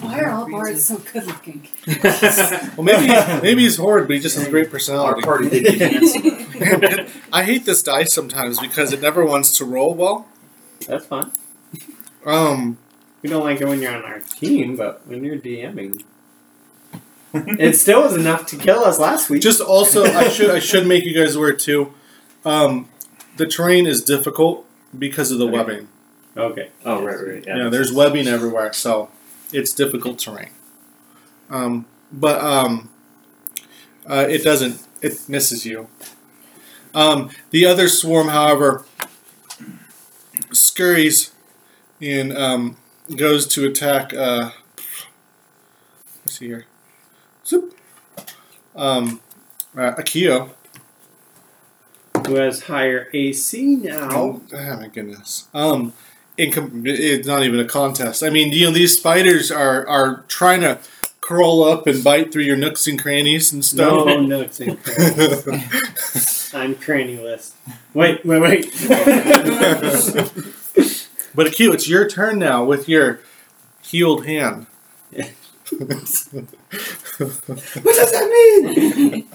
Why 0.00 0.20
are 0.20 0.30
all 0.30 0.50
bards 0.50 0.86
so 0.86 0.98
good 0.98 1.26
looking? 1.26 1.68
Well, 2.76 2.84
maybe 2.84 3.08
maybe 3.42 3.62
he's 3.62 3.76
horrid, 3.76 4.06
but 4.08 4.16
he 4.16 4.20
just 4.22 4.36
has 4.36 4.46
a 4.46 4.50
great 4.50 4.66
Our 4.66 4.70
personality. 4.70 5.22
party 5.22 5.48
did. 5.48 6.60
Man, 6.80 7.08
I 7.32 7.42
hate 7.44 7.64
this 7.64 7.82
dice 7.82 8.12
sometimes 8.12 8.58
because 8.60 8.92
it 8.92 9.00
never 9.00 9.24
wants 9.24 9.56
to 9.58 9.64
roll 9.64 9.94
well. 9.94 10.26
That's 10.86 11.06
fine. 11.06 11.30
Um, 12.24 12.76
We 13.22 13.30
don't 13.30 13.44
like 13.44 13.60
it 13.60 13.68
when 13.68 13.80
you're 13.80 13.94
on 13.94 14.04
our 14.04 14.20
team, 14.20 14.76
but 14.76 15.06
when 15.06 15.24
you're 15.24 15.38
DMing, 15.38 16.02
it 17.34 17.74
still 17.76 18.02
was 18.02 18.14
enough 18.14 18.46
to 18.46 18.56
kill 18.56 18.80
us 18.84 18.98
last 18.98 19.30
week. 19.30 19.42
just 19.42 19.60
also, 19.60 20.04
I 20.04 20.28
should 20.28 20.50
I 20.50 20.58
should 20.58 20.86
make 20.86 21.04
you 21.04 21.14
guys 21.14 21.34
aware 21.36 21.52
too. 21.52 21.92
Um, 22.44 22.88
the 23.36 23.46
terrain 23.46 23.86
is 23.86 24.02
difficult 24.02 24.66
because 24.98 25.30
of 25.30 25.38
the 25.38 25.46
Okay. 25.46 25.56
webbing. 25.56 25.88
okay. 26.36 26.70
Oh, 26.84 27.02
right, 27.02 27.16
right. 27.26 27.44
Yeah, 27.46 27.56
Yeah, 27.64 27.68
there's 27.68 27.92
webbing 27.92 28.26
everywhere, 28.28 28.72
so 28.72 29.10
it's 29.52 29.72
difficult 29.72 30.18
terrain. 30.18 30.50
Um, 31.50 31.86
but 32.12 32.40
um, 32.40 32.90
uh, 34.08 34.26
it 34.28 34.42
doesn't. 34.42 34.80
It 35.02 35.28
misses 35.28 35.66
you. 35.66 35.88
Um, 36.94 37.30
the 37.50 37.66
other 37.66 37.88
swarm, 37.88 38.28
however, 38.28 38.84
scurries 40.52 41.32
and 42.00 42.36
um, 42.36 42.76
goes 43.14 43.46
to 43.48 43.66
attack. 43.66 44.14
Uh, 44.14 44.50
let's 46.24 46.38
see 46.38 46.46
here. 46.46 46.66
Zoop. 47.44 47.76
Um, 48.74 49.20
uh, 49.76 49.94
Akio. 49.94 50.50
Who 52.26 52.34
has 52.34 52.62
higher 52.62 53.08
AC 53.12 53.76
now? 53.76 54.08
Oh, 54.10 54.42
oh 54.52 54.76
my 54.76 54.88
goodness. 54.88 55.46
Um, 55.54 55.92
in 56.38 56.52
com- 56.52 56.82
it's 56.86 57.26
not 57.26 57.42
even 57.42 57.58
a 57.60 57.64
contest. 57.64 58.22
I 58.22 58.30
mean, 58.30 58.52
you 58.52 58.66
know, 58.66 58.72
these 58.72 58.96
spiders 58.96 59.50
are 59.50 59.86
are 59.88 60.24
trying 60.28 60.60
to 60.62 60.78
curl 61.20 61.64
up 61.64 61.86
and 61.86 62.02
bite 62.04 62.32
through 62.32 62.44
your 62.44 62.56
nooks 62.56 62.86
and 62.86 63.00
crannies 63.00 63.52
and 63.52 63.60
No, 63.76 64.06
stuff. 64.06 64.20
nooks 64.28 64.60
and 64.60 64.82
crannies. 64.82 66.50
I'm 66.54 66.74
crannyless. 66.76 67.52
Wait, 67.94 68.24
wait, 68.24 68.40
wait. 68.40 68.70
but 71.34 71.46
Akio, 71.48 71.74
it's 71.74 71.88
your 71.88 72.08
turn 72.08 72.38
now 72.38 72.64
with 72.64 72.88
your 72.88 73.18
healed 73.82 74.24
hand. 74.26 74.66
what 75.10 75.88
does 75.98 76.30
that 78.12 78.28
mean? 78.30 79.28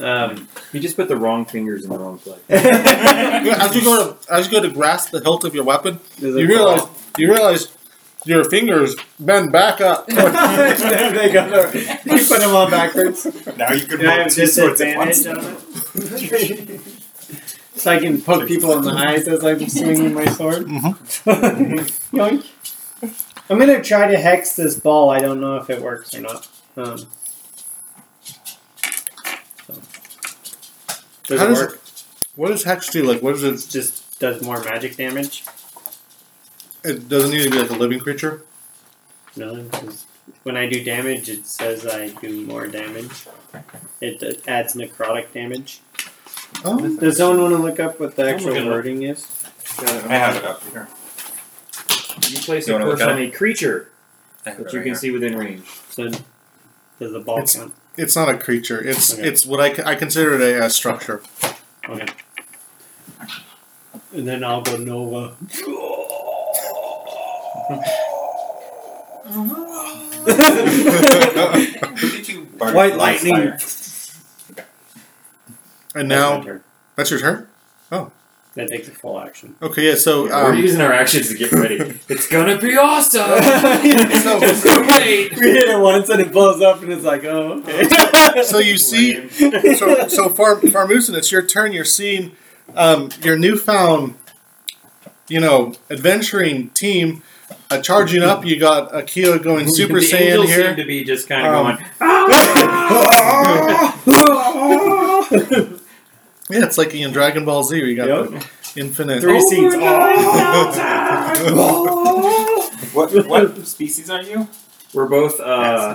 Um, 0.00 0.48
You 0.72 0.80
just 0.80 0.96
put 0.96 1.08
the 1.08 1.16
wrong 1.16 1.44
fingers 1.44 1.84
in 1.84 1.90
the 1.90 1.98
wrong 1.98 2.18
place. 2.18 2.40
as 2.48 3.74
you 3.76 3.82
go 3.82 4.12
to 4.12 4.32
as 4.32 4.46
you 4.46 4.52
go 4.52 4.62
to 4.66 4.70
grasp 4.72 5.10
the 5.10 5.20
hilt 5.20 5.44
of 5.44 5.54
your 5.54 5.64
weapon, 5.64 6.00
you 6.18 6.46
realize 6.46 6.82
you 7.16 7.30
realize 7.32 7.68
your 8.26 8.44
fingers 8.44 8.96
bend 9.20 9.52
back 9.52 9.80
up. 9.80 10.06
there 10.08 11.12
they 11.12 11.30
go. 11.30 11.70
You 11.72 12.24
put 12.26 12.40
them 12.40 12.54
on 12.56 12.70
backwards. 12.70 13.26
Now 13.56 13.72
you 13.72 13.86
can 13.86 14.00
Do 14.00 14.06
I 14.06 14.10
roll 14.10 14.22
have 14.24 14.32
two 14.32 14.46
swords 14.46 14.80
at 14.80 14.96
once. 14.96 15.22
disadvantage 15.24 16.70
on 16.70 16.74
it? 16.74 16.80
so 17.76 17.90
I 17.90 17.98
can 17.98 18.22
poke 18.22 18.48
people 18.48 18.72
in 18.78 18.82
the 18.84 18.92
eyes 18.92 19.28
as 19.28 19.44
I'm 19.44 19.68
swinging 19.68 20.14
my 20.14 20.24
sword. 20.26 20.66
Yoink. 20.66 22.46
I'm 23.50 23.58
gonna 23.58 23.82
try 23.82 24.08
to 24.10 24.16
hex 24.16 24.56
this 24.56 24.74
ball. 24.80 25.10
I 25.10 25.20
don't 25.20 25.40
know 25.40 25.56
if 25.56 25.68
it 25.68 25.82
works 25.82 26.14
or 26.14 26.22
not. 26.22 26.48
Um, 26.76 27.06
Does 31.26 31.40
How 31.40 31.46
it 31.46 31.48
does 31.50 31.60
work? 31.60 31.74
it, 31.74 32.04
what 32.36 32.48
does 32.48 32.64
hex 32.64 32.88
do? 32.90 33.02
Like, 33.04 33.22
what 33.22 33.32
does 33.32 33.42
it? 33.44 33.54
It 33.54 33.70
just 33.70 34.18
does 34.20 34.42
more 34.42 34.62
magic 34.62 34.96
damage. 34.96 35.44
It 36.84 37.08
doesn't 37.08 37.30
need 37.30 37.44
to 37.44 37.50
be 37.50 37.58
like 37.58 37.70
a 37.70 37.74
living 37.74 37.98
creature. 38.00 38.42
No, 39.36 39.54
because 39.56 40.04
when 40.42 40.56
I 40.56 40.66
do 40.68 40.84
damage, 40.84 41.28
it 41.28 41.46
says 41.46 41.86
I 41.86 42.08
do 42.08 42.42
more 42.46 42.66
damage. 42.66 43.26
It 44.00 44.42
adds 44.46 44.74
necrotic 44.74 45.32
damage. 45.32 45.80
Oh, 46.64 46.96
Does 46.98 47.16
someone 47.16 47.40
want 47.40 47.56
to 47.56 47.62
look 47.62 47.80
up 47.80 47.98
what 47.98 48.14
the 48.16 48.28
actual 48.30 48.50
looking 48.50 48.64
up. 48.68 48.72
wording 48.74 49.02
is? 49.02 49.26
I 49.80 49.90
have 50.16 50.36
it 50.36 50.44
up 50.44 50.62
here. 50.70 50.88
You 52.30 52.38
place 52.38 52.68
You 52.68 52.74
a 52.74 52.78
wanna 52.78 52.90
look 52.90 52.98
curse 52.98 53.08
it 53.08 53.12
on 53.12 53.18
a 53.18 53.30
creature 53.30 53.90
I 54.46 54.50
have 54.50 54.58
that 54.58 54.66
it 54.68 54.72
you 54.72 54.78
right 54.78 54.82
can 54.84 54.92
here. 54.92 54.94
see 54.94 55.10
within 55.10 55.36
range. 55.36 55.64
So 55.90 56.08
does 57.00 57.12
the 57.12 57.20
ball 57.20 57.38
It's- 57.38 57.56
count? 57.56 57.74
It's 57.96 58.16
not 58.16 58.28
a 58.28 58.36
creature. 58.38 58.82
It's 58.82 59.14
Okay. 59.14 59.28
it's 59.28 59.46
what 59.46 59.60
I, 59.60 59.92
I 59.92 59.94
consider 59.94 60.34
it 60.34 60.40
a, 60.40 60.64
uh 60.64 60.68
structure. 60.68 61.22
Okay. 61.88 62.06
And 64.12 64.26
then 64.28 64.44
I'll 64.44 64.62
go 64.62 64.76
Nova. 64.76 65.36
Who 70.84 72.10
did 72.10 72.28
you 72.28 72.44
bardic 72.58 72.76
White 72.76 72.96
lightning. 72.96 73.52
And 75.94 76.08
now 76.08 76.44
that's 76.96 77.10
your 77.10 77.20
turn. 77.20 77.48
That 78.56 78.68
takes 78.68 78.86
a 78.86 78.92
full 78.92 79.18
action. 79.18 79.56
Okay, 79.60 79.88
yeah. 79.88 79.94
So 79.96 80.26
Yeah, 80.26 80.44
we're 80.44 80.52
um, 80.52 80.58
using 80.58 80.80
our 80.80 80.92
actions 80.92 81.28
to 81.28 81.34
get 81.34 81.50
ready. 81.50 81.98
it's 82.08 82.28
gonna 82.28 82.56
be 82.56 82.76
awesome! 82.76 83.20
So- 84.22 84.40
so 84.54 84.80
wait! 84.88 85.36
we 85.36 85.50
hit 85.50 85.68
it 85.68 85.80
once 85.80 86.08
and 86.08 86.20
it 86.20 86.30
blows 86.30 86.62
up 86.62 86.80
and 86.82 86.92
it's 86.92 87.02
like, 87.04 87.24
oh, 87.24 87.62
okay. 87.66 88.42
so 88.44 88.58
you 88.58 88.78
see, 88.78 89.28
so 89.28 90.06
so 90.08 90.28
Far 90.28 90.56
Farmusin, 90.60 91.16
it's 91.16 91.32
your 91.32 91.44
turn. 91.44 91.72
You're 91.72 91.84
seeing 91.84 92.32
um, 92.76 93.10
your 93.22 93.36
newfound, 93.36 94.14
you 95.28 95.40
know, 95.40 95.74
adventuring 95.90 96.70
team 96.70 97.22
uh, 97.70 97.80
charging 97.80 98.22
up. 98.22 98.44
You 98.44 98.58
got 98.60 98.92
Akio 98.92 99.42
going 99.42 99.68
Super 99.68 99.98
the 100.00 100.06
Saiyan 100.06 100.20
angels 100.20 100.46
here. 100.48 100.66
seem 100.68 100.76
to 100.76 100.84
be 100.84 101.02
just 101.04 101.28
kind 101.28 101.46
of 101.46 101.54
Um, 101.54 101.76
going. 102.00 102.04
Yeah, 106.50 106.64
it's 106.64 106.76
like 106.78 106.94
in 106.94 107.10
Dragon 107.12 107.44
Ball 107.44 107.62
Z. 107.64 107.76
where 107.78 107.86
You 107.88 107.96
got 107.96 108.08
Yep. 108.08 108.42
the 108.74 108.80
infinite. 108.80 109.20
Three 109.22 109.40
seats. 109.40 109.74
What 112.94 113.26
what 113.26 113.66
species 113.66 114.08
are 114.10 114.22
you? 114.22 114.46
We're 114.92 115.06
both 115.08 115.40
uh, 115.40 115.44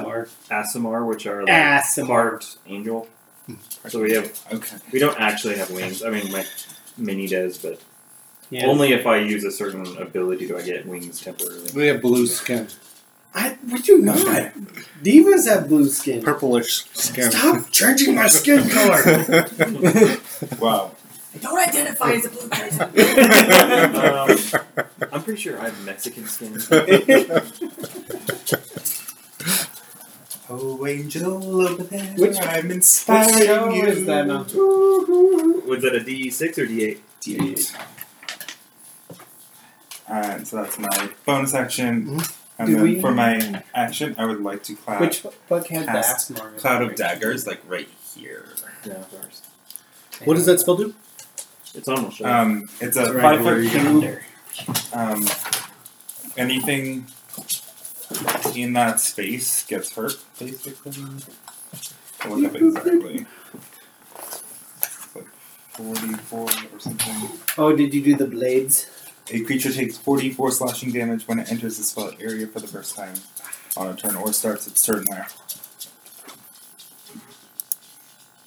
Aasimar. 0.03 0.30
Aasimar, 0.49 1.07
which 1.07 1.26
are 1.27 1.43
like 1.45 1.53
Aasimar. 1.53 2.07
part 2.07 2.57
angel. 2.67 3.07
So 3.88 4.01
we 4.01 4.11
have 4.13 4.38
Okay. 4.51 4.76
we 4.91 4.99
don't 4.99 5.17
actually 5.19 5.55
have 5.57 5.71
wings. 5.71 6.03
I 6.03 6.09
mean, 6.09 6.30
my 6.31 6.45
mini 6.97 7.27
does, 7.27 7.57
but 7.57 7.80
Yeah. 8.49 8.65
only 8.67 8.91
if 8.91 9.05
I 9.07 9.17
use 9.17 9.43
a 9.45 9.51
certain 9.51 9.97
ability 9.97 10.47
do 10.47 10.57
I 10.57 10.61
get 10.63 10.85
wings 10.85 11.21
temporarily. 11.21 11.71
We 11.73 11.88
have 11.88 12.01
blue 12.01 12.27
skin, 12.27 12.67
I 13.34 13.57
would 13.72 13.88
you 13.88 13.99
not? 13.99 14.18
Divas 15.03 15.47
have 15.47 15.68
blue 15.69 15.88
skin. 15.89 16.22
purplish 16.23 16.85
skin. 16.93 17.31
Stop 17.31 17.69
changing 17.72 18.15
my 18.15 18.27
skin 18.27 18.68
color. 18.69 19.47
Wow. 20.60 20.91
I 21.35 21.38
don't 21.38 21.60
identify 21.60 22.14
as 22.14 22.26
a 22.26 22.30
blue 22.30 22.49
person. 22.49 22.89
Um, 23.99 24.38
I'm 25.11 25.22
pretty 25.23 25.41
sure 25.41 25.60
I 25.60 25.65
have 25.65 25.85
Mexican 25.85 26.26
skin. 26.27 26.57
Oh, 30.51 30.84
angel 30.88 31.61
over 31.68 31.84
there, 31.84 32.15
Which- 32.15 32.38
I'm 32.41 32.68
Which 32.69 32.77
inspiring 32.77 33.45
show 33.45 33.69
you. 33.72 33.85
is 33.85 34.06
that 34.07 34.26
now? 34.26 34.39
Was 34.39 35.81
that 35.84 35.93
a 35.95 35.99
D6 35.99 36.57
or 36.57 36.65
D8? 36.65 36.97
D8. 37.22 37.76
Alright, 40.10 40.47
so 40.47 40.56
that's 40.57 40.80
my 40.80 41.10
bonus 41.23 41.53
action. 41.53 42.18
Mhm. 42.18 42.35
And 42.60 42.68
Do 42.68 42.76
then 42.76 42.84
we- 42.84 42.99
for 43.02 43.11
my 43.14 43.64
action, 43.73 44.15
I 44.18 44.26
would 44.26 44.41
like 44.41 44.64
to 44.64 44.76
cloud, 44.76 44.99
Which 45.02 45.23
book 45.48 45.68
had 45.69 45.86
cast 45.86 46.10
axe 46.10 46.30
Morgan? 46.30 46.60
cloud 46.60 46.81
of 46.81 46.95
daggers, 46.95 47.48
like 47.48 47.61
right 47.68 47.88
here. 48.14 48.45
Yeah. 48.86 48.95
What 50.26 50.34
does 50.36 50.45
that 50.45 50.60
spell 50.60 50.76
do? 50.76 50.94
It's 51.73 51.88
almost 51.88 52.18
sure. 52.18 52.27
Um, 52.27 52.68
it's 52.81 52.98
a 52.98 53.03
It's 53.03 53.11
right 53.11 53.40
five 53.40 53.41
foot 53.41 53.72
cube. 53.72 54.19
Um, 54.91 55.26
anything 56.36 57.07
in 58.56 58.73
that 58.73 58.99
space 58.99 59.64
gets 59.65 59.95
hurt, 59.95 60.15
basically. 60.38 60.91
I'll 62.22 62.38
look 62.38 62.53
up 62.56 62.61
exactly. 62.61 63.26
It's 64.81 65.15
like 65.15 65.27
44 65.77 66.40
or 66.41 66.80
something. 66.80 67.30
Oh, 67.57 67.73
did 67.73 67.94
you 67.94 68.02
do 68.03 68.15
the 68.15 68.26
blades? 68.26 68.88
A 69.31 69.41
creature 69.41 69.72
takes 69.72 69.97
44 69.97 70.51
slashing 70.51 70.91
damage 70.91 71.27
when 71.27 71.39
it 71.39 71.51
enters 71.51 71.77
the 71.77 71.84
spell 71.84 72.11
area 72.19 72.47
for 72.47 72.60
the 72.60 72.68
first 72.68 72.95
time 72.95 73.14
on 73.77 73.88
a 73.88 73.95
turn 73.95 74.15
or 74.15 74.34
starts 74.34 74.65
its 74.68 74.84
turn 74.84 75.06
there. 75.10 75.27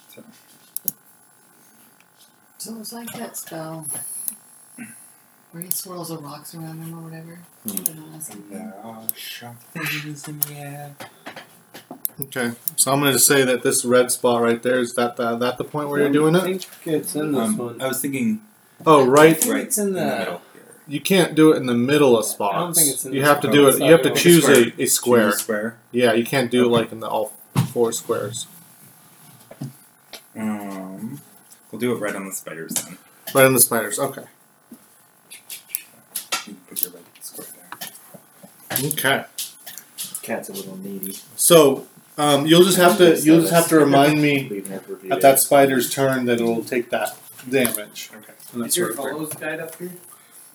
So, 0.09 0.23
So 2.57 2.77
it's 2.79 2.93
like 2.93 3.11
that 3.13 3.37
spell 3.37 3.87
where 5.51 5.63
he 5.63 5.71
swirls 5.71 6.09
the 6.09 6.17
rocks 6.17 6.55
around 6.55 6.81
him 6.81 6.97
or 6.97 7.03
whatever. 7.03 7.39
Hmm. 7.67 7.83
Then 7.83 8.03
I'll 8.09 8.15
ask 8.17 8.31
him. 8.33 8.43
there 8.49 8.73
are 8.83 9.03
sharp 9.15 9.59
things 9.73 10.27
in 10.27 10.39
the 10.39 10.53
air. 10.55 10.95
Okay, 12.21 12.51
so 12.75 12.91
I'm 12.91 12.99
going 12.99 13.11
to 13.13 13.19
say 13.19 13.43
that 13.43 13.63
this 13.63 13.83
red 13.85 14.11
spot 14.11 14.41
right 14.41 14.61
there 14.61 14.79
is 14.79 14.93
that 14.95 15.15
the, 15.15 15.35
that 15.37 15.57
the 15.57 15.63
point 15.63 15.89
where 15.89 15.99
you're 16.01 16.09
doing 16.11 16.35
I 16.35 16.39
it. 16.47 16.63
think 16.63 16.87
it's 16.95 17.15
in 17.15 17.31
this 17.31 17.41
Um, 17.41 17.57
one. 17.57 17.81
I 17.81 17.87
was 17.87 18.01
thinking 18.01 18.41
Oh, 18.85 19.05
right. 19.07 19.35
think 19.37 19.53
right 19.53 19.63
it's 19.63 19.77
in 19.77 19.93
the. 19.93 20.05
middle 20.05 20.41
here. 20.52 20.52
You 20.87 20.99
can't 20.99 21.33
do 21.35 21.53
it 21.53 21.57
in 21.57 21.65
the 21.65 21.73
middle 21.73 22.17
of 22.17 22.25
spots. 22.25 22.55
I 22.55 22.59
don't 22.59 22.73
think 22.73 22.89
it's 22.89 23.05
in 23.05 23.13
you 23.13 23.21
the 23.21 23.27
have 23.27 23.39
to 23.41 23.51
do 23.51 23.67
it. 23.67 23.79
You 23.79 23.91
have 23.91 24.01
to 24.03 24.11
choose 24.13 24.47
a, 24.47 24.81
a 24.81 24.85
square. 24.85 25.31
Choose 25.31 25.41
square. 25.41 25.77
Yeah, 25.91 26.13
you 26.13 26.25
can't 26.25 26.51
do 26.51 26.65
it 26.65 26.67
like 26.67 26.91
in 26.91 26.99
the 26.99 27.07
all 27.07 27.33
four 27.71 27.91
squares. 27.91 28.47
Um, 30.35 31.21
we'll 31.71 31.79
do 31.79 31.93
it 31.93 31.99
right 31.99 32.15
on 32.15 32.25
the 32.25 32.33
spiders 32.33 32.73
then. 32.73 32.97
Right 33.33 33.45
in 33.45 33.53
the 33.53 33.61
spiders. 33.61 33.99
Okay. 33.99 34.23
You 35.31 35.37
can 36.43 36.55
put 36.67 36.81
your 36.81 36.91
red 36.91 37.03
square 37.21 37.47
there. 38.69 38.89
Okay. 38.91 39.25
Cat's 40.21 40.49
a 40.49 40.53
little 40.53 40.77
needy. 40.77 41.17
So 41.35 41.87
um, 42.17 42.45
you'll 42.45 42.63
just 42.63 42.77
have 42.77 42.97
to 42.97 43.19
you'll 43.19 43.41
just 43.41 43.53
have 43.53 43.67
to 43.69 43.77
remind 43.77 44.21
me 44.21 44.49
Leaving 44.49 44.71
it 44.71 44.81
for 44.83 44.93
a 44.93 44.97
few 44.97 45.11
at 45.11 45.21
that 45.21 45.39
spider's 45.39 45.93
turn 45.93 46.25
that 46.25 46.39
it'll 46.41 46.63
take 46.63 46.89
that 46.89 47.17
damage. 47.49 48.09
Okay. 48.13 48.33
And 48.53 48.63
that's 48.63 48.73
Is 48.73 48.77
your 48.77 48.93
sort 48.93 49.11
of 49.11 49.17
follows 49.17 49.33
guide 49.33 49.59
up 49.59 49.75
here? 49.75 49.91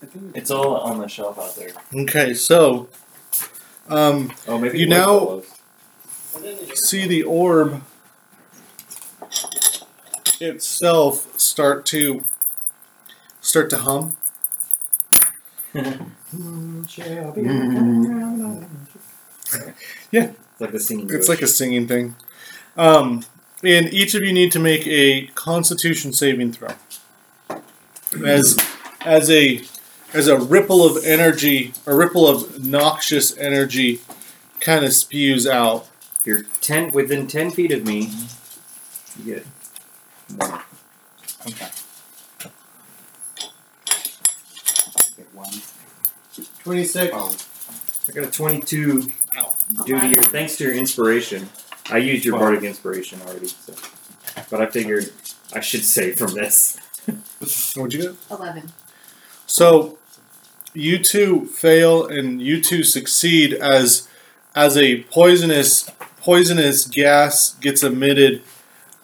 I 0.03 0.07
think 0.07 0.37
It's 0.37 0.51
all 0.51 0.77
on 0.77 0.99
the 1.01 1.09
shelf 1.09 1.39
out 1.39 1.57
there. 1.57 1.71
Okay, 2.03 2.35
so 2.35 2.89
um, 3.89 4.33
Oh, 4.47 4.59
maybe 4.59 4.79
You 4.79 4.87
it 4.87 4.91
now- 4.91 5.43
see 6.75 7.07
the 7.07 7.23
orb 7.25 7.83
itself 10.41 11.39
start 11.39 11.85
to 11.87 12.23
start 13.41 13.71
to 13.71 13.79
hum. 13.79 14.17
Yeah. 20.11 20.33
It's 20.33 20.61
like 20.61 20.73
the 20.73 20.81
singing. 20.81 21.07
It's 21.11 21.27
bush. 21.27 21.29
like 21.29 21.43
a 21.43 21.47
singing 21.47 21.87
thing. 21.87 22.17
Um, 22.77 23.25
and 23.63 23.93
each 23.93 24.15
of 24.15 24.23
you 24.23 24.33
need 24.33 24.53
to 24.53 24.59
make 24.59 24.87
a 24.87 25.27
Constitution 25.29 26.13
saving 26.13 26.53
throw. 26.53 26.71
As 28.25 28.59
as 29.03 29.31
a 29.31 29.63
as 30.15 30.27
a 30.29 30.39
ripple 30.39 30.85
of 30.85 31.05
energy, 31.05 31.73
a 31.87 31.95
ripple 31.95 32.27
of 32.27 32.65
noxious 32.65 33.37
energy, 33.37 34.01
kind 34.61 34.85
of 34.85 34.93
spews 34.93 35.47
out. 35.47 35.87
If 36.21 36.27
you're 36.27 36.43
ten 36.61 36.91
within 36.91 37.27
ten 37.27 37.51
feet 37.51 37.73
of 37.73 37.85
me, 37.87 38.11
you 39.23 39.35
get 39.35 39.47
one. 40.37 40.61
Okay. 41.47 41.69
Get 45.17 45.35
one. 45.35 45.49
26. 46.65 47.13
Oh, 47.15 47.35
I 48.09 48.13
got 48.13 48.29
a 48.29 48.31
twenty-two 48.31 49.03
due 49.85 50.01
to 50.01 50.09
your 50.09 50.23
thanks 50.25 50.57
to 50.57 50.65
your 50.65 50.73
inspiration. 50.75 51.49
I 51.91 51.99
used 51.99 52.25
your 52.25 52.35
Well- 52.35 52.45
bardic 52.45 52.65
inspiration 52.65 53.21
already, 53.27 53.49
so. 53.49 53.75
but 54.51 54.61
I 54.61 54.67
figured 54.67 55.13
I 55.53 55.61
should 55.61 55.85
save 55.85 56.19
from 56.19 56.35
this. 56.35 56.77
What'd 57.77 57.93
you 57.95 58.03
get? 58.03 58.15
Eleven. 58.31 58.73
So 59.49 59.99
you 60.75 61.03
two 61.03 61.47
fail 61.47 62.07
and 62.07 62.41
you 62.41 62.61
two 62.63 62.85
succeed 62.85 63.55
as 63.55 64.07
as 64.55 64.77
a 64.77 65.03
poisonous 65.05 65.91
poisonous 66.19 66.85
gas 66.85 67.55
gets 67.55 67.83
emitted 67.83 68.43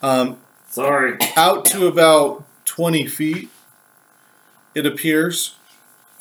um, 0.03 0.37
Sorry. 0.69 1.17
out 1.35 1.65
to 1.65 1.87
about 1.87 2.45
20 2.65 3.07
feet 3.07 3.49
it 4.75 4.85
appears 4.85 5.55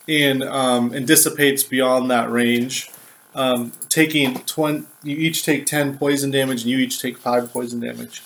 and 0.09 0.43
um, 0.43 0.93
and 0.95 1.07
dissipates 1.07 1.63
beyond 1.63 2.11
that 2.11 2.31
range 2.31 2.91
um, 3.35 3.73
taking 3.91 4.41
20 4.41 4.87
you 5.03 5.17
each 5.17 5.45
take 5.45 5.67
10 5.67 5.99
poison 5.99 6.31
damage 6.31 6.63
and 6.63 6.71
you 6.71 6.79
each 6.79 7.01
take 7.01 7.19
5 7.19 7.53
poison 7.53 7.79
damage 7.79 8.23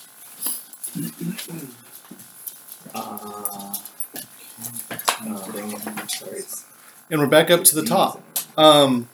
Uh, 2.94 3.74
and 7.10 7.20
we're 7.20 7.26
back 7.26 7.50
up 7.50 7.64
to 7.64 7.74
the 7.74 7.84
top 7.84 8.22
um, 8.56 9.08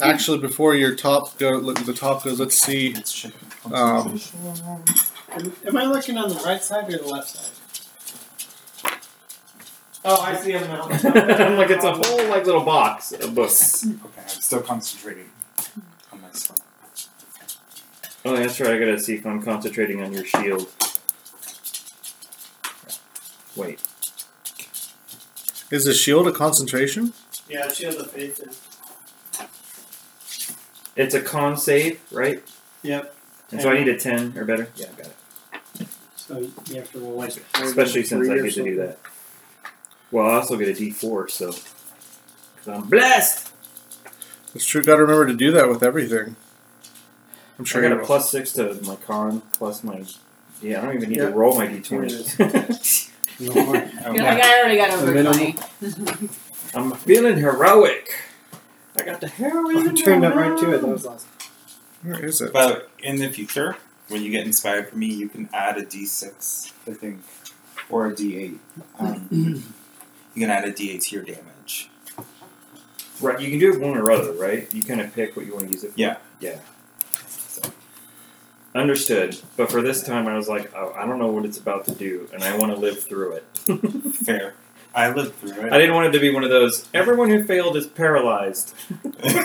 actually 0.00 0.38
before 0.38 0.74
your 0.74 0.94
top 0.94 1.38
go 1.38 1.50
look 1.52 1.78
the 1.84 1.92
top 1.92 2.24
goes 2.24 2.38
let's 2.40 2.56
see. 2.56 2.94
Um, 3.72 4.20
Am, 5.32 5.52
am 5.66 5.76
I 5.76 5.84
looking 5.84 6.16
on 6.16 6.28
the 6.28 6.36
right 6.36 6.62
side 6.62 6.92
or 6.92 6.98
the 6.98 7.06
left 7.06 7.28
side? 7.28 7.52
Oh, 10.04 10.20
I 10.20 10.36
see 10.36 10.52
them 10.52 10.68
now. 10.68 10.82
I'm 10.90 11.56
like 11.56 11.70
it's 11.70 11.84
a 11.84 11.92
whole 11.92 12.28
like 12.28 12.46
little 12.46 12.64
box 12.64 13.12
of 13.12 13.34
books. 13.34 13.84
Okay, 13.84 14.22
I'm 14.22 14.28
still 14.28 14.62
concentrating 14.62 15.28
on 16.12 16.22
my 16.22 16.30
spell. 16.32 16.56
Oh, 18.24 18.36
that's 18.36 18.60
right. 18.60 18.70
I 18.70 18.78
gotta 18.78 18.98
see 18.98 19.14
if 19.16 19.26
I'm 19.26 19.42
concentrating 19.42 20.02
on 20.02 20.12
your 20.12 20.24
shield. 20.24 20.68
Wait. 23.56 23.80
Is 25.70 25.84
the 25.84 25.94
shield 25.94 26.26
a 26.28 26.32
concentration 26.32 27.12
Yeah, 27.48 27.70
Shield 27.70 27.96
of 27.96 28.10
Faith 28.10 28.40
is. 28.40 28.60
It's 30.96 31.14
a 31.14 31.20
con 31.20 31.56
save, 31.56 32.00
right? 32.10 32.42
Yep. 32.82 33.14
And 33.52 33.60
so 33.62 33.70
I 33.70 33.78
need 33.78 33.88
a 33.88 33.98
ten 33.98 34.36
or 34.36 34.44
better. 34.44 34.68
Yeah, 34.76 34.86
got 34.96 35.06
it. 35.80 35.88
So 36.16 36.38
you 36.38 36.76
have 36.76 36.90
to 36.92 36.98
roll 36.98 37.14
like. 37.16 37.36
Especially 37.60 38.02
since 38.02 38.28
I 38.28 38.34
get 38.38 38.52
to 38.54 38.64
do 38.64 38.76
that. 38.76 38.98
Well, 40.10 40.26
I 40.26 40.34
also 40.36 40.56
get 40.56 40.68
a 40.68 40.74
D 40.74 40.90
four, 40.90 41.28
so 41.28 41.52
I'm 42.66 42.88
blessed. 42.88 43.52
it's 44.54 44.64
true 44.66 44.82
gotta 44.82 45.02
remember 45.02 45.26
to 45.26 45.34
do 45.34 45.52
that 45.52 45.68
with 45.68 45.82
everything 45.84 46.34
i'm 47.58 47.64
sure 47.64 47.84
I 47.84 47.88
got 47.88 48.00
a 48.00 48.04
plus 48.04 48.28
six 48.30 48.52
to 48.54 48.74
my 48.84 48.96
con 48.96 49.40
plus 49.52 49.84
my. 49.84 50.02
Yeah, 50.62 50.80
I 50.80 50.86
don't 50.86 50.94
even 50.96 51.10
need 51.10 51.18
Yeah. 51.18 51.26
to 51.28 51.34
roll 51.34 51.54
my 51.56 51.66
D 51.66 51.74
Here 51.74 51.82
twenty. 51.82 52.24
it 53.40 53.54
No 53.54 53.64
more. 53.64 53.76
Okay. 53.76 53.90
You're 54.04 54.24
like, 54.24 54.42
I 54.42 54.58
already 54.60 54.76
got 54.76 54.90
over 54.92 55.06
The 55.06 55.12
minimum. 55.12 55.52
twenty. 56.12 56.28
I'm 56.74 56.92
feeling 56.96 57.36
heroic. 57.36 58.14
I 58.98 59.02
got 59.04 59.20
the 59.20 59.28
heroism. 59.28 59.88
I 59.90 59.94
turned 59.94 60.24
up 60.24 60.34
right 60.34 60.56
to 60.58 60.72
it. 60.74 60.80
That 60.80 60.86
was 60.88 61.06
awesome. 61.06 61.28
where 62.02 62.24
is 62.24 62.40
it 62.40 62.52
But 62.52 62.90
in 62.98 63.16
the 63.16 63.28
future, 63.30 63.76
when 64.08 64.22
you 64.22 64.30
get 64.30 64.46
inspired 64.46 64.88
from 64.90 65.00
me, 65.00 65.06
you 65.06 65.28
can 65.28 65.48
add 65.52 65.76
a 65.78 65.84
d6, 65.84 66.72
I 66.88 66.92
think, 66.94 67.20
or 67.90 68.06
a 68.06 68.12
d8. 68.14 68.58
Um, 68.98 69.28
you 70.34 70.40
can 70.42 70.50
add 70.50 70.64
a 70.64 70.72
d8 70.72 71.02
to 71.02 71.14
your 71.14 71.24
damage. 71.24 71.90
Right, 73.20 73.40
you 73.40 73.50
can 73.50 73.58
do 73.58 73.72
it 73.72 73.80
one 73.80 73.96
or 73.96 74.10
other, 74.10 74.32
right? 74.32 74.72
You 74.74 74.82
kind 74.82 75.00
of 75.00 75.12
pick 75.14 75.36
what 75.36 75.46
you 75.46 75.54
want 75.54 75.66
to 75.68 75.72
use 75.72 75.84
it 75.84 75.92
for. 75.92 75.98
Yeah. 75.98 76.16
Yeah. 76.40 76.58
So. 78.76 78.82
Understood. 78.82 79.40
But 79.56 79.70
for 79.70 79.82
this 79.82 80.02
time, 80.02 80.26
I 80.26 80.36
was 80.36 80.48
like, 80.48 80.72
oh, 80.74 80.92
I 80.96 81.06
don't 81.06 81.18
know 81.18 81.28
what 81.28 81.44
it's 81.44 81.58
about 81.58 81.84
to 81.86 81.92
do, 81.94 82.28
and 82.32 82.42
I 82.44 82.56
want 82.56 82.72
to 82.72 82.78
live 82.78 83.02
through 83.02 83.32
it. 83.32 83.44
Fair. 84.24 84.54
I 84.94 85.10
lived 85.12 85.34
through 85.36 85.66
it. 85.66 85.72
I 85.72 85.78
didn't 85.78 85.94
want 85.94 86.06
it 86.08 86.12
to 86.12 86.20
be 86.20 86.32
one 86.32 86.42
of 86.42 86.48
those. 86.50 86.88
Everyone 86.94 87.28
who 87.28 87.44
failed 87.44 87.76
is 87.76 87.86
paralyzed. 87.86 88.74
We've 89.22 89.42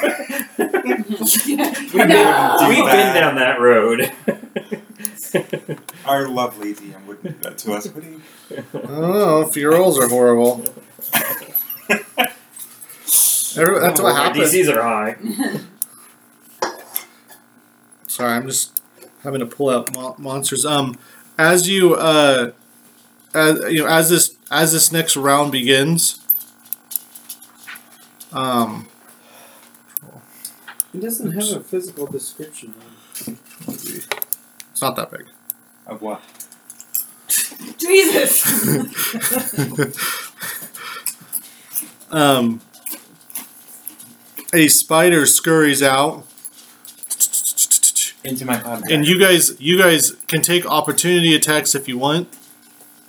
been, 1.93 2.09
No. 2.09 2.55
we've 2.69 2.85
been 2.85 3.13
down 3.15 3.35
that 3.35 3.57
road. 3.59 4.11
Our 6.05 6.27
lovely 6.29 6.73
DM 6.73 7.05
wouldn't 7.05 7.23
do 7.41 7.49
that 7.49 7.57
to 7.59 7.73
us, 7.73 7.87
would 7.89 8.03
he? 8.03 8.15
I 8.57 8.61
don't 8.71 8.83
know 9.11 9.41
if 9.41 9.55
are 9.57 10.07
horrible. 10.07 10.63
Every, 13.57 13.79
that's 13.81 13.99
what 13.99 14.15
happens. 14.15 14.53
happened. 14.53 14.67
DCs 14.67 14.73
are 14.73 14.81
high. 14.81 15.15
Sorry, 18.07 18.31
I'm 18.33 18.47
just 18.47 18.80
having 19.23 19.39
to 19.39 19.45
pull 19.45 19.69
out 19.69 19.93
mo- 19.93 20.15
monsters. 20.17 20.65
Um, 20.65 20.97
as 21.37 21.67
you 21.69 21.95
uh, 21.95 22.51
as 23.33 23.59
you 23.71 23.79
know, 23.83 23.87
as 23.87 24.09
this 24.09 24.35
as 24.49 24.73
this 24.73 24.91
next 24.91 25.15
round 25.15 25.51
begins, 25.51 26.19
um, 28.33 28.87
It 30.93 31.01
doesn't 31.01 31.31
have 31.31 31.57
a 31.57 31.63
physical 31.63 32.05
description. 32.07 32.73
on 33.27 33.37
it's 34.71 34.81
not 34.81 34.95
that 34.95 35.11
big. 35.11 35.25
Of 35.85 36.01
what? 36.01 36.21
Jesus. 37.77 38.45
um, 42.11 42.61
a 44.53 44.67
spider 44.67 45.25
scurries 45.25 45.81
out, 45.81 46.25
Into 48.23 48.45
my 48.45 48.57
cloud. 48.57 48.83
and 48.91 49.05
you 49.05 49.19
guys 49.19 49.59
you 49.59 49.77
guys 49.79 50.11
can 50.27 50.41
take 50.41 50.65
opportunity 50.65 51.33
attacks 51.35 51.73
if 51.73 51.87
you 51.87 51.97
want. 51.97 52.27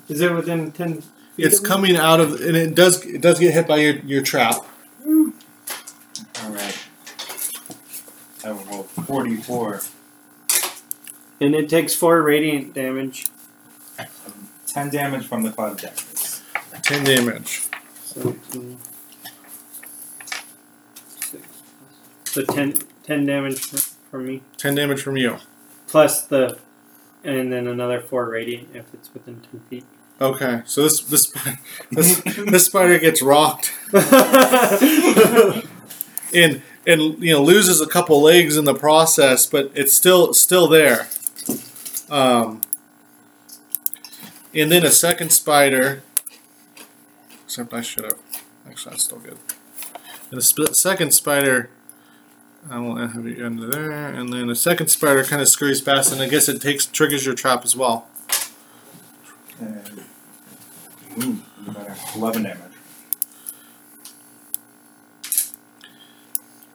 Is 0.09 0.21
it 0.21 0.33
within 0.33 0.71
ten? 0.71 1.01
Feet 1.01 1.45
It's 1.45 1.59
of 1.59 1.65
coming 1.65 1.95
out 1.95 2.19
of 2.19 2.41
and 2.41 2.55
it 2.57 2.75
does 2.75 3.05
it 3.05 3.21
does 3.21 3.39
get 3.39 3.53
hit 3.53 3.67
by 3.67 3.77
your, 3.77 3.95
your 3.99 4.21
trap. 4.21 4.55
Alright. 6.43 6.79
I 8.45 8.51
will 8.51 8.63
roll 8.65 8.83
44. 8.83 9.81
and 11.39 11.55
it 11.55 11.69
takes 11.69 11.95
four 11.95 12.21
radiant 12.21 12.73
damage. 12.73 13.27
10 14.67 14.89
damage 14.89 15.25
from 15.27 15.43
the 15.43 15.51
cloud 15.51 15.73
of 15.73 15.81
darkness. 15.81 16.41
Ten 16.81 17.03
damage. 17.05 17.67
So, 18.03 18.35
six. 21.19 21.47
So 22.25 22.43
10, 22.43 22.73
10 23.03 23.25
damage 23.25 23.61
for 24.13 24.19
me. 24.19 24.43
Ten 24.57 24.75
damage 24.75 25.01
from 25.01 25.17
you. 25.17 25.39
Plus 25.87 26.21
the. 26.21 26.59
And 27.23 27.51
then 27.51 27.65
another 27.65 27.99
four 27.99 28.29
radiant 28.29 28.69
if 28.75 28.85
it's 28.93 29.11
within 29.11 29.41
10 29.41 29.61
feet. 29.71 29.85
Okay, 30.21 30.61
so 30.65 30.83
this 30.83 31.01
this 31.01 31.33
this, 31.91 32.21
this 32.21 32.65
spider 32.67 32.99
gets 32.99 33.23
rocked 33.23 33.73
and 36.31 36.61
and 36.85 37.23
you 37.23 37.33
know 37.33 37.41
loses 37.41 37.81
a 37.81 37.87
couple 37.87 38.21
legs 38.21 38.55
in 38.55 38.65
the 38.65 38.75
process, 38.75 39.47
but 39.47 39.71
it's 39.73 39.95
still 39.95 40.31
still 40.35 40.67
there. 40.67 41.07
Um, 42.11 42.61
and 44.53 44.71
then 44.71 44.85
a 44.85 44.91
second 44.91 45.31
spider. 45.31 46.03
Except 47.45 47.73
I 47.73 47.81
should 47.81 48.03
have. 48.03 48.19
Actually, 48.69 48.91
that's 48.91 49.05
still 49.05 49.17
good. 49.17 49.39
And 50.29 50.37
a 50.37 50.43
sp- 50.45 50.75
second 50.75 51.15
spider. 51.15 51.71
I 52.69 52.79
will 52.79 52.95
have 52.95 53.27
you 53.27 53.45
under 53.45 53.67
there, 53.67 53.91
and 54.07 54.31
then 54.31 54.49
a 54.49 54.55
second 54.55 54.87
spider 54.87 55.23
kind 55.23 55.41
of 55.41 55.47
scurries 55.49 55.81
past, 55.81 56.11
and 56.11 56.21
I 56.21 56.29
guess 56.29 56.47
it 56.47 56.61
takes 56.61 56.85
triggers 56.85 57.25
your 57.25 57.35
trap 57.35 57.65
as 57.65 57.75
well. 57.75 58.07
And, 59.59 60.03
ooh, 61.21 61.37
11 62.15 62.43
damage. 62.43 62.59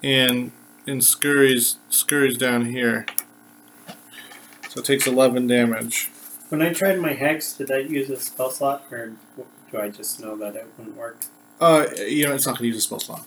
and 0.02 0.52
and 0.86 1.05
scurries 1.05 1.77
scurries 1.90 2.36
down 2.39 2.66
here. 2.66 3.05
So 4.69 4.81
it 4.81 4.85
takes 4.85 5.06
eleven 5.06 5.47
damage. 5.47 6.10
when 6.48 6.62
I 6.62 6.73
tried 6.73 7.01
my 7.01 7.15
hex, 7.15 7.52
did 7.52 7.70
I 7.70 7.78
use 7.78 8.10
a 8.10 8.19
spell 8.19 8.51
slot 8.51 8.86
or 8.90 9.12
do 9.70 9.78
I 9.78 9.89
just 9.89 10.20
know 10.20 10.36
that 10.36 10.56
it 10.56 10.66
wouldn't 10.77 10.97
work? 10.97 11.24
Uh, 11.60 11.86
you 12.06 12.27
know, 12.27 12.35
it's 12.35 12.47
not 12.47 12.52
going 12.52 12.70
to 12.70 12.74
use 12.74 12.77
a 12.77 12.81
spell 12.81 13.01
slot. 13.01 13.27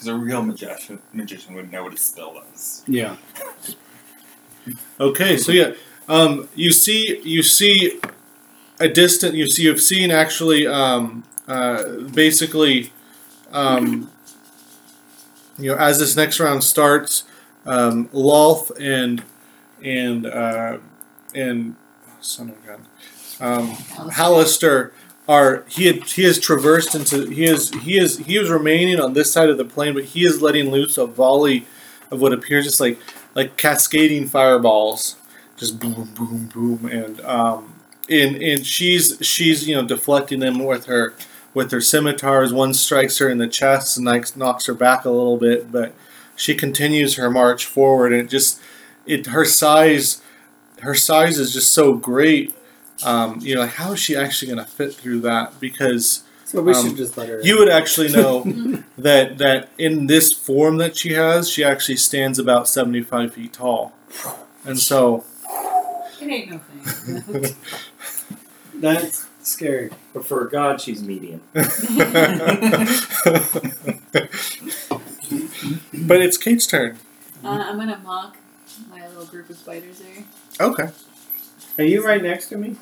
Because 0.00 0.14
a 0.14 0.16
real 0.16 0.42
magician, 0.42 0.98
magician 1.12 1.52
would 1.52 1.70
know 1.70 1.82
what 1.82 1.92
a 1.92 1.96
spell 1.98 2.32
does. 2.32 2.82
Yeah. 2.88 3.16
Okay, 4.98 5.36
so 5.36 5.52
yeah, 5.52 5.74
um, 6.08 6.48
you 6.54 6.72
see, 6.72 7.20
you 7.22 7.42
see 7.42 8.00
a 8.78 8.88
distant. 8.88 9.34
You 9.34 9.46
see, 9.46 9.64
you've 9.64 9.82
seen 9.82 10.10
actually, 10.10 10.66
um, 10.66 11.24
uh, 11.46 11.98
basically, 12.14 12.94
um, 13.52 14.10
you 15.58 15.72
know, 15.72 15.76
as 15.76 15.98
this 15.98 16.16
next 16.16 16.40
round 16.40 16.64
starts, 16.64 17.24
um, 17.66 18.08
Lolth 18.08 18.70
and 18.80 19.22
and 19.84 20.24
uh, 20.24 20.78
and 21.34 21.76
son 22.22 22.48
of 22.48 22.64
a 22.64 22.66
gun, 22.66 22.86
um, 23.38 23.72
Halaster 24.12 24.92
are 25.30 25.62
he 25.68 25.86
had, 25.86 26.02
he 26.02 26.24
has 26.24 26.40
traversed 26.40 26.96
into 26.96 27.30
he 27.30 27.44
is 27.44 27.70
he 27.84 27.96
is 27.96 28.18
he 28.18 28.36
is 28.36 28.50
remaining 28.50 28.98
on 28.98 29.12
this 29.12 29.32
side 29.32 29.48
of 29.48 29.58
the 29.58 29.64
plane, 29.64 29.94
but 29.94 30.06
he 30.06 30.24
is 30.24 30.42
letting 30.42 30.72
loose 30.72 30.98
a 30.98 31.06
volley 31.06 31.66
of 32.10 32.20
what 32.20 32.32
appears 32.32 32.64
just 32.64 32.80
like 32.80 32.98
like 33.36 33.56
cascading 33.56 34.26
fireballs, 34.26 35.14
just 35.56 35.78
boom 35.78 36.10
boom 36.16 36.50
boom, 36.52 36.84
and 36.84 37.20
um 37.20 37.74
and 38.10 38.42
and 38.42 38.66
she's 38.66 39.18
she's 39.20 39.68
you 39.68 39.76
know 39.76 39.86
deflecting 39.86 40.40
them 40.40 40.58
with 40.64 40.86
her 40.86 41.14
with 41.54 41.70
her 41.70 41.80
scimitars. 41.80 42.52
One 42.52 42.74
strikes 42.74 43.18
her 43.18 43.28
in 43.28 43.38
the 43.38 43.46
chest 43.46 43.96
and 43.96 44.06
like 44.06 44.36
knocks 44.36 44.66
her 44.66 44.74
back 44.74 45.04
a 45.04 45.10
little 45.10 45.36
bit, 45.36 45.70
but 45.70 45.94
she 46.34 46.56
continues 46.56 47.14
her 47.14 47.30
march 47.30 47.66
forward, 47.66 48.12
and 48.12 48.22
it 48.22 48.30
just 48.30 48.60
it 49.06 49.26
her 49.28 49.44
size 49.44 50.22
her 50.80 50.94
size 50.96 51.38
is 51.38 51.52
just 51.52 51.70
so 51.70 51.92
great. 51.94 52.52
Um, 53.04 53.38
you 53.40 53.54
know, 53.54 53.62
like 53.62 53.70
how 53.74 53.92
is 53.92 54.00
she 54.00 54.14
actually 54.16 54.52
going 54.52 54.64
to 54.64 54.70
fit 54.70 54.94
through 54.94 55.20
that? 55.20 55.58
Because 55.60 56.22
So 56.44 56.60
we 56.62 56.72
Um, 56.74 56.88
should 56.88 56.96
just 56.96 57.16
let 57.16 57.28
her. 57.28 57.40
you 57.42 57.58
would 57.58 57.68
actually 57.70 58.08
know 58.12 58.44
that 58.98 59.38
that 59.38 59.68
in 59.78 60.06
this 60.06 60.32
form 60.34 60.76
that 60.78 60.96
she 60.96 61.12
has, 61.14 61.48
she 61.48 61.62
actually 61.64 61.96
stands 61.96 62.38
about 62.38 62.68
seventy 62.68 63.02
five 63.02 63.34
feet 63.34 63.52
tall, 63.52 63.92
and 64.64 64.78
so 64.78 65.24
It 66.20 66.28
ain't 66.28 66.50
no 66.50 66.58
thing. 66.58 67.56
That's 68.74 69.26
scary. 69.42 69.90
But 70.12 70.24
for 70.26 70.46
a 70.46 70.50
god, 70.50 70.80
she's 70.80 71.02
medium. 71.02 71.40
but 75.94 76.20
it's 76.20 76.36
Kate's 76.36 76.66
turn. 76.66 76.98
Uh, 77.44 77.48
I'm 77.48 77.76
gonna 77.76 78.00
mock 78.04 78.36
my 78.90 79.06
little 79.08 79.24
group 79.26 79.50
of 79.50 79.56
spiders 79.56 80.00
there. 80.00 80.24
Okay. 80.60 80.88
Are 81.78 81.84
you 81.84 82.04
right 82.04 82.22
next 82.22 82.46
to 82.48 82.56
me? 82.56 82.76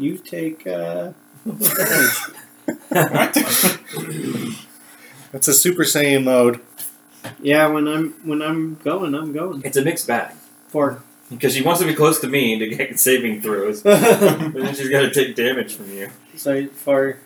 Yes. 0.00 0.10
You 0.12 0.18
take 0.18 0.66
uh, 0.66 1.12
damage. 1.46 2.08
That's 5.32 5.48
a 5.48 5.54
Super 5.54 5.84
Saiyan 5.84 6.24
mode. 6.24 6.60
yeah, 7.40 7.66
when 7.68 7.86
I'm 7.86 8.12
when 8.24 8.42
I'm 8.42 8.76
going, 8.76 9.14
I'm 9.14 9.32
going 9.32 9.62
It's 9.64 9.76
a 9.76 9.82
mixed 9.84 10.06
bag. 10.06 10.34
for. 10.68 11.02
Because 11.30 11.54
she 11.54 11.62
wants 11.62 11.80
to 11.80 11.86
be 11.86 11.94
close 11.94 12.18
to 12.22 12.26
me 12.26 12.58
to 12.58 12.66
get 12.68 12.98
saving 12.98 13.40
throws, 13.40 13.84
but 13.84 14.00
then 14.52 14.74
she's 14.74 14.88
got 14.88 15.02
to 15.02 15.10
take 15.12 15.36
damage 15.36 15.76
from 15.76 15.88
you. 15.96 16.10
so 16.36 16.66
for 16.66 17.18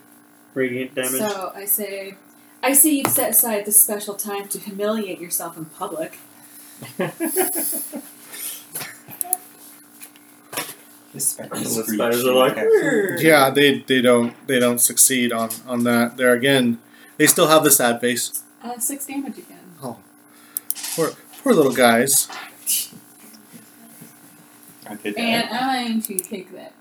radiant 0.53 0.95
damage. 0.95 1.13
So 1.13 1.53
I 1.55 1.65
say, 1.65 2.17
I 2.63 2.75
see 2.75 2.99
you've 2.99 3.11
set 3.11 3.31
aside 3.31 3.65
this 3.65 3.83
special 3.83 4.13
time 4.15 4.47
to 4.49 4.59
humiliate 4.59 5.21
yourself 5.21 5.57
in 5.57 5.65
public. 5.65 6.19
The 11.15 11.20
spider 11.20 11.55
The 11.55 11.65
spiders 11.65 12.27
are 12.27 12.35
like, 12.35 12.59
Okay. 12.59 13.24
Yeah, 13.24 13.49
they 13.51 13.78
they 13.81 14.03
don't 14.03 14.35
they 14.49 14.59
don't 14.59 14.81
succeed 14.81 15.32
on 15.32 15.51
on 15.66 15.85
that. 15.85 16.16
There 16.16 16.32
again, 16.32 16.78
they 17.19 17.28
still 17.28 17.47
have 17.47 17.62
the 17.62 17.70
sad 17.70 18.01
face. 18.01 18.43
Uh, 18.62 18.78
six 18.78 19.07
damage 19.07 19.39
again. 19.39 19.61
Oh, 19.82 19.99
Poor 20.97 21.12
poor 21.43 21.55
little 21.55 21.73
guys. 21.73 22.28
And. 24.86 25.49
I'm 25.51 25.93
going 25.93 26.03
to 26.03 26.19
take 26.19 26.53
that. 26.53 26.73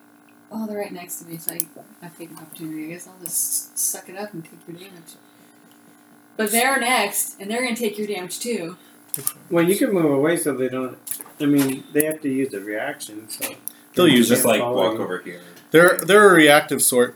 Oh, 0.51 0.67
they're 0.67 0.77
right 0.79 0.91
next 0.91 1.21
to 1.21 1.27
me, 1.29 1.37
so 1.37 1.53
I, 1.53 1.59
I 2.01 2.09
take 2.17 2.31
an 2.31 2.37
opportunity. 2.37 2.85
I 2.85 2.87
guess 2.89 3.07
I'll 3.07 3.17
just 3.23 3.77
suck 3.77 4.09
it 4.09 4.17
up 4.17 4.33
and 4.33 4.43
take 4.43 4.59
your 4.67 4.77
damage. 4.77 5.13
But 6.37 6.51
they're 6.51 6.79
next, 6.79 7.39
and 7.39 7.49
they're 7.49 7.61
going 7.61 7.75
to 7.75 7.81
take 7.81 7.97
your 7.97 8.07
damage 8.07 8.39
too. 8.39 8.77
well, 9.49 9.63
you 9.63 9.75
can 9.75 9.91
move 9.93 10.11
away 10.11 10.37
so 10.37 10.53
they 10.53 10.69
don't. 10.69 10.97
I 11.39 11.45
mean, 11.45 11.83
they 11.93 12.05
have 12.05 12.21
to 12.21 12.29
use 12.29 12.53
a 12.53 12.59
reaction. 12.59 13.29
So 13.29 13.55
They'll 13.95 14.07
use 14.07 14.27
just 14.29 14.43
it. 14.45 14.47
like 14.47 14.61
walk 14.61 14.93
you. 14.95 15.03
over 15.03 15.19
here. 15.19 15.41
They're 15.71 15.97
they're 15.97 16.29
a 16.29 16.33
reactive 16.33 16.81
sort. 16.81 17.15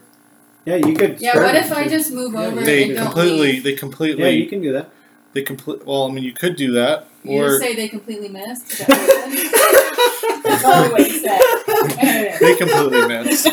yeah, 0.65 0.75
you 0.75 0.93
could. 0.95 1.19
Yeah, 1.21 1.37
what 1.37 1.55
if 1.55 1.71
I 1.71 1.83
two. 1.85 1.89
just 1.89 2.11
move 2.11 2.33
Yeah, 2.33 2.41
over 2.41 2.61
They 2.61 2.83
and 2.83 2.95
don't 2.95 3.05
completely 3.05 3.59
they 3.59 3.71
Yeah, 3.71 3.77
completely 3.77 4.31
you 4.43 4.47
can 4.49 4.61
do 4.61 4.73
that. 4.73 4.89
They 5.33 5.41
complete. 5.43 5.85
Well, 5.85 6.05
I 6.09 6.11
mean, 6.11 6.23
you 6.23 6.33
could 6.33 6.55
do 6.55 6.71
that, 6.73 7.07
You 7.23 7.43
or 7.43 7.47
just 7.49 7.61
say 7.61 7.75
they 7.75 7.87
completely 7.87 8.29
missed. 8.29 8.71
Is 8.71 8.77
that 8.87 8.89
what- 8.89 10.43
That's 10.43 10.63
probably 10.63 10.91
what 10.91 11.11
you 11.11 11.19
said. 11.19 12.37
they 12.39 12.55
completely 12.55 13.07
missed. 13.07 13.47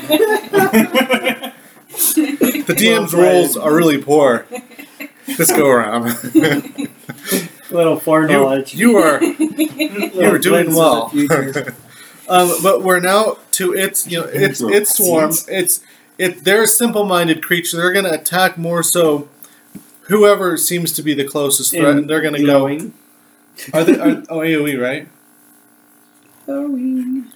The 1.95 2.75
DM's 2.75 3.15
rolls 3.15 3.57
are 3.57 3.73
really 3.75 3.99
poor. 4.03 4.47
This 5.27 5.53
go 5.53 5.69
around. 5.69 6.07
Little 7.71 7.99
foreknowledge. 8.01 8.75
you, 8.75 8.91
you 8.93 8.97
are 8.99 9.21
Little 9.39 10.31
were 10.33 10.39
doing 10.39 10.75
well. 10.75 11.11
The 12.27 12.35
future. 12.45 12.57
um, 12.57 12.63
but 12.63 12.83
we're 12.83 13.01
now 13.01 13.39
to 13.53 13.73
its 13.75 14.07
you 14.07 14.21
know 14.21 14.27
it's 14.33 14.61
it's 14.61 14.97
swarm. 14.97 15.31
It's 15.49 15.81
it. 16.19 16.45
They're 16.45 16.63
a 16.63 16.69
simple-minded 16.69 17.43
creature. 17.43 17.77
They're 17.77 17.93
going 17.93 18.05
to 18.05 18.15
attack 18.15 18.57
more 18.59 18.83
so. 18.83 19.29
Whoever 20.03 20.57
seems 20.57 20.93
to 20.93 21.03
be 21.03 21.15
the 21.15 21.25
closest 21.25 21.71
threat, 21.73 21.97
and 21.97 22.09
they're 22.11 22.21
going 22.21 22.35
to 22.35 22.41
go. 22.45 22.59
Glowing. 22.61 22.95
Are 23.73 23.85
they? 23.85 23.99
Are, 23.99 24.23
oh, 24.29 24.39
AOE, 24.41 24.81
right? 24.81 25.09
Glowing. 26.47 27.33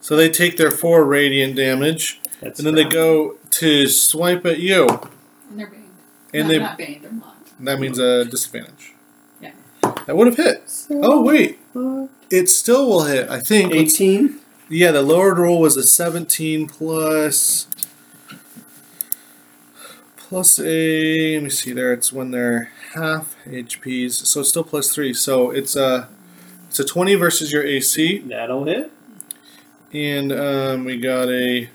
So 0.00 0.16
they 0.16 0.30
take 0.30 0.56
their 0.56 0.70
four 0.70 1.04
radiant 1.04 1.56
damage, 1.56 2.20
That's 2.40 2.58
and 2.58 2.66
then 2.66 2.74
they 2.74 2.84
go 2.84 3.36
to 3.50 3.88
swipe 3.88 4.44
at 4.46 4.58
you, 4.58 4.86
And 5.50 5.58
they're 5.60 5.66
banned. 5.68 5.84
and 6.34 6.48
no, 6.48 6.48
they 6.48 6.58
not 6.58 6.78
banned. 6.78 7.02
They're 7.02 7.10
blocked. 7.10 7.64
that 7.64 7.80
means 7.80 7.98
a 7.98 8.24
disadvantage. 8.24 8.94
Yeah. 9.40 9.52
That 10.06 10.16
would 10.16 10.26
have 10.26 10.36
hit. 10.36 10.70
Oh 10.90 11.22
wait, 11.22 11.58
it 12.32 12.48
still 12.48 12.88
will 12.88 13.04
hit. 13.04 13.28
I 13.28 13.40
think. 13.40 13.72
18. 13.72 14.38
Yeah, 14.68 14.90
the 14.90 15.02
lowered 15.02 15.38
roll 15.38 15.60
was 15.60 15.76
a 15.76 15.82
17 15.82 16.66
plus 16.66 17.66
plus 20.16 20.58
a. 20.58 21.34
Let 21.34 21.42
me 21.44 21.50
see 21.50 21.72
there. 21.72 21.92
It's 21.92 22.12
when 22.12 22.30
they're 22.30 22.70
half 22.94 23.36
HPs, 23.46 24.26
so 24.26 24.40
it's 24.40 24.48
still 24.48 24.64
plus 24.64 24.92
three. 24.94 25.12
So 25.12 25.50
it's 25.50 25.76
a 25.76 26.08
it's 26.68 26.80
a 26.80 26.84
20 26.84 27.16
versus 27.16 27.52
your 27.52 27.62
AC, 27.62 28.20
That'll 28.20 28.64
hit. 28.64 28.90
and 29.92 30.32
um, 30.32 30.84
we 30.84 30.98
got 30.98 31.28
a. 31.28 31.68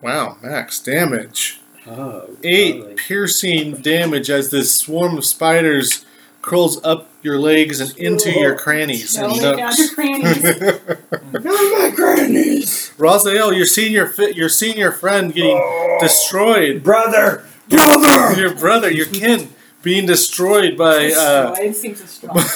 Wow, 0.00 0.38
max 0.42 0.80
damage. 0.80 1.60
oh, 1.86 2.30
eight 2.42 2.80
golly. 2.80 2.94
piercing 2.94 3.74
damage 3.76 4.28
as 4.30 4.50
this 4.50 4.74
swarm 4.74 5.16
of 5.18 5.24
spiders 5.24 6.04
curls 6.42 6.82
up 6.84 7.08
your 7.22 7.38
legs 7.38 7.80
and 7.80 7.96
into 7.96 8.30
your 8.32 8.56
crannies 8.56 9.16
and 9.16 9.32
they 9.32 9.38
found 9.40 9.58
nooks. 9.58 9.78
your 9.78 9.94
crannies. 9.94 10.42
my 11.32 11.92
grannies. 11.94 12.92
Razael, 12.98 13.56
you're 13.56 13.64
seeing 13.64 13.92
your 13.92 14.08
fi- 14.08 14.32
you're 14.32 14.48
seeing 14.48 14.76
your 14.76 14.90
friend 14.92 15.32
getting 15.32 15.56
destroyed. 16.00 16.82
Brother. 16.82 17.44
Brother. 17.68 18.40
Your 18.40 18.54
brother, 18.54 18.90
your 18.90 19.06
kin, 19.06 19.48
being 19.82 20.06
destroyed 20.06 20.76
by 20.76 21.12
uh, 21.12 21.50
Destroyed 21.54 21.76
seems 21.76 22.00
a 22.00 22.06
strong 22.06 22.36
word. 22.36 22.52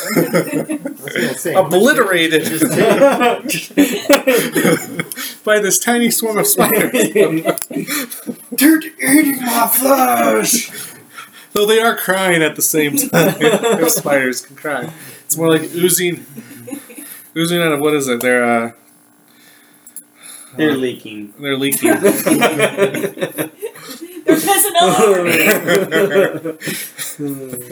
obliterated 1.57 2.43
by 5.45 5.59
this 5.61 5.79
tiny 5.79 6.11
swarm 6.11 6.39
of 6.39 6.47
spiders. 6.47 6.93
They're 8.51 8.81
eating 9.01 9.43
my 9.43 9.69
flesh. 9.69 10.71
Though 11.57 11.65
they 11.65 11.81
are 11.81 11.97
crying 11.97 12.43
at 12.43 12.55
the 12.55 12.61
same 12.61 12.97
time. 12.99 13.35
If 13.41 13.91
spiders 13.91 14.43
can 14.45 14.57
cry. 14.57 14.93
It's 15.25 15.39
more 15.39 15.49
like 15.51 15.63
oozing, 15.63 16.27
oozing 17.35 17.63
out 17.63 17.73
of 17.73 17.81
what 17.81 17.95
is 17.95 18.09
it? 18.09 18.21
They're 18.21 18.45
uh, 18.45 18.73
They're 20.59 20.77
leaking. 20.77 21.33
they're 21.39 21.57
leaking. 21.57 21.95
They're 24.27 24.37
pissing 24.37 24.75
all 24.83 25.03
over 25.03 25.23
me. 25.25 25.49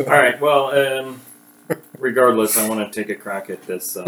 All 0.05 0.13
right. 0.13 0.41
Well, 0.41 0.71
um, 1.07 1.21
regardless, 1.99 2.57
I 2.57 2.67
want 2.69 2.91
to 2.91 3.03
take 3.05 3.11
a 3.11 3.17
crack 3.21 3.51
at 3.51 3.67
this. 3.67 3.97
Uh, 3.99 4.05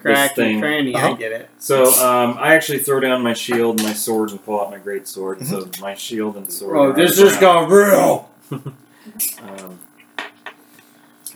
Crack 0.00 0.36
thing. 0.36 0.52
and 0.52 0.60
cranny. 0.62 0.94
Uh-huh. 0.94 1.14
I 1.14 1.16
get 1.16 1.32
it. 1.32 1.48
so 1.58 1.86
um, 2.06 2.36
I 2.38 2.54
actually 2.54 2.78
throw 2.78 3.00
down 3.00 3.22
my 3.22 3.32
shield 3.32 3.80
and 3.80 3.88
my 3.88 3.94
sword 3.94 4.30
and 4.30 4.44
pull 4.44 4.60
out 4.60 4.70
my 4.70 4.78
great 4.78 5.08
sword. 5.08 5.44
So 5.44 5.68
my 5.80 5.94
shield 5.94 6.36
and 6.36 6.52
sword. 6.52 6.76
Oh, 6.76 6.92
this 6.92 7.18
on 7.18 7.24
the 7.24 7.30
just 7.30 7.40
got 7.40 7.68
real. 7.70 8.30
Um, 9.42 9.78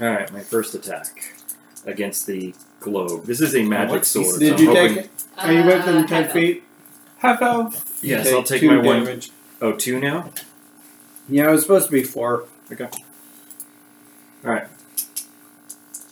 all 0.01 0.07
right, 0.09 0.31
my 0.33 0.41
first 0.41 0.75
attack 0.75 1.35
against 1.87 2.27
the 2.27 2.55
globe. 2.81 3.25
This 3.25 3.41
is 3.41 3.55
a 3.55 3.63
magic 3.63 3.91
What's 3.93 4.09
sword. 4.09 4.39
Did 4.39 4.49
so 4.51 4.55
I'm 4.57 4.61
you 4.63 4.67
hoping- 4.69 4.95
take 4.97 5.05
it? 5.07 5.11
Are 5.39 5.53
you 5.53 5.65
within 5.65 5.97
Uh, 5.97 6.07
ten 6.07 6.23
half 6.25 6.33
feet? 6.33 6.65
Half 7.19 7.41
elf. 7.43 7.99
Yes, 8.03 8.29
You 8.31 8.37
I'll 8.37 8.43
take 8.43 8.61
two 8.61 8.69
my 8.69 8.77
one. 8.79 9.05
damage. 9.05 9.31
Oh, 9.61 9.73
two 9.73 9.99
now. 10.01 10.31
Yeah, 11.29 11.49
it 11.49 11.53
was 11.53 11.63
supposed 11.63 11.87
to 11.87 11.93
be 11.93 12.03
four. 12.03 12.45
Okay. 12.71 12.89
All 14.45 14.51
right. 14.51 14.67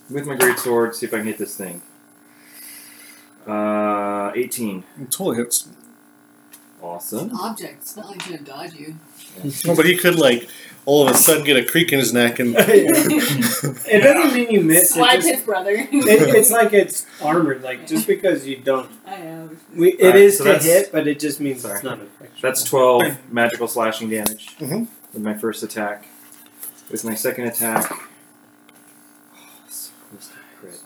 With 0.08 0.26
my 0.26 0.36
great 0.36 0.58
sword, 0.58 0.94
see 0.96 1.06
if 1.06 1.12
I 1.14 1.18
can 1.18 1.26
hit 1.26 1.38
this 1.38 1.56
thing. 1.56 1.82
Uh, 3.46 4.32
18. 4.34 4.84
It 5.02 5.10
totally 5.10 5.36
hits. 5.36 5.68
Awesome. 6.82 7.34
Object. 7.38 7.82
It's 7.82 7.96
not 7.96 8.06
like 8.08 8.22
he's 8.22 8.36
gonna 8.36 8.46
dodge 8.46 8.74
you. 8.74 8.94
No, 9.66 9.74
but 9.76 9.84
he 9.84 9.96
could 9.96 10.16
like 10.16 10.48
all 10.86 11.06
of 11.06 11.14
a 11.14 11.16
sudden 11.16 11.44
get 11.44 11.56
a 11.56 11.64
creak 11.64 11.92
in 11.92 11.98
his 11.98 12.12
neck 12.12 12.38
and. 12.38 12.54
It 13.92 14.02
doesn't 14.04 14.34
mean 14.34 14.50
you 14.50 14.60
miss. 14.60 14.96
It 14.96 15.00
just, 15.00 15.28
his 15.28 15.42
brother. 15.42 15.70
it, 15.74 15.88
it's 15.92 16.50
like 16.50 16.72
it's 16.72 17.06
armored. 17.20 17.62
Like 17.62 17.86
just 17.86 18.06
because 18.06 18.46
you 18.46 18.56
don't, 18.56 18.88
I 19.06 19.18
know. 19.18 19.50
we, 19.74 19.92
it 19.94 20.02
Alright, 20.04 20.16
is 20.20 20.38
so 20.38 20.44
to 20.44 20.50
that's- 20.50 20.64
hit, 20.64 20.92
but 20.92 21.06
it 21.08 21.18
just 21.18 21.40
means 21.40 21.62
Sorry. 21.62 21.74
it's 21.74 21.82
not 21.84 21.98
effectual. 22.00 22.38
That's 22.40 22.62
12 22.64 23.32
magical 23.32 23.66
slashing 23.68 24.08
damage 24.10 24.56
Mhm. 24.58 24.86
with 25.12 25.22
my 25.22 25.34
first 25.34 25.62
attack. 25.62 26.06
With 26.90 27.04
my 27.04 27.14
second 27.14 27.46
attack. 27.46 27.90
Oh, 27.90 29.38
so 29.68 29.90
close 30.10 30.28
to 30.28 30.34
crit. 30.60 30.80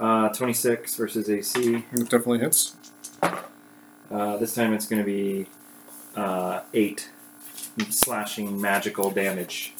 Uh, 0.00 0.28
26 0.30 0.94
versus 0.96 1.28
AC. 1.30 1.84
It 1.92 2.00
definitely 2.08 2.38
hits. 2.40 2.74
Uh, 3.22 4.36
this 4.38 4.54
time 4.54 4.72
it's 4.74 4.86
going 4.86 5.00
to 5.02 5.06
be 5.06 5.46
uh, 6.16 6.60
8 6.74 7.08
slashing 7.90 8.60
magical 8.60 9.10
damage. 9.10 9.74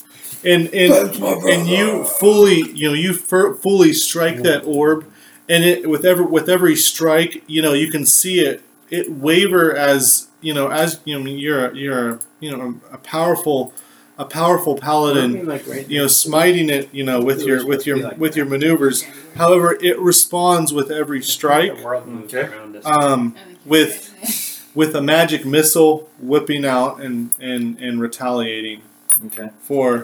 And 0.45 0.69
and 0.75 0.93
and 1.23 1.69
you 1.69 2.05
fully 2.05 2.71
you 2.73 2.89
know 2.89 2.95
you 2.95 3.13
fur, 3.13 3.55
fully 3.55 3.93
strike 3.93 4.43
that 4.43 4.65
orb, 4.65 5.05
and 5.49 5.63
it 5.65 5.89
with 5.89 6.05
every 6.05 6.25
with 6.25 6.49
every 6.49 6.75
strike 6.75 7.45
you 7.47 7.63
know 7.63 7.73
you 7.75 7.91
can 7.91 8.07
see 8.07 8.41
it 8.41 8.63
it 8.91 9.11
waver 9.13 9.77
as 9.77 10.29
you 10.41 10.53
know 10.55 10.69
as 10.69 11.01
you 11.05 11.15
know 11.15 11.21
I 11.21 11.25
mean, 11.25 11.39
you're 11.39 11.69
a, 11.69 11.75
you're 11.77 12.11
a, 12.13 12.21
you 12.41 12.57
know 12.57 12.81
a 12.91 12.99
powerful 12.99 13.73
a 14.19 14.25
powerful 14.25 14.77
paladin 14.77 15.47
like 15.47 15.67
right 15.67 15.89
you 15.89 15.99
know 16.01 16.07
smiting 16.07 16.71
it 16.71 16.93
you 16.93 17.05
know 17.05 17.21
with 17.23 17.43
your 17.43 17.65
with 17.67 17.87
your 17.87 17.99
like 17.99 18.19
with 18.19 18.37
your 18.37 18.47
maneuvers. 18.47 19.05
However, 19.37 19.79
it 19.81 19.99
responds 19.99 20.73
with 20.73 20.91
every 20.91 21.23
strike. 21.23 21.77
The 21.77 21.85
world 21.85 22.07
moves 22.07 22.35
Okay. 22.35 22.53
Um, 22.85 23.35
with- 23.65 24.11
you're 24.19 24.29
with 24.75 24.95
a 24.97 25.03
magic 25.03 25.45
missile 25.45 26.09
whipping 26.19 26.65
out 26.65 27.01
and 27.01 27.35
and 27.41 27.79
and 27.79 28.01
retaliating 28.01 28.83
Okay. 29.27 29.51
for 29.63 30.03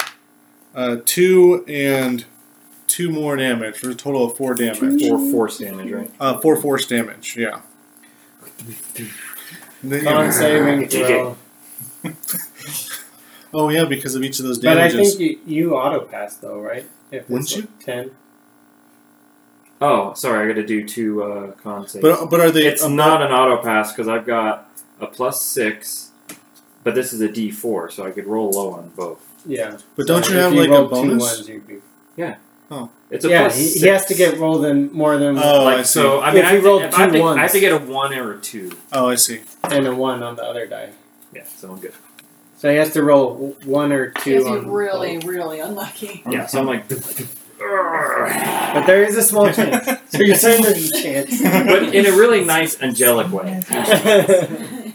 uh, 0.74 0.98
two 1.04 1.64
and 1.66 2.24
two 2.86 3.10
more 3.10 3.36
damage 3.36 3.76
for 3.78 3.90
a 3.90 3.94
total 3.94 4.24
of 4.30 4.36
four 4.36 4.54
damage. 4.54 5.02
Or 5.10 5.18
force 5.30 5.58
damage, 5.58 5.90
right? 5.92 6.10
Uh, 6.20 6.38
four 6.38 6.56
force 6.56 6.86
damage. 6.86 7.36
Yeah. 7.36 7.60
And 9.82 9.92
then- 9.92 10.04
Con 10.04 10.32
saving 10.32 10.88
throw. 10.90 11.36
Oh 13.54 13.70
yeah, 13.70 13.84
because 13.86 14.14
of 14.14 14.22
each 14.22 14.38
of 14.40 14.44
those 14.44 14.58
damages. 14.58 14.94
But 14.94 15.00
I 15.00 15.04
think 15.04 15.20
you, 15.20 15.40
you 15.46 15.74
auto 15.76 16.00
pass 16.00 16.36
though, 16.36 16.60
right? 16.60 16.86
If 17.10 17.28
Wouldn't 17.30 17.50
it's 17.50 17.56
you? 17.56 17.68
Ten. 17.82 18.10
Oh, 19.80 20.12
sorry, 20.14 20.44
I 20.44 20.48
got 20.48 20.60
to 20.60 20.66
do 20.66 20.86
two 20.86 21.22
uh, 21.22 21.52
con 21.52 21.86
saves. 21.86 22.02
but 22.02 22.26
but 22.30 22.40
are 22.40 22.50
they? 22.50 22.66
it's 22.66 22.82
uh, 22.82 22.88
not 22.88 23.22
an 23.22 23.30
auto 23.32 23.62
pass 23.62 23.92
because 23.92 24.08
I've 24.08 24.26
got 24.26 24.68
a 25.00 25.06
plus 25.06 25.42
six, 25.42 26.10
but 26.82 26.94
this 26.96 27.12
is 27.12 27.20
a 27.20 27.28
D 27.30 27.50
four, 27.50 27.90
so 27.90 28.04
I 28.04 28.10
could 28.10 28.26
roll 28.26 28.50
low 28.50 28.70
on 28.72 28.88
both. 28.96 29.20
Yeah. 29.46 29.78
But 29.96 30.06
don't 30.08 30.24
So 30.24 30.32
you 30.32 30.38
if 30.38 30.42
have 30.44 30.52
like 30.52 30.68
a 30.68 30.82
two 30.82 30.88
bonus? 30.88 31.22
ones, 31.22 31.48
you'd 31.48 31.66
be- 31.66 31.80
It's 33.10 33.24
a 33.24 33.28
yeah, 33.30 33.40
plus 33.44 33.56
he, 33.56 33.64
six. 33.68 33.80
he 33.82 33.88
has 33.88 34.04
to 34.06 34.14
get 34.14 34.38
rolled 34.38 34.64
in 34.66 34.92
more 34.92 35.16
than 35.16 35.38
Oh, 35.38 35.66
I 35.66 35.78
see. 35.82 35.84
so. 36.00 36.20
I 36.20 36.30
mean, 36.34 36.40
If 36.40 36.44
I, 36.44 36.48
he 36.50 36.54
have 36.56 36.64
rolled 36.64 36.82
to, 36.82 36.88
two 36.90 36.96
I, 36.96 37.00
have 37.00 37.12
to, 37.12 37.22
I 37.22 37.38
have 37.42 37.52
to 37.52 37.60
get 37.60 37.72
a 37.72 37.78
one 37.78 38.12
or 38.14 38.32
a 38.34 38.38
two. 38.40 38.72
Oh, 38.92 39.08
I 39.08 39.14
see. 39.14 39.40
and 39.64 39.86
a 39.86 39.94
one 39.94 40.22
on 40.22 40.36
the 40.36 40.42
other 40.44 40.66
die. 40.66 40.90
Yeah, 41.32 41.44
so 41.44 41.72
I'm 41.72 41.78
good. 41.80 41.94
So 42.58 42.68
he 42.70 42.76
has 42.76 42.92
to 42.94 43.02
roll 43.02 43.56
one 43.64 43.92
or 43.92 44.10
two 44.10 44.32
If 44.40 44.46
on 44.46 44.70
really, 44.70 45.14
both. 45.18 45.24
really 45.24 45.60
unlucky. 45.60 46.22
Yeah, 46.28 46.46
so 46.46 46.58
I'm 46.60 46.66
like, 46.66 46.84
but 47.58 48.74
But 48.74 48.86
there 48.86 49.02
is 49.04 49.16
a 49.16 49.22
small 49.22 49.52
chance. 49.52 49.86
So 50.10 50.22
you're 50.22 50.36
saying 50.36 50.62
there's 50.62 50.90
a 50.90 51.02
chance. 51.02 51.42
But 51.42 51.94
in 51.94 52.06
a 52.06 52.12
really 52.12 52.44
nice 52.44 52.80
angelic 52.80 53.30
way. 53.32 53.62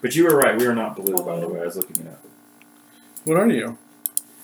But 0.00 0.16
you 0.16 0.24
were 0.24 0.36
right. 0.36 0.56
We 0.58 0.66
are 0.66 0.74
not 0.74 0.96
blue, 0.96 1.14
by 1.16 1.38
the 1.40 1.48
way. 1.48 1.60
I 1.60 1.64
was 1.66 1.76
looking 1.76 2.06
it 2.06 2.08
up. 2.08 2.22
What 3.24 3.36
are 3.36 3.48
you? 3.48 3.76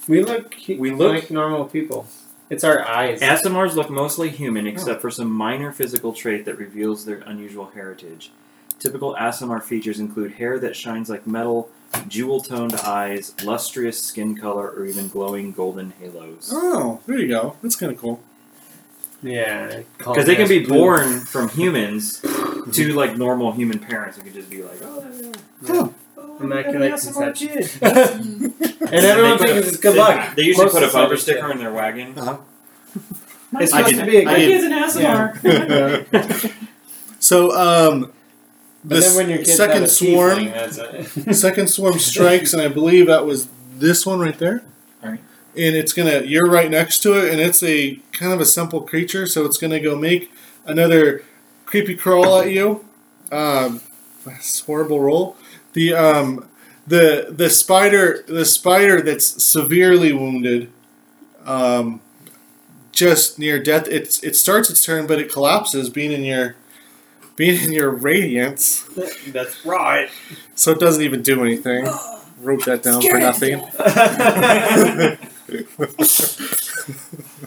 we 0.06 0.22
look 0.22 0.54
We 0.68 0.90
look- 0.90 1.14
like 1.14 1.30
normal 1.30 1.64
people. 1.64 2.06
It's 2.48 2.62
our 2.62 2.86
eyes. 2.86 3.20
Aasimars 3.20 3.74
look 3.74 3.90
mostly 3.90 4.28
human, 4.28 4.66
oh. 4.66 4.70
except 4.70 5.00
for 5.00 5.10
some 5.10 5.30
minor 5.30 5.72
physical 5.72 6.12
trait 6.12 6.44
that 6.44 6.58
reveals 6.58 7.04
their 7.04 7.18
unusual 7.26 7.66
heritage. 7.74 8.30
Typical 8.78 9.16
Aasimar 9.18 9.60
features 9.62 9.98
include 9.98 10.32
hair 10.32 10.58
that 10.60 10.76
shines 10.76 11.10
like 11.10 11.26
metal, 11.26 11.70
jewel 12.08 12.40
toned 12.40 12.74
eyes, 12.74 13.34
lustrous 13.44 14.02
skin 14.02 14.36
color, 14.36 14.68
or 14.70 14.84
even 14.86 15.08
glowing 15.08 15.52
golden 15.52 15.90
halos. 16.00 16.50
Oh, 16.52 17.00
there 17.06 17.18
you 17.18 17.28
go. 17.28 17.56
That's 17.62 17.76
kind 17.76 17.90
of 17.92 17.98
cool. 17.98 18.20
Yeah. 19.22 19.80
Because 19.98 20.26
they 20.26 20.36
can 20.36 20.48
be 20.48 20.60
contrast 20.64 20.68
blue. 20.68 20.78
born 20.78 21.20
from 21.20 21.48
humans 21.48 22.20
to 22.72 22.92
like 22.92 23.16
normal 23.16 23.52
human 23.52 23.78
parents. 23.78 24.18
It 24.18 24.24
could 24.24 24.34
just 24.34 24.50
be 24.50 24.62
like, 24.62 24.78
oh, 24.82 25.04
yeah. 25.20 25.32
Huh. 25.66 25.88
oh 26.18 26.36
Immaculate 26.40 26.90
that's 26.90 27.04
conception. 27.04 27.58
and 27.80 28.94
everyone 28.94 29.38
They 29.38 29.44
thinks 29.46 29.66
a- 29.66 29.68
it's 29.70 29.76
good 29.78 29.94
they- 29.94 29.98
luck. 29.98 30.34
They 30.36 30.42
usually 30.42 30.66
Most 30.66 30.74
put 30.74 30.82
a 30.82 30.92
bumper 30.92 31.16
sticker 31.16 31.50
in 31.50 31.58
their 31.58 31.72
wagon. 31.72 32.16
Uh-huh. 32.18 32.36
It's 33.58 33.72
I 33.72 33.78
supposed 33.84 33.96
to 34.00 34.06
be 34.06 34.16
A 34.18 34.24
good. 34.24 34.36
did 34.36 34.64
an 34.70 34.72
ASMR. 34.82 36.52
So, 37.20 37.52
um, 37.56 38.12
But 38.86 38.96
this 38.96 39.08
then 39.08 39.16
when 39.16 39.28
your 39.28 39.38
kids 39.38 39.56
second 39.56 39.90
swarm, 39.90 40.38
tiefling, 40.38 41.34
second 41.34 41.66
swarm 41.68 41.98
strikes, 41.98 42.52
and 42.52 42.62
I 42.62 42.68
believe 42.68 43.08
that 43.08 43.26
was 43.26 43.48
this 43.76 44.06
one 44.06 44.20
right 44.20 44.38
there. 44.38 44.62
Alright. 45.02 45.20
And 45.56 45.74
it's 45.74 45.92
gonna, 45.92 46.22
you're 46.22 46.48
right 46.48 46.70
next 46.70 47.00
to 47.00 47.14
it, 47.14 47.32
and 47.32 47.40
it's 47.40 47.64
a 47.64 47.96
kind 48.12 48.32
of 48.32 48.40
a 48.40 48.46
simple 48.46 48.82
creature, 48.82 49.26
so 49.26 49.44
it's 49.44 49.58
gonna 49.58 49.80
go 49.80 49.96
make 49.96 50.30
another 50.66 51.24
creepy 51.64 51.96
crawl 51.96 52.38
at 52.40 52.50
you. 52.52 52.84
Um, 53.32 53.80
that's 54.24 54.60
horrible 54.60 55.00
roll. 55.00 55.36
The 55.72 55.92
um, 55.92 56.48
the 56.86 57.26
the 57.30 57.50
spider, 57.50 58.24
the 58.28 58.44
spider 58.44 59.02
that's 59.02 59.42
severely 59.42 60.12
wounded, 60.12 60.70
um, 61.44 62.00
just 62.92 63.36
near 63.36 63.60
death. 63.60 63.88
It's 63.88 64.22
it 64.22 64.36
starts 64.36 64.70
its 64.70 64.84
turn, 64.84 65.08
but 65.08 65.18
it 65.18 65.30
collapses, 65.30 65.90
being 65.90 66.12
in 66.12 66.22
your 66.22 66.54
being 67.36 67.62
in 67.62 67.72
your 67.72 67.90
radiance. 67.90 68.82
That's 69.28 69.64
right. 69.64 70.08
So 70.54 70.72
it 70.72 70.80
doesn't 70.80 71.02
even 71.02 71.22
do 71.22 71.44
anything. 71.44 71.86
Wrote 72.40 72.64
that 72.66 72.82
down 72.82 73.02
for 73.02 73.18
nothing. 73.18 73.62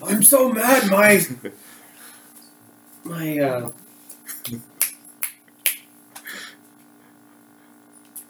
I'm 0.03 0.23
so 0.23 0.51
mad. 0.51 0.89
My 0.89 1.21
my 3.03 3.39
uh, 3.39 3.71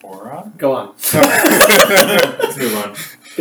Aura? 0.03 0.51
go 0.57 0.73
on. 0.73 0.93
Let's 1.13 2.57
move 2.57 2.75
on. 2.75 2.95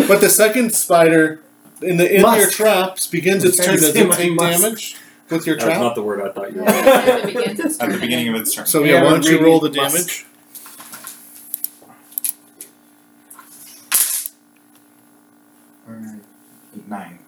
but 0.08 0.20
the 0.20 0.28
second 0.30 0.74
spider 0.74 1.42
in 1.82 1.96
the 1.96 2.14
in 2.16 2.22
Must. 2.22 2.40
your 2.40 2.50
traps 2.50 3.06
begins 3.06 3.44
its 3.44 3.56
turn. 3.56 3.76
Does 3.76 3.92
Say 3.92 4.00
it 4.06 4.12
take 4.12 4.32
must. 4.34 4.62
damage 4.62 4.96
with 5.30 5.46
your 5.46 5.56
That's 5.56 5.80
not 5.80 5.94
the 5.94 6.02
word 6.02 6.20
I 6.22 6.32
thought 6.32 6.52
you 6.54 6.62
were. 6.62 6.68
at 6.68 7.22
the 7.22 7.26
beginning 7.28 7.48
of 7.58 7.60
its 7.66 7.80
At 7.80 7.86
the 7.86 7.92
turn. 7.92 8.00
beginning 8.00 8.28
of 8.28 8.34
its 8.36 8.54
turn. 8.54 8.66
So 8.66 8.82
Yeah, 8.84 8.92
yeah, 8.94 9.04
why 9.04 9.10
don't 9.10 9.24
you 9.26 9.40
roll 9.44 9.60
the 9.60 9.70
damage? 9.70 10.24
Alright. 15.88 16.20
Nine. 16.88 17.18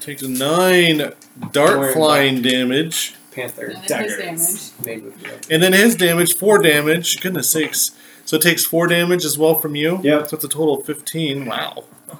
Takes 0.00 0.22
nine 0.22 1.12
dart 1.52 1.78
worry 1.78 1.92
flying 1.92 2.42
damage, 2.42 3.14
Panther 3.32 3.66
And 3.66 3.84
then 3.88 4.04
his 4.04 4.72
damage. 4.72 4.86
made 4.86 5.04
with 5.04 5.22
you. 5.22 5.30
and 5.50 5.62
then 5.62 5.72
his 5.72 5.94
damage 5.96 6.34
four 6.34 6.58
damage. 6.60 7.20
Goodness 7.20 7.50
sakes! 7.50 7.92
So 8.24 8.36
it 8.36 8.42
takes 8.42 8.64
four 8.64 8.86
damage 8.86 9.24
as 9.24 9.36
well 9.38 9.54
from 9.56 9.74
you. 9.74 10.00
Yeah. 10.02 10.24
So 10.26 10.36
it's 10.36 10.44
a 10.44 10.48
total 10.48 10.78
of 10.80 10.86
fifteen. 10.86 11.46
Wow. 11.46 11.84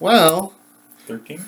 Well, 0.00 0.54
Thirteen? 1.08 1.44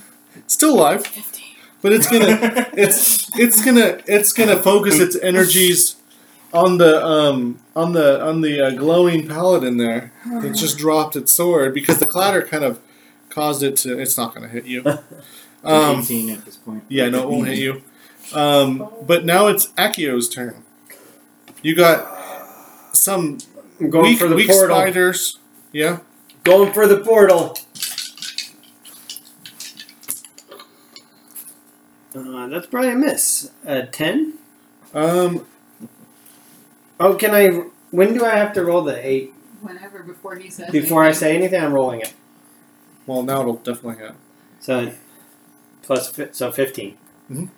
still 0.48 0.74
alive, 0.74 1.06
Fifteen. 1.06 1.39
But 1.82 1.92
it's 1.92 2.08
gonna 2.10 2.38
it's 2.74 3.30
it's 3.38 3.64
gonna 3.64 4.00
it's 4.06 4.32
gonna 4.32 4.56
focus 4.56 4.98
its 4.98 5.16
energies 5.16 5.96
on 6.52 6.78
the 6.78 7.04
um 7.04 7.60
on 7.76 7.92
the 7.92 8.20
on 8.24 8.40
the 8.40 8.60
uh, 8.66 8.70
glowing 8.70 9.26
paladin 9.28 9.76
there. 9.76 10.12
It 10.26 10.54
just 10.54 10.78
dropped 10.78 11.16
its 11.16 11.32
sword 11.32 11.74
because 11.74 11.98
the 11.98 12.06
clatter 12.06 12.42
kind 12.42 12.64
of 12.64 12.80
caused 13.28 13.62
it 13.62 13.76
to. 13.78 13.98
It's 13.98 14.16
not 14.16 14.34
gonna 14.34 14.48
hit 14.48 14.66
you. 14.66 14.84
Um, 15.62 15.98
18 16.00 16.30
at 16.30 16.46
this 16.46 16.56
point. 16.56 16.84
yeah, 16.88 17.10
no, 17.10 17.24
it 17.24 17.28
won't 17.28 17.46
hit 17.46 17.58
you. 17.58 17.82
Um, 18.32 18.88
but 19.06 19.26
now 19.26 19.48
it's 19.48 19.66
Akio's 19.72 20.26
turn. 20.26 20.62
You 21.60 21.74
got 21.76 22.06
some 22.96 23.36
I'm 23.78 23.90
going 23.90 24.04
weak, 24.06 24.18
for 24.18 24.26
the 24.26 24.36
weak 24.36 24.48
portal. 24.48 24.74
spiders. 24.74 25.38
Yeah. 25.70 25.98
Going 26.44 26.72
for 26.72 26.86
the 26.86 26.96
portal. 26.96 27.58
Uh, 32.14 32.46
that's 32.48 32.66
probably 32.66 32.90
a 32.90 32.96
miss. 32.96 33.50
A 33.64 33.86
ten. 33.86 34.34
Um, 34.94 35.46
Oh, 36.98 37.14
can 37.14 37.30
I? 37.34 37.46
When 37.90 38.12
do 38.12 38.24
I 38.24 38.36
have 38.36 38.52
to 38.54 38.64
roll 38.64 38.82
the 38.82 39.06
eight? 39.06 39.32
Whenever 39.62 40.02
before 40.02 40.36
he 40.36 40.50
says. 40.50 40.70
Before 40.70 41.02
I 41.02 41.12
say 41.12 41.34
anything, 41.34 41.62
I'm 41.62 41.72
rolling 41.72 42.00
it. 42.00 42.12
well, 43.06 43.22
now 43.22 43.40
it'll 43.40 43.54
definitely 43.56 44.04
hit. 44.04 44.12
So 44.60 44.92
plus 45.82 46.10
fi- 46.10 46.28
so 46.32 46.52
15 46.52 46.98
Mhm. 47.30 47.48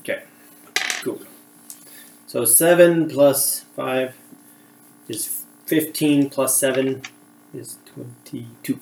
Okay, 0.00 0.22
cool. 1.02 1.20
So 2.26 2.44
seven 2.44 3.08
plus 3.08 3.60
five 3.74 4.14
is 5.08 5.42
fifteen. 5.66 6.30
Plus 6.30 6.56
seven 6.56 7.02
is 7.52 7.78
twenty-two. 7.86 8.78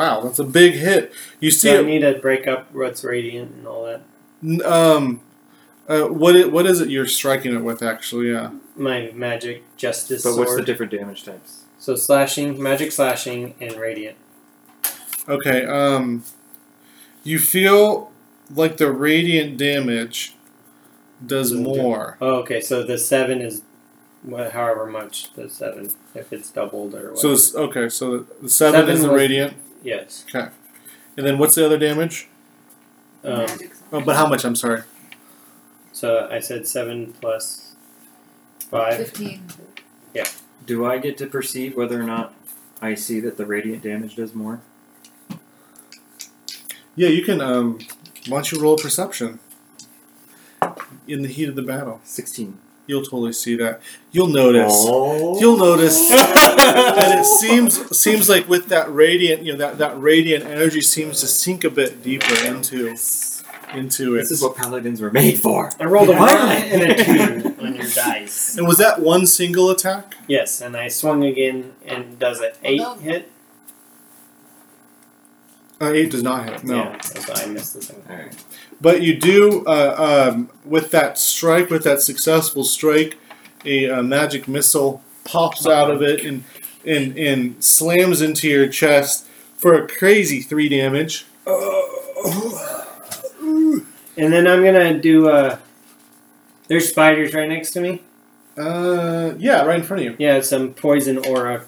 Wow, 0.00 0.20
that's 0.22 0.38
a 0.38 0.44
big 0.44 0.72
hit. 0.74 1.12
You 1.40 1.50
see 1.50 1.68
So 1.68 1.76
I 1.76 1.80
it. 1.80 1.84
need 1.86 1.98
to 2.00 2.14
break 2.18 2.46
up 2.48 2.72
what's 2.72 3.04
radiant 3.04 3.52
and 3.54 3.66
all 3.66 3.84
that. 3.84 4.00
Um, 4.66 5.20
uh, 5.86 6.04
what 6.04 6.34
it, 6.36 6.50
what 6.50 6.64
is 6.64 6.80
it 6.80 6.88
you're 6.88 7.06
striking 7.06 7.54
it 7.54 7.58
with? 7.62 7.82
Actually, 7.82 8.30
yeah. 8.32 8.50
My 8.76 9.10
magic 9.14 9.62
justice 9.76 10.22
But 10.22 10.30
sword. 10.32 10.38
what's 10.46 10.56
the 10.56 10.62
different 10.62 10.90
damage 10.92 11.24
types? 11.24 11.64
so 11.78 11.96
slashing, 11.96 12.62
magic 12.62 12.92
slashing, 12.92 13.54
and 13.60 13.74
radiant. 13.76 14.16
Okay. 15.28 15.64
Um, 15.66 16.24
you 17.22 17.38
feel 17.38 18.10
like 18.54 18.78
the 18.78 18.90
radiant 18.90 19.58
damage 19.58 20.34
does 21.26 21.52
more. 21.52 22.16
Oh, 22.22 22.36
okay. 22.36 22.60
So 22.62 22.82
the 22.82 22.96
seven 22.98 23.40
is 23.42 23.60
what, 24.22 24.52
however 24.52 24.86
much 24.86 25.32
the 25.34 25.48
seven, 25.50 25.90
if 26.14 26.32
it's 26.32 26.50
doubled 26.50 26.94
or 26.94 26.98
whatever. 27.12 27.16
So 27.16 27.32
it's, 27.32 27.54
okay, 27.54 27.88
so 27.88 28.26
the 28.42 28.48
seven, 28.50 28.80
Seven 28.80 28.94
is 28.94 29.02
the 29.02 29.08
was- 29.08 29.16
radiant, 29.16 29.54
yes. 29.82 30.24
Okay. 30.34 30.48
And 31.16 31.26
then 31.26 31.38
what's 31.38 31.54
the 31.54 31.64
other 31.66 31.78
damage? 31.78 32.28
Um, 33.24 33.46
Oh, 33.92 34.00
but 34.00 34.14
how 34.16 34.26
much? 34.26 34.44
I'm 34.44 34.54
sorry. 34.56 34.82
so 35.92 36.28
I 36.30 36.38
said 36.40 36.66
seven 36.66 37.12
plus 37.20 37.74
five. 38.70 38.96
Fifteen. 38.96 39.42
Yeah. 40.14 40.26
Do 40.66 40.86
I 40.86 40.98
get 40.98 41.18
to 41.18 41.26
perceive 41.26 41.76
whether 41.76 42.00
or 42.00 42.04
not 42.04 42.32
I 42.80 42.94
see 42.94 43.18
that 43.20 43.36
the 43.36 43.44
radiant 43.46 43.82
damage 43.82 44.14
does 44.16 44.34
more? 44.34 44.60
Yeah, 46.96 47.08
you 47.08 47.22
can. 47.22 47.40
Um, 47.40 47.78
why 48.28 48.36
don't 48.38 48.52
you 48.52 48.60
roll 48.60 48.76
perception 48.76 49.38
in 51.08 51.22
the 51.22 51.28
heat 51.28 51.48
of 51.48 51.56
the 51.56 51.62
battle? 51.62 52.00
16. 52.04 52.58
You'll 52.90 53.02
totally 53.02 53.32
see 53.32 53.54
that. 53.54 53.80
You'll 54.10 54.26
notice. 54.26 54.72
Oh. 54.74 55.38
You'll 55.38 55.56
notice 55.56 56.08
that 56.08 57.18
it 57.20 57.24
seems 57.24 57.96
seems 57.96 58.28
like 58.28 58.48
with 58.48 58.66
that 58.66 58.92
radiant, 58.92 59.42
you 59.42 59.52
know, 59.52 59.58
that, 59.58 59.78
that 59.78 60.00
radiant 60.00 60.44
energy 60.44 60.80
seems 60.80 61.20
to 61.20 61.28
sink 61.28 61.62
a 61.62 61.70
bit 61.70 62.02
deeper 62.02 62.34
into 62.44 62.96
into 63.72 64.16
it. 64.16 64.22
This 64.22 64.32
is 64.32 64.42
what 64.42 64.56
paladins 64.56 65.00
were 65.00 65.12
made 65.12 65.38
for. 65.38 65.70
I 65.78 65.84
rolled 65.84 66.08
a 66.08 66.14
one 66.14 66.36
and 66.36 66.82
a 66.82 67.04
two 67.04 67.54
on 67.60 67.76
your 67.76 67.88
dice. 67.88 68.58
And 68.58 68.66
was 68.66 68.78
that 68.78 69.00
one 69.00 69.24
single 69.24 69.70
attack? 69.70 70.16
Yes, 70.26 70.60
and 70.60 70.76
I 70.76 70.88
swung 70.88 71.22
again, 71.22 71.74
and 71.86 72.18
does 72.18 72.40
it 72.40 72.58
eight 72.64 72.80
no. 72.80 72.94
hit? 72.94 73.30
Uh, 75.80 75.92
eight 75.92 76.10
does 76.10 76.24
not 76.24 76.44
hit. 76.48 76.64
No. 76.64 76.74
Yeah, 76.74 77.00
so 77.00 77.32
I 77.34 77.46
missed 77.46 77.74
the 77.74 77.82
second. 77.82 78.02
Alright. 78.10 78.44
But 78.80 79.02
you 79.02 79.18
do, 79.18 79.64
uh, 79.66 80.30
um, 80.32 80.50
with 80.64 80.90
that 80.92 81.18
strike, 81.18 81.68
with 81.70 81.84
that 81.84 82.00
successful 82.00 82.64
strike, 82.64 83.18
a, 83.64 83.90
uh 83.90 84.02
magic 84.02 84.48
missile 84.48 85.02
pops 85.24 85.66
out 85.66 85.90
of 85.90 86.00
it 86.02 86.24
and, 86.24 86.44
and, 86.86 87.16
and 87.18 87.62
slams 87.62 88.22
into 88.22 88.48
your 88.48 88.68
chest 88.68 89.26
for 89.56 89.74
a 89.74 89.86
crazy 89.86 90.40
three 90.40 90.68
damage. 90.68 91.26
And 94.16 94.32
then 94.32 94.46
I'm 94.46 94.62
gonna 94.62 94.98
do. 94.98 95.28
Uh, 95.28 95.58
there's 96.68 96.88
spiders 96.88 97.32
right 97.34 97.48
next 97.48 97.70
to 97.72 97.80
me. 97.80 98.02
Uh, 98.56 99.32
yeah, 99.38 99.62
right 99.64 99.78
in 99.78 99.84
front 99.84 100.02
of 100.02 100.04
you. 100.04 100.16
Yeah, 100.18 100.40
some 100.40 100.74
poison 100.74 101.18
aura. 101.26 101.64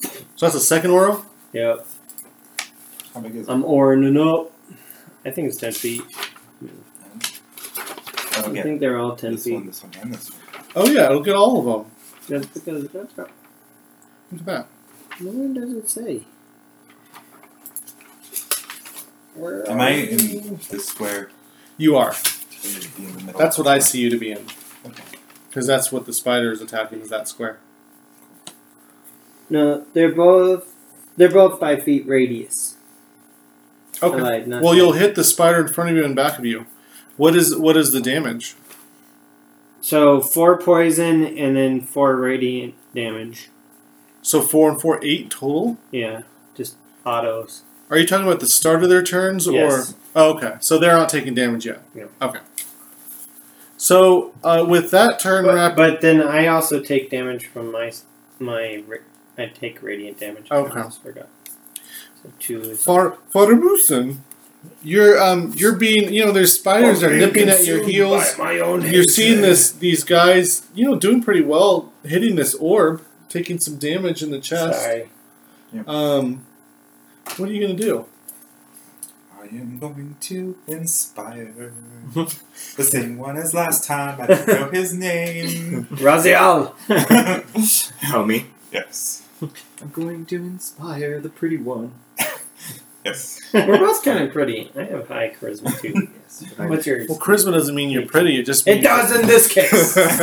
So 0.00 0.46
that's 0.46 0.54
a 0.54 0.60
second 0.60 0.90
aura. 0.90 1.22
Yep, 1.52 1.86
How 3.14 3.20
big 3.20 3.36
is 3.36 3.48
it? 3.48 3.50
I'm 3.50 3.62
oraing 3.62 4.16
up. 4.18 4.52
I 5.24 5.30
think 5.30 5.48
it's 5.48 5.56
ten 5.56 5.72
feet. 5.72 6.02
That'll 8.48 8.52
I 8.52 8.54
get 8.56 8.64
think 8.64 8.80
they're 8.80 8.98
all 8.98 9.16
ten 9.16 9.32
this 9.32 9.44
feet. 9.44 9.54
one, 9.54 9.66
this 9.66 9.82
one, 9.82 9.92
and 10.00 10.14
this 10.14 10.30
one. 10.30 10.40
Oh 10.76 10.88
yeah, 10.90 11.06
it'll 11.06 11.22
get 11.22 11.34
all 11.36 11.58
of 11.58 11.64
them. 11.86 11.92
That's 12.28 12.46
because 12.46 12.88
that's 12.88 13.16
not. 13.16 13.30
Look 14.32 14.40
at 14.40 14.46
that. 14.46 14.66
Where 15.20 15.48
does 15.54 15.72
it 15.72 15.88
say? 15.88 16.22
Where 19.34 19.68
Am 19.70 19.78
are 19.78 19.84
I 19.84 19.90
you? 19.90 20.08
in 20.40 20.60
this 20.70 20.86
square? 20.86 21.30
You 21.76 21.96
are. 21.96 22.10
Or 22.10 22.14
would 22.64 22.84
it 22.84 22.96
be 22.96 23.04
in 23.04 23.12
the 23.14 23.22
middle 23.24 23.38
That's 23.38 23.56
what 23.56 23.66
I 23.66 23.78
see 23.78 24.00
you 24.00 24.10
to 24.10 24.18
be 24.18 24.32
in. 24.32 24.44
Okay. 24.84 25.02
Because 25.48 25.66
that's 25.66 25.92
what 25.92 26.06
the 26.06 26.12
spider 26.12 26.50
is 26.52 26.60
attacking 26.60 27.00
is 27.00 27.08
that 27.08 27.28
square. 27.28 27.58
No, 29.48 29.86
they're 29.94 30.12
both 30.14 30.74
they're 31.16 31.30
both 31.30 31.58
five 31.60 31.82
feet 31.84 32.06
radius. 32.06 32.76
Okay. 34.02 34.18
Allied, 34.18 34.46
not 34.48 34.62
Well, 34.62 34.74
you'll 34.74 34.92
five. 34.92 35.00
hit 35.00 35.14
the 35.14 35.24
spider 35.24 35.60
in 35.60 35.68
front 35.72 35.90
of 35.90 35.96
you 35.96 36.04
and 36.04 36.14
back 36.14 36.38
of 36.38 36.44
you. 36.44 36.66
What 37.18 37.36
is 37.36 37.54
what 37.54 37.76
is 37.76 37.92
the 37.92 38.00
damage? 38.00 38.54
So 39.82 40.20
four 40.20 40.58
poison 40.58 41.24
and 41.24 41.56
then 41.56 41.82
four 41.82 42.16
radiant 42.16 42.74
damage. 42.94 43.50
So 44.22 44.40
four 44.40 44.70
and 44.70 44.80
four, 44.80 44.98
eight 45.02 45.30
total. 45.30 45.78
Yeah, 45.90 46.22
just 46.54 46.76
autos. 47.04 47.62
Are 47.90 47.98
you 47.98 48.06
talking 48.06 48.26
about 48.26 48.40
the 48.40 48.46
start 48.46 48.82
of 48.82 48.88
their 48.88 49.02
turns, 49.02 49.46
Yes. 49.46 49.92
or 49.92 49.96
oh, 50.14 50.36
okay? 50.36 50.56
So 50.60 50.78
they're 50.78 50.92
not 50.96 51.08
taking 51.08 51.34
damage 51.34 51.66
yet. 51.66 51.82
Yeah. 51.94 52.06
Okay. 52.20 52.40
So 53.76 54.34
uh, 54.42 54.64
with 54.68 54.90
that 54.90 55.18
turn 55.18 55.44
But, 55.44 55.54
wrap, 55.54 55.76
but 55.76 56.00
then 56.00 56.20
I 56.22 56.46
also 56.48 56.80
take 56.80 57.10
damage 57.10 57.46
from 57.46 57.70
my 57.72 57.92
my 58.38 58.82
I 59.36 59.46
take 59.46 59.82
radiant 59.82 60.18
damage. 60.18 60.50
Okay. 60.50 60.72
I 60.72 60.76
almost 60.78 61.02
forgot. 61.02 61.28
So 62.22 62.32
two 62.38 62.60
is 62.62 62.84
for 62.84 63.18
Farabusen, 63.32 64.18
you're 64.82 65.20
um 65.20 65.52
you're 65.56 65.76
being 65.76 66.12
you 66.12 66.24
know 66.24 66.32
there's 66.32 66.54
spiders 66.58 67.02
are 67.02 67.14
nipping 67.14 67.48
at 67.48 67.64
your 67.64 67.84
heels. 67.84 68.36
my 68.38 68.58
own 68.58 68.82
You're 68.82 69.04
seeing 69.04 69.40
this 69.40 69.70
these 69.72 70.04
guys 70.04 70.66
you 70.74 70.84
know 70.84 70.96
doing 70.96 71.22
pretty 71.22 71.42
well 71.42 71.92
hitting 72.04 72.36
this 72.36 72.54
orb, 72.54 73.02
taking 73.28 73.58
some 73.58 73.76
damage 73.76 74.22
in 74.22 74.30
the 74.30 74.40
chest. 74.40 74.82
Sorry. 74.82 75.10
Um, 75.86 76.46
what 77.36 77.48
are 77.48 77.52
you 77.52 77.60
gonna 77.60 77.78
do? 77.78 78.06
I 79.40 79.56
am 79.56 79.78
going 79.78 80.16
to 80.20 80.58
inspire 80.66 81.72
the 82.14 82.84
same 82.84 83.16
one 83.18 83.36
as 83.36 83.54
last 83.54 83.86
time. 83.86 84.20
I 84.20 84.26
don't 84.26 84.46
know 84.46 84.70
his 84.70 84.92
name. 84.92 85.84
Raziel. 85.92 86.74
Help 88.00 88.26
me. 88.26 88.46
yes. 88.72 89.22
I'm 89.40 89.90
going 89.90 90.26
to 90.26 90.36
inspire 90.36 91.20
the 91.20 91.28
pretty 91.28 91.56
one. 91.56 91.92
Yes. 93.04 93.40
We're 93.54 93.78
both 93.78 94.02
kind 94.04 94.22
of 94.24 94.32
pretty. 94.32 94.70
I 94.76 94.82
have 94.84 95.08
high 95.08 95.30
charisma 95.38 95.78
too. 95.80 96.08
What's 96.68 96.86
yours? 96.86 97.08
Well, 97.08 97.18
charisma 97.18 97.52
doesn't 97.52 97.74
mean 97.74 97.90
you're 97.90 98.06
pretty. 98.06 98.38
It 98.38 98.44
just 98.46 98.66
means 98.66 98.80
It 98.80 98.82
does 98.82 99.18
in 99.18 99.26
this 99.26 99.48
case. 99.48 99.96
what 99.96 100.20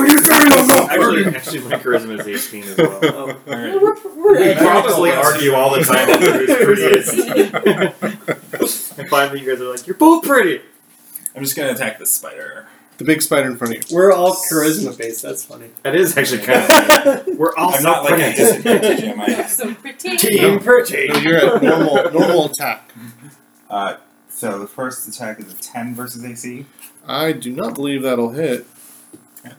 are 0.00 0.06
you 0.06 0.20
doing 0.20 0.52
on 0.52 0.66
that? 0.66 0.88
Actually, 0.90 1.26
actually, 1.26 1.60
my 1.60 1.76
charisma 1.76 2.18
is 2.18 2.26
18 2.48 2.64
as 2.64 2.76
well. 2.76 2.98
Oh. 3.02 3.36
Alright. 3.46 3.80
We're, 3.80 3.94
we're 4.16 4.48
We 4.48 4.54
probably 4.54 5.10
argue 5.12 5.54
all 5.54 5.70
the 5.74 5.82
time 5.82 6.08
over 6.10 6.38
who's 6.38 6.56
prettiest. 6.64 7.14
and 8.98 9.08
finally, 9.08 9.40
you 9.40 9.46
guys 9.50 9.60
are 9.60 9.70
like, 9.70 9.86
"You're 9.86 9.96
both 9.96 10.24
pretty." 10.24 10.60
I'm 11.36 11.42
just 11.44 11.56
gonna 11.56 11.72
attack 11.72 11.98
this 11.98 12.12
spider. 12.12 12.66
The 13.00 13.06
big 13.06 13.22
spider 13.22 13.50
in 13.50 13.56
front 13.56 13.74
of 13.74 13.90
you. 13.90 13.96
We're 13.96 14.12
all 14.12 14.34
charisma 14.34 14.94
based. 14.96 15.22
That's 15.22 15.42
funny. 15.42 15.70
That 15.84 15.96
is 15.96 16.18
actually 16.18 16.42
kind 16.42 16.60
of. 16.60 16.66
Funny. 17.24 17.34
We're 17.34 17.56
all 17.56 17.74
I'm 17.74 17.82
not 17.82 18.04
like 18.04 18.12
pretty. 18.12 18.24
at 18.24 18.36
disadvantage, 18.36 19.04
am 19.04 19.20
I? 19.22 19.46
so 19.46 19.74
pretty. 19.74 20.18
Team 20.18 20.60
pretty. 20.60 21.08
No, 21.08 21.16
you're 21.16 21.36
at 21.38 21.62
normal 21.62 22.10
normal 22.12 22.44
attack. 22.50 22.92
Uh, 23.70 23.96
so 24.28 24.58
the 24.58 24.66
first 24.66 25.08
attack 25.08 25.38
is 25.38 25.52
a 25.52 25.56
10 25.56 25.94
versus 25.94 26.24
AC. 26.24 26.66
I 27.06 27.30
do 27.30 27.52
not 27.52 27.76
believe 27.76 28.02
that'll 28.02 28.30
hit. 28.30 28.66
I 29.44 29.52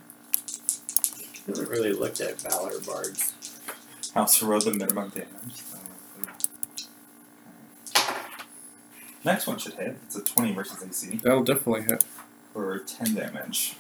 haven't 1.47 1.69
really 1.69 1.93
looked 1.93 2.19
at 2.19 2.41
Valor 2.41 2.77
Bards. 2.85 3.31
I 4.13 4.19
also 4.19 4.45
rolled 4.47 4.63
the 4.63 4.73
minimum 4.73 5.09
damage. 5.09 5.61
So. 5.63 5.77
Next 9.23 9.47
one 9.47 9.57
should 9.57 9.75
hit. 9.75 9.97
It's 10.07 10.17
a 10.17 10.23
20 10.25 10.53
versus 10.55 10.83
AC 10.83 11.21
That'll 11.23 11.45
definitely 11.45 11.83
hit. 11.83 12.03
For 12.53 12.79
10 12.79 13.15
damage. 13.15 13.75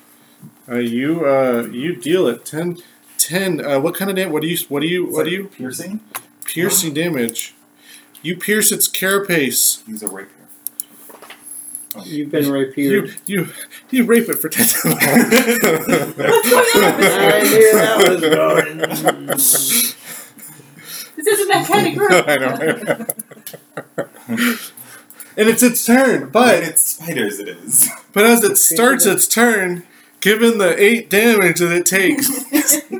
Uh, 0.69 0.75
you 0.77 1.25
uh, 1.25 1.67
you 1.71 1.95
deal 1.95 2.27
it 2.27 2.45
10, 2.45 2.77
10 3.17 3.63
uh, 3.63 3.79
what 3.79 3.95
kind 3.95 4.09
of 4.09 4.17
damage? 4.17 4.31
What 4.33 4.41
do 4.41 4.47
you 4.47 4.57
what 4.67 4.81
do 4.81 4.87
you 4.89 5.05
what 5.05 5.25
do 5.25 5.31
you 5.31 5.45
Piercing? 5.45 5.99
piercing 6.45 6.93
damage? 6.93 7.53
You 8.21 8.35
pierce 8.37 8.71
its 8.71 8.87
carapace. 8.87 9.83
Use 9.87 10.03
a 10.03 10.07
rapier. 10.07 10.35
You've 12.05 12.31
been 12.31 12.45
You 12.75 13.11
you 13.25 13.49
you 13.89 14.05
rape 14.05 14.29
it 14.29 14.39
for 14.39 14.47
ten. 14.49 14.65
What's 14.65 14.83
going 15.59 15.75
on? 15.75 16.13
I 16.17 17.43
knew 17.43 17.71
that 17.73 17.97
was 18.09 18.21
going. 18.21 19.97
This 21.23 21.27
isn't 21.27 21.49
that 21.49 21.67
kind 21.67 21.87
of 21.87 21.95
group. 21.95 22.11
I 22.27 22.37
know. 24.37 24.57
and 25.37 25.49
it's 25.49 25.63
its 25.63 25.85
turn, 25.85 26.29
But 26.29 26.31
but 26.31 26.63
it's 26.63 26.85
spiders, 26.91 27.39
it 27.39 27.47
is. 27.49 27.89
but 28.13 28.25
as 28.25 28.43
it 28.43 28.57
starts 28.57 29.05
its 29.05 29.27
turn, 29.27 29.83
given 30.19 30.57
the 30.57 30.75
eight 30.81 31.09
damage 31.09 31.59
that 31.59 31.71
it 31.71 31.85
takes, 31.85 32.27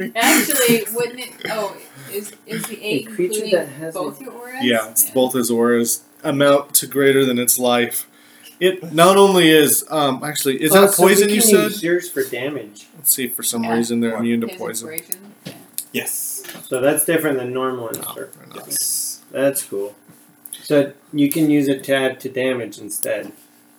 Actually, 0.14 0.84
wouldn't 0.94 1.20
it? 1.20 1.32
Oh, 1.50 1.76
is 2.12 2.32
is 2.46 2.66
the 2.66 2.82
eight 2.82 3.06
A 3.08 3.10
creature 3.10 3.44
including 3.44 3.50
that 3.52 3.68
has 3.68 3.94
both 3.94 4.20
a- 4.20 4.24
your 4.24 4.32
auras? 4.32 4.54
yeah, 4.62 4.88
it's 4.90 5.10
both 5.10 5.34
its 5.36 5.50
auras 5.50 6.02
amount 6.24 6.74
to 6.76 6.86
greater 6.86 7.24
than 7.24 7.38
its 7.38 7.58
life. 7.58 8.06
It 8.60 8.92
not 8.92 9.16
only 9.16 9.50
is 9.50 9.84
um 9.90 10.22
actually 10.24 10.62
is 10.62 10.74
Oh, 10.74 10.82
that 10.82 10.92
so 10.94 11.04
we 11.04 11.10
poison 11.12 11.28
can 11.28 11.34
you 11.34 11.40
said? 11.42 11.64
use 11.64 11.82
yours 11.82 12.08
for 12.10 12.22
damage. 12.24 12.86
Let's 12.96 13.12
see. 13.14 13.28
For 13.28 13.42
some 13.42 13.64
Yeah. 13.64 13.74
reason, 13.76 14.00
they're 14.00 14.12
What? 14.12 14.20
immune 14.20 14.40
to 14.42 14.48
His 14.48 14.56
poison. 14.58 14.88
inspiration. 14.88 15.32
Yeah. 15.46 15.52
yes. 15.92 16.42
So 16.66 16.80
that's 16.80 17.04
different 17.04 17.38
than 17.38 17.52
normal 17.52 17.88
insert. 17.88 18.32
Yes. 18.54 19.20
That's 19.30 19.62
cool. 19.62 19.94
So 20.70 20.92
you 21.12 21.28
can 21.28 21.50
use 21.50 21.66
it 21.66 21.82
to 21.82 21.96
add 21.96 22.20
to 22.20 22.28
damage 22.28 22.78
instead. 22.78 23.32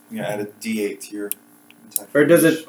I'm 0.10 0.18
gonna 0.18 0.28
add 0.28 0.40
a 0.42 0.46
d8 0.46 1.00
to 1.00 1.16
your 1.16 1.28
attack. 1.90 2.10
Or 2.14 2.26
does 2.26 2.44
it? 2.44 2.68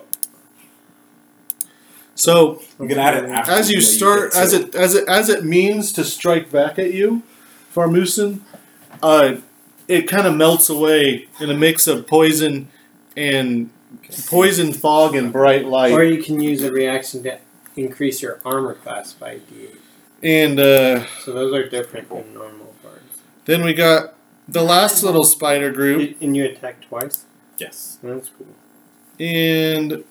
So 2.14 2.62
I'm 2.78 2.86
gonna 2.86 3.02
add 3.02 3.24
it 3.24 3.28
after 3.30 3.50
as 3.50 3.68
you 3.68 3.80
the 3.80 3.82
start, 3.84 4.32
hit, 4.32 4.40
as 4.40 4.50
so- 4.52 4.56
it 4.58 4.74
as 4.76 4.94
it 4.94 5.08
as 5.08 5.28
it 5.28 5.44
means 5.44 5.92
to 5.94 6.04
strike 6.04 6.52
back 6.52 6.78
at 6.78 6.94
you, 6.94 7.24
Farmusen, 7.74 8.42
uh, 9.02 9.38
it 9.88 10.02
kind 10.02 10.28
of 10.28 10.36
melts 10.36 10.70
away 10.70 11.26
in 11.40 11.50
a 11.50 11.54
mix 11.54 11.88
of 11.88 12.06
poison 12.06 12.68
and 13.16 13.70
poison 14.28 14.72
fog 14.72 15.16
and 15.16 15.32
bright 15.32 15.64
light. 15.64 15.90
Or 15.94 16.04
you 16.04 16.22
can 16.22 16.40
use 16.40 16.62
a 16.62 16.70
reaction 16.70 17.24
to 17.24 17.40
increase 17.74 18.22
your 18.22 18.38
armor 18.44 18.74
class 18.74 19.14
by 19.14 19.40
d8. 19.50 19.74
And 20.22 20.60
uh, 20.60 21.06
So 21.24 21.32
those 21.32 21.52
are 21.52 21.68
different 21.68 22.08
than 22.08 22.32
normal 22.32 22.52
bards. 22.58 22.61
Then 23.44 23.64
we 23.64 23.74
got 23.74 24.14
the 24.48 24.62
last 24.62 25.02
little 25.02 25.24
spider 25.24 25.70
group, 25.70 26.16
And 26.20 26.36
you 26.36 26.44
attack 26.44 26.86
twice. 26.88 27.24
Yes. 27.58 27.98
That's 28.02 28.30
cool. 28.36 28.46
and 29.20 30.04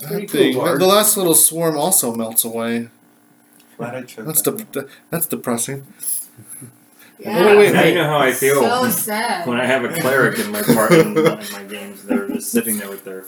that 0.00 0.30
thing, 0.30 0.54
Bard. 0.56 0.80
the 0.80 0.86
last 0.86 1.16
little 1.16 1.34
swarm 1.34 1.76
also 1.78 2.14
melts 2.14 2.44
away. 2.44 2.88
Glad 3.78 3.94
I 3.94 4.02
chose 4.02 4.26
That's 4.26 4.42
that. 4.42 4.72
de- 4.72 4.86
that's 5.10 5.26
depressing. 5.26 5.86
Yeah. 7.18 7.38
Oh, 7.38 7.56
wait, 7.56 7.58
wait, 7.58 7.72
Now 7.72 7.80
wait. 7.82 7.88
you 7.90 7.94
know 7.94 8.04
how 8.04 8.18
I 8.18 8.32
feel 8.32 8.60
So 8.60 8.88
sad. 8.90 9.46
when 9.48 9.58
I 9.60 9.66
have 9.66 9.84
a 9.84 9.88
cleric 10.00 10.38
in 10.38 10.50
my 10.52 10.62
part 10.62 10.92
in, 10.92 11.16
in 11.16 11.24
my 11.52 11.64
games. 11.68 12.02
They're 12.04 12.28
just 12.28 12.50
sitting 12.52 12.76
there 12.78 12.90
with 12.90 13.04
their 13.04 13.24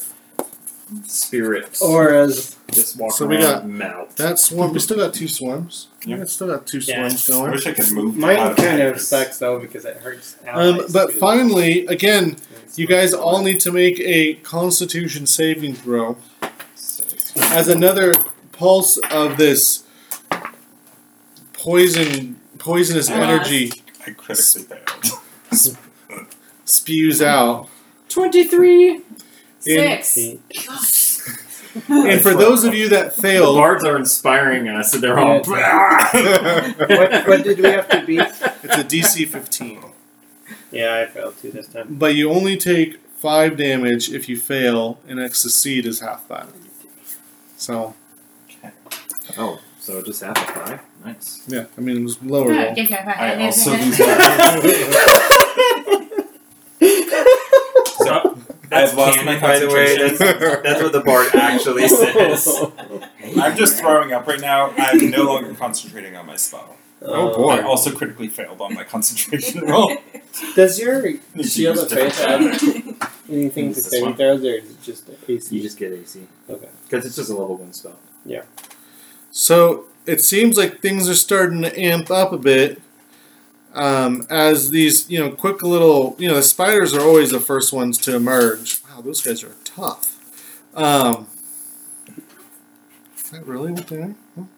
spirits, 1.05 1.83
Or 1.83 2.15
as 2.15 2.57
just 2.71 2.97
walking 2.97 3.17
So 3.17 3.27
we 3.27 3.37
around 3.37 3.43
got 3.43 3.69
mouth. 3.69 4.17
That 4.17 4.39
swarm, 4.39 4.73
we 4.73 4.79
still 4.79 4.97
got 4.99 5.13
two 5.15 5.27
swarms. 5.29 5.89
Yep. 6.05 6.19
Yeah, 6.19 6.25
still 6.27 6.47
got 6.49 6.67
two 6.67 6.79
Yeah. 6.79 7.09
swarms 7.09 7.29
I 7.29 7.33
going. 7.33 7.51
wish 7.53 7.67
I 7.67 7.73
could 7.73 7.91
move. 7.93 8.17
mine 8.17 8.37
out 8.39 8.57
kind 8.57 8.81
of 8.81 8.95
this. 8.95 9.09
sucks 9.09 9.39
though 9.39 9.59
because 9.59 9.85
it 9.85 9.97
hurts. 9.99 10.37
Um, 10.47 10.49
allies 10.77 10.93
but 10.93 11.11
too. 11.11 11.19
finally, 11.19 11.87
again, 11.87 12.37
you 12.77 12.87
guys 12.87 13.13
all 13.13 13.43
need 13.43 13.59
to 13.61 13.73
make 13.73 13.99
a 14.01 14.35
Constitution 14.35 15.27
saving 15.27 15.75
throw 15.75 16.17
as 17.37 17.69
another 17.69 18.15
pulse 18.53 18.97
of 19.11 19.37
this 19.39 19.83
poison, 21.53 22.39
poisonous 22.59 23.11
Uh, 23.11 23.15
energy 23.15 23.73
I 24.07 24.11
critically 24.13 24.63
failed. 24.63 25.77
spews 26.65 27.21
out. 27.23 27.69
Twenty-three. 28.09 29.01
Six. 29.67 30.19
Eight. 30.19 30.41
And 31.89 32.21
for 32.23 32.35
those 32.35 32.65
of 32.65 32.73
you 32.75 32.89
that 32.89 33.15
The 33.15 33.23
failed, 33.23 33.57
bards 33.57 33.85
are 33.85 33.97
inspiring 33.97 34.67
us, 34.69 34.95
and 34.95 35.03
they're 35.03 35.19
all. 35.19 35.41
what, 35.45 37.29
what 37.29 37.45
did 37.45 37.59
we 37.59 37.65
have 37.69 37.89
to 37.91 38.03
beat? 38.07 38.21
it's 38.21 38.77
a 38.79 38.85
DC 38.85 39.29
15. 39.29 39.83
Yeah, 40.71 41.05
I 41.07 41.13
failed 41.13 41.37
too 41.39 41.51
this 41.51 41.67
time. 41.69 41.97
But 41.99 42.15
you 42.15 42.31
only 42.31 42.57
take 42.57 42.99
five 43.17 43.57
damage 43.59 44.11
if 44.11 44.27
you 44.29 44.39
fail, 44.39 44.99
and 45.07 45.21
a 45.21 45.33
succeed 45.35 45.85
is 45.87 46.01
half 46.01 46.27
that. 46.29 46.49
So 47.57 47.95
Okay. 48.49 48.71
Oh, 49.37 49.61
so 49.81 50.03
just 50.03 50.23
half 50.23 50.37
a 50.37 50.53
five. 50.53 50.81
Nice. 51.05 51.43
yeah, 51.47 51.67
I 51.77 51.81
mean 51.81 51.99
it 51.99 52.03
was 52.03 52.21
lower 52.23 52.49
roll. 52.49 52.75
I 52.77 53.45
also 53.45 53.71
lose 53.77 53.99
So 58.71 58.77
I've 58.77 58.95
lost 58.95 59.25
my 59.25 59.39
by 59.41 59.59
the 59.59 59.69
way. 59.69 59.97
concentration. 59.97 60.39
That's, 60.39 60.63
that's 60.63 60.83
what 60.83 60.93
the 60.93 61.01
bard 61.01 61.35
actually 61.35 61.89
says. 61.89 62.49
I'm 63.39 63.57
just 63.57 63.79
throwing 63.79 64.13
up 64.13 64.27
right 64.27 64.41
now. 64.41 64.73
I'm 64.77 65.11
no 65.11 65.23
longer 65.25 65.55
concentrating 65.55 66.17
on 66.17 66.27
my 66.27 66.37
spell. 66.37 66.77
Oh, 67.03 67.29
uh, 67.31 67.37
boy. 67.37 67.51
I 67.53 67.63
also 67.63 67.95
critically 67.95 68.29
failed 68.29 68.61
on 68.61 68.75
my 68.75 68.83
concentration 68.83 69.61
roll. 69.67 69.97
Does 70.55 70.79
your 70.81 71.03
Need 71.03 71.21
to 71.37 71.43
shield 71.45 71.77
use 71.77 71.85
of 71.85 71.91
faith 71.99 72.17
different 72.17 72.61
have 73.01 73.13
anything 73.31 73.69
to 73.69 73.75
This 73.75 73.91
saving 73.91 74.07
one? 74.07 74.17
throws, 74.17 74.43
or 74.43 74.47
is 74.55 74.71
it 74.71 74.83
just 74.83 75.11
AC? 75.29 75.55
You 75.57 75.63
just 75.63 75.79
get 75.79 75.93
AC 75.93 76.27
Okay. 76.49 76.69
because 76.89 77.05
it's 77.07 77.17
just 77.17 77.31
a 77.31 77.35
level 77.35 77.57
one 77.57 77.73
spell. 77.75 77.99
Yeah. 78.25 78.43
So 79.31 79.85
it 80.07 80.21
seems 80.23 80.57
like 80.57 80.81
things 80.81 81.09
are 81.09 81.15
starting 81.15 81.63
to 81.63 81.79
amp 81.79 82.11
up 82.11 82.33
a 82.33 82.39
bit. 82.39 82.81
Um, 83.77 84.27
as 84.31 84.70
these, 84.70 85.11
you 85.11 85.20
know, 85.20 85.31
quick 85.31 85.62
little, 85.62 86.16
you 86.19 86.28
know, 86.28 86.35
the 86.36 86.43
spiders 86.43 86.94
are 86.94 87.03
always 87.03 87.31
the 87.31 87.40
first 87.40 87.73
ones 87.73 87.98
to 87.98 88.16
emerge. 88.16 88.81
Wow, 88.89 89.03
those 89.03 89.20
guys 89.23 89.44
are 89.44 89.55
tough. 89.65 90.19
Um, 90.74 91.28
is 93.16 93.31
that 93.31 93.47
really 93.47 93.73
what 93.73 93.86
they 93.89 93.98
are? 94.03 94.15
Oh. 94.39 94.48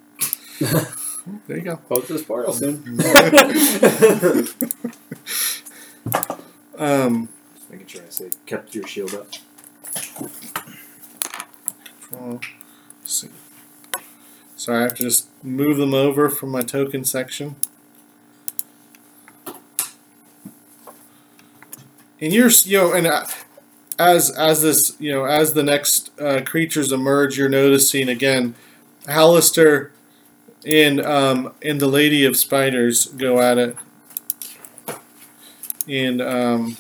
Oh, 1.31 1.40
there 1.47 1.59
you 1.59 1.62
go. 1.62 1.77
Close 1.77 2.09
this 2.09 2.23
portal 2.23 2.55
soon. 2.55 2.82
Um, 6.77 7.28
Just 7.55 7.70
making 7.70 7.86
sure 7.86 8.03
I 8.07 8.11
say 8.11 8.31
kept 8.47 8.74
your 8.74 8.86
shield 8.86 9.15
up. 9.15 9.27
Well, 12.11 12.40
let's 13.01 13.12
see. 13.12 13.28
So 14.57 14.74
I 14.74 14.81
have 14.82 14.95
to 14.95 15.05
just 15.05 15.28
move 15.43 15.77
them 15.78 15.95
over 15.95 16.28
from 16.28 16.51
my 16.51 16.62
token 16.62 17.05
section. 17.05 17.57
And 22.20 22.32
you're, 22.32 22.51
you 22.65 22.78
know, 22.78 22.93
and 22.93 23.07
uh, 23.07 23.27
as 23.99 24.31
as 24.31 24.62
this, 24.62 24.97
you 24.99 25.12
know, 25.12 25.24
as 25.24 25.53
the 25.55 25.62
next 25.62 26.11
uh, 26.20 26.43
creatures 26.45 26.93
emerge, 26.93 27.39
you're 27.39 27.49
noticing 27.49 28.09
again, 28.09 28.55
Halaster 29.05 29.90
and 30.66 31.01
um, 31.01 31.53
and 31.62 31.81
the 31.81 31.86
Lady 31.86 32.24
of 32.24 32.36
Spiders 32.36 33.07
go 33.07 33.40
at 33.40 33.59
it, 33.59 33.77
and 35.89 36.20
um, 36.20 36.77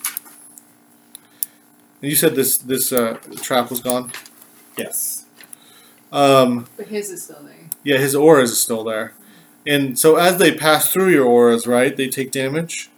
you 2.00 2.14
said 2.16 2.34
this 2.34 2.56
this 2.58 2.92
uh, 2.92 3.18
trap 3.36 3.70
was 3.70 3.80
gone. 3.80 4.10
Yes. 4.76 5.24
Um, 6.12 6.66
But 6.76 6.86
his 6.88 7.10
is 7.10 7.22
still 7.24 7.42
there. 7.42 7.68
yeah, 7.84 7.98
his 7.98 8.14
auras 8.14 8.50
is 8.52 8.60
still 8.60 8.82
there. 8.84 9.12
And 9.66 9.98
so 9.98 10.16
as 10.16 10.38
they 10.38 10.54
pass 10.54 10.90
through 10.90 11.10
your 11.10 11.26
auras, 11.26 11.66
right, 11.66 11.94
they 11.94 12.08
take 12.08 12.30
damage. 12.30 12.88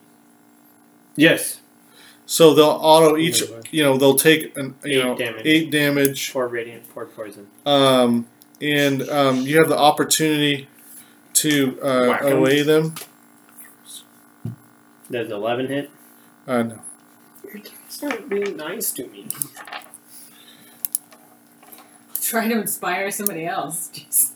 yes. 1.16 1.59
So 2.32 2.54
they'll 2.54 2.66
auto 2.66 3.16
each, 3.16 3.42
you 3.72 3.82
know, 3.82 3.96
they'll 3.96 4.14
take 4.14 4.56
an, 4.56 4.76
you 4.84 5.00
Eight 5.00 5.04
know 5.04 5.16
damage. 5.16 5.42
eight 5.46 5.70
damage. 5.72 6.30
Four 6.30 6.46
radiant, 6.46 6.86
four 6.86 7.06
poison. 7.06 7.48
Um, 7.66 8.28
and 8.60 9.02
um, 9.08 9.38
you 9.40 9.58
have 9.58 9.68
the 9.68 9.76
opportunity 9.76 10.68
to 11.32 11.76
uh, 11.82 12.06
Whack 12.06 12.22
'em. 12.22 12.36
away 12.38 12.62
them. 12.62 12.94
Does 15.10 15.28
eleven 15.32 15.66
hit? 15.66 15.90
Uh, 16.46 16.62
no. 16.62 16.80
Start 17.88 18.28
being 18.28 18.56
nice 18.56 18.92
to 18.92 19.08
me. 19.08 19.26
Try 22.22 22.46
to 22.46 22.60
inspire 22.60 23.10
somebody 23.10 23.44
else. 23.44 23.90
Jeez. 23.92 24.30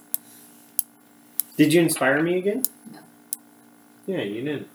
Did 1.57 1.73
you 1.73 1.81
inspire 1.81 2.21
me 2.25 2.39
again? 2.39 2.65
No. 2.93 2.99
Yeah, 4.09 4.23
you 4.23 4.43
did. 4.43 4.69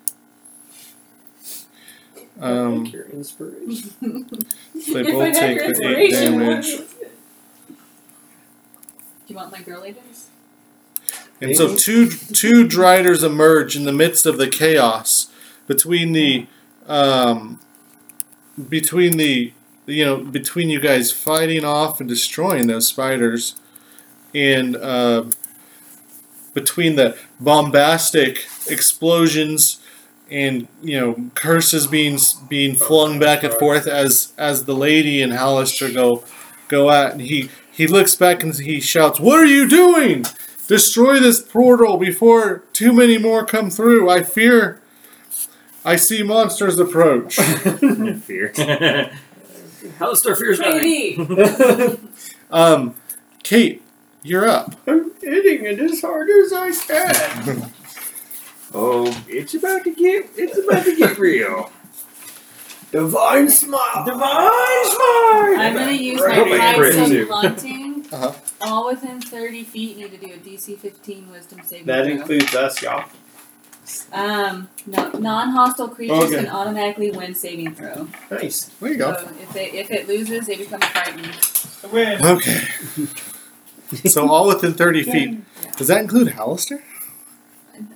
I 2.42 2.52
Um, 2.52 2.84
like 2.84 2.94
your 2.94 3.06
inspiration. 3.06 3.92
they 4.02 5.02
If 5.02 5.08
both 5.08 5.22
I'd 5.24 5.34
take 5.34 5.60
the 5.60 5.98
eight 5.98 6.12
damage. 6.12 6.78
Do 6.78 6.84
you 9.28 9.36
want 9.36 9.52
my 9.52 9.62
girly 9.62 9.92
days? 9.92 10.28
And 11.42 11.56
so 11.56 11.76
two 11.76 12.10
two 12.10 12.68
Driders 12.68 13.24
emerge 13.24 13.76
in 13.76 13.84
the 13.84 13.94
midst 13.94 14.26
of 14.26 14.38
the 14.38 14.48
chaos 14.48 15.32
between 15.68 16.14
the 16.14 16.48
um, 16.88 17.60
between 18.68 19.18
the 19.18 19.54
you 19.86 20.06
know 20.06 20.18
between 20.18 20.70
you 20.70 20.80
guys 20.80 21.12
fighting 21.12 21.64
off 21.64 22.00
and 22.00 22.10
destroying 22.10 22.68
those 22.68 22.88
spiders, 22.88 23.56
and 24.34 24.76
uh, 24.76 25.26
between 26.54 26.96
the 26.96 27.18
bombastic 27.40 28.46
explosions 28.68 29.80
and 30.32 30.68
you 30.82 31.00
know 31.00 31.30
curses 31.36 31.88
being 31.88 32.18
being 32.48 32.76
flung 32.76 33.20
back 33.20 33.44
and 33.44 33.54
forth 33.54 33.88
as 33.88 34.34
as 34.38 34.66
the 34.66 34.76
lady 34.76 35.22
and 35.22 35.34
Halaster 35.34 35.94
go 35.94 36.24
go 36.68 36.90
at 36.90 37.14
and 37.14 37.22
he 37.22 37.50
he 37.72 37.88
looks 37.88 38.16
back 38.16 38.44
and 38.44 38.56
he 38.56 38.80
shouts, 38.82 39.20
"What 39.20 39.40
are 39.40 39.46
you 39.46 39.68
doing?" 39.68 40.26
Destroy 40.68 41.20
this 41.20 41.42
portal 41.42 41.98
before 41.98 42.64
too 42.74 42.94
many 42.94 43.18
more 43.18 43.44
come 43.44 43.72
through. 43.72 44.08
I 44.10 44.22
fear. 44.22 44.80
I 45.84 45.96
see 45.96 46.22
monsters 46.22 46.78
approach. 46.78 47.36
Fear. 47.38 48.54
Alistair 50.00 50.36
fears 50.36 50.60
nothing. 50.60 52.10
Um, 52.52 52.96
Kate, 53.44 53.84
you're 54.24 54.48
up. 54.50 54.76
I'm 54.88 55.12
hitting 55.22 55.66
it 55.66 55.80
as 55.80 56.02
hard 56.02 56.28
as 56.30 56.52
I 56.52 56.72
can. 56.72 57.72
Oh, 58.74 59.24
it's 59.28 59.54
about 59.56 59.84
to 59.84 59.92
get 59.94 60.30
it's 60.36 60.58
about 60.58 60.86
to 60.86 60.96
get 60.96 61.18
real. 61.18 61.72
Divine 62.92 63.50
smite. 63.50 64.06
Divine 64.06 64.20
smite. 64.20 65.56
I'm 65.60 65.74
gonna 65.76 65.92
use 65.92 66.20
my 66.22 66.26
Right. 66.28 66.60
Pipes 66.60 66.78
Crit, 66.78 67.08
too. 67.08 67.22
of 67.24 67.30
Haunting. 67.30 68.06
Uh-huh. 68.12 68.34
All 68.62 68.88
within 68.88 69.22
30 69.22 69.64
feet 69.64 69.98
need 69.98 70.12
to 70.12 70.18
do 70.18 70.34
a 70.34 70.38
DC 70.38 70.78
15 70.78 71.30
Wisdom 71.32 71.60
saving 71.64 71.86
That 71.86 72.06
throw. 72.06 72.14
includes 72.16 72.56
us, 72.56 72.82
y'all. 72.82 73.06
Um, 74.12 74.68
no, 74.86 75.10
non-hostile 75.12 75.90
creatures 75.90 76.18
Okay. 76.26 76.36
can 76.44 76.48
automatically 76.48 77.10
win 77.12 77.34
saving 77.36 77.74
throw. 77.76 78.08
Nice. 78.32 78.66
There 78.66 78.92
you 78.92 78.98
go. 78.98 79.14
So 79.16 79.30
if 79.42 79.54
they 79.54 79.72
if 79.72 79.92
it 79.92 80.08
loses, 80.08 80.48
they 80.48 80.58
become 80.58 80.82
frightened. 80.82 81.92
Win. 81.94 82.24
Okay. 82.26 82.62
so 84.10 84.28
all 84.30 84.48
within 84.48 84.74
30 84.74 85.04
feet. 85.04 85.30
Yeah. 85.64 85.72
Does 85.78 85.88
that 85.88 86.02
include 86.02 86.30
Halaster? 86.30 86.82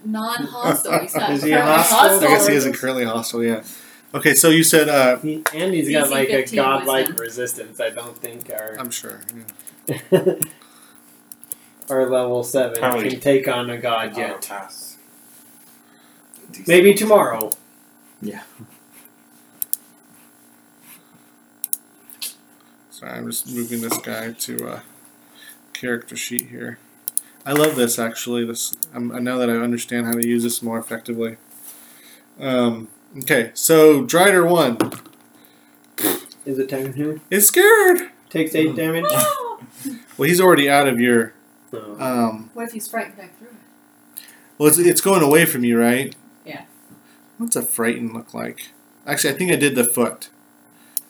Non-hostile. 0.06 1.00
He's 1.00 1.16
not 1.16 1.30
Is 1.32 1.44
he 1.44 1.52
a 1.52 1.58
currently 1.58 1.84
hostile? 1.84 2.20
I 2.28 2.32
guess 2.34 2.48
he 2.48 2.56
isn't 2.56 2.74
currently 2.74 3.06
hostile, 3.06 3.44
yeah. 3.44 3.64
Okay, 4.16 4.34
so 4.36 4.50
you 4.50 4.64
said, 4.64 4.90
uh, 4.90 5.18
He, 5.18 5.44
and 5.54 5.74
he's 5.74 5.88
DC 5.88 5.92
got 5.94 6.10
like 6.12 6.30
a 6.30 6.34
15 6.38 6.56
godlike 6.58 7.08
wisdom. 7.08 7.22
resistance. 7.22 7.80
I 7.80 7.90
don't 7.90 8.16
think 8.18 8.50
our 8.52 8.76
I'm 8.80 8.92
sure. 8.92 9.22
yeah. 9.86 9.98
our 11.90 12.10
level 12.10 12.44
seven 12.44 12.78
Probably. 12.80 13.10
can 13.10 13.20
take 13.20 13.48
on 13.48 13.70
a 13.70 13.78
god 13.78 14.12
Auto 14.12 14.20
yet. 14.20 14.48
pass. 14.48 14.98
Maybe 16.68 16.94
tomorrow. 16.94 17.52
Yeah. 18.22 18.44
Sorry, 22.92 23.12
I'm 23.12 23.26
just 23.30 23.52
moving 23.54 23.82
this 23.82 23.98
guy 23.98 24.32
to 24.34 24.68
a 24.68 24.84
character 25.74 26.16
sheet 26.16 26.50
here. 26.50 26.78
I 27.46 27.52
love 27.54 27.76
this 27.76 28.00
actually. 28.00 28.46
This 28.46 28.76
I'm, 28.94 29.12
I 29.12 29.20
know 29.20 29.38
that 29.40 29.50
I 29.50 29.54
understand 29.54 30.06
how 30.06 30.14
to 30.14 30.28
use 30.28 30.44
this 30.44 30.62
more 30.62 30.78
effectively. 30.80 31.38
Um, 32.40 32.88
okay, 33.20 33.52
so 33.54 34.04
Drider 34.06 34.50
one 34.50 34.78
Is 36.46 36.58
it 36.60 36.70
ten 36.70 36.94
who? 36.94 37.20
is 37.30 37.48
scared. 37.48 38.10
Takes 38.30 38.56
eight 38.56 38.76
damage. 38.76 39.06
Well, 40.18 40.30
he's 40.30 40.40
already 40.40 40.70
out 40.70 40.88
of 40.88 41.00
your. 41.02 41.34
Um, 41.74 42.52
What 42.54 42.66
if 42.68 42.72
he's 42.74 42.88
frightened 42.88 43.18
back 43.18 43.38
through 43.40 43.48
it? 43.48 44.24
well, 44.60 44.70
it's, 44.70 44.78
it's 44.78 45.02
going 45.02 45.24
away 45.24 45.46
from 45.46 45.64
you, 45.66 45.78
right? 45.80 46.16
Yeah. 46.46 46.66
What's 47.40 47.56
a 47.56 47.64
frighten 47.64 48.14
look 48.14 48.34
like? 48.34 48.70
Actually, 49.08 49.34
I 49.34 49.38
think 49.38 49.52
I 49.52 49.56
did 49.56 49.74
the 49.76 49.84
foot, 49.84 50.30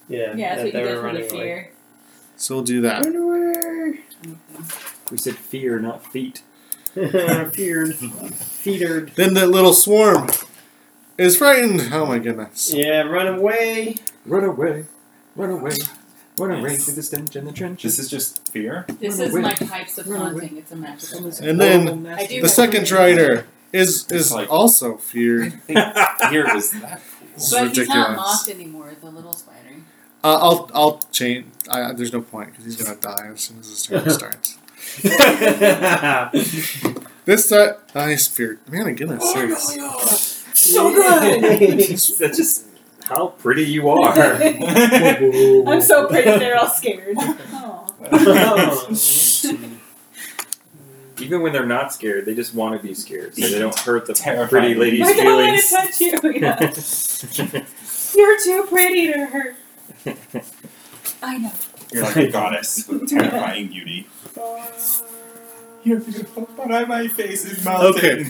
yeah, 0.07 0.34
Yeah, 0.35 0.55
that 0.55 0.64
that's 0.64 0.64
what 0.64 0.73
they 0.73 0.80
you 0.80 0.85
were 0.85 0.91
did 0.91 0.95
for 0.95 1.01
the 1.01 1.03
running 1.03 1.31
away. 1.51 1.69
so 2.38 2.55
we'll 2.55 2.64
do 2.64 2.80
that. 2.81 3.05
Run 3.05 3.15
away. 3.18 3.99
We 5.14 5.18
said 5.19 5.35
fear, 5.35 5.77
not 5.77 6.11
feet. 6.11 6.41
Feared. 6.95 7.95
Feared. 7.95 9.10
Then 9.15 9.35
that 9.35 9.49
little 9.52 9.72
swarm 9.73 10.27
is 11.19 11.38
frightened. 11.38 11.94
Oh 11.94 12.07
my 12.07 12.18
goodness. 12.18 12.73
Yeah, 12.73 13.02
run 13.02 13.27
away. 13.27 13.98
Run 14.26 14.44
away, 14.44 14.85
run 15.35 15.52
away, 15.52 15.73
run 16.40 16.52
away 16.60 16.77
through 16.77 16.95
the 16.95 17.03
stench 17.03 17.35
and 17.35 17.48
the 17.48 17.52
trenches. 17.52 17.98
This 17.98 18.06
is 18.06 18.10
just 18.10 18.48
fear. 18.49 18.85
This 18.99 19.19
Run 19.19 19.27
is 19.27 19.34
away. 19.34 19.41
my 19.44 19.53
pipes 19.53 19.99
of 19.99 20.07
haunting. 20.07 20.57
It's 20.57 20.72
a 20.72 20.76
magical. 20.77 21.22
This. 21.22 21.40
And 21.40 21.61
then 21.61 22.07
I 22.07 22.26
do 22.26 22.41
The 22.41 22.49
second 22.49 22.85
Drider 22.85 23.44
is 23.72 24.10
is 24.10 24.31
like- 24.31 24.49
also 24.52 24.95
I 24.95 24.99
feared. 24.99 25.61
think 25.61 25.77
fear 26.31 26.52
was 26.56 26.72
that 26.72 27.02
This 27.35 27.45
is 27.45 27.52
But 27.52 27.68
he's 27.68 27.77
not 27.88 28.10
ridiculous. 28.10 28.18
mocked 28.18 28.49
anymore. 28.49 28.94
The 28.99 29.11
little 29.11 29.34
spider. 29.34 29.60
Uh, 30.23 30.40
I'll 30.41 30.72
I'll 30.73 30.98
change. 31.11 31.45
I, 31.69 31.94
there's 31.94 32.14
no 32.14 32.22
point 32.22 32.49
because 32.52 32.65
he's 32.65 32.81
gonna 32.81 32.98
die 32.99 33.27
as 33.31 33.41
soon 33.41 33.60
as 33.60 33.69
his 33.69 33.84
turn 33.84 34.10
starts. 34.10 34.57
This 37.25 37.53
uh, 37.53 37.77
oh, 37.95 38.07
he's 38.09 38.27
feared. 38.27 38.59
Man, 38.69 38.95
goodness 38.95 39.23
Oh, 39.25 39.33
sakes. 39.33 39.77
yeah, 39.77 39.83
yeah. 39.85 39.97
So 40.53 40.93
good. 40.93 41.41
That's 42.19 42.37
just 42.37 42.65
how 43.05 43.27
pretty 43.27 43.63
you 43.63 43.87
are. 43.87 44.11
I'm 44.43 45.79
so 45.81 46.05
pretty. 46.07 46.29
They're 46.31 46.57
all 46.59 46.67
scared. 46.67 47.15
Aw. 47.17 48.87
Even 51.19 51.41
when 51.41 51.53
they're 51.53 51.65
not 51.65 51.93
scared, 51.93 52.25
they 52.25 52.35
just 52.35 52.53
want 52.53 52.75
to 52.81 52.85
be 52.85 52.93
scared, 52.93 53.35
so 53.35 53.47
they 53.47 53.57
don't 53.59 53.73
hurt 53.79 54.05
the 54.05 54.13
Terrifying. 54.13 54.49
pretty 54.49 54.75
lady's 54.75 55.07
I 55.07 55.13
don't 55.13 55.47
want 55.47 55.61
to 55.61 55.69
touch 55.69 56.01
you. 56.01 56.19
Yeah. 56.41 56.59
You're 58.17 58.37
too 58.43 58.65
pretty 58.67 59.13
to 59.13 59.25
hurt. 59.27 59.55
I 61.21 61.37
know. 61.37 61.51
You're 61.93 62.03
like 62.03 62.15
a 62.17 62.27
goddess 62.31 62.87
with 62.87 63.07
terrifying 63.09 63.67
beauty. 63.67 64.07
You're 65.83 65.99
beautiful, 65.99 66.49
but 66.55 66.71
I- 66.71 66.85
my 66.85 67.07
face 67.07 67.45
is 67.45 67.63
melting. 67.63 67.97
Okay. 67.97 68.29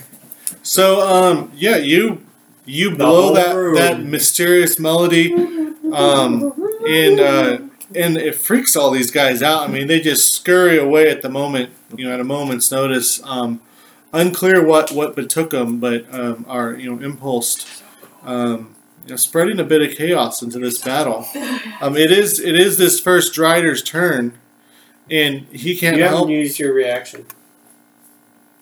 So 0.63 1.01
um 1.01 1.51
yeah, 1.55 1.77
you 1.77 2.23
you 2.65 2.91
The 2.91 2.95
blow 2.97 3.33
that 3.35 3.55
room. 3.55 3.75
that 3.75 4.01
mysterious 4.01 4.79
melody 4.79 5.33
um 5.93 6.53
and 6.87 7.19
uh 7.19 7.57
and 7.95 8.17
it 8.17 8.35
freaks 8.35 8.75
all 8.75 8.89
these 8.91 9.11
guys 9.11 9.43
out. 9.43 9.69
I 9.69 9.71
mean, 9.71 9.87
they 9.87 9.99
just 10.01 10.33
scurry 10.33 10.77
away 10.79 11.09
at 11.09 11.21
the 11.21 11.29
moment, 11.29 11.69
you 11.95 12.07
know, 12.07 12.13
at 12.13 12.19
a 12.19 12.23
moment's 12.23 12.71
notice. 12.71 13.21
Um 13.23 13.61
unclear 14.11 14.63
what 14.65 14.91
what 14.91 15.15
betook 15.15 15.51
them, 15.51 15.79
but 15.79 16.05
um 16.13 16.45
are, 16.47 16.73
you 16.73 16.93
know, 16.95 17.03
impulsed 17.03 17.67
um 18.23 18.72
you 19.05 19.09
know, 19.11 19.15
spreading 19.15 19.59
a 19.59 19.63
bit 19.63 19.81
of 19.81 19.95
chaos 19.97 20.41
into 20.41 20.59
this 20.59 20.79
battle. 20.81 21.25
Um 21.81 21.97
it 21.97 22.11
is 22.11 22.39
it 22.39 22.55
is 22.55 22.77
this 22.77 22.99
first 22.99 23.33
Drider's 23.33 23.83
turn 23.83 24.37
and 25.11 25.41
he 25.51 25.75
can't 25.75 25.97
You 25.97 26.03
haven't 26.03 26.17
help 26.17 26.29
used 26.29 26.59
your 26.59 26.73
reaction. 26.73 27.25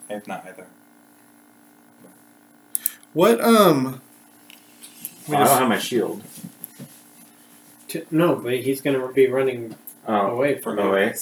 I 0.10 0.14
have 0.14 0.28
not 0.28 0.46
either. 0.48 0.66
what 3.14 3.40
um 3.42 4.02
Oh, 5.30 5.34
I 5.34 5.38
don't 5.38 5.48
have 5.48 5.70
my 5.70 5.78
shield. 5.78 6.24
T- 7.88 8.04
No, 8.10 8.36
but 8.36 8.54
he's 8.60 8.82
going 8.82 9.00
to 9.00 9.14
be 9.14 9.28
running 9.28 9.76
Oh, 10.08 10.28
away 10.32 10.58
from 10.58 10.78
For 10.78 10.84
you. 10.84 10.90
away. 10.90 11.14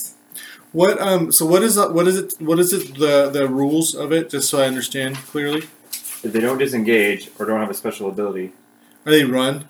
What 0.72 1.02
um 1.02 1.32
so 1.32 1.46
what 1.46 1.64
is 1.64 1.76
that 1.76 1.94
what 1.94 2.08
is 2.08 2.18
it 2.18 2.34
what 2.40 2.60
is 2.60 2.72
it 2.72 2.98
the 2.98 3.30
the 3.30 3.48
rules 3.50 3.94
of 3.96 4.14
it 4.14 4.30
just 4.30 4.50
so 4.50 4.62
I 4.62 4.68
understand 4.68 5.16
clearly? 5.18 5.64
If 6.24 6.32
they 6.34 6.40
don't 6.40 6.60
disengage 6.60 7.30
or 7.40 7.46
don't 7.46 7.60
have 7.60 7.70
a 7.70 7.74
special 7.74 8.08
ability, 8.08 8.54
Are 9.10 9.12
they 9.12 9.24
run? 9.26 9.66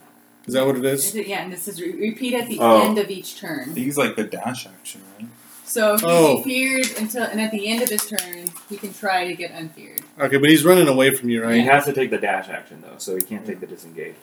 Is 0.47 0.53
that 0.53 0.65
what 0.65 0.75
it 0.75 0.83
Is 0.83 1.05
is? 1.05 1.15
it, 1.15 1.27
yeah, 1.27 1.43
and 1.43 1.53
this 1.53 1.65
is 1.69 1.79
re- 1.79 1.93
repeat 1.93 2.33
at 2.33 2.49
the 2.49 2.57
Oh. 2.59 2.81
end 2.81 2.97
of 2.97 3.09
each 3.09 3.39
turn. 3.39 3.73
He's 3.73 3.97
like 3.97 4.17
the 4.17 4.25
dash 4.25 4.67
action, 4.67 4.99
right? 5.17 5.29
So 5.63 5.95
he 5.95 6.03
Oh. 6.05 6.43
feared 6.43 6.87
until, 6.97 7.23
and 7.23 7.39
at 7.39 7.51
the 7.51 7.69
end 7.69 7.81
of 7.81 7.87
his 7.87 8.05
turn, 8.05 8.49
he 8.67 8.75
can 8.75 8.91
try 8.93 9.27
to 9.27 9.33
get 9.33 9.51
unfeared. 9.51 10.01
Okay, 10.19 10.35
but 10.35 10.49
he's 10.49 10.65
running 10.65 10.89
away 10.89 11.15
from 11.15 11.29
you, 11.29 11.41
right? 11.41 11.53
he 11.53 11.59
right? 11.61 11.71
has 11.71 11.85
to 11.85 11.93
take 11.93 12.09
the 12.09 12.17
dash 12.17 12.49
action 12.49 12.81
though, 12.81 12.97
so 12.97 13.15
he 13.15 13.21
can't 13.21 13.45
take 13.45 13.61
the 13.61 13.67
disengage. 13.67 14.15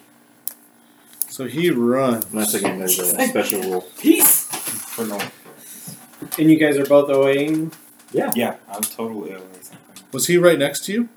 So 1.31 1.47
he 1.47 1.71
runs. 1.71 2.27
Unless 2.31 2.53
again 2.53 2.79
there's 2.79 2.99
a 2.99 3.27
special 3.29 3.63
rule. 3.63 3.89
Peace. 3.99 4.43
For 4.45 5.07
no. 5.07 5.19
And 6.39 6.51
you 6.51 6.59
guys 6.59 6.77
are 6.77 6.85
both 6.85 7.09
away. 7.09 7.69
Yeah, 8.13 8.33
Yeah, 8.37 8.57
I'm 8.71 8.83
totally 8.83 9.31
ill 9.31 9.39
or 9.39 9.63
something. 9.63 9.79
Was 10.13 10.27
he 10.27 10.37
right 10.37 10.59
next 10.59 10.85
to 10.87 10.93
you? 10.93 11.09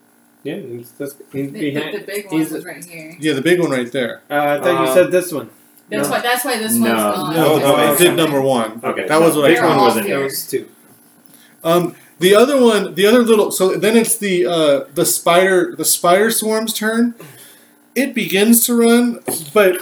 Yeah, 0.43 0.55
he's, 0.55 0.91
this, 0.91 1.15
he's 1.33 1.51
The, 1.51 1.59
the, 1.59 1.71
behind. 1.71 1.95
the 1.97 2.03
big 2.05 2.25
one 2.27 2.37
he's- 2.39 2.51
was 2.51 2.65
right 2.65 2.83
here. 2.83 3.15
Yeah, 3.19 3.33
the 3.33 3.41
big 3.41 3.59
one 3.59 3.71
right 3.71 3.91
there. 3.91 4.21
Uh, 4.29 4.33
I 4.35 4.59
thought 4.63 4.83
you 4.85 4.89
Uh, 4.89 4.93
said 4.93 5.11
this 5.11 5.31
one. 5.31 5.49
That's 5.89 6.07
No. 6.07 6.11
why. 6.15 6.21
That's 6.21 6.45
why 6.45 6.57
this 6.59 6.75
No. 6.75 6.89
one's 6.93 7.01
gone. 7.17 7.35
No, 7.35 7.53
Oh, 7.53 7.59
no, 7.59 7.93
it 7.93 7.97
did 7.97 8.15
number 8.15 8.39
one. 8.41 8.79
Okay, 8.83 9.07
That 9.07 9.19
was 9.19 9.35
what 9.35 9.45
I 9.45 9.47
big 9.49 9.57
They're 9.57 9.67
one 9.67 9.77
wasn't 9.77 10.05
here. 10.05 10.19
Those 10.21 10.47
two. 10.47 10.67
Um, 11.63 11.95
the 12.19 12.35
other 12.35 12.61
one, 12.61 12.93
the 12.95 13.05
other 13.05 13.21
little. 13.23 13.51
So 13.51 13.75
then 13.75 13.97
it's 13.97 14.15
the 14.17 14.45
uh, 14.45 14.83
the 14.93 15.05
spider 15.05 15.73
the 15.77 15.83
spider 15.85 16.29
swarm's 16.31 16.73
turn. 16.73 17.15
It 17.95 18.13
begins 18.13 18.65
to 18.67 18.75
run, 18.75 19.19
but 19.53 19.77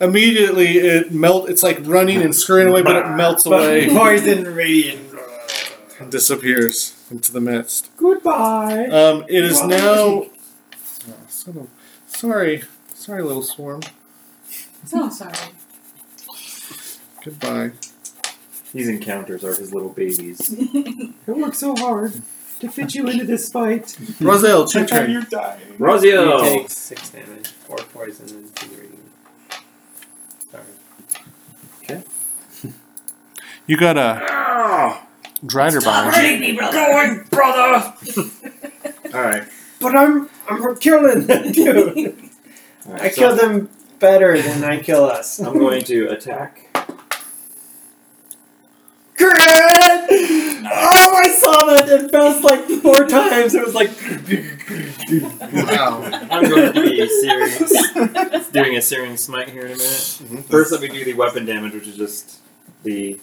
immediately 0.00 0.78
it 0.78 1.12
melt. 1.12 1.48
It's 1.50 1.62
like 1.62 1.78
running 1.84 2.22
and 2.22 2.34
scurrying 2.34 2.68
away, 2.70 2.82
but 2.82 2.96
it 2.96 3.08
melts 3.10 3.44
away, 3.46 3.88
Poison 3.92 4.54
radiant. 4.54 5.06
disappears 6.08 6.94
into 7.10 7.32
the 7.32 7.40
mist. 7.40 7.90
Goodbye. 7.96 8.86
Um, 8.86 9.24
it 9.28 9.44
is 9.44 9.60
Why? 9.60 9.66
now. 9.66 9.86
Oh, 9.86 10.30
son 11.28 11.56
of- 11.58 11.68
sorry, 12.06 12.62
sorry, 12.94 13.22
little 13.22 13.42
swarm. 13.42 13.80
So 14.86 15.08
sorry. 15.10 15.34
Goodbye. 17.24 17.72
These 18.72 18.88
encounters 18.88 19.44
are 19.44 19.54
his 19.54 19.74
little 19.74 19.90
babies. 19.90 20.54
I 21.26 21.30
worked 21.32 21.56
so 21.56 21.74
hard 21.76 22.22
to 22.60 22.68
fit 22.68 22.94
you 22.94 23.08
into 23.08 23.24
this 23.24 23.50
fight. 23.50 23.96
Roselle, 24.20 24.62
it's 24.62 24.74
your 24.74 24.84
Check 24.86 25.00
turn. 25.06 25.10
you're 25.10 25.22
dying. 25.22 25.60
He 25.66 25.74
Razio! 25.82 26.40
takes 26.42 26.76
six 26.78 27.10
damage, 27.10 27.48
four 27.48 27.76
poison, 27.78 28.28
and 28.36 28.54
two 28.56 28.68
radiant. 28.70 29.10
Sorry. 30.50 30.64
Okay. 31.82 32.02
You 33.66 33.76
got 33.76 33.96
a 33.98 34.20
Ah! 34.30 35.06
Drider 35.44 35.82
behind 35.82 36.44
you. 36.44 36.52
me, 36.52 36.52
brother. 36.56 37.24
brother! 37.30 37.94
Alright. 39.14 39.48
But 39.80 39.96
I'm 39.96 40.28
I'm 40.48 40.76
killing 40.76 41.26
them 41.26 41.52
too. 41.54 42.14
I 42.92 43.08
kill 43.08 43.34
them 43.34 43.70
better 43.98 44.40
than 44.40 44.62
I 44.64 44.80
kill 44.80 45.04
us. 45.04 45.38
I'm 45.40 45.58
going 45.58 45.82
to 45.84 46.08
attack. 46.08 46.66
Crit! 49.16 49.36
Oh, 50.72 51.14
I 51.16 51.28
saw 51.28 51.66
that. 51.66 51.88
It 51.88 52.12
bounced 52.12 52.42
like 52.44 52.64
four 52.82 53.06
times. 53.06 53.54
It 53.54 53.64
was 53.64 53.74
like. 53.74 53.90
Wow. 55.68 56.02
I'm 56.30 56.48
going 56.48 56.72
to 56.72 56.80
be 56.80 57.08
serious. 57.08 58.50
doing 58.50 58.76
a 58.76 58.82
searing 58.82 59.16
smite 59.16 59.48
here 59.48 59.66
in 59.66 59.72
a 59.72 59.76
minute. 59.76 60.44
First, 60.48 60.72
let 60.72 60.80
me 60.80 60.88
do 60.88 61.04
the 61.04 61.14
weapon 61.14 61.44
damage, 61.46 61.72
which 61.74 61.86
is 61.86 61.96
just 61.96 62.38
the. 62.82 63.18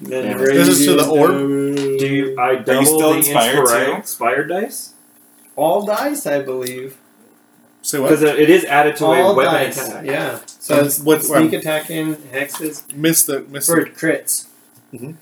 Then 0.00 0.36
This 0.38 0.68
is 0.68 0.86
to 0.86 0.94
the 0.96 1.06
orb? 1.08 1.30
Do 1.98 2.06
you, 2.06 2.38
I 2.38 2.42
Are 2.42 2.52
you 2.54 2.60
double 2.64 2.84
still 2.84 3.10
the 3.12 3.16
inspired 3.18 3.56
inspira- 3.66 3.86
too? 3.86 3.92
inspired 3.96 4.48
dice? 4.48 4.92
all 5.56 5.84
dice, 5.86 6.24
I 6.26 6.40
believe. 6.42 6.96
Say 7.82 7.98
what? 7.98 8.08
Because 8.10 8.22
it 8.22 8.50
is 8.50 8.64
added 8.64 8.96
to 8.96 9.06
a 9.06 9.22
all 9.22 9.34
weapon 9.34 9.54
dice. 9.54 9.88
attack. 9.88 10.04
Yeah. 10.04 10.38
So 10.46 10.78
um, 10.80 10.86
it's 10.86 11.00
What- 11.00 11.22
sneak 11.22 11.52
um, 11.54 11.60
attack 11.60 11.90
in 11.90 12.14
hexes 12.16 12.92
Miss 12.94 13.24
the 13.24 13.40
miss. 13.40 13.66
for 13.66 13.84
The, 13.84 13.90
crits. 13.90 14.46
Mhm. 14.92 15.14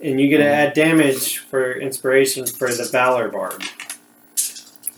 And 0.00 0.20
you 0.20 0.28
get 0.28 0.38
to 0.38 0.44
mm-hmm. 0.44 0.52
add 0.52 0.74
damage 0.74 1.38
for 1.38 1.72
inspiration 1.72 2.46
for 2.46 2.68
the 2.72 2.84
Valor 2.84 3.28
Bard. 3.28 3.62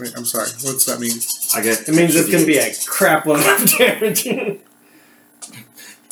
wait, 0.01 0.13
I'm 0.17 0.25
sorry. 0.25 0.49
What's 0.63 0.85
that 0.87 0.99
mean? 1.01 1.13
I 1.55 1.63
get. 1.63 1.89
It 1.89 1.95
means 1.95 2.15
it's 2.17 2.29
going 2.31 2.41
to 2.41 2.47
be 2.47 2.59
a 2.59 2.73
crap 2.87 3.27
load 3.27 3.41
of 3.41 3.69
damage. 3.79 4.27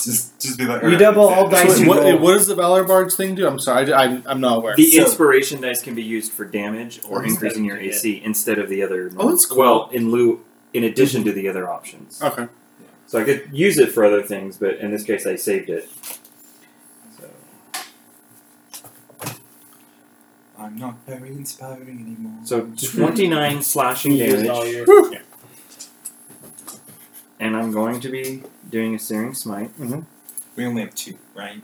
You 0.07 0.13
Just, 0.13 0.41
just 0.41 0.59
be 0.59 0.65
like. 0.67 0.99
double 0.99 1.29
all 1.29 1.49
dice 1.49 1.69
Wait, 1.71 1.81
you 1.81 1.89
what, 1.89 2.03
roll. 2.03 2.19
what 2.19 2.33
does 2.35 2.47
the 2.47 2.55
Valor 2.55 2.85
Bards 2.85 3.17
thing 3.17 3.35
do? 3.35 3.47
I'm 3.47 3.59
sorry. 3.59 3.93
I, 3.93 4.03
I, 4.05 4.23
I'm 4.27 4.41
not 4.41 4.59
aware. 4.59 4.77
The 4.77 4.85
So- 4.91 5.03
inspiration 5.03 5.61
dice 5.61 5.83
can 5.83 5.95
be 5.95 6.03
used 6.03 6.33
for 6.33 6.45
damage 6.45 7.01
or 7.09 7.25
increasing 7.25 7.65
your 7.65 7.77
hit. 7.77 7.95
AC 7.95 8.21
instead 8.25 8.59
of 8.59 8.69
the 8.69 8.83
other. 8.83 9.11
Oh, 9.17 9.31
that's 9.31 9.47
cool. 9.47 9.59
Well, 9.59 9.89
in 9.93 10.11
lieu, 10.11 10.45
in 10.73 10.85
addition 10.85 11.25
to 11.25 11.33
the 11.33 11.49
other 11.49 11.69
options. 11.71 12.21
Okay. 12.23 12.49
So 13.07 13.21
I 13.21 13.25
could 13.25 13.49
use 13.53 13.79
it 13.79 13.91
for 13.93 14.05
other 14.05 14.23
things, 14.23 14.57
but 14.57 14.77
in 14.79 14.91
this 14.91 15.05
case, 15.05 15.27
I 15.27 15.37
saved 15.37 15.69
it. 15.71 15.89
So 17.19 17.29
I'm 20.59 20.79
not 20.79 20.97
very 21.07 21.29
inspiring 21.31 22.01
anymore. 22.01 22.41
So 22.45 22.71
29 22.93 23.63
slashing 23.75 24.13
You 24.13 24.51
all 24.51 24.65
damage, 24.65 24.73
your- 24.87 25.13
and 27.41 27.57
I'm 27.57 27.73
going 27.73 28.01
to 28.01 28.09
be 28.09 28.43
doing 28.75 28.95
a 28.97 28.99
searing 28.99 29.35
smite. 29.35 29.71
We 30.57 30.67
only 30.67 30.83
have 30.83 30.97
two, 30.97 31.17
right? 31.33 31.63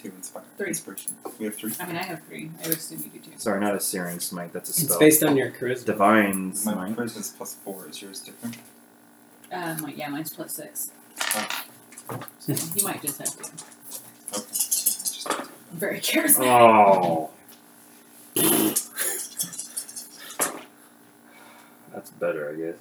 Two 0.00 0.12
inspired. 0.16 0.44
Three. 0.56 0.68
Inspiration. 0.68 1.12
We 1.40 1.46
have 1.46 1.56
three. 1.56 1.72
I 1.80 1.86
mean, 1.86 1.96
I 1.96 2.04
have 2.04 2.22
three. 2.28 2.48
I 2.62 2.68
would 2.68 2.76
assume 2.76 3.00
you 3.12 3.18
do 3.18 3.30
too. 3.30 3.36
Sorry, 3.38 3.58
not 3.60 3.74
a 3.74 3.80
searing 3.80 4.20
smite. 4.20 4.52
That's 4.52 4.70
a 4.70 4.72
spell. 4.72 4.86
It's 4.90 4.98
based 5.00 5.24
on 5.24 5.36
your 5.36 5.50
charisma. 5.50 5.84
Divine 5.86 6.48
My 6.48 6.52
smite. 6.54 6.96
charisma's 6.96 7.30
plus 7.36 7.54
four. 7.64 7.88
Is 7.88 8.00
yours 8.00 8.20
different? 8.20 8.56
Um, 9.50 9.78
like, 9.78 9.98
yeah, 9.98 10.08
mine's 10.08 10.32
plus 10.32 10.54
six. 10.54 10.92
Oh. 11.34 11.64
So 12.38 12.52
you 12.76 12.84
might 12.84 13.02
just 13.02 13.18
have 13.18 13.36
to. 13.36 13.42
Okay. 13.42 13.50
Yeah, 13.50 14.34
I 14.34 14.38
just- 14.38 15.28
I'm 15.28 15.48
very 15.78 15.98
charismatic. 15.98 17.30
Oh. 18.36 18.36
That's 21.92 22.10
better, 22.10 22.50
I 22.50 22.54
guess. 22.60 22.76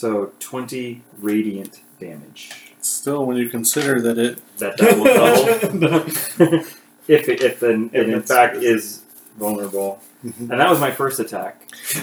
So 0.00 0.32
20 0.40 1.02
radiant 1.18 1.80
damage. 2.00 2.72
Still, 2.80 3.26
when 3.26 3.36
you 3.36 3.50
consider 3.50 4.00
that 4.00 4.16
it. 4.16 4.38
That 4.56 4.78
die 4.78 4.94
will 4.94 5.04
double. 5.78 6.06
if 7.06 7.28
it, 7.28 7.42
if 7.42 7.62
it, 7.62 7.90
it 7.92 8.08
in 8.08 8.14
it's- 8.14 8.28
fact 8.28 8.56
is 8.56 9.02
vulnerable. 9.38 10.00
Mm-hmm. 10.24 10.50
And 10.52 10.58
that 10.60 10.70
was 10.70 10.80
my 10.80 10.90
first 10.90 11.20
attack. 11.20 11.60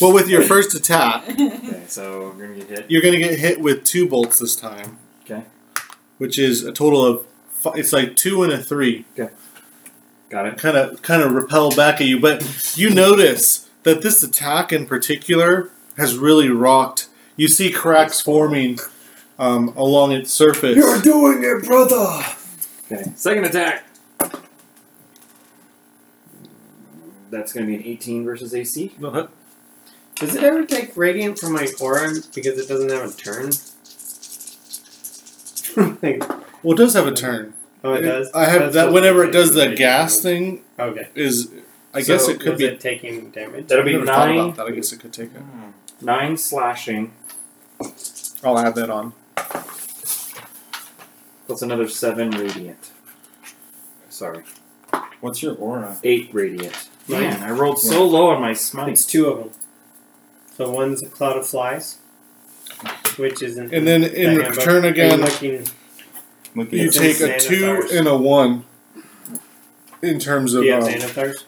Well, 0.00 0.12
with 0.12 0.28
your 0.28 0.42
first 0.42 0.74
attack, 0.74 1.28
Okay, 1.28 1.84
so 1.88 2.32
we're 2.36 2.46
gonna 2.48 2.58
get 2.58 2.68
hit. 2.68 2.90
you're 2.90 3.02
going 3.02 3.14
to 3.14 3.20
get 3.20 3.38
hit 3.38 3.60
with 3.60 3.84
two 3.84 4.08
bolts 4.08 4.38
this 4.38 4.54
time. 4.56 4.98
Okay. 5.24 5.44
Which 6.18 6.38
is 6.38 6.64
a 6.64 6.72
total 6.72 7.04
of. 7.04 7.26
fi- 7.50 7.72
It's 7.74 7.92
like 7.92 8.16
two 8.16 8.42
and 8.42 8.52
a 8.52 8.58
three. 8.62 9.04
Got 9.16 9.30
it. 10.46 10.58
Kind 10.58 10.76
of, 10.76 11.02
kind 11.02 11.22
of 11.22 11.32
repel 11.32 11.70
back 11.74 12.00
at 12.00 12.06
you, 12.06 12.18
but 12.20 12.76
you 12.76 12.90
notice 12.90 13.68
that 13.82 14.02
this 14.02 14.22
attack 14.22 14.72
in 14.72 14.86
particular 14.86 15.70
has 15.96 16.16
really 16.16 16.48
rocked. 16.48 17.08
You 17.36 17.48
see 17.48 17.70
cracks 17.70 18.20
forming 18.20 18.78
um, 19.38 19.68
along 19.76 20.12
its 20.12 20.30
surface. 20.32 20.76
You're 20.76 21.00
doing 21.00 21.42
it, 21.42 21.64
brother! 21.64 22.22
Okay. 22.90 23.10
Second 23.16 23.44
attack. 23.46 23.84
That's 27.30 27.52
gonna 27.52 27.66
be 27.66 27.76
an 27.76 27.82
18 27.84 28.24
versus 28.24 28.54
AC. 28.54 28.92
Uh-huh. 29.02 29.26
Does 30.16 30.34
it 30.36 30.44
ever 30.44 30.64
take 30.66 30.96
radiant 30.96 31.38
from 31.38 31.52
my 31.54 31.66
aura 31.80 32.12
because 32.34 32.58
it 32.58 32.68
doesn't 32.68 32.90
have 32.90 33.10
a 33.10 33.12
turn? 33.16 33.50
Like, 36.02 36.22
Well, 36.62 36.74
it 36.74 36.76
does 36.76 36.92
have 36.92 37.06
a 37.06 37.12
turn. 37.14 37.54
Oh, 37.82 37.94
it 37.94 38.02
does. 38.02 38.30
I 38.34 38.44
have 38.44 38.60
That's 38.60 38.74
that. 38.74 38.92
Whenever 38.92 39.24
it 39.24 39.30
it 39.30 39.32
does 39.32 39.48
is. 39.50 39.54
the 39.54 39.74
gas 39.74 40.20
thing, 40.20 40.62
Okay. 40.78 41.08
is 41.14 41.50
I 41.94 42.02
guess 42.02 42.28
it 42.28 42.40
could 42.40 42.52
Was 42.52 42.58
be. 42.58 42.66
it 42.66 42.78
taking 42.80 43.30
damage? 43.30 43.68
That'll 43.68 43.82
be 43.84 43.92
I 43.92 43.94
never 43.94 44.06
thought 44.06 44.28
nine. 44.28 44.38
about 44.38 44.56
that. 44.56 44.66
I 44.66 44.70
guess 44.72 44.92
it 44.92 45.00
could 45.00 45.14
take 45.14 45.34
it. 45.34 45.40
Nine 46.02 46.36
slashing 46.36 47.12
I'll 48.44 48.58
add 48.58 48.74
that 48.74 48.90
on. 48.90 49.12
plus 51.46 51.62
another 51.62 51.88
seven 51.88 52.30
radiant. 52.32 52.90
Sorry, 54.08 54.42
What's 55.20 55.42
your 55.42 55.54
aura? 55.56 55.96
eight 56.02 56.30
radiant. 56.32 56.88
Nine. 57.08 57.20
Man, 57.22 57.42
I 57.42 57.50
rolled 57.50 57.78
so 57.78 58.04
low 58.06 58.30
on 58.30 58.40
my 58.40 58.52
smite. 58.52 58.88
It's 58.90 59.06
two 59.06 59.26
of 59.28 59.38
them. 59.38 59.50
So 60.56 60.70
one's 60.70 61.02
a 61.02 61.06
cloud 61.08 61.36
of 61.38 61.46
flies, 61.46 61.98
which 63.16 63.42
is 63.42 63.56
an 63.56 63.72
And 63.72 63.86
then 63.86 64.02
in 64.04 64.34
the 64.34 64.42
handbook. 64.42 64.56
return 64.56 64.84
again, 64.84 65.20
looking 65.20 65.66
Look 66.54 66.70
you 66.72 66.86
It's 66.88 66.98
take 66.98 67.20
in 67.20 67.30
a 67.30 67.38
two 67.40 67.88
and 67.92 68.06
a 68.06 68.16
one. 68.16 68.64
In 70.02 70.18
terms 70.18 70.52
of 70.54 70.62
do 70.62 70.66
you 70.66 70.72
have 70.74 70.82
um, 70.84 70.90
Xanathars? 70.90 71.44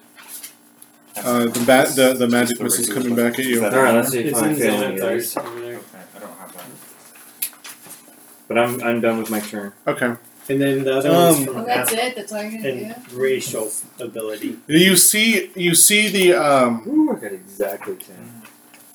Uh, 1.17 1.45
the 1.45 1.63
ba- 1.67 1.91
the 1.95 2.15
the 2.19 2.29
magic 2.29 2.59
Just 2.59 2.59
the 2.59 2.65
missiles 2.65 2.89
coming 2.93 3.15
back 3.15 3.39
at 3.39 3.45
you. 3.45 3.55
Is 3.57 3.61
that- 3.61 3.75
Alright, 3.75 3.95
let's 3.95 4.11
see 4.11 4.21
if 4.21 4.27
It's 4.27 4.39
I 4.43 4.49
in 4.51 4.57
fail 4.57 4.75
any 4.83 4.97
of 4.97 5.03
over 5.03 5.61
there. 5.61 5.77
Okay, 5.77 5.83
I 6.17 6.19
don't 6.19 6.39
have 6.39 6.53
that. 6.55 7.51
But 8.49 8.59
I'm 8.59 8.83
I'm 8.83 9.01
done 9.01 9.19
with 9.19 9.31
my 9.31 9.41
turn. 9.41 9.73
Okay. 9.87 10.15
And 10.47 10.61
then 10.61 10.85
the 10.85 10.99
other 10.99 11.09
Um, 11.09 11.15
one's 11.17 11.49
Oh, 11.49 11.53
from 11.55 11.65
that's 11.65 11.93
Ath- 11.93 11.99
it. 11.99 12.17
That's 12.17 12.33
all 12.33 12.43
you're 12.43 12.61
gonna 12.63 12.95
and 12.97 13.13
racial 13.15 13.71
ability. 13.99 14.59
You 14.67 14.97
see, 14.97 15.51
you 15.55 15.75
see 15.75 16.09
the 16.09 16.35
um, 16.35 16.83
Ooh, 16.87 17.17
I 17.17 17.21
got 17.21 17.33
exactly 17.33 17.97
ten. 17.97 18.43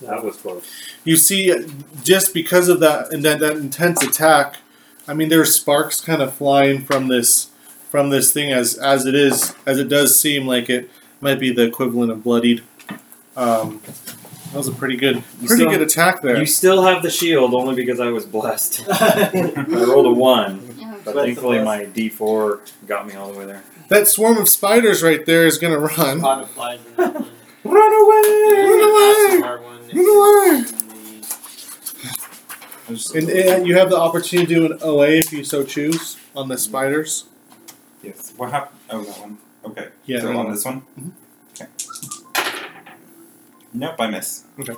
That 0.01 0.23
was 0.23 0.37
close. 0.37 0.63
you 1.03 1.17
see 1.17 1.53
just 2.03 2.33
because 2.33 2.69
of 2.69 2.79
that 2.81 3.11
and 3.11 3.23
that, 3.25 3.39
that 3.39 3.57
intense 3.57 4.01
attack. 4.03 4.57
I 5.07 5.13
mean, 5.13 5.29
there's 5.29 5.53
sparks 5.55 5.99
kind 5.99 6.21
of 6.21 6.33
flying 6.35 6.83
from 6.85 7.07
this 7.07 7.47
from 7.89 8.11
this 8.11 8.31
thing 8.31 8.51
as 8.51 8.75
as 8.77 9.05
it 9.07 9.15
is 9.15 9.55
as 9.65 9.79
it 9.79 9.89
does 9.89 10.19
seem 10.21 10.45
like 10.45 10.69
it 10.69 10.89
might 11.21 11.39
be 11.39 11.51
the 11.51 11.63
equivalent 11.63 12.11
of 12.11 12.23
bloodied. 12.23 12.63
Um, 13.35 13.81
that 14.51 14.55
was 14.57 14.67
a 14.67 14.71
pretty 14.71 14.97
good, 14.97 15.17
You 15.17 15.47
pretty 15.47 15.55
still- 15.63 15.69
good 15.69 15.81
attack 15.81 16.21
there. 16.21 16.37
You 16.37 16.45
still 16.45 16.81
have 16.83 17.03
the 17.03 17.09
shield 17.11 17.53
only 17.53 17.75
because 17.75 17.99
I 17.99 18.09
was 18.09 18.25
blessed. 18.25 18.83
I 18.89 19.65
rolled 19.67 20.05
a 20.07 20.11
one, 20.11 20.75
but 21.05 21.13
That's 21.13 21.17
thankfully 21.27 21.63
my 21.63 21.85
D 21.85 22.09
four 22.09 22.61
got 22.87 23.07
me 23.07 23.13
all 23.15 23.31
the 23.31 23.37
way 23.37 23.45
there. 23.45 23.63
that 23.89 24.07
swarm 24.07 24.37
of 24.37 24.49
spiders 24.49 25.03
right 25.03 25.25
there 25.25 25.45
is 25.45 25.57
gonna 25.57 25.77
run. 25.79 26.19
lot 26.21 26.41
of 26.41 26.49
flies 26.51 26.79
in 26.85 26.95
that 26.95 27.13
one. 27.13 27.29
Run 27.63 27.93
away! 27.93 28.63
Run 28.63 28.89
away! 28.89 29.41
Run 29.93 30.61
away! 30.61 30.65
I 32.89 33.17
And 33.17 33.67
you 33.67 33.75
have 33.77 33.89
the 33.91 33.97
opportunity 33.97 34.55
to 34.55 34.67
do 34.67 34.73
an 34.73 34.79
OA 34.81 35.09
if 35.09 35.31
you 35.31 35.43
so 35.43 35.63
choose 35.63 36.17
on 36.35 36.47
the 36.47 36.57
spiders. 36.57 37.25
yes. 38.01 38.33
What 38.35 38.51
happened? 38.51 38.79
Oh, 38.89 39.03
that 39.03 39.19
one. 39.19 39.37
Okay. 39.69 39.89
Yeah, 40.05 40.21
So 40.21 40.27
that 40.27 40.35
on 40.35 40.51
this 40.51 40.65
one. 40.65 40.81
Mhm. 40.99 41.11
Okay. 41.53 41.67
Nope, 43.73 43.95
I 43.99 44.07
miss. 44.09 44.43
Okay. 44.59 44.73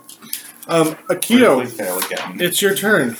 Um, 0.67 0.95
Akio, 1.09 1.65
fail 1.67 1.97
again. 1.99 2.39
it's 2.41 2.61
your 2.61 2.75
turn. 2.75 3.17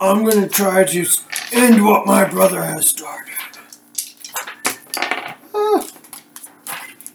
I'm 0.00 0.24
gonna 0.24 0.48
try 0.48 0.84
to 0.84 1.06
end 1.52 1.84
what 1.84 2.06
my 2.06 2.24
brother 2.24 2.62
has 2.62 2.88
started. 2.88 3.32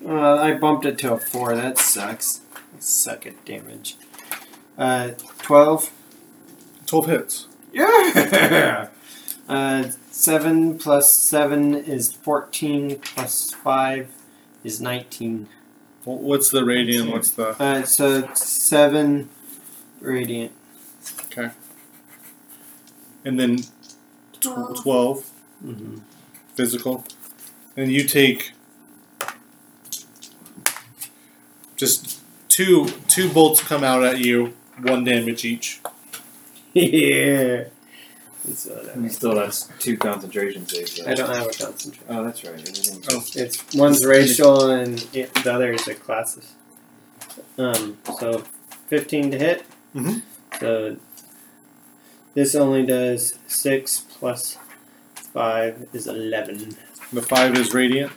Uh, 0.06 0.36
I 0.38 0.54
bumped 0.54 0.86
it 0.86 0.98
to 1.00 1.14
a 1.14 1.18
four. 1.18 1.56
That 1.56 1.78
sucks. 1.78 2.42
I 2.56 2.80
suck 2.80 3.26
at 3.28 3.44
damage. 3.46 3.96
Uh, 4.78 5.12
twelve. 5.40 5.92
12 6.88 7.06
hits. 7.06 7.48
Yeah. 7.74 8.88
Uh, 9.48 9.90
seven 10.20 10.78
plus 10.78 11.14
seven 11.16 11.74
is 11.76 12.12
fourteen. 12.12 13.00
Plus 13.00 13.52
five 13.54 14.10
is 14.64 14.82
nineteen. 14.82 15.48
Wh- 16.04 16.22
What's 16.30 16.50
the 16.50 16.66
radiant? 16.66 17.12
What's 17.12 17.32
the. 17.32 17.50
Uh, 17.62 17.84
so 17.84 18.30
seven 18.34 19.30
radiant. 20.02 20.52
Okay. 21.26 21.52
And 23.26 23.40
then 23.40 23.58
tw- 24.34 24.42
Twelve. 24.42 24.84
12 24.84 25.32
Mm-hmm. 25.66 25.98
physical. 26.56 27.04
And 27.76 27.92
you 27.92 28.04
take. 28.08 28.54
Just 31.76 32.20
two 32.50 32.88
two 33.08 33.30
bolts 33.30 33.62
come 33.62 33.84
out 33.84 34.04
at 34.04 34.20
you, 34.20 34.54
one 34.82 35.04
damage 35.04 35.44
each. 35.46 35.80
yeah. 36.74 37.66
So 38.56 38.76
that- 38.76 38.98
You 38.98 39.10
still 39.10 39.36
that's 39.36 39.70
two 39.80 39.98
concentration 39.98 40.68
saves. 40.68 40.98
though. 40.98 41.10
I 41.12 41.14
don't 41.14 41.30
have 41.30 41.48
a 41.48 41.50
concentration. 41.50 42.04
Oh, 42.10 42.24
that's 42.24 42.44
right. 42.44 42.54
Everything's 42.54 43.08
Oh. 43.12 43.24
It's 43.36 43.64
one's 43.76 44.06
racial 44.06 44.70
and 44.70 45.06
it, 45.14 45.34
the 45.44 45.54
other 45.54 45.72
is 45.72 45.88
a 45.88 45.96
classes. 45.96 46.46
Um, 47.58 47.98
so 48.20 48.44
fifteen 48.88 49.32
to 49.32 49.38
hit. 49.38 49.64
Mhm. 49.96 50.22
So 50.60 50.98
this 52.34 52.56
only 52.56 52.86
does 52.86 53.36
six 53.48 54.04
plus 54.20 54.58
five 55.34 55.88
is 55.94 56.08
eleven. 56.08 56.76
The 57.12 57.22
5 57.24 57.58
is 57.58 57.74
radiant. 57.74 58.12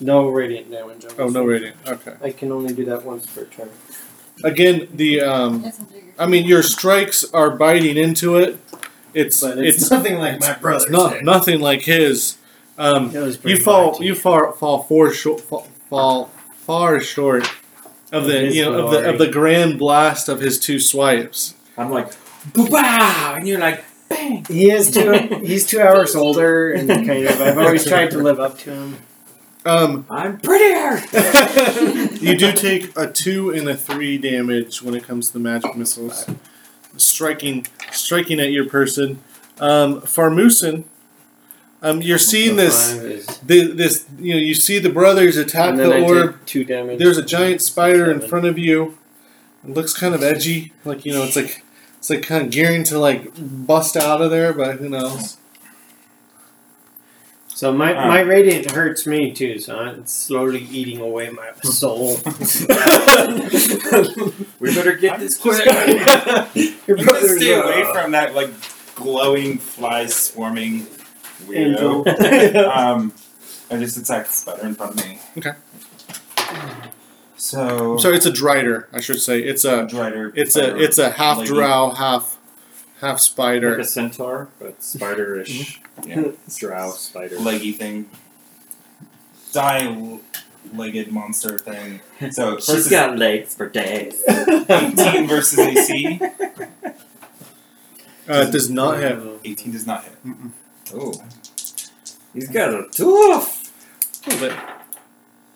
No 0.00 0.26
radiant 0.28 0.70
damage. 0.70 1.04
on 1.04 1.10
Oh, 1.18 1.24
this 1.26 1.34
no 1.34 1.40
one. 1.40 1.48
radiant. 1.50 1.76
Okay. 1.86 2.14
I 2.22 2.30
can 2.30 2.50
only 2.50 2.72
do 2.72 2.84
that 2.86 3.04
once 3.04 3.26
per 3.26 3.44
turn. 3.44 3.68
Again, 4.42 4.88
the. 4.94 5.20
um 5.20 5.62
That's 5.62 5.80
under 5.80 5.94
your 5.96 6.04
I 6.18 6.26
mean, 6.26 6.46
your 6.46 6.62
strikes 6.62 7.24
are 7.34 7.50
biting 7.50 7.96
into 7.98 8.36
it. 8.36 8.58
It's 9.14 9.40
But 9.40 9.58
it's, 9.58 9.82
it's 9.82 9.90
nothing 9.90 10.18
like 10.18 10.40
my 10.40 10.52
it's 10.52 10.60
brother's. 10.60 10.90
not 10.90 11.22
nothing 11.24 11.60
like 11.60 11.82
his. 11.82 12.36
Um, 12.76 13.10
you 13.44 13.56
fall 13.56 13.92
mighty. 13.92 14.06
you 14.06 14.14
far 14.14 14.52
fall 14.52 14.82
far 14.84 15.12
short 15.12 15.40
fall, 15.40 15.66
fall 15.90 16.26
far 16.54 17.00
short 17.00 17.50
of 18.12 18.26
the 18.26 18.46
you 18.54 18.64
know 18.64 18.86
of 18.86 18.90
the 18.92 19.08
of 19.10 19.18
the 19.18 19.28
grand 19.28 19.78
blast 19.78 20.28
of 20.28 20.40
his 20.40 20.58
two 20.60 20.78
swipes. 20.78 21.54
I'm 21.76 21.90
like, 21.90 22.12
wow, 22.56 23.34
and 23.36 23.48
you're 23.48 23.58
like, 23.58 23.84
bang. 24.08 24.44
He 24.48 24.70
is 24.70 24.90
two. 24.92 25.12
he's 25.42 25.66
two 25.66 25.80
hours 25.80 26.14
older, 26.14 26.70
and 26.72 26.88
kind 26.88 27.26
of. 27.26 27.40
I've 27.40 27.58
always 27.58 27.84
tried 27.86 28.10
to 28.12 28.18
live 28.18 28.38
up 28.38 28.58
to 28.60 28.72
him. 28.72 28.96
Um, 29.64 30.06
I'm 30.08 30.38
prettier. 30.38 30.98
you 32.20 32.38
do 32.38 32.52
take 32.52 32.96
a 32.96 33.10
two 33.10 33.50
and 33.50 33.68
a 33.68 33.76
three 33.76 34.16
damage 34.16 34.80
when 34.82 34.94
it 34.94 35.02
comes 35.04 35.26
to 35.28 35.32
the 35.34 35.40
magic 35.40 35.76
missiles, 35.76 36.26
striking 36.98 37.66
striking 37.92 38.40
at 38.40 38.50
your 38.52 38.66
person. 38.66 39.22
Um, 39.60 40.00
Farmusin, 40.02 40.84
um, 41.82 42.00
you're 42.02 42.18
seeing 42.18 42.50
So 42.50 42.56
this 42.56 42.92
is- 42.92 43.26
the, 43.38 43.66
this 43.72 44.06
you 44.18 44.34
know 44.34 44.40
you 44.40 44.54
see 44.54 44.78
the 44.78 44.90
brothers 44.90 45.36
attack 45.36 45.76
the 45.76 45.92
I 45.94 46.00
orb. 46.02 46.36
two 46.46 46.64
damage. 46.64 46.98
There's 46.98 47.18
a 47.18 47.24
giant 47.24 47.62
spider 47.62 48.10
in 48.10 48.20
front 48.20 48.46
of 48.46 48.58
you. 48.58 48.96
It 49.66 49.74
looks 49.74 49.92
kind 49.92 50.14
of 50.14 50.22
edgy, 50.22 50.72
like 50.84 51.04
you 51.04 51.12
know, 51.12 51.22
it's 51.24 51.36
like 51.36 51.64
it's 51.98 52.10
like 52.10 52.22
kind 52.22 52.44
of 52.44 52.50
gearing 52.50 52.84
to 52.84 52.98
like 52.98 53.32
bust 53.36 53.96
out 53.96 54.20
of 54.22 54.30
there, 54.30 54.52
but 54.52 54.76
who 54.78 54.88
knows? 54.88 55.36
So 57.58 57.72
my, 57.72 57.92
Ah. 57.92 58.06
my 58.06 58.20
radiant 58.20 58.70
hurts 58.70 59.04
me 59.04 59.32
too, 59.32 59.58
so 59.58 59.80
it's 59.98 60.12
slowly 60.14 60.60
eating 60.70 61.00
away 61.00 61.28
my 61.30 61.50
soul. 61.64 62.20
We 64.60 64.72
better 64.76 64.92
get 64.94 65.18
this 65.18 65.36
quick. 65.36 65.64
Your 65.66 65.74
You 65.74 66.76
gotta 66.86 67.04
brother's 67.04 67.36
stay 67.38 67.52
a- 67.54 67.60
away 67.64 67.92
from 67.92 68.12
that 68.12 68.36
like 68.36 68.50
glowing 68.94 69.58
flies 69.58 70.14
swarming 70.14 70.86
Angel. 71.52 72.04
weirdo. 72.04 72.76
um, 72.76 73.12
I 73.72 73.76
just 73.78 73.96
attacked 73.96 74.28
the 74.28 74.34
spider 74.34 74.62
in 74.64 74.74
front 74.76 75.00
of 75.00 75.04
me. 75.04 75.18
Okay. 75.38 75.50
So 77.36 77.98
I'm 77.98 78.14
it's 78.14 78.26
a 78.26 78.30
drider, 78.30 78.86
I 78.92 79.00
should 79.00 79.20
say. 79.20 79.40
It's 79.40 79.64
a 79.64 79.84
Drider. 79.84 80.30
it's 80.36 80.54
a 80.54 80.76
it's 80.76 80.98
a 80.98 81.10
half 81.10 81.38
Lady. 81.38 81.48
drow, 81.50 81.90
half 81.90 82.38
half 83.00 83.18
spider. 83.18 83.76
Like 83.78 83.84
spider. 83.86 84.04
a 84.06 84.10
centaur, 84.10 84.48
but 84.60 84.78
spiderish. 84.80 85.78
Yeah. 86.04 86.32
Drow 86.58 86.90
spider. 86.92 87.38
leggy 87.38 87.72
thing. 87.72 88.08
Die 89.52 90.18
legged 90.74 91.10
monster 91.12 91.58
thing. 91.58 92.00
So 92.30 92.56
first 92.56 92.66
She's 92.66 92.76
is 92.86 92.90
got 92.90 93.16
legs 93.18 93.54
for 93.54 93.68
days. 93.68 94.22
18 94.28 95.26
versus 95.28 95.58
AC. 95.58 96.20
Uh, 98.28 98.44
it 98.46 98.52
does 98.52 98.68
not 98.68 98.98
have. 99.00 99.26
18 99.44 99.72
does 99.72 99.86
not 99.86 100.04
hit. 100.04 100.12
Oh. 100.94 101.12
He's 102.34 102.48
got 102.48 102.74
a 102.74 102.86
tooth. 102.90 103.72
A 104.26 104.30
little 104.30 104.48
bit. 104.48 104.58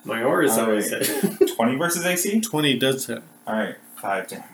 My 0.05 0.23
aura 0.23 0.47
is 0.47 0.56
always 0.59 0.90
Alright. 0.93 1.09
it. 1.40 1.55
20 1.55 1.77
versus 1.77 2.05
AC? 2.06 2.40
Twenty 2.40 2.78
does 2.78 3.06
hit. 3.06 3.23
Alright, 3.47 3.77
5 3.97 4.27
damage. 4.28 4.44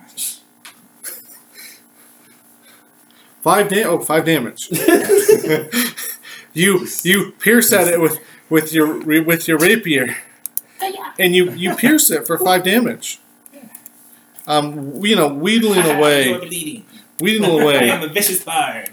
Five 3.49 3.71
da- 3.71 3.85
oh, 3.85 3.99
five 4.01 4.27
damage. 4.27 4.69
you 6.53 6.87
you 7.03 7.33
pierce 7.39 7.73
at 7.73 7.89
it 7.89 7.99
with 7.99 8.19
with 8.51 8.75
your 8.75 9.03
with 9.23 9.49
your 9.49 9.57
rapier, 9.57 10.19
and 11.19 11.35
you 11.35 11.53
you 11.53 11.75
pierce 11.75 12.11
it 12.11 12.27
for 12.27 12.37
five 12.37 12.63
damage. 12.63 13.21
Um, 14.47 15.03
you 15.03 15.17
know, 15.17 15.29
wheedling 15.29 15.83
away, 15.97 16.37
bleeding. 16.37 16.85
away. 17.45 17.91
I 17.91 17.95
am 17.95 18.03
a 18.03 18.09
vicious 18.09 18.45
bard. 18.45 18.91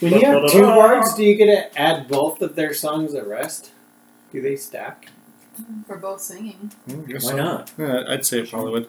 When 0.00 0.14
you 0.14 0.24
have 0.24 0.50
two 0.50 0.62
bards, 0.62 1.12
do 1.12 1.24
you 1.24 1.34
get 1.34 1.46
to 1.72 1.78
add 1.78 2.08
both 2.08 2.40
of 2.40 2.56
their 2.56 2.72
songs 2.72 3.14
at 3.14 3.26
rest? 3.26 3.70
Do 4.32 4.40
they 4.40 4.56
stack? 4.56 5.08
For 5.86 5.98
both 5.98 6.22
singing. 6.22 6.70
Mm, 6.88 7.12
Why 7.12 7.18
so. 7.18 7.36
not? 7.36 7.70
Yeah, 7.76 8.04
I'd 8.08 8.24
say 8.24 8.38
it 8.40 8.48
probably 8.48 8.70
would. 8.72 8.88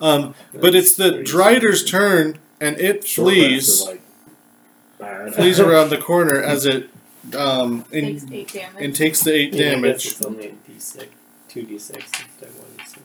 Um, 0.00 0.34
but 0.52 0.74
it's 0.74 0.96
the 0.96 1.22
Drider's 1.22 1.84
turn, 1.84 2.38
and 2.60 2.78
it 2.78 3.06
Short 3.06 3.32
flees 3.32 3.86
like 3.86 5.34
flees 5.34 5.58
around 5.66 5.90
the 5.90 5.98
corner 5.98 6.42
as 6.42 6.66
it 6.66 6.90
um, 7.36 7.84
Takes 7.90 8.24
eight 8.30 8.52
damage. 8.52 8.82
and 8.84 8.94
takes 8.96 9.20
the 9.22 9.32
eight 9.34 9.52
Yeah, 9.54 9.60
I 9.60 9.64
guess 9.66 9.74
damage. 9.74 10.06
It's 10.06 10.22
only 10.22 10.46
a 10.48 10.52
d6, 10.70 11.06
two 11.48 11.62
d6 11.64 11.90
instead 11.96 12.48
of 12.48 12.58
one 12.58 12.66
d6. 12.78 12.98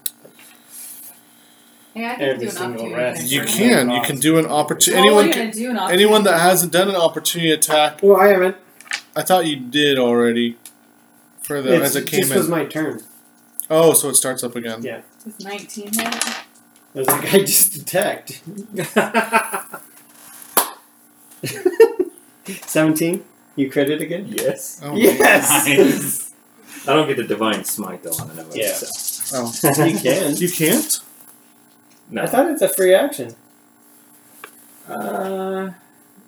yeah, 1.93 2.11
I 2.11 2.15
can 2.15 2.23
every 2.23 2.37
do 2.39 2.45
an 2.45 2.51
single 2.51 2.71
opportunity 2.73 2.93
rest. 2.95 3.19
attack 3.21 3.31
You 3.31 3.41
for 3.41 3.47
can. 3.47 3.89
You 3.91 4.01
can 4.01 4.19
do 4.19 4.37
an 4.37 4.45
opportunity. 4.45 5.09
Well, 5.09 5.19
Anyone, 5.19 5.25
we're 5.27 5.33
can, 5.33 5.41
gonna 5.43 5.53
do 5.53 5.69
an 5.71 5.77
opportunity 5.77 6.03
anyone 6.03 6.23
that 6.23 6.29
attack. 6.35 6.41
hasn't 6.49 6.71
done 6.73 6.89
an 6.89 6.95
opportunity 6.95 7.51
attack, 7.51 7.99
Well, 8.03 8.17
I 8.17 8.27
haven't. 8.27 8.57
I 9.15 9.21
thought 9.21 9.45
you 9.45 9.55
did 9.57 9.97
already. 9.97 10.57
For 11.41 11.61
the 11.61 11.75
It's, 11.75 11.85
as 11.85 11.95
it 11.95 12.07
came 12.07 12.21
this 12.21 12.31
in. 12.31 12.37
was 12.37 12.49
my 12.49 12.65
turn. 12.65 13.01
oh, 13.69 13.93
so 13.93 14.09
it 14.09 14.15
starts 14.15 14.43
up 14.43 14.55
again. 14.55 14.81
Yeah. 14.81 15.01
With 15.25 15.43
19 15.43 15.93
hit. 15.93 16.15
I 16.95 16.99
was 16.99 17.07
like, 17.07 17.33
I 17.33 17.39
just 17.39 17.75
attacked. 17.75 18.41
17? 22.45 23.23
You 23.55 23.71
crit 23.71 23.89
it 23.89 24.01
again? 24.01 24.27
yes. 24.29 24.79
Oh, 24.83 24.95
Yes! 24.95 26.31
I 26.87 26.93
don't 26.93 27.07
get 27.07 27.17
the 27.17 27.23
divine 27.23 27.63
smite 27.63 28.03
though 28.03 28.11
on 28.11 28.37
it. 28.37 28.45
Yeah. 28.55 28.73
So. 28.73 29.45
Oh. 29.65 29.85
you 29.85 29.97
can. 29.99 30.35
You 30.37 30.49
can't. 30.51 30.99
No. 32.11 32.21
I 32.23 32.27
thought 32.27 32.51
it's 32.51 32.61
a 32.61 32.69
free 32.69 32.93
action. 32.93 33.35
Uh, 34.87 35.71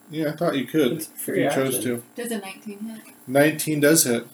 Yeah, 0.09 0.29
I 0.29 0.31
thought 0.31 0.55
you 0.57 0.65
could. 0.65 0.93
It's 0.93 1.07
a 1.27 1.31
If 1.31 1.37
you 1.37 1.45
action. 1.45 1.63
chose 1.71 1.83
to. 1.83 2.03
Does 2.15 2.31
a 2.31 2.39
19 2.39 2.79
hit? 2.79 3.01
Nineteen 3.27 3.79
does 3.81 4.03
hit. 4.05 4.25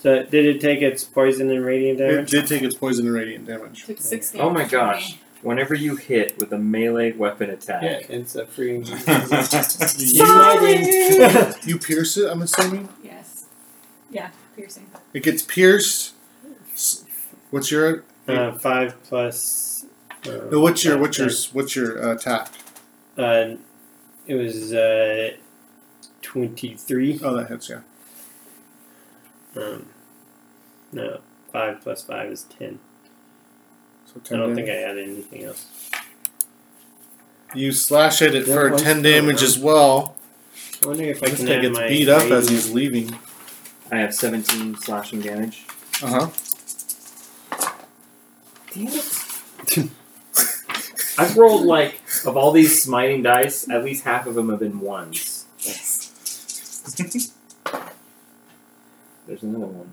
So, 0.00 0.22
did 0.24 0.44
it 0.44 0.60
take 0.60 0.82
its 0.82 1.04
poison 1.04 1.50
and 1.50 1.64
radiant 1.64 2.00
It 2.00 2.10
damage? 2.12 2.30
did 2.30 2.46
take 2.46 2.62
its 2.62 2.74
poison 2.74 3.06
and 3.06 3.14
radiant 3.14 3.46
damage. 3.46 3.86
Took 3.86 4.00
6 4.00 4.30
damage. 4.32 4.44
oh 4.46 4.50
my 4.50 4.62
from 4.64 4.70
gosh! 4.70 5.12
me. 5.14 5.20
Whenever 5.42 5.74
you 5.74 5.96
hit 5.96 6.36
with 6.38 6.52
a 6.52 6.58
melee 6.58 7.12
weapon 7.12 7.50
attack, 7.50 7.82
Yeah, 7.82 8.00
it's 8.08 8.34
a 8.36 8.46
free. 8.46 8.78
You, 8.78 8.84
you 11.64 11.78
pierce 11.78 12.16
it. 12.16 12.30
I'm 12.30 12.42
assuming 12.42 12.88
Yes. 13.02 13.44
Yeah, 14.10 14.30
piercing. 14.56 14.86
it 15.12 15.22
gets 15.22 15.42
pierced. 15.42 16.14
S- 16.72 17.04
What's 17.50 17.70
your 17.70 18.04
uh, 18.28 18.52
five 18.52 19.00
plus. 19.04 19.86
Uh, 20.26 20.30
no, 20.50 20.60
what's 20.60 20.84
your 20.84 20.94
five, 20.94 21.00
what's 21.00 21.18
your 21.18 21.30
what's 21.52 21.76
your 21.76 22.10
uh, 22.10 22.14
attack? 22.14 22.48
Uh, 23.16 23.54
it 24.26 24.34
was 24.34 24.72
uh, 24.72 25.30
twenty-three. 26.22 27.20
Oh, 27.22 27.36
that 27.36 27.48
hits. 27.48 27.68
Yeah. 27.70 27.80
Um, 29.56 29.86
no, 30.92 31.20
five 31.52 31.80
plus 31.80 32.02
five 32.02 32.30
is 32.30 32.44
ten. 32.44 32.78
So 34.06 34.20
10 34.20 34.36
I 34.38 34.40
don't 34.40 34.54
damage. 34.54 34.66
think 34.66 34.78
I 34.78 34.82
added 34.90 35.08
anything 35.08 35.44
else. 35.44 35.66
You 37.54 37.72
slash 37.72 38.22
at 38.22 38.34
it 38.34 38.46
Yeah, 38.46 38.54
for 38.54 38.70
once 38.70 38.82
ten 38.82 39.02
damage 39.02 39.42
as 39.42 39.58
well. 39.58 40.16
I 40.82 40.86
wonder 40.88 41.04
if 41.04 41.22
I 41.22 41.28
This 41.28 41.38
can 41.38 41.46
guy 41.46 41.54
add 41.54 41.62
gets 41.62 41.78
my 41.78 41.88
beat 41.88 42.08
up 42.08 42.30
as 42.30 42.48
he's 42.48 42.70
leaving. 42.70 43.18
I 43.90 43.98
have 43.98 44.14
17 44.14 44.76
slashing 44.78 45.20
damage. 45.20 45.64
Uh 46.02 46.06
huh. 46.08 46.28
Damn 48.74 48.88
it! 48.88 49.90
I've 51.18 51.36
rolled 51.36 51.64
like 51.64 52.00
of 52.26 52.36
all 52.36 52.52
these 52.52 52.82
smiting 52.82 53.22
dice, 53.22 53.68
at 53.70 53.84
least 53.84 54.04
half 54.04 54.26
of 54.26 54.34
them 54.34 54.50
have 54.50 54.58
been 54.58 54.80
ones. 54.80 55.44
There's 59.26 59.42
another 59.42 59.66
one. 59.66 59.92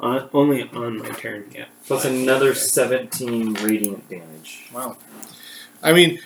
On, 0.00 0.28
only 0.32 0.62
on 0.62 0.98
my 0.98 1.08
turn. 1.10 1.50
Yeah. 1.54 1.66
Plus 1.86 2.04
another 2.04 2.54
17 2.54 3.54
radiant 3.54 4.08
damage. 4.08 4.68
Wow. 4.72 4.96
I 5.82 5.92
mean, 5.92 6.20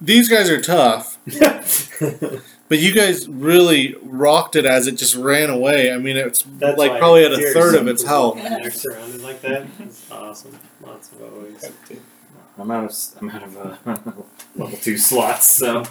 these 0.00 0.28
guys 0.28 0.50
are 0.50 0.60
tough, 0.60 1.18
but 2.68 2.78
you 2.78 2.92
guys 2.92 3.28
really 3.28 3.94
rocked 4.02 4.56
it 4.56 4.66
as 4.66 4.86
it 4.88 4.96
just 4.96 5.14
ran 5.14 5.48
away. 5.48 5.92
I 5.92 5.98
mean, 5.98 6.16
it's 6.16 6.42
That's 6.42 6.76
like 6.76 6.98
probably 6.98 7.24
at 7.24 7.32
a 7.32 7.52
third 7.52 7.76
of 7.76 7.86
its 7.86 8.02
health. 8.02 8.34
When 8.36 8.60
they're 8.60 8.70
surrounded 8.70 9.22
like 9.22 9.40
that. 9.42 9.66
It's 9.78 10.10
awesome. 10.10 10.58
Lots 10.80 11.12
of 11.12 11.22
always. 11.22 11.70
I'm 12.58 12.70
out 12.70 12.84
of 12.84 12.96
I'm 13.20 13.30
out 13.30 13.42
of 13.44 13.56
uh, 13.56 13.76
level 14.56 14.78
two 14.78 14.98
slots, 14.98 15.48
so 15.48 15.84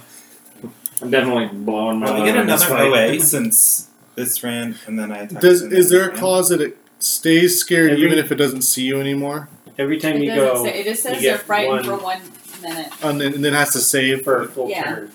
I'm 1.01 1.09
definitely 1.09 1.57
blowing 1.57 1.99
my. 1.99 2.11
Well, 2.11 2.22
we 2.22 2.31
get 2.31 2.45
this 2.45 2.63
another 2.63 2.91
fight. 2.91 3.11
OA 3.11 3.19
since 3.22 3.89
this 4.15 4.43
ran, 4.43 4.75
and 4.88 4.97
then 4.99 5.11
I 5.11 5.19
attacked. 5.23 5.41
Does 5.41 5.61
is 5.61 5.89
there 5.89 6.05
a 6.05 6.07
ran. 6.09 6.17
clause 6.17 6.49
that 6.49 6.61
it 6.61 6.77
stays 6.99 7.59
scared 7.59 7.91
Every- 7.91 8.05
even 8.05 8.19
if 8.19 8.31
it 8.31 8.35
doesn't 8.35 8.61
see 8.63 8.83
you 8.83 8.99
anymore, 8.99 9.49
Every 9.77 9.97
time 9.99 10.17
It 10.17 10.23
you 10.23 10.29
doesn't 10.29 10.63
go 10.65 10.65
say. 10.65 10.81
It 10.81 10.83
just 10.83 11.01
says 11.03 11.13
get 11.21 11.29
they're 11.29 11.38
frightened 11.39 11.88
one- 11.88 11.99
for 11.99 12.03
one 12.03 12.21
minute 12.61 12.88
oh, 13.01 13.09
and 13.09 13.21
then, 13.21 13.33
and 13.33 13.43
then 13.45 13.53
has 13.53 13.71
to 13.71 13.79
save? 13.79 14.21
for 14.23 14.41
a 14.43 14.47
full 14.47 14.69
Yeah. 14.69 14.83
turn. 14.83 15.11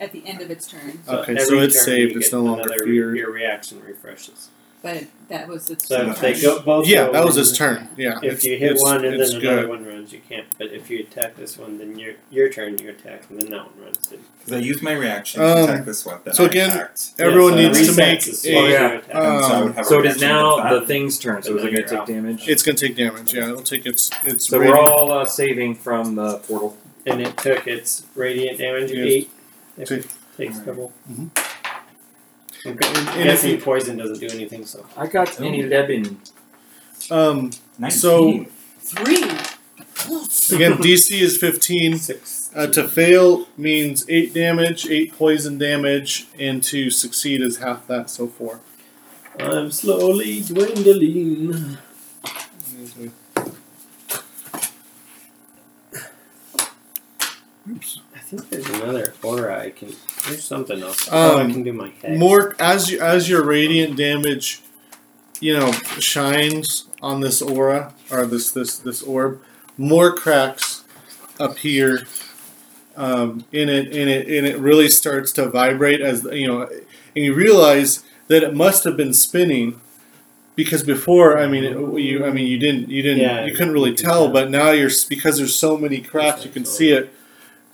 at 0.00 0.10
the 0.12 0.22
end 0.26 0.42
of 0.42 0.50
its 0.50 0.66
turn. 0.66 0.98
Okay, 1.08 1.32
every 1.32 1.44
so 1.44 1.58
it's 1.60 1.76
turn 1.76 1.84
saved, 1.84 2.16
it's 2.16 2.30
get 2.30 2.36
no 2.36 2.42
longer 2.42 2.62
another- 2.64 2.84
feared. 2.84 3.16
Your 3.16 3.30
reaction 3.30 3.80
refreshes. 3.86 4.48
But 4.82 5.04
that 5.28 5.46
was 5.46 5.70
its 5.70 5.86
So 5.86 5.98
turn. 5.98 6.08
if 6.10 6.20
they 6.20 6.40
go 6.40 6.60
both. 6.60 6.88
Yeah, 6.88 7.06
go 7.06 7.12
that 7.12 7.24
was 7.24 7.36
in- 7.36 7.40
his 7.42 7.56
turn. 7.56 7.88
Yeah, 7.96 8.18
If 8.22 8.42
you 8.44 8.56
hit 8.58 8.72
it's- 8.72 8.82
one 8.82 9.04
and 9.04 9.14
it's 9.20 9.30
then 9.32 9.40
another 9.40 9.60
good. 9.62 9.68
one 9.68 9.86
runs, 9.86 10.12
you 10.12 10.20
can't. 10.28 10.46
But 10.58 10.72
if 10.72 10.90
you 10.90 10.98
attack 11.00 11.36
this 11.36 11.56
one, 11.56 11.78
then 11.78 11.96
your 11.98 12.14
your 12.30 12.48
turn, 12.48 12.78
you 12.78 12.90
attack, 12.90 13.22
and 13.30 13.40
then 13.40 13.50
that 13.50 13.60
one 13.64 13.84
runs. 13.84 13.98
Too. 14.08 14.18
Because 14.40 14.52
I 14.54 14.58
used 14.58 14.82
my 14.82 14.92
reaction 14.94 15.40
Um, 15.40 15.54
to 15.56 15.64
attack 15.64 15.84
this 15.84 16.04
one. 16.04 16.18
So 16.32 16.42
I 16.44 16.46
again, 16.48 16.70
attacked. 16.70 17.12
Everyone 17.20 17.52
Yeah, 17.56 17.58
so 17.72 17.78
needs 17.78 17.80
it 17.88 17.92
to 17.92 17.96
make 17.96 18.18
as 18.18 18.28
a. 18.28 18.34
soon 18.34 18.54
as 18.56 18.62
you 18.64 18.68
yeah. 18.72 18.86
attack. 18.92 19.04
And 19.14 19.44
so 19.44 19.52
I 19.54 19.62
would 19.62 19.72
have 19.74 19.84
a 19.84 19.88
So 19.88 19.94
it 20.00 20.06
is 20.06 20.14
reaction 20.16 20.28
now 20.28 20.68
to 20.70 20.80
the 20.80 20.86
thing's 20.86 21.18
turn. 21.18 21.42
So 21.42 21.50
And 21.52 21.58
is 21.60 21.64
it 21.64 21.70
going 21.70 21.82
to 21.84 21.88
take 21.90 21.98
out. 22.00 22.06
damage? 22.08 22.48
It's 22.48 22.62
gonna 22.64 22.76
take 22.76 22.96
damage. 22.96 23.34
Yeah, 23.34 23.44
it'll 23.50 23.62
take 23.62 23.86
its 23.86 24.10
its. 24.26 24.48
so 24.48 24.58
rating. 24.58 24.74
we're 24.74 24.80
all 24.80 25.12
uh, 25.12 25.24
saving 25.24 25.76
from 25.76 26.16
the 26.16 26.38
portal. 26.38 26.76
and 27.06 27.20
it 27.22 27.36
took 27.36 27.66
its 27.68 28.02
radiant 28.16 28.58
damage 28.58 28.90
Yes. 28.90 29.06
eight. 29.06 29.30
If 29.78 29.88
So- 29.88 29.94
it 29.94 30.06
takes 30.36 30.58
double. 30.58 30.92
I'm 32.64 32.72
And 32.72 32.78
if 32.78 33.24
guessing 33.24 33.60
poison 33.60 33.96
doesn't 33.96 34.20
do 34.20 34.28
anything. 34.34 34.64
So 34.66 34.86
I 34.96 35.06
got 35.06 35.40
any 35.40 35.62
Lebin. 35.62 36.20
Um. 37.10 37.50
19. 37.78 37.90
So- 37.98 38.46
Three. 38.80 39.22
Again, 40.56 40.78
DC 40.78 41.20
is 41.20 41.36
fifteen. 41.38 41.96
six. 41.96 42.50
Uh, 42.54 42.66
to 42.66 42.86
fail 42.88 43.46
means 43.56 44.04
eight 44.08 44.34
damage, 44.34 44.86
eight 44.88 45.16
poison 45.16 45.56
damage, 45.58 46.26
and 46.38 46.62
to 46.64 46.90
succeed 46.90 47.40
is 47.40 47.58
half 47.58 47.86
that. 47.86 48.10
So 48.10 48.26
four. 48.26 48.60
I'm 49.38 49.70
slowly 49.70 50.40
dwindling. 50.42 51.78
Oops. 57.70 58.01
Think 58.32 58.48
there's 58.48 58.66
another 58.80 59.12
aura 59.22 59.60
I 59.62 59.70
can. 59.70 59.92
There's 60.26 60.42
something 60.44 60.80
else. 60.82 61.06
oh, 61.12 61.36
I 61.36 61.42
Um, 61.42 61.52
can 61.52 61.62
do 61.64 61.72
my 61.74 61.90
head. 62.00 62.18
More 62.18 62.56
as 62.58 62.90
you, 62.90 62.98
as 62.98 63.28
your 63.28 63.44
radiant 63.44 63.94
damage, 63.96 64.62
you 65.40 65.52
know, 65.58 65.70
shines 65.98 66.86
on 67.02 67.20
this 67.20 67.42
aura 67.42 67.92
or 68.10 68.24
this 68.24 68.50
this 68.50 68.78
this 68.78 69.02
orb, 69.02 69.42
more 69.76 70.14
cracks 70.14 70.84
appear 71.38 72.06
um, 72.96 73.44
in 73.52 73.68
it, 73.68 73.86
and 73.88 74.08
it 74.08 74.26
and 74.28 74.46
it 74.46 74.56
really 74.58 74.88
starts 74.88 75.30
to 75.32 75.48
vibrate 75.50 76.00
as 76.00 76.24
you 76.24 76.46
know, 76.46 76.62
and 76.62 77.24
you 77.24 77.34
realize 77.34 78.02
that 78.28 78.42
it 78.42 78.54
must 78.54 78.84
have 78.84 78.96
been 78.96 79.12
spinning 79.12 79.78
because 80.56 80.82
before, 80.82 81.38
I 81.38 81.46
mean, 81.48 81.64
it, 81.64 82.00
you 82.00 82.24
I 82.24 82.30
mean 82.30 82.46
you 82.46 82.56
didn't 82.58 82.88
you 82.88 83.02
didn't 83.02 83.18
Yeah, 83.20 83.44
you 83.44 83.52
couldn't 83.54 83.74
really 83.74 83.94
tell, 83.94 84.24
tell. 84.24 84.32
but 84.32 84.50
now 84.50 84.70
you're 84.70 84.90
because 85.10 85.36
there's 85.36 85.54
so 85.54 85.76
many 85.76 86.00
cracks, 86.00 86.46
you 86.46 86.50
can 86.50 86.64
see 86.64 86.92
it. 86.92 87.12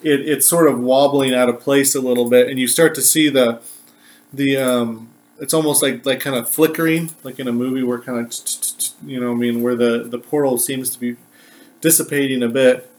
It, 0.03 0.29
it's 0.29 0.47
sort 0.47 0.69
of 0.69 0.79
wobbling 0.81 1.35
out 1.35 1.49
of 1.49 1.61
place 1.61 1.95
a 1.95 2.01
little 2.01 2.29
bit, 2.31 2.49
and 2.49 2.59
you 2.59 2.69
start 2.69 2.95
to 2.97 3.03
see 3.03 3.29
the 3.29 3.61
the 4.33 4.57
um, 4.57 5.09
it's 5.41 5.55
almost 5.55 5.83
like 5.83 6.07
like 6.07 6.21
kind 6.21 6.37
of 6.37 6.49
flickering, 6.49 7.11
like 7.25 7.39
in 7.39 7.49
a 7.49 7.53
movie 7.53 7.83
where 7.83 7.99
kind 7.99 8.19
of 8.19 8.33
you 9.07 9.21
know, 9.21 9.33
I 9.33 9.35
mean, 9.35 9.63
where 9.63 9.75
the 9.75 10.05
the 10.05 10.19
portal 10.19 10.59
seems 10.59 10.91
to 10.91 11.01
be 11.01 11.17
dissipating 11.81 12.43
a 12.43 12.49
bit. 12.49 12.91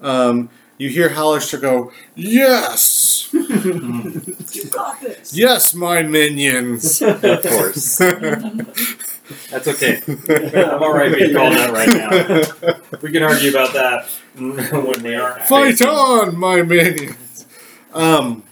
Um, 0.00 0.50
you 0.78 0.88
hear 0.88 1.10
Halaster 1.10 1.60
go, 1.60 1.92
"Yes, 2.14 3.28
You 3.32 4.70
got 4.70 5.00
this. 5.00 5.36
yes, 5.36 5.74
my 5.74 6.02
minions." 6.02 7.02
Of 7.02 7.20
course. 7.42 8.00
That's 9.50 9.68
okay. 9.68 10.00
I'm 10.06 10.82
alright 10.82 11.14
being 11.14 11.34
called 11.34 11.54
out 11.54 11.72
right 11.72 11.88
now. 11.88 12.98
We 13.02 13.12
can 13.12 13.22
argue 13.22 13.50
about 13.50 13.72
that 13.74 14.06
when 14.36 15.02
we 15.02 15.14
are 15.14 15.40
Fight 15.40 15.82
on, 15.82 16.36
my 16.38 16.62
minions. 16.62 17.46
Um, 17.92 18.42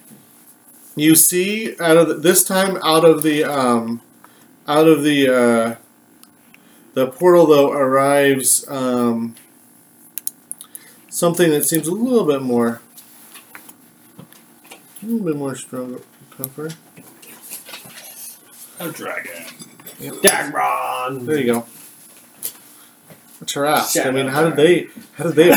you 0.95 1.15
see, 1.15 1.75
out 1.81 1.97
of 1.97 2.09
the, 2.09 2.15
this 2.15 2.45
time, 2.45 2.77
out 2.83 3.05
of 3.05 3.23
the 3.23 3.45
um, 3.45 4.03
out 4.67 4.87
of 4.87 5.03
the 5.03 5.29
uh, 5.29 5.77
the 6.95 7.07
portal 7.07 7.47
though 7.47 7.73
arrives 7.73 8.67
um, 8.69 9.35
something 11.09 11.51
that 11.51 11.65
seems 11.65 11.89
a 11.89 11.93
little 11.93 12.27
bit 12.27 12.43
more 12.43 12.81
A 15.03 15.07
little 15.07 15.25
bit 15.27 15.37
more 15.37 15.55
stronger, 15.55 16.01
tougher. 16.37 16.71
A 18.79 18.91
dragon. 18.91 19.45
Dagron. 20.01 21.27
There 21.27 21.39
you 21.39 21.47
go. 21.53 21.67
That's 23.41 23.53
her 23.53 23.67
ass. 23.67 23.97
I 23.99 24.11
mean, 24.11 24.29
how 24.29 24.45
did 24.49 24.57
they? 24.57 24.89
How 25.17 25.25
did 25.25 25.35
they? 25.35 25.51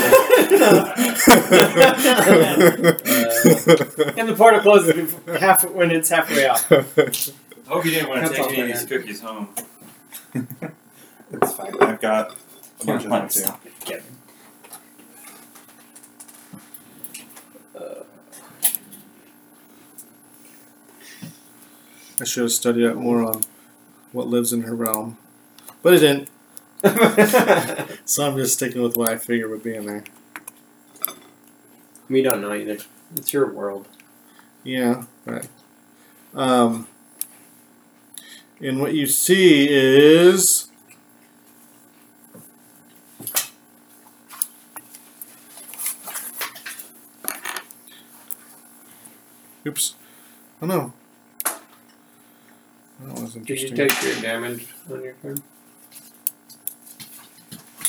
and 4.18 4.28
the 4.28 4.36
portal 4.36 4.60
closes 4.62 4.94
before- 4.94 5.38
half 5.38 5.70
when 5.72 5.92
it's 5.92 6.10
halfway 6.10 6.46
out. 6.48 6.66
I 6.72 6.76
hope 7.68 7.86
you 7.86 7.92
didn't 7.92 8.10
want 8.10 8.24
to 8.24 8.30
That's 8.30 8.48
take 8.48 8.58
any 8.58 8.72
of 8.72 8.80
these 8.80 8.86
cookies 8.86 9.22
home. 9.22 9.50
It's 11.32 11.54
fine. 11.54 11.80
I've 11.80 12.02
got 12.02 12.36
a 12.82 12.86
bunch 12.88 13.04
of 13.06 13.10
Come 13.12 13.20
them 13.20 13.30
too. 13.30 13.40
stop 13.42 13.64
it, 13.64 13.80
Kevin. 13.86 14.04
I 22.22 22.24
should 22.26 22.44
have 22.44 22.52
studied 22.52 22.86
up 22.86 22.96
more 22.96 23.24
on 23.24 23.42
what 24.12 24.28
lives 24.28 24.54
in 24.54 24.62
her 24.64 24.76
realm, 24.76 25.18
but 25.82 25.94
it 25.94 26.00
didn't. 26.00 26.30
So 28.06 28.26
I'm 28.26 28.38
just 28.38 28.56
sticking 28.56 28.82
with 28.82 28.98
what 28.98 29.10
I 29.10 29.18
figured 29.18 29.52
would 29.52 29.62
be 29.64 29.76
in 29.76 29.86
there. 29.86 30.04
we 32.10 32.24
don't 32.24 32.42
know 32.42 32.54
either. 32.54 32.78
It's 33.16 33.32
your 33.34 33.52
world. 33.52 33.88
Yeah, 34.64 35.04
right. 35.26 35.48
Um, 36.34 36.88
and 38.62 38.80
what 38.82 38.94
you 38.94 39.06
see 39.06 39.68
is 39.70 40.70
Oops. 49.68 49.94
Oh 50.62 50.66
no. 50.66 50.94
That 53.00 53.20
was 53.20 53.34
Did 53.34 53.50
you 53.50 53.68
interesting. 53.68 53.76
take 53.78 54.04
your 54.04 54.22
damage 54.22 54.68
on 54.92 55.04
your 55.04 55.14
turn? 55.22 55.38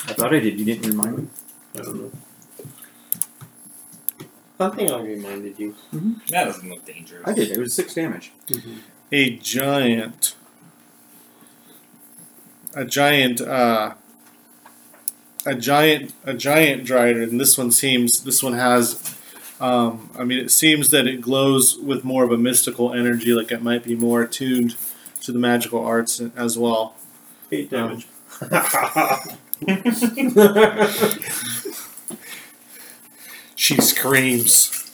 I 0.07 0.12
thought 0.15 0.35
I 0.35 0.39
did. 0.41 0.59
You 0.59 0.65
didn't 0.65 0.89
remind 0.91 1.19
me. 1.19 1.27
I 1.74 1.78
don't 1.82 1.97
know. 2.01 2.12
I 4.61 4.69
think 4.70 4.91
I 4.91 5.01
reminded 5.01 5.59
you. 5.59 5.74
That 6.28 6.45
doesn't 6.45 6.69
look 6.69 6.85
dangerous. 6.85 7.23
I 7.27 7.32
did. 7.32 7.51
It 7.51 7.59
was 7.59 7.73
six 7.74 7.95
damage. 7.95 8.32
a 9.11 9.37
giant 9.37 10.37
a 12.77 12.85
giant 12.85 13.41
uh 13.41 13.95
a 15.45 15.55
giant 15.57 16.12
a 16.24 16.32
giant 16.35 16.85
dryad 16.85 17.16
and 17.16 17.41
this 17.41 17.59
one 17.59 17.73
seems 17.73 18.23
this 18.23 18.45
one 18.45 18.53
has 18.53 19.16
um 19.61 20.09
i 20.16 20.23
mean 20.23 20.39
it 20.39 20.53
seems 20.53 20.91
that 20.91 21.09
it 21.09 21.20
glows 21.20 21.77
with 21.78 22.05
more 22.05 22.23
of 22.23 22.31
a 22.31 22.39
mystical 22.39 22.93
energy 22.93 23.32
like 23.32 23.51
it 23.51 23.61
might 23.61 23.82
be 23.82 23.97
more 23.97 24.23
attuned 24.23 24.77
to 25.23 25.33
the 25.33 25.39
magical 25.39 25.85
arts 25.85 26.21
as 26.37 26.57
well 26.59 26.95
Eight 27.53 27.73
Um, 27.75 28.03
she 33.57 33.77
screams 33.77 34.91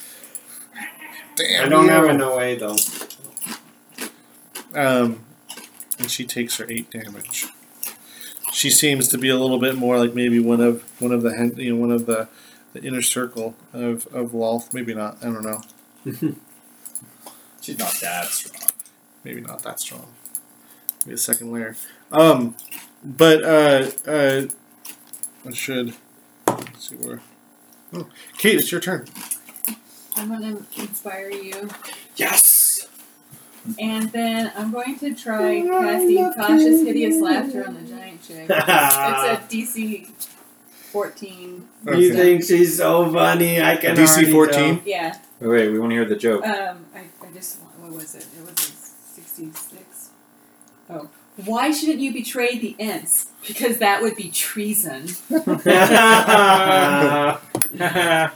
damn 1.36 1.66
I 1.66 1.68
don't 1.68 1.84
you. 1.84 1.90
have 1.90 2.04
an 2.08 2.20
away 2.20 2.56
though. 2.56 2.76
Um, 4.74 5.20
and 5.98 6.10
she 6.10 6.24
takes 6.26 6.56
her 6.58 6.66
eight 6.68 6.90
damage. 6.90 7.46
She 8.52 8.70
seems 8.70 9.08
to 9.08 9.18
be 9.18 9.28
a 9.28 9.36
little 9.38 9.58
bit 9.58 9.76
more 9.76 9.98
like 9.98 10.14
maybe 10.14 10.38
one 10.40 10.60
of 10.60 10.82
one 11.00 11.12
of 11.12 11.22
the 11.22 11.52
you 11.56 11.74
know 11.74 11.80
one 11.80 11.90
of 11.92 12.06
the, 12.06 12.28
the 12.72 12.82
inner 12.82 13.02
circle 13.02 13.54
of 13.72 14.06
of 14.08 14.32
Lolth. 14.32 14.72
Maybe 14.74 14.94
not. 14.94 15.18
I 15.22 15.26
don't 15.26 15.42
know. 15.42 15.62
She's 17.60 17.78
not 17.78 17.94
that 18.00 18.26
strong. 18.26 18.70
Maybe 19.24 19.40
not 19.40 19.62
that 19.62 19.80
strong. 19.80 20.06
Maybe 21.06 21.14
a 21.14 21.18
second 21.18 21.52
layer. 21.52 21.76
Um, 22.10 22.56
but 23.04 23.44
uh, 23.44 23.90
uh, 24.06 24.46
I 25.46 25.52
should 25.52 25.94
let's 26.48 26.88
see 26.88 26.96
where. 26.96 27.20
Oh, 27.92 28.08
Kate, 28.36 28.56
it's 28.58 28.72
your 28.72 28.80
turn. 28.80 29.06
I'm 30.16 30.28
gonna 30.28 30.58
inspire 30.76 31.30
you, 31.30 31.68
Yes. 32.16 32.88
and 33.78 34.10
then 34.10 34.50
I'm 34.56 34.72
going 34.72 34.98
to 34.98 35.14
try 35.14 35.60
casting 35.62 36.32
Tasha's 36.32 36.82
hideous 36.82 37.20
laughter 37.20 37.66
on 37.66 37.74
the 37.74 37.82
giant 37.88 38.26
chick. 38.26 38.48
It's 38.50 38.58
a 38.58 39.42
DC 39.48 40.08
14. 40.92 41.68
You 41.84 41.92
Okay. 41.92 42.10
think 42.10 42.44
she's 42.44 42.78
so 42.78 43.12
funny? 43.12 43.60
I 43.62 43.76
can 43.76 43.94
DC 43.94 44.08
already 44.32 44.32
14? 44.32 44.82
Yeah. 44.86 45.18
Wait, 45.40 45.48
wait. 45.48 45.68
We 45.68 45.78
want 45.78 45.90
to 45.90 45.96
hear 45.96 46.04
the 46.06 46.16
joke. 46.16 46.44
Um, 46.46 46.86
I, 46.94 47.00
I 47.24 47.30
just 47.32 47.58
what 47.78 47.92
was 47.92 48.14
it? 48.14 48.26
It 48.36 48.40
was 48.42 48.52
a 48.52 49.20
66. 49.20 49.84
Oh, 50.88 51.08
why 51.44 51.70
shouldn't 51.70 51.98
you 52.00 52.12
betray 52.12 52.58
the 52.58 52.74
Ents? 52.78 53.26
Because 53.46 53.78
that 53.78 54.02
would 54.02 54.16
be 54.16 54.30
treason. 54.30 55.08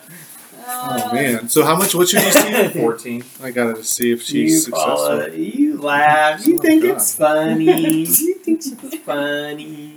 Oh, 0.73 1.03
oh 1.11 1.15
man! 1.15 1.49
So 1.49 1.65
how 1.65 1.75
much? 1.75 1.95
What 1.95 2.01
What's 2.01 2.13
your 2.13 2.23
DC? 2.71 2.73
Fourteen. 2.75 3.25
I 3.43 3.51
gotta 3.51 3.75
just 3.75 3.95
see 3.95 4.13
if 4.13 4.23
she's 4.23 4.69
follow 4.69 5.19
successful. 5.19 5.43
it. 5.43 5.59
You 5.59 5.79
laugh. 5.81 6.43
Oh, 6.45 6.49
you 6.49 6.59
Oh, 6.59 6.63
think 6.63 6.83
God. 6.85 6.97
it's 6.97 7.15
funny. 7.17 7.65
you 8.05 8.07
think 8.07 8.63
she's 8.63 8.99
funny. 9.01 9.95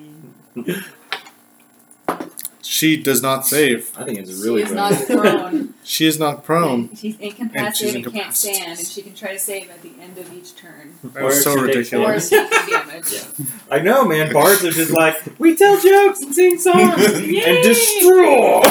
She 2.65 2.95
does 2.95 3.21
not 3.21 3.45
save. 3.45 3.91
I 3.97 4.05
think 4.05 4.19
it's 4.19 4.29
She 4.35 4.43
really 4.43 4.61
is 4.63 4.69
good. 4.69 4.75
not 4.75 5.05
prone. 5.07 5.73
She 5.85 6.07
is 6.07 6.17
not 6.17 6.45
prone. 6.45 6.95
She's 6.95 7.15
And 7.15 7.23
incapacitated 7.23 7.75
she's 7.77 8.05
and, 8.05 8.13
can't 8.13 8.33
stand, 8.33 8.79
and 8.79 8.87
she 8.87 9.01
can 9.01 9.13
try 9.13 9.33
to 9.33 9.39
save 9.39 9.69
at 9.69 9.81
the 9.81 9.91
end 10.01 10.17
of 10.17 10.31
each 10.33 10.55
turn. 10.55 10.93
That 11.03 11.23
was 11.23 11.43
so 11.43 11.67
she 11.67 11.73
takes 11.73 11.91
Or 11.93 11.97
ridiculous. 12.07 12.29
taking 12.29 12.69
damage. 12.69 13.47
I 13.69 13.79
know, 13.79 14.05
man. 14.05 14.31
Bards 14.31 14.63
are 14.63 14.71
just 14.71 14.91
like 14.91 15.21
we 15.39 15.57
tell 15.57 15.77
jokes 15.81 16.21
and 16.21 16.33
sing 16.33 16.57
songs 16.57 17.03
and 17.03 17.63
destroy 17.63 18.61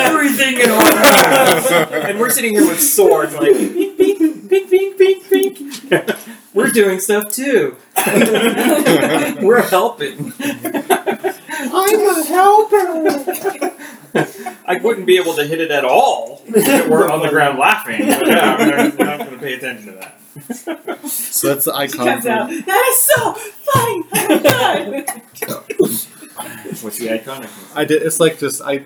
everything 0.00 0.60
in 0.60 0.70
our 0.70 0.80
path. 0.80 1.70
and 1.92 2.18
we're 2.18 2.30
sitting 2.30 2.52
here 2.54 2.66
with 2.66 2.80
swords, 2.80 3.34
like 3.34 3.52
pink, 3.52 3.98
pink, 3.98 4.48
pink, 4.48 4.70
pink, 4.98 5.28
pink, 5.28 5.28
pink. 5.90 6.16
We're 6.54 6.70
doing 6.70 7.00
stuff 7.00 7.30
too. 7.32 7.76
we're 9.42 9.62
helping. 9.62 10.32
I'm 11.80 12.00
a 12.08 12.24
helper. 12.24 13.76
I 14.66 14.76
wouldn't 14.82 15.06
be 15.06 15.16
able 15.18 15.34
to 15.34 15.44
hit 15.44 15.60
it 15.60 15.70
at 15.70 15.84
all 15.84 16.42
if 16.46 16.66
it 16.66 16.88
were 16.90 17.08
on 17.10 17.20
the 17.22 17.28
ground 17.28 17.58
laughing. 17.58 18.06
But 18.06 18.26
yeah, 18.26 18.56
I'm 18.58 18.96
not, 18.96 19.18
going 19.18 19.30
to 19.30 19.38
pay 19.38 19.54
attention 19.54 19.86
to 19.86 19.92
that. 20.00 20.16
So 21.08 21.48
that's 21.48 21.64
the 21.64 21.72
She 21.72 21.98
icon. 21.98 22.06
comes 22.06 22.26
out. 22.26 22.50
That 22.50 22.84
is 22.88 22.98
so 22.98 23.32
funny. 23.34 24.04
Oh 24.12 24.90
my 24.90 25.04
God. 25.46 25.62
What's 26.82 26.98
the 26.98 27.12
icon? 27.12 27.46
I 27.74 27.84
did. 27.84 28.02
It's 28.02 28.20
like 28.20 28.38
just 28.38 28.62
I. 28.62 28.84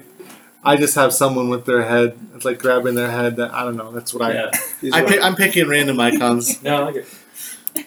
I 0.67 0.77
just 0.79 0.95
have 0.95 1.13
someone 1.13 1.51
with 1.51 1.67
their 1.67 1.83
head. 1.83 2.17
It's 2.35 2.47
like 2.47 2.59
grabbing 2.59 2.95
their 2.95 3.11
head. 3.11 3.37
That 3.37 3.53
I 3.53 3.65
don't 3.65 3.77
know. 3.77 3.93
That's 3.93 4.15
what 4.15 4.23
I. 4.23 4.33
Yeah. 4.33 4.51
I 4.95 5.03
pick, 5.05 5.23
I'm 5.23 5.37
picking 5.37 5.69
random 5.69 6.01
icons. 6.01 6.63
No, 6.63 6.77
I 6.77 6.85
like 6.91 7.07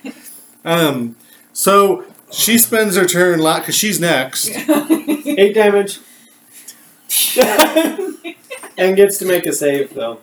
it. 0.05 0.13
Um. 0.63 1.15
So 1.53 2.05
she 2.31 2.57
spends 2.57 2.95
her 2.95 3.05
turn 3.05 3.39
lot 3.39 3.61
because 3.61 3.75
she's 3.75 3.99
next. 3.99 4.49
Eight 4.67 5.53
damage. 5.53 5.99
and 8.77 8.95
gets 8.95 9.17
to 9.19 9.25
make 9.25 9.45
a 9.45 9.53
save 9.53 9.93
though. 9.93 10.19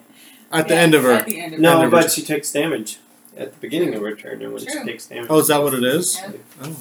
At 0.53 0.69
the 0.69 0.77
end 0.77 0.95
of 0.95 1.05
At 1.05 1.23
her. 1.25 1.31
the 1.31 1.41
end 1.41 1.55
of 1.55 1.61
No, 1.61 1.77
End 1.77 1.85
of 1.87 1.91
but 1.91 2.11
she 2.13 2.23
takes 2.23 2.53
damage 2.53 2.99
at 3.37 3.53
the 3.53 3.59
beginning 3.59 3.95
of 3.95 4.03
her 4.03 4.15
turn, 4.15 4.41
and 4.43 4.53
when 4.53 4.63
she 4.63 4.71
True. 4.71 4.85
takes 4.85 5.07
damage. 5.07 5.27
Oh, 5.31 5.39
is 5.41 5.49
that 5.49 5.63
what 5.63 5.75
it 5.75 5.83
is? 5.83 6.17
Yeah. 6.21 6.33
Oh. 6.63 6.77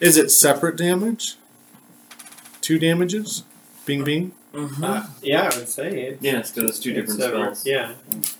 Is 0.00 0.16
it 0.18 0.30
separate 0.30 0.76
damage? 0.76 1.36
Two 2.60 2.78
damages? 2.78 3.44
Bing 3.86 4.04
bing. 4.04 4.32
Uh, 4.54 5.06
yeah, 5.22 5.48
I 5.52 5.58
would 5.58 5.68
say 5.68 6.02
it. 6.08 6.18
Yes, 6.20 6.50
because 6.50 6.70
it's 6.70 6.78
two 6.80 6.92
different 6.92 7.20
It's, 7.20 7.28
uh, 7.28 7.54
spells. 7.54 7.66
Yeah, 7.66 7.92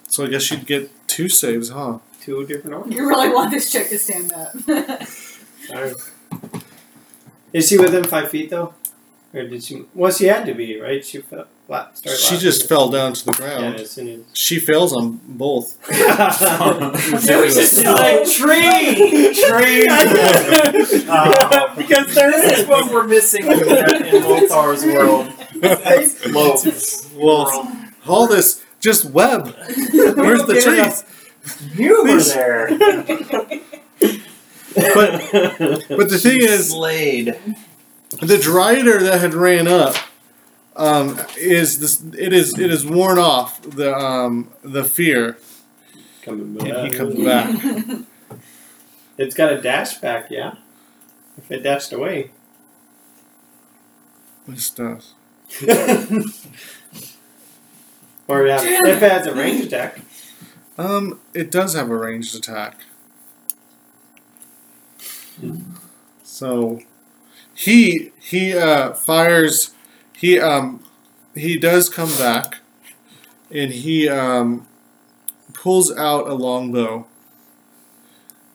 So 0.08 0.24
I 0.24 0.26
guess 0.28 0.42
she'd 0.42 0.66
get 0.66 0.90
two 1.06 1.28
saves, 1.28 1.68
huh? 1.70 1.98
two 2.20 2.44
different 2.46 2.76
orders. 2.76 2.92
You 2.94 3.08
really 3.08 3.30
want 3.30 3.50
this 3.52 3.70
chick 3.72 3.88
to 3.90 3.98
stand 3.98 4.32
up. 4.32 4.50
Alright. 5.72 5.94
Is 7.52 7.68
she 7.68 7.78
within 7.78 8.04
five 8.04 8.30
feet 8.30 8.50
though, 8.50 8.74
or 9.34 9.42
did 9.46 9.62
she? 9.62 9.84
Well, 9.94 10.12
she 10.12 10.26
had 10.26 10.46
to 10.46 10.54
be, 10.54 10.80
right? 10.80 11.04
She 11.04 11.20
fell. 11.20 11.46
Flat, 11.66 12.00
She 12.18 12.36
just 12.36 12.68
fell 12.68 12.88
down 12.90 13.12
to 13.12 13.26
the 13.26 13.30
Yeah, 13.38 13.58
ground. 13.60 13.76
as 13.76 13.92
soon 13.92 14.08
as. 14.08 14.20
She 14.32 14.58
fails 14.58 14.92
on 14.92 15.20
both. 15.24 15.78
It's 15.88 17.84
like 17.84 18.24
tree, 18.24 19.32
tree. 19.34 19.86
Oh. 21.08 21.74
because 21.76 22.12
there 22.14 22.30
This 22.32 22.52
is 22.52 22.58
is 22.60 22.66
what 22.68 22.90
we're 22.92 23.06
missing 23.06 23.44
in, 23.46 23.52
in 23.52 24.22
Lolth's 24.24 24.84
world. 24.84 25.32
Lopes. 26.34 27.08
Well, 27.14 27.76
all 28.08 28.26
this 28.26 28.64
just 28.80 29.04
web. 29.04 29.46
Where's 29.92 30.44
the 30.46 30.54
Giving 30.54 30.62
tree? 30.62 30.80
us 30.80 31.04
Humor 31.74 32.20
there. 32.20 32.68
But 34.74 35.30
but 35.88 36.08
the 36.10 36.18
thing 36.20 36.40
is, 36.40 36.70
Slade. 36.70 37.36
the 38.20 38.36
Drider 38.36 39.00
that 39.00 39.20
had 39.20 39.34
ran 39.34 39.66
up, 39.68 39.96
um, 40.76 41.20
is 41.36 41.78
this. 41.80 42.02
It 42.18 42.32
is 42.32 42.58
it 42.58 42.70
is 42.70 42.86
worn 42.86 43.18
off 43.18 43.60
the 43.62 43.94
um, 43.96 44.50
the 44.62 44.84
fear, 44.84 45.38
Coming 46.22 46.56
and 46.60 46.86
he 46.86 46.88
back. 46.90 46.92
comes 46.92 47.24
back. 47.24 47.98
It's 49.18 49.34
got 49.34 49.52
a 49.52 49.60
dash 49.60 49.98
back, 49.98 50.30
yeah. 50.30 50.54
If 51.36 51.50
it 51.50 51.62
dashed 51.62 51.92
away. 51.92 52.30
This 54.48 54.70
does. 54.70 55.12
or 58.26 58.46
it 58.46 58.50
has, 58.50 58.64
if 58.64 59.02
it 59.02 59.10
has 59.12 59.26
a 59.26 59.34
range 59.34 59.66
attack. 59.66 60.00
Um, 60.78 61.20
it 61.34 61.50
does 61.50 61.74
have 61.74 61.90
a 61.90 61.96
ranged 61.96 62.34
attack. 62.34 62.78
So 66.22 66.80
he 67.54 68.12
he 68.20 68.56
uh, 68.56 68.92
fires. 68.92 69.74
He 70.16 70.38
um 70.38 70.84
he 71.34 71.58
does 71.58 71.88
come 71.88 72.10
back, 72.16 72.58
and 73.50 73.72
he 73.72 74.08
um 74.08 74.66
pulls 75.52 75.94
out 75.96 76.26
a 76.28 76.34
longbow. 76.34 77.06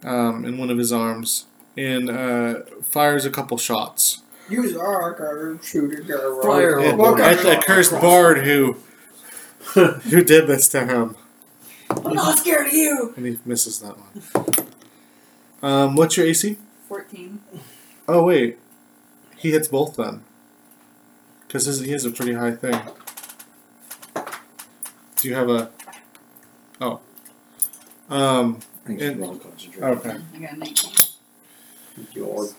Um, 0.04 0.46
in 0.46 0.60
one 0.60 0.70
of 0.70 0.78
his 0.78 0.94
arms, 0.94 1.48
and 1.76 2.12
uh, 2.12 2.62
fires 2.84 3.26
a 3.26 3.32
couple 3.32 3.58
shots 3.58 4.22
Use 4.50 4.78
our 4.78 5.14
car 5.16 5.58
shooter 5.64 6.02
girl. 6.04 6.42
Fire 6.42 6.80
at, 6.80 7.00
at 7.00 7.38
the 7.40 7.64
cursed 7.66 7.92
bard 7.92 8.44
who 8.44 8.74
who 9.74 10.24
did 10.24 10.46
this 10.48 10.68
to 10.70 10.86
him. 10.86 11.16
I'm 11.90 12.14
not 12.14 12.38
scared 12.38 12.68
of 12.68 12.74
you. 12.74 13.14
And 13.18 13.26
he 13.26 13.40
misses 13.44 13.80
that 13.80 13.96
one. 13.98 14.68
Um, 15.64 15.96
what's 15.96 16.16
your 16.16 16.28
AC? 16.28 16.58
14. 16.88 17.42
Oh 18.08 18.24
wait, 18.26 18.58
he 19.38 19.52
hits 19.52 19.68
both 19.68 19.96
then. 19.96 20.24
Because 21.48 21.80
he 21.80 21.92
has 21.92 22.06
a 22.06 22.12
pretty 22.12 22.34
high 22.34 22.52
thing. 22.52 22.80
Do 25.18 25.28
you 25.30 25.36
have 25.36 25.50
a? 25.50 25.70
Oh. 26.82 27.00
Um. 28.10 28.60
I 28.88 28.92
And- 28.94 29.20
wrong 29.20 29.40
concentration. 29.40 29.84
Okay. 29.84 30.18
I 30.36 30.38
got 30.40 30.58
19. 30.58 30.92
Your 32.14 32.50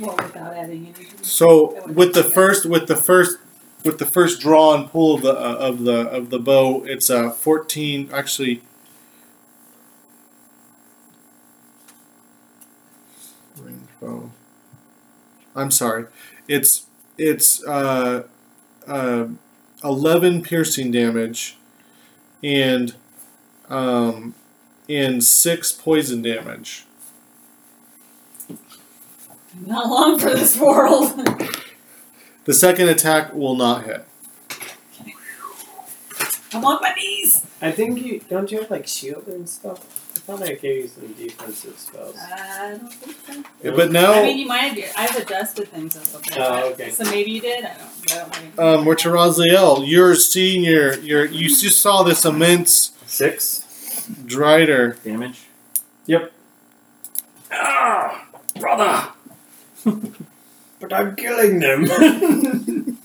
Well, 0.00 0.16
without 0.16 0.52
adding 0.54 0.86
anything. 0.94 1.22
So 1.22 1.86
with 1.86 2.12
the 2.12 2.24
first, 2.24 2.66
with 2.66 2.88
the 2.88 2.96
first, 2.96 3.38
with 3.84 3.98
the 3.98 4.06
first 4.06 4.40
draw 4.40 4.74
and 4.74 4.90
pull 4.90 5.14
of 5.14 5.22
the 5.22 5.32
uh, 5.32 5.54
of 5.56 5.84
the 5.84 6.08
of 6.08 6.30
the 6.30 6.38
bow, 6.38 6.84
it's 6.84 7.08
a 7.08 7.30
fourteen. 7.30 8.10
Actually. 8.12 8.62
Range 14.00 14.22
bow. 14.22 14.30
I'm 15.54 15.70
sorry. 15.70 16.06
It's 16.46 16.86
it's 17.16 17.64
uh, 17.64 18.24
uh, 18.86 19.26
eleven 19.82 20.42
piercing 20.42 20.90
damage, 20.90 21.56
and 22.42 22.94
um, 23.68 24.34
and 24.88 25.22
six 25.22 25.72
poison 25.72 26.22
damage. 26.22 26.84
Not 29.66 29.88
long 29.88 30.18
for 30.18 30.30
this 30.30 30.56
world. 30.58 31.14
The 32.44 32.54
second 32.54 32.88
attack 32.88 33.34
will 33.34 33.56
not 33.56 33.84
hit. 33.84 34.06
I'm 36.54 36.64
on 36.64 36.78
my 36.80 36.94
knees. 36.94 37.44
I 37.60 37.70
think 37.72 38.00
you 38.00 38.20
don't 38.20 38.50
you 38.50 38.60
have 38.62 38.70
like 38.70 38.86
shield 38.86 39.26
and 39.26 39.46
stuff? 39.46 39.97
I 40.28 40.36
thought 40.36 40.42
I 40.42 40.52
gave 40.56 40.76
you 40.82 40.88
some 40.88 41.12
defensive 41.14 41.78
spells. 41.78 42.14
I 42.18 42.76
don't 42.78 42.92
think 42.92 43.46
so. 43.62 43.74
But 43.74 43.90
now, 43.90 44.12
I 44.12 44.22
mean, 44.24 44.36
you 44.38 44.46
might 44.46 44.78
have. 44.78 44.92
I've 44.94 45.16
adjusted 45.22 45.68
things 45.68 45.96
and 45.96 46.04
stuff 46.04 46.26
like 46.26 46.38
Oh, 46.38 46.70
okay. 46.72 46.90
So 46.90 47.04
maybe 47.04 47.30
you 47.30 47.40
did. 47.40 47.64
I 47.64 47.68
don't. 47.78 48.12
I 48.12 48.14
don't 48.18 48.34
think. 48.34 48.58
um, 48.58 48.84
we're 48.84 48.94
to 48.96 49.08
Raziel. 49.08 49.88
You're 49.88 50.14
seeing 50.16 50.62
your, 50.64 50.98
your 50.98 51.24
you 51.24 51.48
just 51.48 51.78
saw 51.80 52.02
this 52.02 52.26
immense 52.26 52.92
Six 53.06 53.60
drider. 54.26 55.02
damage. 55.02 55.46
Yep. 56.06 56.30
Ah, 57.52 58.26
brother. 58.60 59.08
But 60.80 60.92
I'm 60.92 61.16
killing 61.16 61.58
them. 61.58 61.86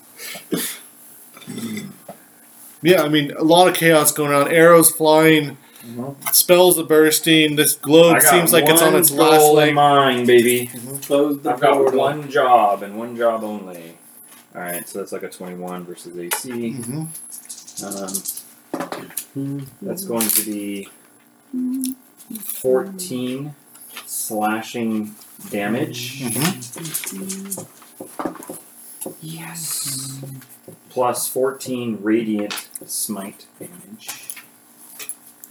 Yeah, 2.83 3.01
I 3.03 3.07
mean 3.09 3.31
a 3.31 3.43
lot 3.43 3.69
of 3.69 3.75
chaos 3.75 4.11
going 4.11 4.33
on. 4.33 4.51
Arrows 4.51 4.91
flying, 4.91 5.57
spells 6.31 6.77
are 6.79 6.83
bursting. 6.85 7.55
This 7.55 7.75
globe 7.75 8.21
seems 8.21 8.53
like 8.53 8.67
it's 8.67 8.81
on 8.81 8.95
its 8.95 9.11
last 9.11 9.39
goal 9.39 9.59
in 9.59 9.65
leg. 9.67 9.75
mind, 9.75 10.27
baby. 10.27 10.67
Close 11.03 11.39
the 11.41 11.51
I've 11.53 11.59
got 11.59 11.73
portal. 11.75 11.99
one 11.99 12.29
job 12.29 12.83
and 12.83 12.97
one 12.97 13.15
job 13.15 13.43
only. 13.43 13.97
All 14.55 14.61
right, 14.61 14.87
so 14.87 14.99
that's 14.99 15.11
like 15.11 15.23
a 15.23 15.29
twenty-one 15.29 15.83
versus 15.85 16.17
AC. 16.17 16.49
Mhm. 16.49 17.07
Um, 19.35 19.67
that's 19.81 20.03
going 20.05 20.27
to 20.27 20.45
be 20.45 20.87
fourteen 22.39 23.55
slashing 24.05 25.15
damage. 25.49 26.23
Yes. 29.21 30.19
Plus 30.89 31.27
fourteen 31.27 31.97
radiant 32.01 32.69
smite 32.85 33.45
damage. 33.59 34.32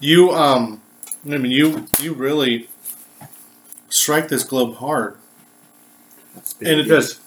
You 0.02 0.32
um, 0.32 0.82
I 1.24 1.38
mean 1.38 1.52
you 1.52 1.86
you 2.00 2.12
really 2.12 2.68
strike 3.88 4.26
this 4.26 4.42
globe 4.42 4.76
hard, 4.78 5.16
and 6.60 6.80
it 6.80 6.84
does. 6.88 7.20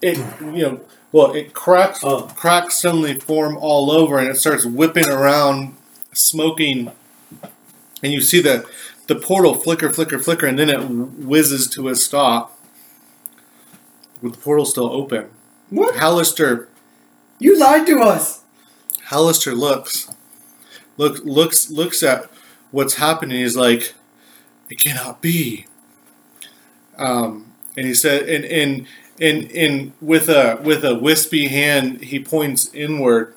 It 0.00 0.16
you 0.40 0.62
know 0.62 0.80
well 1.12 1.32
it 1.34 1.52
cracks 1.52 2.00
Oh. 2.02 2.22
cracks 2.34 2.80
suddenly 2.80 3.18
form 3.20 3.58
all 3.58 3.90
over 3.90 4.18
and 4.18 4.28
it 4.28 4.36
starts 4.38 4.64
whipping 4.64 5.08
around, 5.08 5.76
smoking, 6.14 6.90
and 8.02 8.12
you 8.14 8.22
see 8.22 8.40
the 8.40 8.66
the 9.08 9.14
portal 9.14 9.54
flicker, 9.54 9.90
flicker, 9.90 10.18
flicker, 10.18 10.46
and 10.46 10.58
then 10.58 10.70
it 10.70 10.80
whizzes 10.88 11.68
to 11.68 11.88
a 11.88 11.94
stop 11.94 12.58
with 14.22 14.32
the 14.32 14.38
portal 14.38 14.64
still 14.64 14.90
open. 14.90 15.28
What? 15.68 15.96
Halaster 15.96 16.68
You 17.38 17.58
lied 17.58 17.86
to 17.88 17.98
us. 18.00 18.40
Halaster 19.08 19.54
looks, 19.54 20.08
look 20.96 21.24
looks 21.24 21.70
looks 21.70 22.02
at 22.02 22.30
what's 22.70 22.94
happening. 22.94 23.38
He's 23.38 23.56
like, 23.56 23.94
it 24.70 24.78
cannot 24.80 25.20
be. 25.20 25.66
Um, 26.98 27.52
and 27.76 27.86
he 27.86 27.94
said, 27.94 28.28
and 28.28 28.44
and 28.44 28.86
and 29.20 29.50
and 29.52 29.92
with 30.00 30.28
a 30.28 30.60
with 30.62 30.84
a 30.84 30.94
wispy 30.94 31.48
hand, 31.48 32.04
he 32.04 32.18
points 32.18 32.72
inward 32.74 33.34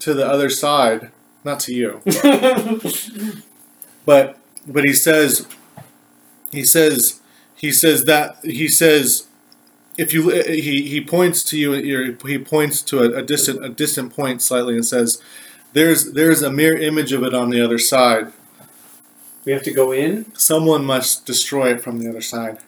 to 0.00 0.14
the 0.14 0.26
other 0.26 0.50
side, 0.50 1.10
not 1.44 1.60
to 1.60 1.72
you, 1.74 2.00
but 4.04 4.38
but 4.66 4.84
he 4.84 4.92
says, 4.92 5.46
he 6.52 6.64
says, 6.64 7.20
he 7.54 7.72
says 7.72 8.04
that 8.04 8.38
he 8.44 8.68
says. 8.68 9.26
If 9.96 10.12
you 10.12 10.28
he, 10.30 10.88
he 10.88 11.00
points 11.00 11.44
to 11.44 11.56
you 11.56 12.16
he 12.26 12.38
points 12.38 12.82
to 12.82 12.98
a, 12.98 13.18
a 13.18 13.22
distant 13.22 13.64
a 13.64 13.68
distant 13.68 14.12
point 14.12 14.42
slightly 14.42 14.74
and 14.74 14.84
says 14.84 15.22
there's 15.74 16.12
there's 16.12 16.42
a 16.42 16.50
mirror 16.50 16.78
image 16.78 17.12
of 17.12 17.22
it 17.22 17.34
on 17.34 17.50
the 17.50 17.60
other 17.60 17.78
side 17.78 18.32
we 19.44 19.52
have 19.52 19.62
to 19.62 19.72
go 19.72 19.92
in. 19.92 20.34
someone 20.34 20.84
must 20.84 21.26
destroy 21.26 21.72
it 21.72 21.82
from 21.82 21.98
the 21.98 22.08
other 22.08 22.22
side 22.22 22.58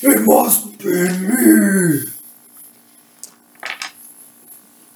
It 0.00 0.22
must 0.24 0.78
be 0.78 1.08
me. 1.08 2.04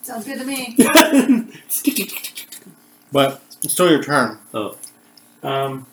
Sounds 0.03 0.25
good 0.25 0.39
to 0.39 0.45
me. 0.45 0.77
but 3.13 3.43
it's 3.63 3.73
still 3.73 3.91
your 3.91 4.03
turn 4.03 4.39
Um, 5.43 5.87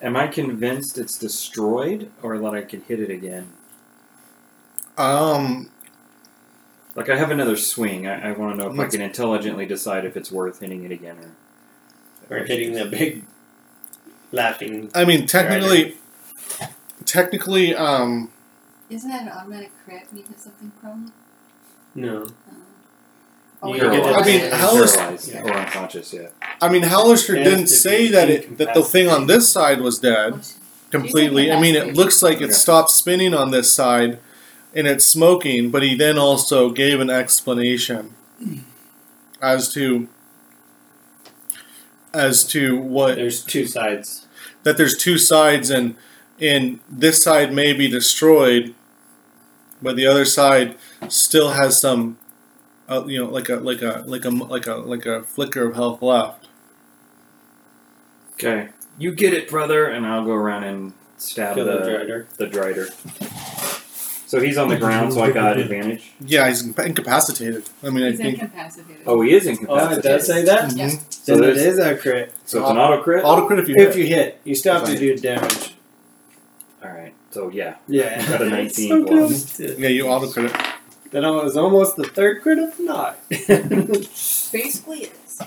am 0.00 0.16
I 0.16 0.28
convinced 0.28 0.98
it's 0.98 1.18
destroyed, 1.18 2.10
or 2.22 2.38
that 2.38 2.54
I 2.54 2.62
can 2.62 2.82
hit 2.82 3.00
it 3.00 3.10
again? 3.10 3.52
Um 4.98 5.70
Like 6.94 7.08
I 7.08 7.16
have 7.16 7.30
another 7.30 7.56
swing. 7.56 8.06
I, 8.06 8.30
I 8.30 8.32
want 8.32 8.56
to 8.56 8.62
know 8.62 8.72
if 8.72 8.78
I 8.78 8.86
can 8.86 9.00
intelligently 9.00 9.66
decide 9.66 10.04
if 10.04 10.16
it's 10.16 10.30
worth 10.32 10.60
hitting 10.60 10.84
it 10.84 10.92
again 10.92 11.16
or. 11.18 11.30
We're 12.28 12.44
hitting 12.46 12.74
the 12.74 12.84
big 12.84 13.24
laughing. 14.30 14.90
I 14.94 15.04
mean 15.04 15.26
technically 15.26 15.96
technically 17.04 17.74
um 17.74 18.30
Isn't 18.88 19.10
that 19.10 19.22
an 19.22 19.28
automatic 19.30 19.70
crit 19.84 20.06
when 20.10 20.20
you 20.20 20.26
hit 20.28 20.38
something 20.40 20.70
prone? 20.80 21.12
No. 21.94 22.26
Oh, 23.62 23.74
yeah. 23.74 23.84
I 23.90 24.24
mean, 24.24 24.40
Paralyzed. 24.50 24.54
how 24.54 24.76
is- 25.12 25.28
Paralyzed 25.30 25.34
or 25.34 25.52
unconscious? 25.52 26.12
Yeah. 26.14 26.28
I 26.62 26.68
mean 26.68 26.82
Halaster 26.82 27.34
didn't 27.42 27.66
say 27.66 28.08
that 28.08 28.30
it 28.30 28.58
that 28.58 28.74
the 28.74 28.82
thing 28.82 29.08
on 29.08 29.26
this 29.26 29.50
side 29.52 29.80
was 29.80 29.98
dead 29.98 30.46
completely. 30.90 31.50
I 31.52 31.60
mean, 31.60 31.74
it 31.74 31.94
looks 31.94 32.22
like 32.22 32.40
it 32.40 32.54
stopped 32.54 32.90
spinning 32.90 33.34
on 33.34 33.50
this 33.50 33.70
side, 33.70 34.18
and 34.74 34.86
it's 34.86 35.04
smoking. 35.04 35.70
But 35.70 35.82
he 35.82 35.94
then 35.96 36.18
also 36.18 36.70
gave 36.70 37.00
an 37.00 37.10
explanation 37.10 38.14
as 39.40 39.72
to 39.74 40.08
as 42.12 42.44
to 42.44 42.78
what 42.78 43.16
There's 43.16 43.44
two 43.44 43.66
sides. 43.66 44.26
that 44.64 44.76
there's 44.76 44.96
two 44.96 45.16
sides 45.18 45.70
and 45.70 45.96
and 46.40 46.80
this 46.88 47.22
side 47.22 47.52
may 47.52 47.72
be 47.72 47.86
destroyed, 47.88 48.74
but 49.82 49.94
the 49.96 50.06
other 50.06 50.24
side 50.24 50.76
still 51.08 51.50
has 51.50 51.78
some, 51.80 52.18
uh, 52.88 53.04
you 53.06 53.18
know, 53.18 53.30
like 53.30 53.48
a 53.50 53.56
like 53.56 53.82
a 53.82 54.02
like 54.06 54.24
a 54.24 54.30
like 54.30 54.66
a 54.66 54.74
like 54.76 55.06
a 55.06 55.22
flicker 55.22 55.68
of 55.68 55.74
health 55.76 56.00
left. 56.02 56.48
Okay. 58.34 58.70
You 58.98 59.14
get 59.14 59.32
it, 59.34 59.48
brother, 59.50 59.84
and 59.86 60.06
I'll 60.06 60.24
go 60.24 60.32
around 60.32 60.64
and 60.64 60.92
stab 61.18 61.54
Kill 61.56 61.66
the, 61.66 61.72
the 61.72 61.88
drider. 61.90 62.26
the 62.36 62.46
drider. 62.46 63.79
So 64.30 64.38
he's 64.40 64.56
on 64.58 64.68
the 64.68 64.76
ground, 64.76 65.12
so 65.12 65.22
I 65.22 65.32
got 65.32 65.58
advantage. 65.58 66.12
Yeah, 66.20 66.46
he's 66.46 66.62
incapacitated. 66.64 67.64
I 67.82 67.90
mean, 67.90 68.04
I 68.04 68.10
He's 68.10 68.18
think 68.20 68.38
incapacitated. 68.40 69.02
Oh, 69.04 69.20
he 69.22 69.32
is 69.34 69.44
incapacitated. 69.44 69.68
Oh, 69.68 69.74
it 69.74 69.96
incapacitated. 69.96 70.18
does 70.18 70.26
say 70.28 70.44
that? 70.44 70.76
Yeah. 70.76 70.86
Mhm. 70.86 71.12
So 71.12 71.34
Then 71.34 71.42
it 71.50 71.54
there's- 71.56 71.72
is 71.72 71.78
a 71.80 71.96
crit. 71.96 72.32
So 72.44 72.60
it's 72.60 72.70
an 72.70 72.78
auto 72.78 73.02
crit. 73.02 73.24
auto 73.24 73.46
crit 73.48 73.58
if 73.58 73.68
you 73.68 73.74
If 73.76 73.94
hit. 73.94 73.96
you 73.96 74.06
hit, 74.06 74.40
you 74.44 74.54
still 74.54 74.74
have 74.74 74.84
to 74.84 74.96
do 74.96 75.16
damage. 75.16 75.74
All 76.84 76.90
right. 76.90 77.12
So 77.32 77.48
yeah. 77.50 77.74
Yeah. 77.88 78.24
Got 78.28 78.42
a 78.42 78.50
19 78.50 78.88
So 78.88 79.04
plus. 79.04 79.56
close. 79.56 79.78
Yeah, 79.80 79.88
you 79.88 80.06
auto 80.06 80.30
crit 80.30 80.46
it. 80.52 80.56
Then 81.10 81.24
it 81.24 81.30
was 81.30 81.56
almost 81.56 81.96
the 81.96 82.04
third 82.04 82.40
crit 82.40 82.60
of 82.60 82.78
not. 82.78 83.18
Basically, 83.28 85.00
it 85.06 85.12
is. 85.26 85.40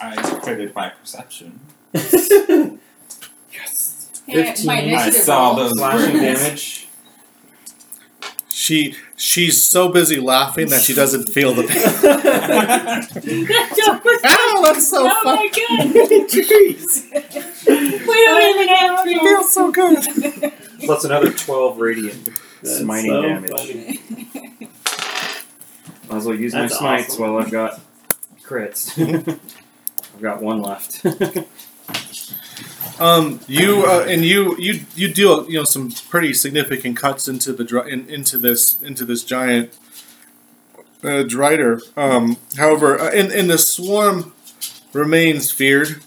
I 0.00 0.16
credit 0.42 0.74
my 0.74 0.88
perception. 0.88 1.60
Hey, 1.92 2.78
my 4.32 4.44
15. 4.44 4.70
initiative 4.70 4.96
I 4.96 5.10
saw 5.10 5.48
roll. 5.48 5.56
those 5.56 5.72
Slashing 5.72 6.14
words. 6.22 6.40
damage. 6.40 6.86
She 8.60 8.94
she's 9.16 9.62
so 9.62 9.88
busy 9.88 10.20
laughing 10.20 10.68
that 10.68 10.82
she 10.82 10.92
doesn't 10.92 11.30
feel 11.30 11.54
the 11.54 11.62
pain. 11.62 11.82
Ow, 14.22 14.62
that's 14.62 14.90
so 14.90 15.06
oh 15.10 15.22
fun. 15.22 15.36
my 15.36 15.46
god! 15.46 15.88
Jeez. 16.28 17.10
we 18.06 18.24
don't 18.26 18.60
even 18.60 18.68
have 18.68 19.06
It 19.06 19.18
feels 19.18 19.50
so 19.54 19.72
good. 19.72 20.52
Plus 20.84 21.04
another 21.04 21.32
12 21.32 21.78
radiant 21.78 22.28
That's 22.62 22.80
smiting 22.80 23.10
so 23.10 23.22
damage. 23.22 23.50
funny. 23.50 24.00
Might 26.10 26.16
as 26.18 26.26
well 26.26 26.36
use 26.38 26.52
That's 26.52 26.74
my 26.74 26.78
smites 26.98 27.14
awesome. 27.14 27.22
while 27.32 27.38
I've 27.42 27.50
got 27.50 27.80
crits. 28.42 28.98
I've 30.14 30.20
got 30.20 30.42
one 30.42 30.60
left. 30.60 31.02
Um, 33.00 33.40
you 33.48 33.84
uh, 33.86 34.04
and 34.06 34.24
you 34.24 34.56
you 34.58 34.80
you 34.94 35.12
do 35.12 35.46
you 35.48 35.58
know 35.58 35.64
some 35.64 35.90
pretty 36.10 36.34
significant 36.34 36.98
cuts 36.98 37.28
into 37.28 37.52
the 37.54 37.64
dri- 37.64 37.90
in, 37.90 38.08
into 38.08 38.36
this 38.36 38.80
into 38.82 39.06
this 39.06 39.24
giant 39.24 39.72
uh, 41.02 41.24
drider. 41.24 41.80
Um, 41.96 42.36
however, 42.58 43.00
uh, 43.00 43.10
and 43.10 43.32
and 43.32 43.48
the 43.48 43.56
swarm 43.56 44.34
remains 44.92 45.50
feared 45.50 46.02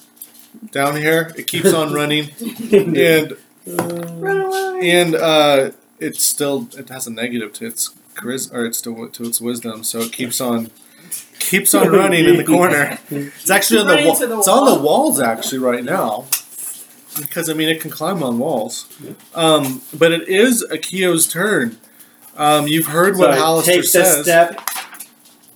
down 0.71 0.97
here. 0.97 1.33
It 1.35 1.47
keeps 1.47 1.73
on 1.73 1.93
running, 1.99 2.29
and 2.71 3.37
and 3.65 5.15
uh, 5.15 5.71
it's 5.99 6.23
still 6.23 6.69
it 6.77 6.89
has 6.89 7.07
a 7.07 7.11
negative 7.11 7.53
to 7.53 7.65
its 7.65 7.91
charis 8.21 8.51
or 8.51 8.65
it's 8.65 8.81
to, 8.81 9.09
to 9.09 9.23
its 9.23 9.41
wisdom, 9.41 9.83
so 9.83 10.01
it 10.01 10.11
keeps 10.11 10.39
on 10.39 10.69
keeps 11.39 11.73
on 11.73 11.89
running 11.89 12.25
in 12.25 12.37
the 12.37 12.43
corner. 12.55 12.99
It's 13.09 13.49
actually 13.49 13.79
on 13.79 13.87
the, 13.87 13.93
Running 13.93 14.07
wall. 14.07 14.39
It's 14.39 14.47
on 14.47 14.65
the 14.65 14.79
walls 14.79 15.19
actually 15.19 15.59
right 15.59 15.83
now. 15.83 16.25
Because 17.19 17.49
I 17.49 17.53
mean, 17.53 17.69
it 17.69 17.79
can 17.81 17.91
climb 17.91 18.23
on 18.23 18.39
walls. 18.39 18.87
Um, 19.35 19.81
but 19.93 20.11
it 20.11 20.27
is 20.27 20.65
Akio's 20.71 21.27
turn. 21.27 21.77
Um, 22.35 22.67
you've 22.67 22.87
heard 22.87 23.15
So 23.15 23.21
what 23.21 23.31
I 23.31 23.37
Halaster 23.37 23.65
take 23.65 23.81
this 23.81 23.91
says. 23.91 24.23
step, 24.23 24.59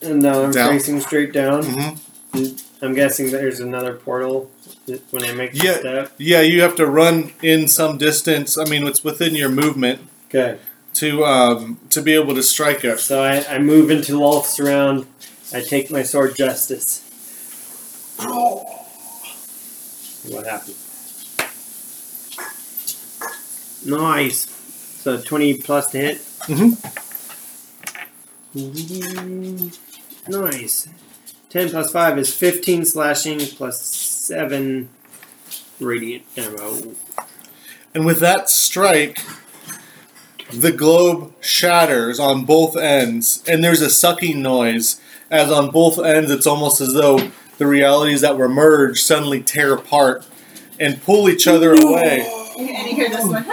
and 0.02 0.22
now 0.22 0.44
I'm 0.44 0.52
Down. 0.52 0.72
facing 0.72 1.02
straight 1.02 1.34
down. 1.34 1.64
Mhm. 1.64 2.62
I'm 2.84 2.94
guessing 2.94 3.32
there's 3.32 3.60
another 3.60 3.94
portal 3.96 4.52
when 5.10 5.24
I 5.26 5.34
make 5.34 5.54
the 5.54 5.66
Yeah. 5.66 5.80
step. 5.80 6.12
Yeah, 6.20 6.42
you 6.42 6.62
have 6.62 6.76
to 6.76 6.86
run 6.86 7.34
in 7.42 7.68
some 7.68 7.98
distance. 7.98 8.58
I 8.58 8.66
mean, 8.66 8.86
it's 8.86 9.04
within 9.04 9.34
your 9.34 9.50
movement 9.50 10.02
Okay. 10.30 10.60
to 10.96 11.26
um, 11.26 11.80
to 11.90 12.02
be 12.04 12.14
able 12.14 12.36
to 12.36 12.44
strike 12.44 12.84
it. 12.86 13.00
So 13.00 13.24
I, 13.24 13.44
I 13.50 13.58
move 13.58 13.90
into 13.90 14.16
Lolth's 14.20 14.60
round. 14.60 15.08
I 15.52 15.62
take 15.62 15.90
my 15.90 16.04
sword 16.04 16.36
justice. 16.36 17.02
What 20.30 20.46
happened? 20.46 20.76
Nice. 23.88 24.50
So 24.50 25.20
20 25.22 25.58
plus 25.62 25.92
to 25.92 25.98
hit. 25.98 26.18
Mm-hmm. 26.48 26.74
Nice. 30.28 30.90
10 31.50 31.70
plus 31.70 31.92
5 31.92 32.18
is 32.20 32.34
15 32.34 32.86
slashing 32.86 33.40
plus 33.40 33.82
7 33.82 34.90
radiant 35.80 36.26
ammo. 36.36 36.96
And 37.96 38.06
with 38.06 38.20
that 38.20 38.50
strike, 38.50 39.20
the 40.52 40.72
globe 40.72 41.34
shatters 41.42 42.20
on 42.20 42.46
both 42.46 42.76
ends, 42.78 43.44
and 43.48 43.64
there's 43.64 43.82
a 43.82 43.90
sucking 43.90 44.42
noise. 44.42 45.00
As 45.30 45.52
on 45.52 45.72
both 45.72 46.00
ends, 46.00 46.32
it's 46.32 46.48
almost 46.48 46.80
as 46.80 46.94
though 46.94 47.32
the 47.58 47.68
realities 47.68 48.22
that 48.22 48.38
were 48.38 48.50
merged 48.50 49.04
suddenly 49.04 49.42
tear 49.42 49.74
apart 49.74 50.26
and 50.80 51.02
pull 51.02 51.30
each 51.30 51.48
other 51.48 51.74
away. 51.74 52.37
And 52.58 52.88
you 52.90 52.96
hear 52.96 53.10
this 53.10 53.26
one. 53.26 53.46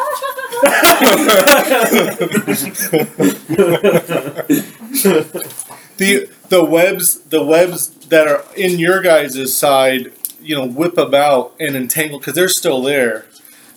the 5.98 6.28
the 6.48 6.64
webs 6.64 7.18
the 7.20 7.44
webs 7.44 7.89
that 8.09 8.28
are 8.28 8.44
in 8.56 8.78
your 8.78 9.02
guys' 9.02 9.55
side, 9.55 10.12
you 10.40 10.56
know, 10.56 10.66
whip 10.66 10.97
about 10.98 11.55
and 11.60 11.76
entangle 11.76 12.18
because 12.18 12.35
they're 12.35 12.48
still 12.48 12.82
there, 12.82 13.26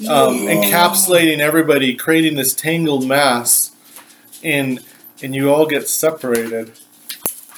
um, 0.09 0.35
encapsulating 0.37 1.39
everybody, 1.39 1.95
creating 1.95 2.35
this 2.35 2.53
tangled 2.53 3.05
mass, 3.07 3.71
and 4.43 4.79
and 5.21 5.35
you 5.35 5.51
all 5.53 5.65
get 5.65 5.87
separated 5.87 6.71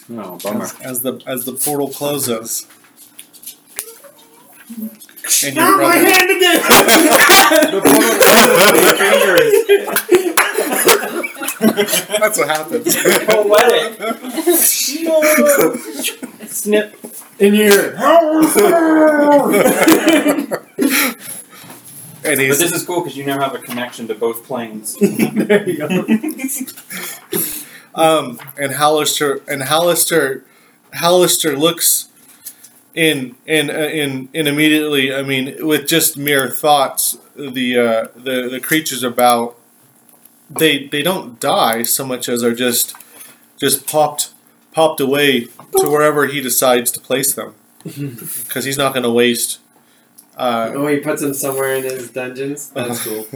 No, 0.08 0.38
bummer. 0.44 0.64
as, 0.66 0.80
as 0.82 1.02
the 1.02 1.22
as 1.26 1.46
the 1.46 1.54
portal 1.54 1.90
closes. 1.90 2.68
And 5.46 5.56
Not 5.56 5.70
your 5.70 5.78
my 5.78 5.84
brother- 5.94 6.12
hand 6.12 6.30
again! 6.32 6.60
That's 12.20 12.38
what 12.38 12.48
happens. 12.48 12.96
Poetic. 13.26 14.00
Snip. 16.50 16.96
In 17.40 17.54
here. 17.54 17.96
and 17.96 18.52
But 22.22 22.38
he's 22.40 22.60
this 22.60 22.74
is 22.74 22.84
cool 22.86 23.02
because 23.02 23.16
you 23.18 23.26
now 23.26 23.40
have 23.40 23.56
a 23.56 23.60
connection 23.60 24.08
to 24.10 24.16
both 24.16 24.44
planes. 24.46 24.96
there 25.00 25.68
you 25.70 25.78
go. 25.78 25.88
Um, 27.96 28.40
and 28.58 28.74
Halaster 28.74 29.42
and 29.48 29.62
Halaster, 29.64 30.44
Halaster 30.94 31.58
looks 31.58 32.09
in 32.94 33.36
in 33.46 33.70
uh, 33.70 33.74
in 33.74 34.30
in 34.34 34.48
immediately. 34.48 35.14
I 35.14 35.22
mean, 35.24 35.66
with 35.66 35.88
just 35.88 36.18
mere 36.18 36.50
thoughts, 36.50 37.18
the 37.36 37.78
uh, 37.78 38.08
the 38.16 38.50
the 38.50 38.60
creatures 38.60 39.04
about 39.04 39.58
they 40.50 40.88
they 40.88 41.02
don't 41.04 41.40
die 41.40 41.84
so 41.84 42.06
much 42.06 42.28
as 42.28 42.44
are 42.44 42.56
just 42.56 42.96
just 43.60 43.86
popped 43.88 44.34
popped 44.72 45.00
away 45.00 45.42
to 45.80 45.90
wherever 45.90 46.28
he 46.28 46.42
decides 46.42 46.92
to 46.92 47.00
place 47.00 47.34
them 47.34 47.54
because 47.84 48.66
he's 48.66 48.78
not 48.78 48.94
going 48.94 49.04
to 49.04 49.12
waste. 49.12 49.60
Uh, 50.38 50.72
Oh, 50.74 50.88
he 50.88 50.98
puts 51.00 51.22
them 51.22 51.34
somewhere 51.34 51.76
in 51.76 51.84
his 51.84 52.10
dungeons. 52.12 52.70
That's 52.70 53.04
cool. 53.04 53.28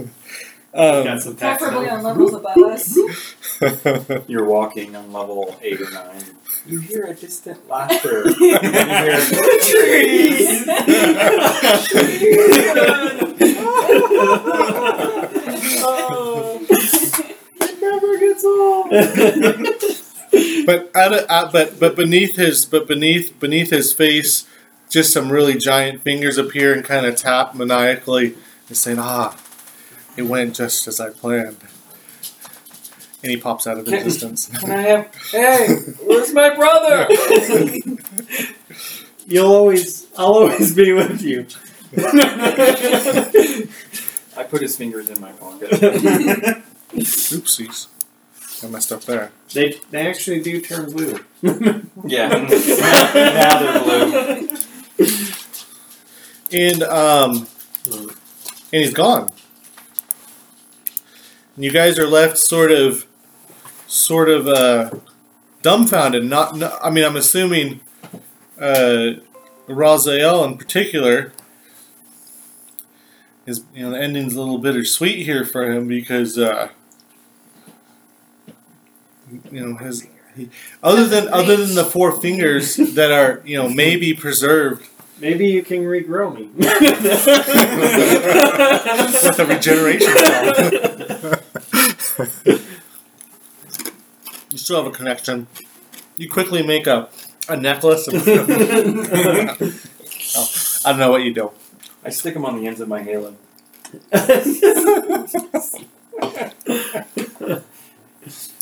um, 0.74 1.04
Got 1.04 1.20
some 1.22 1.36
packs 1.36 1.62
Preferably 1.62 1.88
on. 1.90 1.98
on 1.98 2.02
levels 2.04 2.32
above 2.34 2.56
us. 2.56 4.24
You're 4.28 4.46
walking 4.46 4.96
on 4.96 5.12
level 5.12 5.54
8 5.60 5.80
or 5.82 5.90
9. 5.90 6.22
You 6.66 6.80
hear 6.80 7.04
a 7.04 7.14
distant 7.14 7.68
laughter. 7.68 8.22
and 8.26 8.36
you 8.40 8.50
hear, 8.50 9.60
Trees. 9.60 10.66
It 17.60 17.80
never 17.80 18.18
gets 18.18 18.44
old. 18.44 18.90
but 20.66 20.90
at 20.94 21.12
a, 21.12 21.32
at, 21.32 21.52
but 21.52 21.78
but 21.78 21.96
beneath 21.96 22.36
his 22.36 22.64
but 22.64 22.86
beneath 22.86 23.38
beneath 23.38 23.70
his 23.70 23.92
face, 23.92 24.46
just 24.88 25.12
some 25.12 25.30
really 25.30 25.56
giant 25.56 26.02
fingers 26.02 26.38
appear 26.38 26.72
and 26.72 26.84
kind 26.84 27.06
of 27.06 27.16
tap 27.16 27.54
maniacally 27.54 28.34
and 28.68 28.76
saying, 28.76 28.98
"Ah, 29.00 29.36
it 30.16 30.22
went 30.22 30.56
just 30.56 30.86
as 30.88 31.00
I 31.00 31.10
planned." 31.10 31.58
And 33.24 33.30
he 33.30 33.38
pops 33.38 33.66
out 33.66 33.78
of 33.78 33.86
the 33.86 33.90
Can- 33.92 34.04
distance. 34.04 34.48
Can 34.48 34.70
I 34.70 34.82
have. 34.82 35.14
Hey, 35.30 35.66
where's 36.04 36.30
my 36.34 36.54
brother? 36.54 37.08
You'll 39.26 39.50
always, 39.50 40.06
I'll 40.18 40.26
always 40.34 40.74
be 40.74 40.92
with 40.92 41.22
you. 41.22 41.46
I 44.36 44.42
put 44.42 44.60
his 44.60 44.76
fingers 44.76 45.08
in 45.08 45.18
my 45.22 45.32
pocket. 45.32 45.70
Oopsies, 46.92 47.86
I 48.62 48.66
messed 48.68 48.92
up 48.92 49.04
there. 49.04 49.32
they, 49.54 49.80
they 49.90 50.06
actually 50.06 50.42
do 50.42 50.60
turn 50.60 50.92
blue. 50.92 51.18
Yeah. 52.04 52.28
now 52.28 53.58
they're 53.58 53.82
blue. 53.82 54.58
And 56.52 56.82
um, 56.82 57.46
and 57.90 58.82
he's 58.82 58.92
gone. 58.92 59.32
And 61.56 61.64
you 61.64 61.70
guys 61.70 61.98
are 61.98 62.06
left 62.06 62.36
sort 62.36 62.70
of, 62.70 63.06
sort 63.94 64.28
of 64.28 64.48
uh, 64.48 64.90
dumbfounded. 65.62 66.24
Not, 66.24 66.56
no 66.56 66.76
I 66.82 66.90
mean, 66.90 67.04
I'm 67.04 67.16
assuming 67.16 67.80
uh, 68.58 69.14
Raziel 69.68 70.44
in 70.46 70.58
particular 70.58 71.32
is, 73.46 73.64
you 73.74 73.84
know, 73.84 73.90
the 73.90 74.00
ending's 74.00 74.34
a 74.34 74.40
little 74.40 74.58
bittersweet 74.58 75.24
here 75.24 75.44
for 75.44 75.70
him 75.70 75.86
because, 75.86 76.36
uh, 76.38 76.68
you 79.50 79.66
know, 79.66 79.76
his 79.76 80.06
he, 80.36 80.50
other 80.82 81.06
than 81.06 81.28
other 81.28 81.56
than 81.56 81.76
the 81.76 81.84
four 81.84 82.20
fingers 82.20 82.76
that 82.76 83.12
are, 83.12 83.40
you 83.44 83.56
know, 83.56 83.68
maybe 83.68 84.12
preserved 84.14 84.88
Maybe 85.20 85.46
you 85.46 85.62
can 85.62 85.84
regrow 85.84 86.34
me. 86.34 86.50
with 86.56 86.68
a 89.38 89.46
regeneration 89.46 90.12
spell. 91.98 92.58
you 94.54 94.58
still 94.58 94.76
have 94.76 94.86
a 94.86 94.96
connection. 94.96 95.48
You 96.16 96.30
quickly 96.30 96.62
make 96.64 96.86
a, 96.86 97.08
a 97.48 97.56
necklace. 97.56 98.06
Of, 98.06 98.14
Oh, 100.36 100.48
I 100.84 100.90
don't 100.90 101.00
know 101.00 101.10
what 101.10 101.22
you 101.22 101.34
do. 101.34 101.50
I 102.04 102.10
stick 102.10 102.34
them 102.34 102.44
on 102.44 102.60
the 102.60 102.66
ends 102.68 102.80
of 102.80 102.88
my 102.88 103.02
halo. 103.02 103.34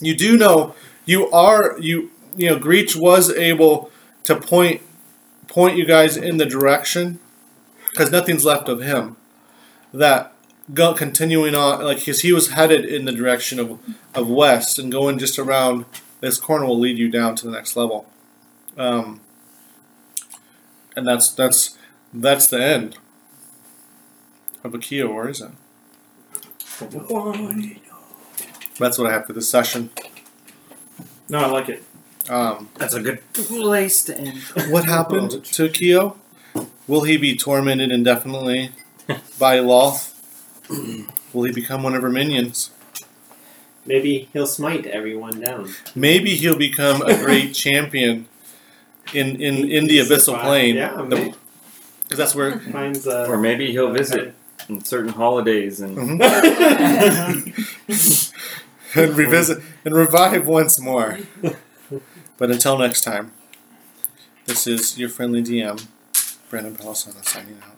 You 0.01 0.15
do 0.17 0.37
know 0.37 0.75
you 1.05 1.31
are 1.31 1.77
you 1.79 2.11
you 2.37 2.49
know 2.49 2.59
Greach 2.59 2.97
was 2.97 3.31
able 3.31 3.91
to 4.25 4.37
point 4.37 4.83
point 5.47 5.77
you 5.77 5.85
guys 5.85 6.17
in 6.17 6.39
the 6.39 6.47
direction 6.47 7.21
because 7.91 8.11
nothing's 8.11 8.45
left 8.45 8.69
of 8.69 8.81
him. 8.83 9.17
That 9.93 10.32
go, 10.73 10.95
continuing 10.95 11.55
on 11.55 11.83
like 11.83 11.99
because 11.99 12.21
he 12.21 12.33
was 12.33 12.51
headed 12.51 12.85
in 12.85 13.05
the 13.05 13.13
direction 13.13 13.59
of 13.59 13.79
of 14.15 14.29
west 14.29 14.79
and 14.79 14.91
going 14.91 15.19
just 15.19 15.39
around 15.39 15.85
this 16.21 16.39
corner 16.39 16.67
will 16.67 16.79
lead 16.79 16.99
you 16.99 17.11
down 17.11 17.37
to 17.37 17.47
the 17.47 17.53
next 17.53 17.77
level. 17.77 18.07
Um, 18.77 19.21
and 20.97 21.07
that's 21.07 21.31
that's 21.31 21.77
that's 22.13 22.47
the 22.47 22.63
end 22.63 22.99
of 24.65 24.73
Akio, 24.73 25.09
or 25.11 25.29
is 25.29 25.41
it? 25.41 25.51
That's 28.79 28.99
what 28.99 29.07
I 29.09 29.13
have 29.13 29.27
for 29.27 29.33
this 29.33 29.49
session. 29.49 29.91
No, 31.29 31.39
I 31.39 31.47
like 31.47 31.69
it. 31.69 31.83
Um, 32.29 32.69
That's 32.77 32.95
a 32.95 33.01
good 33.01 33.21
place 33.33 34.05
to 34.05 34.17
end. 34.17 34.39
what 34.71 34.85
happened 34.85 35.45
to 35.45 35.69
Kyo? 35.69 36.17
Will 36.87 37.03
he 37.03 37.17
be 37.17 37.37
tormented 37.37 37.91
indefinitely 37.91 38.71
by 39.39 39.59
Lolth? 39.59 40.12
Will 41.33 41.45
he 41.45 41.53
become 41.53 41.83
one 41.83 41.95
of 41.95 42.03
her 42.03 42.11
minions? 42.11 42.71
Maybe 43.85 44.29
he'll 44.33 44.47
smite 44.47 44.87
everyone 44.87 45.41
down. 45.41 45.71
Maybe 45.95 46.35
he'll 46.37 46.57
become 46.59 47.03
a 47.03 47.17
great 47.17 47.53
champion 47.65 48.27
in, 49.13 49.41
in, 49.41 49.71
in 49.71 49.87
the 49.87 49.99
abyssal 49.99 50.41
plane. 50.41 50.77
Yeah, 50.77 51.03
Because 51.03 52.19
that's 52.19 52.35
where. 52.35 52.59
finds 52.61 53.07
uh, 53.07 53.27
Or 53.29 53.39
maybe 53.39 53.73
he'll 53.73 53.93
visit 53.93 54.35
on 54.71 54.85
certain 54.85 55.13
holidays 55.13 55.81
and 55.81 55.97
Mhm. 55.97 56.21
and 58.95 59.17
revisit 59.17 59.59
and 59.85 59.95
revive 59.97 60.47
once 60.47 60.79
more. 60.79 61.19
But 62.39 62.51
until 62.51 62.79
next 62.79 63.03
time, 63.03 63.33
this 64.47 64.67
is 64.67 64.99
your 64.99 65.09
friendly 65.09 65.43
DM, 65.43 65.87
Brannen 66.51 66.77
Palesano 66.77 67.25
signing 67.25 67.59
out. 67.65 67.77